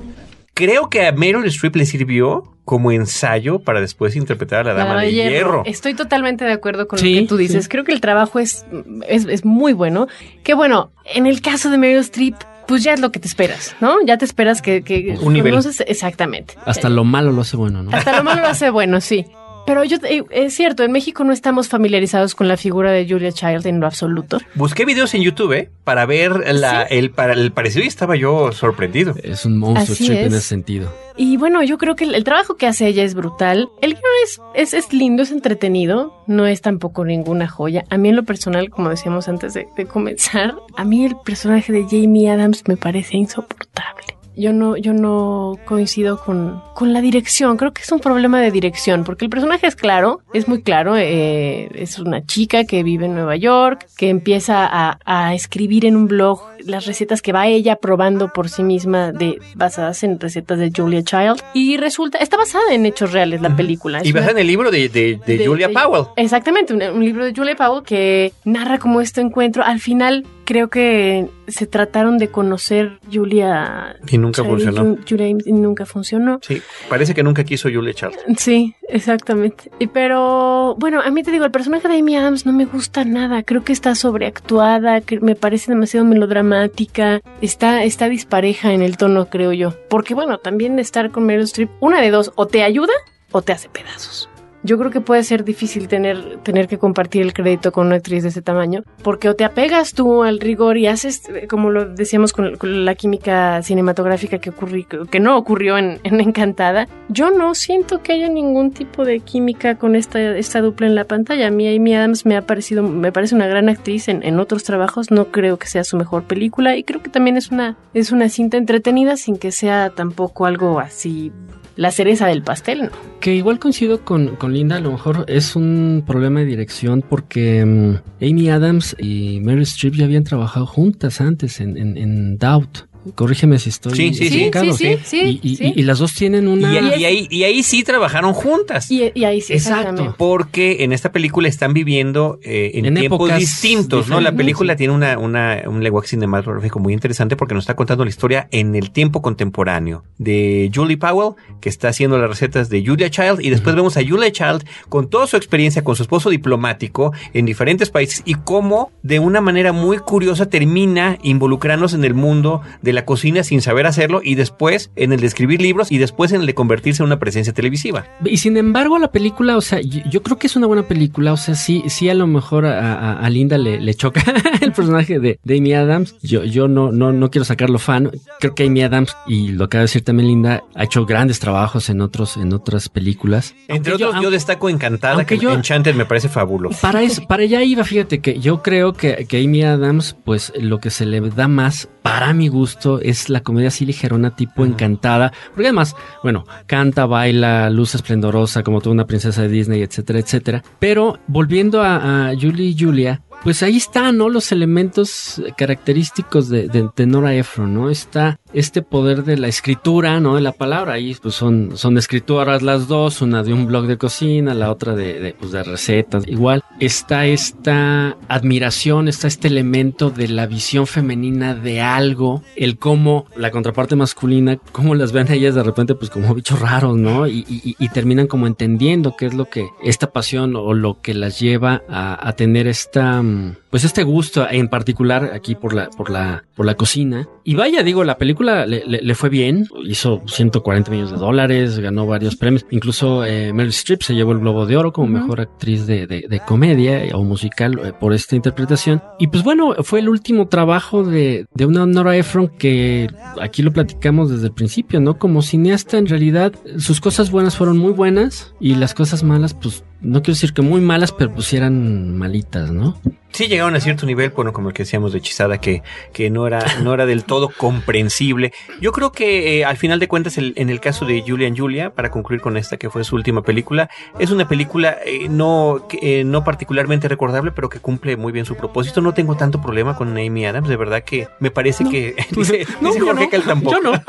Creo 0.58 0.90
que 0.90 1.06
a 1.06 1.12
Meryl 1.12 1.46
Streep 1.46 1.76
le 1.76 1.86
sirvió 1.86 2.44
como 2.66 2.92
ensayo 2.92 3.60
para 3.60 3.80
después 3.80 4.16
interpretar 4.16 4.62
a 4.68 4.74
la 4.74 4.80
La 4.80 4.86
Dama 4.86 5.02
de 5.04 5.14
Hierro. 5.14 5.62
Estoy 5.66 5.94
totalmente 5.94 6.44
de 6.46 6.52
acuerdo 6.52 6.88
con 6.88 6.98
Sí, 6.98 7.14
lo 7.16 7.22
que 7.22 7.28
tú 7.28 7.38
dices. 7.38 7.66
sí. 7.66 7.70
Creo 7.70 7.84
que 7.84 7.92
el 7.94 8.02
trabajo 8.02 8.40
es, 8.40 8.66
es, 9.08 9.26
es 9.26 9.46
muy 9.46 9.74
bueno. 9.74 10.08
Que 10.44 10.54
bueno, 10.56 10.90
en 11.06 11.28
el 11.28 11.42
caso 11.42 11.70
de 11.70 11.78
Meryl 11.78 12.00
Streep, 12.00 12.34
pues 12.68 12.84
ya 12.84 12.94
es 12.94 13.00
lo 13.00 13.12
que 13.12 13.20
te 13.20 13.28
esperas, 13.28 13.76
¿no? 13.80 13.96
Ya 14.06 14.18
te 14.18 14.26
esperas 14.26 14.62
que... 14.62 14.82
que 14.82 15.18
Un 15.22 15.34
nivel. 15.34 15.54
conoces- 15.54 15.86
exactamente. 15.88 16.56
Hasta 16.66 16.90
lo 16.90 17.04
malo 17.06 17.32
lo 17.32 17.42
hace 17.44 17.56
bueno, 17.56 17.84
¿no? 17.84 17.92
Hasta 17.96 18.18
lo 18.18 18.24
malo 18.24 18.42
lo 18.42 18.48
hace 18.48 18.70
bueno, 18.72 19.00
sí. 19.00 19.26
Pero 19.68 19.84
yo, 19.84 19.98
es 20.32 20.54
cierto, 20.54 20.84
en 20.84 20.94
México 20.94 21.26
no 21.26 21.34
estamos 21.34 21.68
familiarizados 21.68 22.36
con 22.36 22.48
la 22.48 22.56
figura 22.56 22.94
de 22.94 23.06
Julia 23.06 23.34
Child 23.34 23.68
en 23.68 23.82
lo 23.82 23.86
absoluto. 23.86 24.38
Busqué 24.56 24.86
videos 24.86 25.14
en 25.14 25.24
YouTube 25.24 25.52
eh, 25.52 25.70
para 25.84 26.06
ver 26.06 26.54
la, 26.56 26.84
el, 26.84 27.12
para, 27.12 27.34
el 27.34 27.52
parecido 27.52 27.84
y 27.84 27.88
estaba 27.90 28.16
yo 28.16 28.54
sorprendido. 28.54 29.14
Es 29.22 29.46
un 29.46 29.58
monstruo 29.58 29.94
Streep 29.94 30.20
en 30.20 30.28
es. 30.28 30.34
ese 30.36 30.48
sentido. 30.48 30.90
Y 31.18 31.36
bueno, 31.36 31.62
yo 31.64 31.78
creo 31.78 31.98
que 31.98 32.06
el, 32.06 32.16
el 32.16 32.24
trabajo 32.24 32.56
que 32.56 32.66
hace 32.66 32.88
ella 32.88 33.04
es 33.04 33.14
brutal. 33.14 33.68
El 33.82 33.96
guion 33.96 34.04
es, 34.24 34.40
es, 34.56 34.74
es 34.74 34.94
lindo, 34.94 35.24
es 35.24 35.32
entretenido, 35.34 36.24
no 36.28 36.46
es 36.48 36.62
tampoco 36.62 37.04
ninguna 37.04 37.50
joya. 37.50 37.84
A 37.90 37.98
mí 37.98 38.08
en 38.08 38.16
lo 38.16 38.24
personal, 38.24 38.70
como 38.70 38.90
decíamos 38.90 39.28
antes 39.28 39.54
de, 39.54 39.68
de 39.76 39.86
comenzar, 39.86 40.56
a 40.78 40.86
mí 40.86 41.04
el 41.04 41.18
personaje 41.26 41.74
de 41.74 41.84
Jamie 41.84 42.30
Adams 42.30 42.64
me 42.68 42.78
parece 42.78 43.18
insoportable. 43.18 44.17
Yo 44.38 44.54
no, 44.54 44.78
yo 44.78 44.94
no 44.94 45.58
coincido 45.66 46.20
con, 46.24 46.62
con 46.76 46.94
la 46.94 47.02
dirección. 47.02 47.58
Creo 47.58 47.74
que 47.74 47.82
es 47.82 47.92
un 47.92 48.00
problema 48.00 48.40
de 48.40 48.52
dirección, 48.52 49.04
porque 49.04 49.26
el 49.26 49.30
personaje 49.32 49.68
es 49.68 49.76
claro, 49.76 50.22
es 50.34 50.48
muy 50.48 50.62
claro. 50.62 50.96
eh, 50.98 51.70
es 51.76 52.00
una 52.00 52.26
chica 52.26 52.64
que 52.66 52.84
vive 52.84 53.06
en 53.08 53.16
Nueva 53.16 53.36
York, 53.36 53.88
que 53.98 54.10
empieza 54.10 54.66
a, 54.66 55.00
a 55.06 55.34
escribir 55.34 55.86
en 55.86 55.96
un 55.96 56.08
blog 56.08 56.42
las 56.66 56.86
recetas 56.86 57.22
que 57.22 57.32
va 57.32 57.48
ella 57.48 57.78
probando 57.78 58.32
por 58.34 58.50
sí 58.50 58.62
misma, 58.64 59.12
de 59.12 59.40
basadas 59.56 60.04
en 60.04 60.20
recetas 60.20 60.60
de 60.60 60.72
Julia 60.76 61.04
Child. 61.04 61.42
Y 61.54 61.78
resulta, 61.78 62.18
está 62.20 62.38
basada 62.38 62.74
en 62.74 62.86
hechos 62.86 63.12
reales 63.14 63.42
la 63.42 63.56
película. 63.56 64.00
Es 64.00 64.08
Y 64.08 64.12
basada 64.12 64.32
en 64.34 64.40
el 64.40 64.48
libro 64.48 64.70
de, 64.72 64.90
de- 64.90 65.20
de 65.26 65.38
de- 65.38 65.48
Julia 65.48 65.70
Powell. 65.70 66.06
Exactamente, 66.16 66.74
un, 66.74 66.82
un 66.84 67.04
libro 67.04 67.26
de 67.26 67.34
Julia 67.36 67.56
Powell 67.56 67.84
que 67.84 68.34
narra 68.46 68.78
cómo 68.80 69.02
este 69.02 69.22
encuentro. 69.22 69.64
Al 69.64 69.80
final, 69.80 70.26
creo 70.48 70.70
que 70.70 71.28
se 71.50 71.68
trataron 71.68 72.18
de 72.18 72.30
conocer 72.30 73.00
Julia. 73.12 73.98
Y 74.08 74.18
nunca 74.18 74.46
funcionó. 74.46 74.82
Ju- 74.86 75.00
Julia 75.08 75.28
y 75.28 75.52
nunca 75.52 75.86
funcionó. 75.86 76.40
Sí, 76.42 76.62
parece 76.88 77.14
que 77.14 77.22
nunca 77.22 77.44
quiso 77.44 77.68
Julia 77.70 77.94
Child. 77.94 78.16
Sí, 78.38 78.74
exactamente. 78.88 79.70
Y 79.78 79.88
Pero 79.88 80.76
bueno, 80.80 81.02
a 81.02 81.12
mí 81.12 81.22
te 81.22 81.32
digo, 81.32 81.44
el 81.44 81.52
personaje 81.52 81.90
de 81.90 81.98
Amy 82.00 82.16
Adams 82.16 82.46
no 82.46 82.54
me 82.54 82.64
gusta 82.64 83.04
nada. 83.04 83.44
Creo 83.44 83.66
que 83.66 83.74
está 83.74 83.94
sobreactuada, 83.94 85.02
que 85.02 85.20
me 85.20 85.36
parece 85.36 85.70
demasiado 85.72 86.06
melodramática. 86.06 87.20
Está, 87.42 87.84
está 87.84 88.08
dispareja 88.08 88.72
en 88.72 88.82
el 88.82 88.96
tono, 88.96 89.26
creo 89.30 89.52
yo. 89.52 89.74
Porque 89.90 90.14
bueno, 90.14 90.38
también 90.38 90.80
estar 90.80 91.12
con 91.12 91.26
Meryl 91.26 91.44
Streep, 91.44 91.70
una 91.82 92.00
de 92.02 92.10
dos, 92.10 92.32
o 92.36 92.48
te 92.48 92.64
ayuda 92.64 92.94
o 93.32 93.42
te 93.42 93.52
hace 93.52 93.68
pedazos. 93.68 94.30
Yo 94.64 94.78
creo 94.78 94.90
que 94.92 95.02
puede 95.02 95.24
ser 95.24 95.44
difícil 95.44 95.88
tener, 95.88 96.38
tener 96.44 96.68
que 96.68 96.78
compartir 96.78 97.22
el 97.22 97.32
crédito 97.34 97.72
con 97.72 97.88
una 97.88 97.98
actriz 97.98 98.24
de 98.24 98.30
ese 98.30 98.42
tamaño, 98.42 98.84
porque 99.04 99.30
o 99.30 99.36
te 99.36 99.46
apegas 99.46 99.94
tú 99.94 100.24
al 100.24 100.40
rigor 100.40 100.78
y 100.78 100.88
haces, 100.88 101.30
eh, 101.30 101.48
como 101.48 101.70
lo 101.70 101.86
decíamos 101.86 102.34
con, 102.34 102.58
con 102.58 102.84
la 102.84 102.96
química 102.96 103.62
cinematográfica 103.62 104.40
que, 104.40 104.52
ocurri- 104.52 105.08
que 105.10 105.20
no 105.20 105.38
ocurrió 105.38 105.78
en, 105.78 106.00
en 106.04 106.20
Encantada, 106.20 106.88
yo 107.08 107.30
no 107.32 107.54
siento 107.56 108.02
que 108.02 108.14
haya 108.14 108.30
ningún 108.30 108.72
tipo 108.72 109.06
de 109.06 109.20
química 109.20 109.76
con 109.76 109.96
esta, 109.96 110.20
esta 110.38 110.60
dupla 110.62 110.88
en 110.88 110.96
la 110.96 111.04
pantalla. 111.06 111.48
A 111.48 111.52
mí 111.52 111.74
Amy 111.74 111.96
Adams 111.96 112.26
me 112.26 112.36
ha 112.36 112.42
parecido, 112.42 112.84
me 112.84 113.12
parece 113.12 113.36
una 113.36 113.48
gran 113.48 113.70
actriz 113.70 114.08
en, 114.08 114.24
en 114.24 114.40
otros 114.40 114.64
trabajos, 114.64 115.12
no 115.12 115.26
creo 115.26 115.58
que 115.58 115.68
sea 115.68 115.84
su 115.84 115.98
mejor 115.98 116.24
película 116.24 116.76
y 116.76 116.84
creo 116.84 117.02
que 117.04 117.10
también 117.10 117.38
es 117.38 117.52
una, 117.52 117.78
es 117.94 118.12
una 118.12 118.28
cinta 118.28 118.58
entretenida 118.58 119.18
sin 119.18 119.38
que 119.38 119.52
sea 119.52 119.92
tampoco 119.92 120.46
algo 120.46 120.80
así 120.80 121.32
la 121.78 121.92
cereza 121.92 122.28
del 122.28 122.42
pastel, 122.42 122.84
¿no? 122.84 122.90
Que 123.22 123.36
igual 123.36 123.60
coincido 123.60 124.04
con, 124.04 124.36
con 124.36 124.54
Linda, 124.54 124.76
a 124.76 124.80
lo 124.80 124.92
mejor 124.92 125.26
es 125.28 125.56
un 125.56 126.04
problema 126.06 126.42
de 126.42 126.48
dirección 126.48 127.04
porque 127.08 127.64
mm, 127.64 128.24
Amy 128.24 128.50
Adams 128.50 128.96
y 129.00 129.40
Meryl 129.42 129.64
Streep 129.64 129.94
ya 129.94 130.06
habían 130.06 130.24
trabajado 130.24 130.66
juntas 130.66 131.22
antes 131.22 131.62
en, 131.62 131.78
en, 131.78 131.98
en 131.98 132.38
Doubt. 132.38 132.87
Corrígeme 133.16 133.60
si 133.60 133.70
estoy 133.70 133.96
Sí, 133.96 134.14
sí, 134.14 134.30
sí. 134.30 134.36
equivocado. 134.38 134.74
Sí, 134.74 134.98
sí, 134.98 135.00
sí, 135.04 135.40
y, 135.44 135.52
y- 135.52 135.56
sí. 135.58 135.74
y 135.76 135.84
las 135.84 136.00
dos 136.00 136.14
tienen 136.14 136.48
una... 136.48 136.72
Y, 136.74 137.02
y 137.02 137.06
ahí, 137.06 137.28
y 137.30 137.44
ahí 137.44 137.64
sí 137.64 137.84
trabajaron 137.84 138.34
juntas. 138.34 138.90
Y, 138.92 139.12
y 139.14 139.24
ahí 139.26 139.42
sí, 139.42 139.54
exactamente. 139.54 140.14
Porque 140.18 140.84
en 140.84 140.92
esta 140.94 141.12
película 141.12 141.48
están 141.48 141.74
viviendo 141.74 142.40
eh, 142.44 142.72
en, 142.76 142.86
En 142.86 142.96
tiempos 142.96 143.36
distintos, 143.38 144.08
¿no? 144.08 144.22
La 144.22 144.32
película 144.32 144.76
tiene 144.76 144.94
una, 144.94 145.18
una- 145.18 145.62
un 145.68 145.84
lenguaje 145.84 146.08
cinematográfico 146.10 146.80
muy 146.80 146.94
interesante 146.94 147.36
porque 147.36 147.54
nos 147.54 147.64
está 147.64 147.76
contando 147.76 148.04
la 148.04 148.10
historia 148.10 148.48
en 148.52 148.76
el 148.76 148.92
tiempo 148.92 149.22
contemporáneo 149.22 150.04
de 150.18 150.72
Julie 150.74 150.98
Powell, 150.98 151.36
que 151.62 151.70
está 151.70 151.90
haciendo 151.90 152.18
las 152.18 152.30
recetas 152.30 152.70
de 152.70 152.86
Julia 152.86 153.10
Child, 153.10 153.40
y 153.42 153.50
después 153.50 153.76
vemos 153.76 153.98
a 153.98 154.02
Julia 154.08 154.32
Child 154.32 154.66
con 154.90 155.10
toda 155.10 155.28
su 155.28 155.38
experiencia 155.38 155.84
con 155.84 155.96
su 155.96 156.04
esposo 156.04 156.30
diplomático 156.30 157.14
en 157.34 157.46
diferentes 157.46 157.90
países 157.90 158.22
y 158.26 158.36
cómo 158.36 158.92
de 159.04 159.20
una 159.20 159.42
manera 159.42 159.72
muy 159.72 159.98
curiosa 160.00 160.48
termina 160.50 161.18
involucrándose 161.24 161.96
en 161.96 162.04
el 162.06 162.14
mundo 162.14 162.62
de 162.82 162.94
la 162.94 162.97
cocina 163.06 163.44
sin 163.44 163.62
saber 163.62 163.86
hacerlo 163.88 164.22
y 164.24 164.36
después 164.36 164.92
en 164.96 165.14
el 165.14 165.20
de 165.20 165.28
escribir 165.28 165.62
libros 165.62 165.92
y 165.92 165.98
después 165.98 166.32
en 166.32 166.42
el 166.42 166.48
de 166.48 166.54
convertirse 166.54 167.02
en 167.04 167.08
una 167.08 167.20
presencia 167.20 167.54
televisiva. 167.54 168.06
Y 168.26 168.38
sin 168.38 168.58
embargo, 168.58 168.98
la 169.00 169.12
película, 169.12 169.58
o 169.58 169.62
sea, 169.62 169.80
yo, 169.82 170.02
yo 170.10 170.24
creo 170.24 170.38
que 170.38 170.48
es 170.48 170.56
una 170.56 170.68
buena 170.68 170.84
película. 170.84 171.34
O 171.34 171.38
sea, 171.38 171.56
sí, 171.56 171.84
sí 171.88 172.10
a 172.10 172.14
lo 172.14 172.28
mejor 172.28 172.66
a, 172.66 172.94
a- 172.94 173.20
a 173.20 173.30
Linda 173.30 173.58
le, 173.58 173.80
le 173.80 173.94
choca 173.94 174.24
el 174.62 174.72
personaje 174.72 175.20
de, 175.20 175.40
de 175.44 175.58
Amy 175.58 175.74
Adams. 175.74 176.16
Yo, 176.22 176.44
yo 176.44 176.68
no, 176.68 176.92
no, 176.92 177.12
no 177.14 177.30
quiero 177.32 177.46
sacarlo 177.46 177.80
fan. 177.80 178.12
Creo 178.40 178.56
que 178.56 178.66
Amy 178.66 178.82
Adams, 178.84 179.16
y 179.28 179.50
lo 179.52 179.66
acaba 179.66 179.82
de 179.82 179.86
decir 179.86 180.04
también 180.04 180.28
Linda, 180.30 180.64
ha 180.76 180.84
hecho 180.84 181.06
grandes 181.06 181.40
trabajos 181.40 181.90
en 181.90 182.02
otros, 182.02 182.38
en 182.38 182.54
otras 182.54 182.90
películas. 182.90 183.56
Entre 183.68 183.92
Aunque 183.92 184.06
otros, 184.06 184.22
yo, 184.24 184.32
destaco 184.32 184.70
Encantada, 184.70 185.26
que 185.26 185.38
yo- 185.38 185.52
Enchanted 185.54 185.96
me 185.96 186.06
parece 186.06 186.30
fabuloso. 186.30 186.80
Para 186.82 187.02
eso, 187.04 187.22
para 187.28 187.44
allá 187.44 187.64
iba, 187.64 187.84
fíjate 187.84 188.20
que 188.20 188.40
yo 188.40 188.62
creo 188.62 188.94
que, 188.94 189.26
que 189.28 189.44
Amy 189.44 189.64
Adams, 189.64 190.16
pues 190.24 190.54
lo 190.60 190.80
que 190.80 190.90
se 190.90 191.06
le 191.06 191.20
da 191.22 191.48
más, 191.48 191.90
para 192.02 192.34
mi 192.34 192.48
gusto, 192.48 192.87
es 193.02 193.30
la 193.30 193.42
comedia 193.42 193.68
así 193.70 193.86
ligerona, 193.86 194.36
tipo 194.36 194.66
encantada. 194.66 195.32
Porque 195.54 195.68
además, 195.68 195.96
bueno, 196.24 196.46
canta, 196.66 197.06
baila, 197.06 197.70
luz 197.70 197.96
esplendorosa, 197.96 198.64
como 198.64 198.82
toda 198.82 198.94
una 198.94 199.06
princesa 199.06 199.44
de 199.44 199.50
Disney, 199.50 199.82
etcétera, 199.82 200.20
etcétera. 200.20 200.64
Pero 200.80 201.20
volviendo 201.28 201.82
a, 201.82 202.30
a 202.30 202.36
Julie 202.36 202.70
y 202.70 202.78
Julia, 202.78 203.22
pues 203.44 203.64
ahí 203.64 203.78
están, 203.78 204.18
¿no? 204.18 204.30
Los 204.30 204.52
elementos 204.52 205.42
característicos 205.58 206.50
de, 206.50 206.90
Nora 207.06 207.34
Ephron, 207.36 207.74
¿no? 207.74 207.90
Está 207.90 208.40
este 208.54 208.82
poder 208.82 209.24
de 209.24 209.38
la 209.38 209.48
escritura, 209.48 210.20
¿no? 210.20 210.36
De 210.36 210.42
la 210.42 210.52
palabra. 210.52 210.94
Ahí 210.94 211.16
pues 211.22 211.36
son, 211.36 211.78
son 211.78 211.98
escritoras 211.98 212.62
las 212.62 212.88
dos, 212.88 213.22
una 213.22 213.44
de 213.44 213.54
un 213.54 213.68
blog 213.68 213.86
de 213.88 213.98
cocina, 213.98 214.54
la 214.54 214.72
otra 214.72 214.96
de, 214.96 215.36
pues, 215.40 215.52
de 215.52 215.64
recetas. 215.64 216.28
Igual 216.28 216.64
está 216.80 217.26
esta 217.26 218.18
admiración, 218.28 219.08
está 219.08 219.28
este 219.28 219.48
elemento 219.48 220.10
de 220.10 220.28
la 220.28 220.46
visión 220.48 220.88
femenina 220.88 221.54
de 221.56 221.82
algo, 221.82 222.44
el 222.56 222.78
cómo 222.78 223.26
la 223.36 223.52
contraparte 223.52 223.96
masculina, 223.96 224.58
cómo 224.72 224.96
las 224.96 225.12
ven 225.12 225.28
a 225.30 225.34
ellas 225.34 225.56
de 225.56 225.64
repente 225.64 225.96
pues 225.96 226.10
como 226.10 226.34
bichos 226.34 226.60
raros, 226.60 226.98
¿no? 226.98 227.28
Y, 227.28 227.46
y- 227.48 227.76
y 227.80 227.90
terminan 227.90 228.28
como 228.28 228.48
entendiendo 228.48 229.16
qué 229.18 229.28
es 229.28 229.34
lo 229.34 229.46
que 229.50 229.68
esta 229.84 230.12
pasión 230.12 230.56
o 230.56 230.74
lo 230.74 231.02
que 231.02 231.14
las 231.14 231.40
lleva 231.40 231.84
a, 231.90 232.28
a 232.28 232.34
tener 232.34 232.68
esta, 232.68 233.22
pues 233.70 233.84
este 233.84 234.04
gusto 234.04 234.48
en 234.50 234.68
particular 234.70 235.32
aquí 235.34 235.56
por 235.56 235.74
la, 235.74 235.90
por 235.90 236.10
la, 236.10 236.44
por 236.56 236.66
la 236.66 236.76
cocina. 236.76 237.28
Y 237.44 237.56
vaya, 237.56 237.84
digo, 237.84 238.04
la 238.04 238.18
película 238.18 238.66
le, 238.66 238.84
le- 238.86 239.02
le 239.02 239.16
fue 239.16 239.30
bien, 239.30 239.68
hizo 239.86 240.22
140 240.26 240.92
millones 240.92 241.12
de 241.12 241.18
dólares, 241.18 241.80
ganó 241.80 242.06
varios 242.08 242.36
premios, 242.36 242.66
incluso 242.72 243.26
eh, 243.26 243.54
Meryl 243.54 243.70
Streep 243.70 244.02
se 244.02 244.16
llevó 244.16 244.32
el 244.34 244.40
Globo 244.40 244.66
de 244.66 244.78
Oro 244.78 244.92
como 244.92 245.08
mejor 245.08 245.42
actriz 245.42 245.86
de, 245.88 246.08
de- 246.08 246.26
de 246.30 246.40
comedia 246.40 247.02
o 247.16 247.24
musical 247.24 247.80
eh, 247.84 247.94
por 248.00 248.14
esta 248.14 248.36
interpretación. 248.36 249.02
Y 249.20 249.28
pues 249.28 249.44
bueno, 249.44 249.76
fue 249.84 250.00
el 250.00 250.10
último 250.10 250.48
trabajo 250.48 251.04
de, 251.04 251.46
de 251.54 251.66
una 251.66 251.86
Nora 251.86 252.16
Ephron 252.18 252.48
que 252.58 253.08
aquí 253.42 253.62
lo 253.62 253.72
platicamos 253.72 254.30
desde 254.30 254.48
el 254.48 254.54
principio, 254.54 255.00
¿no? 255.00 255.18
Como 255.18 255.42
cineasta 255.42 255.98
en 255.98 256.08
realidad 256.08 256.54
sus 256.78 257.00
cosas 257.02 257.32
buenas 257.32 257.56
fueron 257.56 257.78
muy 257.78 257.92
buenas 257.92 258.54
y 258.60 258.76
las 258.76 258.94
cosas 258.94 259.24
malas 259.24 259.54
pues 259.54 259.84
no 260.02 260.22
quiero 260.22 260.36
decir 260.36 260.54
que 260.54 260.62
muy 260.62 260.82
malas, 260.82 261.12
pero 261.12 261.32
pues 261.34 261.52
eran 261.54 262.18
malitas, 262.18 262.72
¿no? 262.72 263.00
Sí 263.34 263.48
llegaron 263.48 263.76
a 263.76 263.80
cierto 263.82 264.06
nivel, 264.08 264.32
bueno, 264.32 264.52
como 264.54 264.70
el 264.70 264.74
que 264.74 264.82
decíamos 264.84 265.12
de 265.12 265.20
Hechizada, 265.20 265.60
que, 265.60 265.84
que 266.12 266.30
no 266.32 266.48
era, 266.48 266.60
no 266.82 266.94
era 266.94 267.06
del 267.06 267.24
todo 267.24 267.50
comprensible. 267.56 268.52
Yo 268.82 268.92
creo 268.92 269.12
que 269.12 269.60
eh, 269.60 269.66
al 269.66 269.78
final 269.78 270.00
de 270.00 270.08
cuentas, 270.08 270.38
el- 270.40 270.54
en 270.56 270.70
el 270.72 270.80
caso 270.80 271.06
de 271.06 271.24
Julia 271.28 271.48
and 271.48 271.58
Julia, 271.60 271.92
para 271.94 272.10
concluir 272.10 272.42
con 272.42 272.58
esta 272.58 272.78
que 272.78 272.90
fue 272.90 273.04
su 273.04 273.16
última 273.16 273.44
película, 273.44 273.90
es 274.18 274.32
una 274.32 274.48
película 274.48 274.98
eh, 275.06 275.28
no, 275.30 275.86
eh, 276.02 276.24
no 276.24 276.44
particularmente 276.44 277.08
recordable, 277.08 277.52
pero 277.52 277.70
que 277.70 277.80
cumple 277.80 278.18
muy 278.18 278.32
bien 278.32 278.46
su 278.46 278.56
propósito. 278.56 279.02
No 279.02 279.14
tengo 279.14 279.36
tanto 279.36 279.62
problema 279.62 279.96
con 279.96 280.10
Amy 280.18 280.46
Adams, 280.46 280.70
de 280.70 280.78
verdad 280.78 281.04
que 281.04 281.28
me 281.40 281.52
parece 281.52 281.84
que 281.86 282.16
dice, 282.32 282.66
No, 282.82 282.88
dice 282.90 283.00
yo 283.00 283.06
Jorge 283.06 283.26
no. 283.26 283.30
que 283.30 283.36
él 283.36 283.44
tampoco. 283.44 283.76
Yo 283.76 283.82
no. 283.84 283.92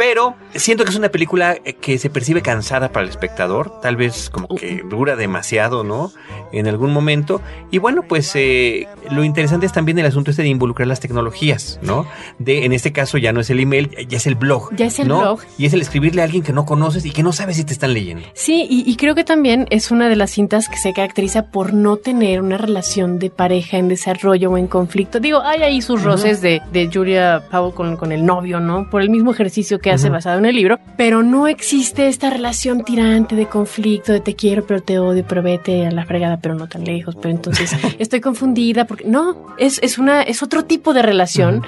Pero 0.00 0.34
siento 0.54 0.84
que 0.84 0.90
es 0.92 0.96
una 0.96 1.10
película 1.10 1.58
eh, 1.62 1.74
que 1.74 1.98
se 1.98 2.08
percibe 2.08 2.40
cansada 2.40 2.90
para 2.90 3.04
el 3.04 3.10
espectador, 3.10 3.82
tal 3.82 3.96
vez 3.96 4.30
como 4.30 4.48
que 4.48 4.82
dura 4.88 5.14
demasiado, 5.14 5.84
¿no? 5.84 6.10
En 6.52 6.66
algún 6.68 6.90
momento. 6.90 7.42
Y 7.70 7.76
bueno, 7.76 8.04
pues 8.08 8.32
eh, 8.34 8.88
lo 9.10 9.24
interesante 9.24 9.66
es 9.66 9.74
también 9.74 9.98
el 9.98 10.06
asunto 10.06 10.30
este 10.30 10.40
de 10.40 10.48
involucrar 10.48 10.88
las 10.88 11.00
tecnologías, 11.00 11.78
¿no? 11.82 12.06
De, 12.38 12.64
en 12.64 12.72
este 12.72 12.92
caso 12.92 13.18
ya 13.18 13.34
no 13.34 13.40
es 13.40 13.50
el 13.50 13.60
email, 13.60 13.90
ya 14.08 14.16
es 14.16 14.26
el 14.26 14.36
blog. 14.36 14.74
Ya 14.74 14.86
es 14.86 14.98
el 15.00 15.08
¿no? 15.08 15.20
blog. 15.20 15.40
Y 15.58 15.66
es 15.66 15.74
el 15.74 15.82
escribirle 15.82 16.22
a 16.22 16.24
alguien 16.24 16.42
que 16.42 16.54
no 16.54 16.64
conoces 16.64 17.04
y 17.04 17.10
que 17.10 17.22
no 17.22 17.34
sabes 17.34 17.56
si 17.56 17.64
te 17.64 17.74
están 17.74 17.92
leyendo. 17.92 18.26
Sí, 18.32 18.66
y, 18.70 18.90
y 18.90 18.96
creo 18.96 19.14
que 19.14 19.24
también 19.24 19.66
es 19.68 19.90
una 19.90 20.08
de 20.08 20.16
las 20.16 20.30
cintas 20.30 20.70
que 20.70 20.78
se 20.78 20.94
caracteriza 20.94 21.48
por 21.48 21.74
no 21.74 21.98
tener 21.98 22.40
una 22.40 22.56
relación 22.56 23.18
de 23.18 23.28
pareja 23.28 23.76
en 23.76 23.88
desarrollo 23.88 24.50
o 24.50 24.56
en 24.56 24.66
conflicto. 24.66 25.20
Digo, 25.20 25.42
hay 25.42 25.62
ahí 25.62 25.82
sus 25.82 26.02
roces 26.02 26.40
de, 26.40 26.62
de 26.72 26.88
Julia 26.90 27.44
Powell 27.50 27.74
con, 27.74 27.98
con 27.98 28.12
el 28.12 28.24
novio, 28.24 28.60
¿no? 28.60 28.88
Por 28.88 29.02
el 29.02 29.10
mismo 29.10 29.30
ejercicio 29.32 29.78
que 29.78 29.89
hace 29.90 30.06
Ujú. 30.06 30.14
basado 30.14 30.38
en 30.38 30.46
el 30.46 30.56
libro, 30.56 30.78
pero 30.96 31.22
no 31.22 31.46
existe 31.46 32.08
esta 32.08 32.30
relación 32.30 32.84
tirante 32.84 33.36
de 33.36 33.46
conflicto, 33.46 34.12
de 34.12 34.20
te 34.20 34.34
quiero, 34.34 34.64
pero 34.66 34.82
te 34.82 34.98
odio, 34.98 35.24
pero 35.28 35.42
vete 35.42 35.86
a 35.86 35.90
la 35.90 36.04
fregada, 36.04 36.38
pero 36.40 36.54
no 36.54 36.68
tan 36.68 36.84
lejos, 36.84 37.16
pero 37.16 37.30
entonces 37.30 37.72
estoy 37.98 38.20
confundida 38.20 38.86
porque 38.86 39.04
no, 39.04 39.54
es, 39.58 39.78
es 39.82 39.98
una, 39.98 40.22
es 40.22 40.42
otro 40.42 40.64
tipo 40.64 40.92
de 40.92 41.02
relación 41.02 41.62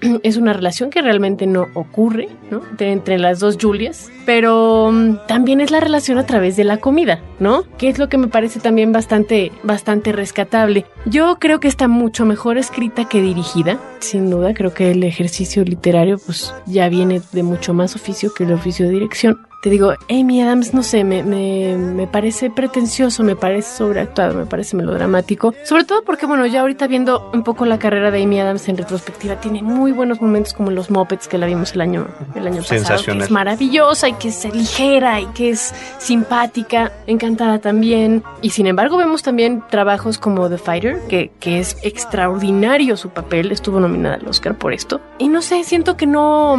es 0.22 0.36
una 0.36 0.52
relación 0.52 0.90
que 0.90 1.02
realmente 1.02 1.46
no 1.46 1.66
ocurre, 1.74 2.28
¿no? 2.50 2.62
Entre 2.78 3.18
las 3.18 3.40
dos 3.40 3.58
Julias, 3.60 4.10
pero 4.26 4.90
mm, 4.92 5.26
también 5.26 5.60
es 5.60 5.70
la 5.70 5.80
relación 5.80 6.18
a 6.18 6.26
través 6.26 6.56
de 6.56 6.64
la 6.64 6.78
comida, 6.78 7.20
¿no? 7.38 7.64
Que 7.78 7.88
es 7.88 7.98
lo 7.98 8.08
que 8.08 8.18
me 8.18 8.28
parece 8.28 8.60
también 8.60 8.92
bastante, 8.92 9.52
bastante 9.62 10.12
rescatable. 10.12 10.86
Yo 11.06 11.38
creo 11.38 11.60
que 11.60 11.68
está 11.68 11.88
mucho 11.88 12.24
mejor 12.24 12.58
escrita 12.58 13.08
que 13.08 13.22
dirigida, 13.22 13.78
sin 14.00 14.30
duda. 14.30 14.54
Creo 14.54 14.74
que 14.74 14.90
el 14.92 15.02
ejercicio 15.04 15.64
literario, 15.64 16.18
pues, 16.18 16.54
ya 16.66 16.88
viene 16.88 17.20
de 17.32 17.42
mucho 17.42 17.74
más 17.74 17.96
oficio 17.96 18.32
que 18.34 18.44
el 18.44 18.52
oficio 18.52 18.86
de 18.86 18.92
dirección. 18.92 19.47
Te 19.60 19.70
digo, 19.70 19.92
Amy 20.08 20.40
Adams, 20.40 20.72
no 20.72 20.84
sé, 20.84 21.02
me, 21.02 21.24
me, 21.24 21.76
me 21.76 22.06
parece 22.06 22.48
pretencioso, 22.48 23.24
me 23.24 23.34
parece 23.34 23.76
sobreactuado, 23.76 24.34
me 24.34 24.46
parece 24.46 24.76
melodramático. 24.76 25.52
Sobre 25.64 25.82
todo 25.82 26.04
porque, 26.04 26.26
bueno, 26.26 26.46
ya 26.46 26.60
ahorita 26.60 26.86
viendo 26.86 27.28
un 27.34 27.42
poco 27.42 27.66
la 27.66 27.80
carrera 27.80 28.12
de 28.12 28.22
Amy 28.22 28.38
Adams 28.38 28.68
en 28.68 28.76
retrospectiva, 28.76 29.40
tiene 29.40 29.62
muy 29.62 29.90
buenos 29.90 30.20
momentos 30.20 30.54
como 30.54 30.70
los 30.70 30.90
Muppets 30.90 31.26
que 31.26 31.38
la 31.38 31.46
vimos 31.46 31.72
el 31.72 31.80
año, 31.80 32.06
el 32.36 32.46
año 32.46 32.62
pasado, 32.62 33.02
que 33.02 33.18
es 33.18 33.30
maravillosa 33.32 34.08
y 34.08 34.12
que 34.12 34.28
es 34.28 34.44
ligera 34.54 35.20
y 35.20 35.26
que 35.26 35.50
es 35.50 35.74
simpática, 35.98 36.92
encantada 37.08 37.58
también. 37.58 38.22
Y 38.42 38.50
sin 38.50 38.68
embargo 38.68 38.96
vemos 38.96 39.24
también 39.24 39.64
trabajos 39.68 40.18
como 40.18 40.48
The 40.48 40.58
Fighter, 40.58 41.00
que, 41.08 41.32
que 41.40 41.58
es 41.58 41.76
extraordinario 41.82 42.96
su 42.96 43.10
papel, 43.10 43.50
estuvo 43.50 43.80
nominada 43.80 44.16
al 44.16 44.28
Oscar 44.28 44.56
por 44.56 44.72
esto. 44.72 45.00
Y 45.18 45.26
no 45.26 45.42
sé, 45.42 45.64
siento 45.64 45.96
que 45.96 46.06
no... 46.06 46.56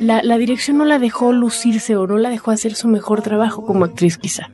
La, 0.00 0.22
la 0.22 0.38
dirección 0.38 0.78
no 0.78 0.84
la 0.84 0.98
dejó 0.98 1.32
lucirse 1.32 1.96
o 1.96 2.06
no 2.06 2.18
la 2.18 2.30
dejó 2.30 2.50
hacer 2.50 2.74
su 2.74 2.88
mejor 2.88 3.22
trabajo 3.22 3.64
como 3.64 3.84
actriz 3.84 4.18
quizá. 4.18 4.50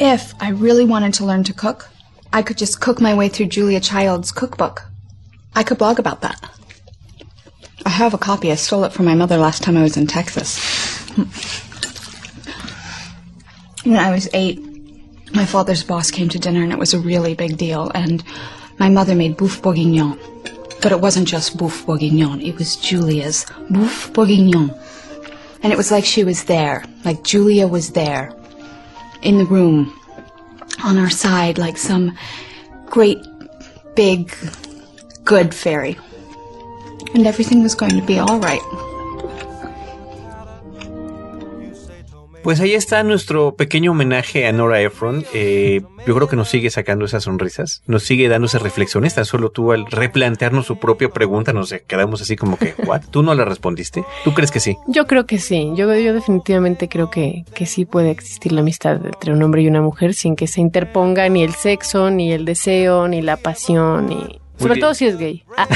If 0.00 0.34
I 0.40 0.52
really 0.52 0.84
wanted 0.84 1.14
to 1.14 1.26
learn 1.26 1.44
to 1.44 1.52
cook, 1.52 1.90
I 2.32 2.42
could 2.42 2.58
just 2.58 2.80
cook 2.80 3.00
my 3.00 3.14
way 3.14 3.28
through 3.28 3.48
Julia 3.48 3.80
Child's 3.80 4.32
cookbook. 4.32 4.82
I 5.54 5.64
could 5.64 5.78
blog 5.78 5.98
about 5.98 6.20
that. 6.20 6.38
I 7.84 7.90
have 7.90 8.14
a 8.14 8.18
copy. 8.18 8.52
I 8.52 8.56
stole 8.56 8.84
it 8.84 8.92
from 8.92 9.06
my 9.06 9.14
mother 9.14 9.36
last 9.38 9.62
time 9.62 9.76
I 9.76 9.82
was 9.82 9.96
in 9.96 10.06
Texas. 10.06 10.58
When 13.84 13.96
I 13.96 14.10
was 14.10 14.28
eight, 14.34 14.60
my 15.34 15.46
father's 15.46 15.82
boss 15.82 16.10
came 16.10 16.28
to 16.28 16.38
dinner 16.38 16.62
and 16.62 16.72
it 16.72 16.78
was 16.78 16.94
a 16.94 16.98
really 16.98 17.34
big 17.34 17.56
deal. 17.56 17.90
And 17.94 18.22
my 18.78 18.88
mother 18.88 19.14
made 19.14 19.36
bouffe 19.36 19.62
bourguignon. 19.62 20.18
But 20.80 20.92
it 20.92 21.00
wasn't 21.00 21.28
just 21.28 21.56
bouffe 21.56 21.84
bourguignon, 21.86 22.40
it 22.40 22.56
was 22.56 22.76
Julia's 22.76 23.44
bouffe 23.70 24.12
bourguignon. 24.12 24.74
And 25.62 25.72
it 25.72 25.76
was 25.76 25.90
like 25.90 26.04
she 26.04 26.22
was 26.22 26.44
there, 26.44 26.84
like 27.04 27.24
Julia 27.24 27.66
was 27.66 27.90
there 27.90 28.32
in 29.22 29.38
the 29.38 29.44
room 29.44 29.98
on 30.84 30.96
our 30.96 31.10
side 31.10 31.58
like 31.58 31.76
some 31.76 32.16
great 32.86 33.18
big 33.96 34.32
good 35.24 35.52
fairy. 35.52 35.98
And 37.14 37.26
everything 37.26 37.62
was 37.62 37.74
going 37.74 37.98
to 37.98 38.06
be 38.06 38.18
all 38.18 38.38
right. 38.38 38.62
Pues 42.42 42.60
ahí 42.60 42.74
está 42.74 43.02
nuestro 43.02 43.54
pequeño 43.54 43.92
homenaje 43.92 44.46
a 44.46 44.52
Nora 44.52 44.80
Ephron. 44.80 45.24
Eh, 45.34 45.82
yo 46.06 46.14
creo 46.14 46.28
que 46.28 46.36
nos 46.36 46.48
sigue 46.48 46.70
sacando 46.70 47.04
esas 47.04 47.24
sonrisas, 47.24 47.82
nos 47.86 48.04
sigue 48.04 48.28
dando 48.28 48.46
esas 48.46 48.62
reflexiones. 48.62 49.14
Tan 49.14 49.24
solo 49.24 49.50
tú 49.50 49.72
al 49.72 49.86
replantearnos 49.86 50.66
su 50.66 50.78
propia 50.78 51.08
pregunta 51.10 51.52
nos 51.52 51.74
quedamos 51.86 52.22
así 52.22 52.36
como 52.36 52.56
que, 52.56 52.74
¿what? 52.86 53.02
¿Tú 53.10 53.22
no 53.22 53.34
la 53.34 53.44
respondiste? 53.44 54.04
¿Tú 54.24 54.32
crees 54.34 54.50
que 54.50 54.60
sí? 54.60 54.76
Yo 54.86 55.06
creo 55.06 55.26
que 55.26 55.38
sí, 55.38 55.72
yo, 55.74 55.94
yo 55.94 56.14
definitivamente 56.14 56.88
creo 56.88 57.10
que, 57.10 57.44
que 57.54 57.66
sí 57.66 57.84
puede 57.84 58.10
existir 58.10 58.52
la 58.52 58.60
amistad 58.60 59.04
entre 59.04 59.32
un 59.32 59.42
hombre 59.42 59.62
y 59.62 59.68
una 59.68 59.82
mujer 59.82 60.14
sin 60.14 60.36
que 60.36 60.46
se 60.46 60.60
interponga 60.60 61.28
ni 61.28 61.42
el 61.42 61.54
sexo, 61.54 62.10
ni 62.10 62.32
el 62.32 62.44
deseo, 62.44 63.08
ni 63.08 63.22
la 63.22 63.36
pasión, 63.36 64.06
ni... 64.06 64.40
Sobre 64.58 64.74
bien. 64.74 64.80
todo 64.80 64.94
si 64.94 65.06
es 65.06 65.16
gay. 65.16 65.44
Ah, 65.56 65.68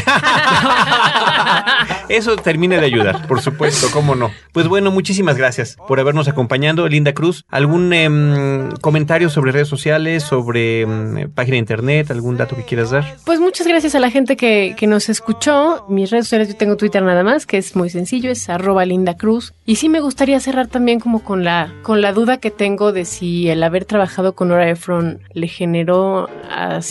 Eso 2.08 2.36
termina 2.36 2.76
de 2.78 2.86
ayudar, 2.86 3.26
por 3.26 3.40
supuesto, 3.40 3.88
cómo 3.92 4.14
no. 4.14 4.30
Pues 4.52 4.68
bueno, 4.68 4.90
muchísimas 4.90 5.36
gracias 5.36 5.76
por 5.88 6.00
habernos 6.00 6.28
acompañado, 6.28 6.88
Linda 6.88 7.14
Cruz. 7.14 7.44
¿Algún 7.48 7.92
em, 7.92 8.70
comentario 8.80 9.30
sobre 9.30 9.52
redes 9.52 9.68
sociales, 9.68 10.22
sobre 10.22 10.82
em, 10.82 11.30
página 11.30 11.54
de 11.54 11.58
internet, 11.58 12.10
algún 12.10 12.36
dato 12.36 12.56
que 12.56 12.64
quieras 12.64 12.90
dar? 12.90 13.16
Pues 13.24 13.40
muchas 13.40 13.66
gracias 13.66 13.94
a 13.94 14.00
la 14.00 14.10
gente 14.10 14.36
que, 14.36 14.74
que 14.76 14.86
nos 14.86 15.08
escuchó. 15.08 15.86
Mis 15.88 16.10
redes 16.10 16.26
sociales, 16.26 16.48
yo 16.48 16.56
tengo 16.56 16.76
Twitter 16.76 17.02
nada 17.02 17.22
más, 17.22 17.46
que 17.46 17.58
es 17.58 17.76
muy 17.76 17.88
sencillo, 17.90 18.30
es 18.30 18.48
arroba 18.48 18.84
Linda 18.84 19.16
Cruz. 19.16 19.54
Y 19.64 19.76
sí 19.76 19.88
me 19.88 20.00
gustaría 20.00 20.40
cerrar 20.40 20.66
también 20.66 21.00
como 21.00 21.22
con 21.22 21.44
la, 21.44 21.72
con 21.82 22.00
la 22.00 22.12
duda 22.12 22.38
que 22.38 22.50
tengo 22.50 22.92
de 22.92 23.04
si 23.04 23.48
el 23.48 23.62
haber 23.62 23.84
trabajado 23.84 24.34
con 24.34 24.48
Nora 24.48 24.68
Ephron 24.68 25.20
le 25.32 25.48
generó, 25.48 26.28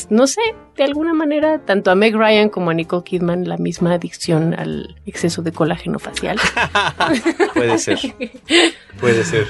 no 0.10 0.28
sé, 0.28 0.42
de 0.82 0.88
alguna 0.88 1.14
manera, 1.14 1.60
tanto 1.64 1.92
a 1.92 1.96
Meg 1.96 2.16
Ryan 2.16 2.50
como 2.50 2.72
a 2.72 2.74
Nicole 2.74 3.04
Kidman, 3.04 3.48
la 3.48 3.58
misma 3.58 3.94
adicción 3.94 4.56
al 4.58 4.96
exceso 5.06 5.44
de 5.44 5.52
colágeno 5.52 6.00
facial. 6.00 6.40
Puede 7.54 7.78
ser, 7.78 8.00
puede 9.00 9.24
ser. 9.24 9.46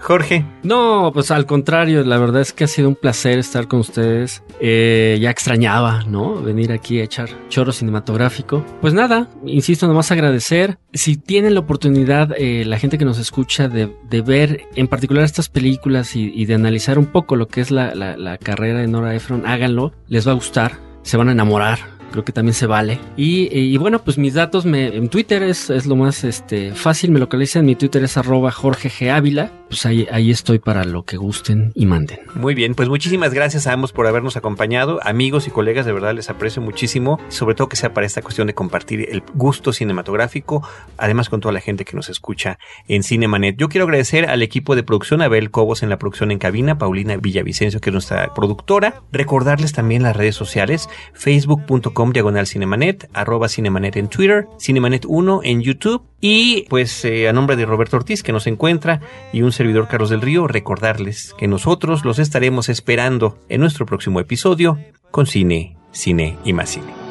Jorge. 0.00 0.44
No, 0.62 1.10
pues 1.14 1.30
al 1.30 1.46
contrario, 1.46 2.02
la 2.04 2.18
verdad 2.18 2.42
es 2.42 2.52
que 2.52 2.64
ha 2.64 2.66
sido 2.66 2.88
un 2.88 2.94
placer 2.94 3.38
estar 3.38 3.68
con 3.68 3.80
ustedes. 3.80 4.42
Eh, 4.60 5.16
ya 5.20 5.30
extrañaba, 5.30 6.02
¿no? 6.06 6.34
Venir 6.42 6.72
aquí 6.72 7.00
a 7.00 7.04
echar 7.04 7.28
chorro 7.48 7.72
cinematográfico. 7.72 8.64
Pues 8.80 8.92
nada, 8.92 9.28
insisto, 9.46 9.86
nomás 9.86 10.10
agradecer. 10.10 10.78
Si 10.92 11.16
tienen 11.16 11.54
la 11.54 11.60
oportunidad, 11.60 12.32
eh, 12.36 12.64
la 12.66 12.78
gente 12.78 12.98
que 12.98 13.04
nos 13.06 13.18
escucha, 13.18 13.68
de, 13.68 13.94
de 14.10 14.20
ver 14.20 14.62
en 14.74 14.88
particular 14.88 15.24
estas 15.24 15.48
películas 15.48 16.16
y, 16.16 16.30
y 16.34 16.44
de 16.46 16.54
analizar 16.54 16.98
un 16.98 17.06
poco 17.06 17.36
lo 17.36 17.48
que 17.48 17.60
es 17.62 17.70
la, 17.70 17.94
la- 17.94 18.16
la 18.16 18.36
carrera 18.38 18.80
de 18.80 18.86
Nora 18.88 19.14
Ephron, 19.14 19.46
háganlo, 19.46 19.92
les 20.08 20.26
va 20.26 20.32
a 20.32 20.34
gustar, 20.34 20.63
se 21.02 21.16
van 21.16 21.28
a 21.28 21.32
enamorar. 21.32 21.93
Creo 22.14 22.24
que 22.24 22.30
también 22.30 22.54
se 22.54 22.68
vale. 22.68 23.00
Y, 23.16 23.76
bueno, 23.76 24.04
pues 24.04 24.18
mis 24.18 24.34
datos 24.34 24.64
me, 24.64 24.86
en 24.86 25.08
Twitter 25.08 25.42
es, 25.42 25.68
es 25.68 25.84
lo 25.84 25.96
más 25.96 26.22
este, 26.22 26.70
fácil. 26.70 27.10
Me 27.10 27.18
localizan. 27.18 27.66
Mi 27.66 27.74
Twitter 27.74 28.04
es 28.04 28.16
arroba 28.16 28.52
Jorge 28.52 28.88
G. 28.88 29.10
Ávila. 29.10 29.50
Pues 29.68 29.84
ahí, 29.84 30.06
ahí 30.12 30.30
estoy 30.30 30.60
para 30.60 30.84
lo 30.84 31.02
que 31.02 31.16
gusten 31.16 31.72
y 31.74 31.86
manden. 31.86 32.20
Muy 32.36 32.54
bien, 32.54 32.76
pues 32.76 32.88
muchísimas 32.88 33.34
gracias 33.34 33.66
a 33.66 33.72
ambos 33.72 33.90
por 33.90 34.06
habernos 34.06 34.36
acompañado. 34.36 35.00
Amigos 35.02 35.48
y 35.48 35.50
colegas, 35.50 35.86
de 35.86 35.92
verdad 35.92 36.14
les 36.14 36.30
aprecio 36.30 36.62
muchísimo, 36.62 37.18
sobre 37.26 37.56
todo 37.56 37.68
que 37.68 37.74
sea 37.74 37.92
para 37.92 38.06
esta 38.06 38.22
cuestión 38.22 38.46
de 38.46 38.54
compartir 38.54 39.08
el 39.10 39.24
gusto 39.34 39.72
cinematográfico, 39.72 40.64
además 40.96 41.28
con 41.28 41.40
toda 41.40 41.50
la 41.50 41.60
gente 41.60 41.84
que 41.84 41.96
nos 41.96 42.08
escucha 42.08 42.58
en 42.86 43.02
Cinemanet. 43.02 43.56
Yo 43.56 43.68
quiero 43.68 43.86
agradecer 43.86 44.26
al 44.26 44.42
equipo 44.42 44.76
de 44.76 44.84
producción, 44.84 45.22
Abel 45.22 45.50
Cobos 45.50 45.82
en 45.82 45.88
la 45.88 45.98
producción 45.98 46.30
en 46.30 46.38
cabina, 46.38 46.78
Paulina 46.78 47.16
Villavicencio, 47.16 47.80
que 47.80 47.90
es 47.90 47.94
nuestra 47.94 48.32
productora. 48.32 49.02
Recordarles 49.10 49.72
también 49.72 50.04
las 50.04 50.16
redes 50.16 50.36
sociales, 50.36 50.88
facebook.com 51.14 52.03
diagonal 52.12 52.46
cinemanet, 52.46 53.08
arroba 53.14 53.48
cinemanet 53.48 53.96
en 53.96 54.08
Twitter, 54.08 54.46
cinemanet 54.58 55.04
1 55.06 55.40
en 55.44 55.62
YouTube 55.62 56.02
y 56.20 56.66
pues 56.68 57.04
eh, 57.04 57.28
a 57.28 57.32
nombre 57.32 57.56
de 57.56 57.66
Roberto 57.66 57.96
Ortiz 57.96 58.22
que 58.22 58.32
nos 58.32 58.46
encuentra 58.46 59.00
y 59.32 59.42
un 59.42 59.52
servidor 59.52 59.88
Carlos 59.88 60.10
del 60.10 60.20
Río, 60.20 60.46
recordarles 60.46 61.34
que 61.38 61.48
nosotros 61.48 62.04
los 62.04 62.18
estaremos 62.18 62.68
esperando 62.68 63.38
en 63.48 63.60
nuestro 63.60 63.86
próximo 63.86 64.20
episodio 64.20 64.78
con 65.10 65.26
cine, 65.26 65.76
cine 65.92 66.36
y 66.44 66.52
más 66.52 66.70
cine. 66.70 67.04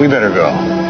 We 0.00 0.08
better 0.08 0.30
go. 0.30 0.89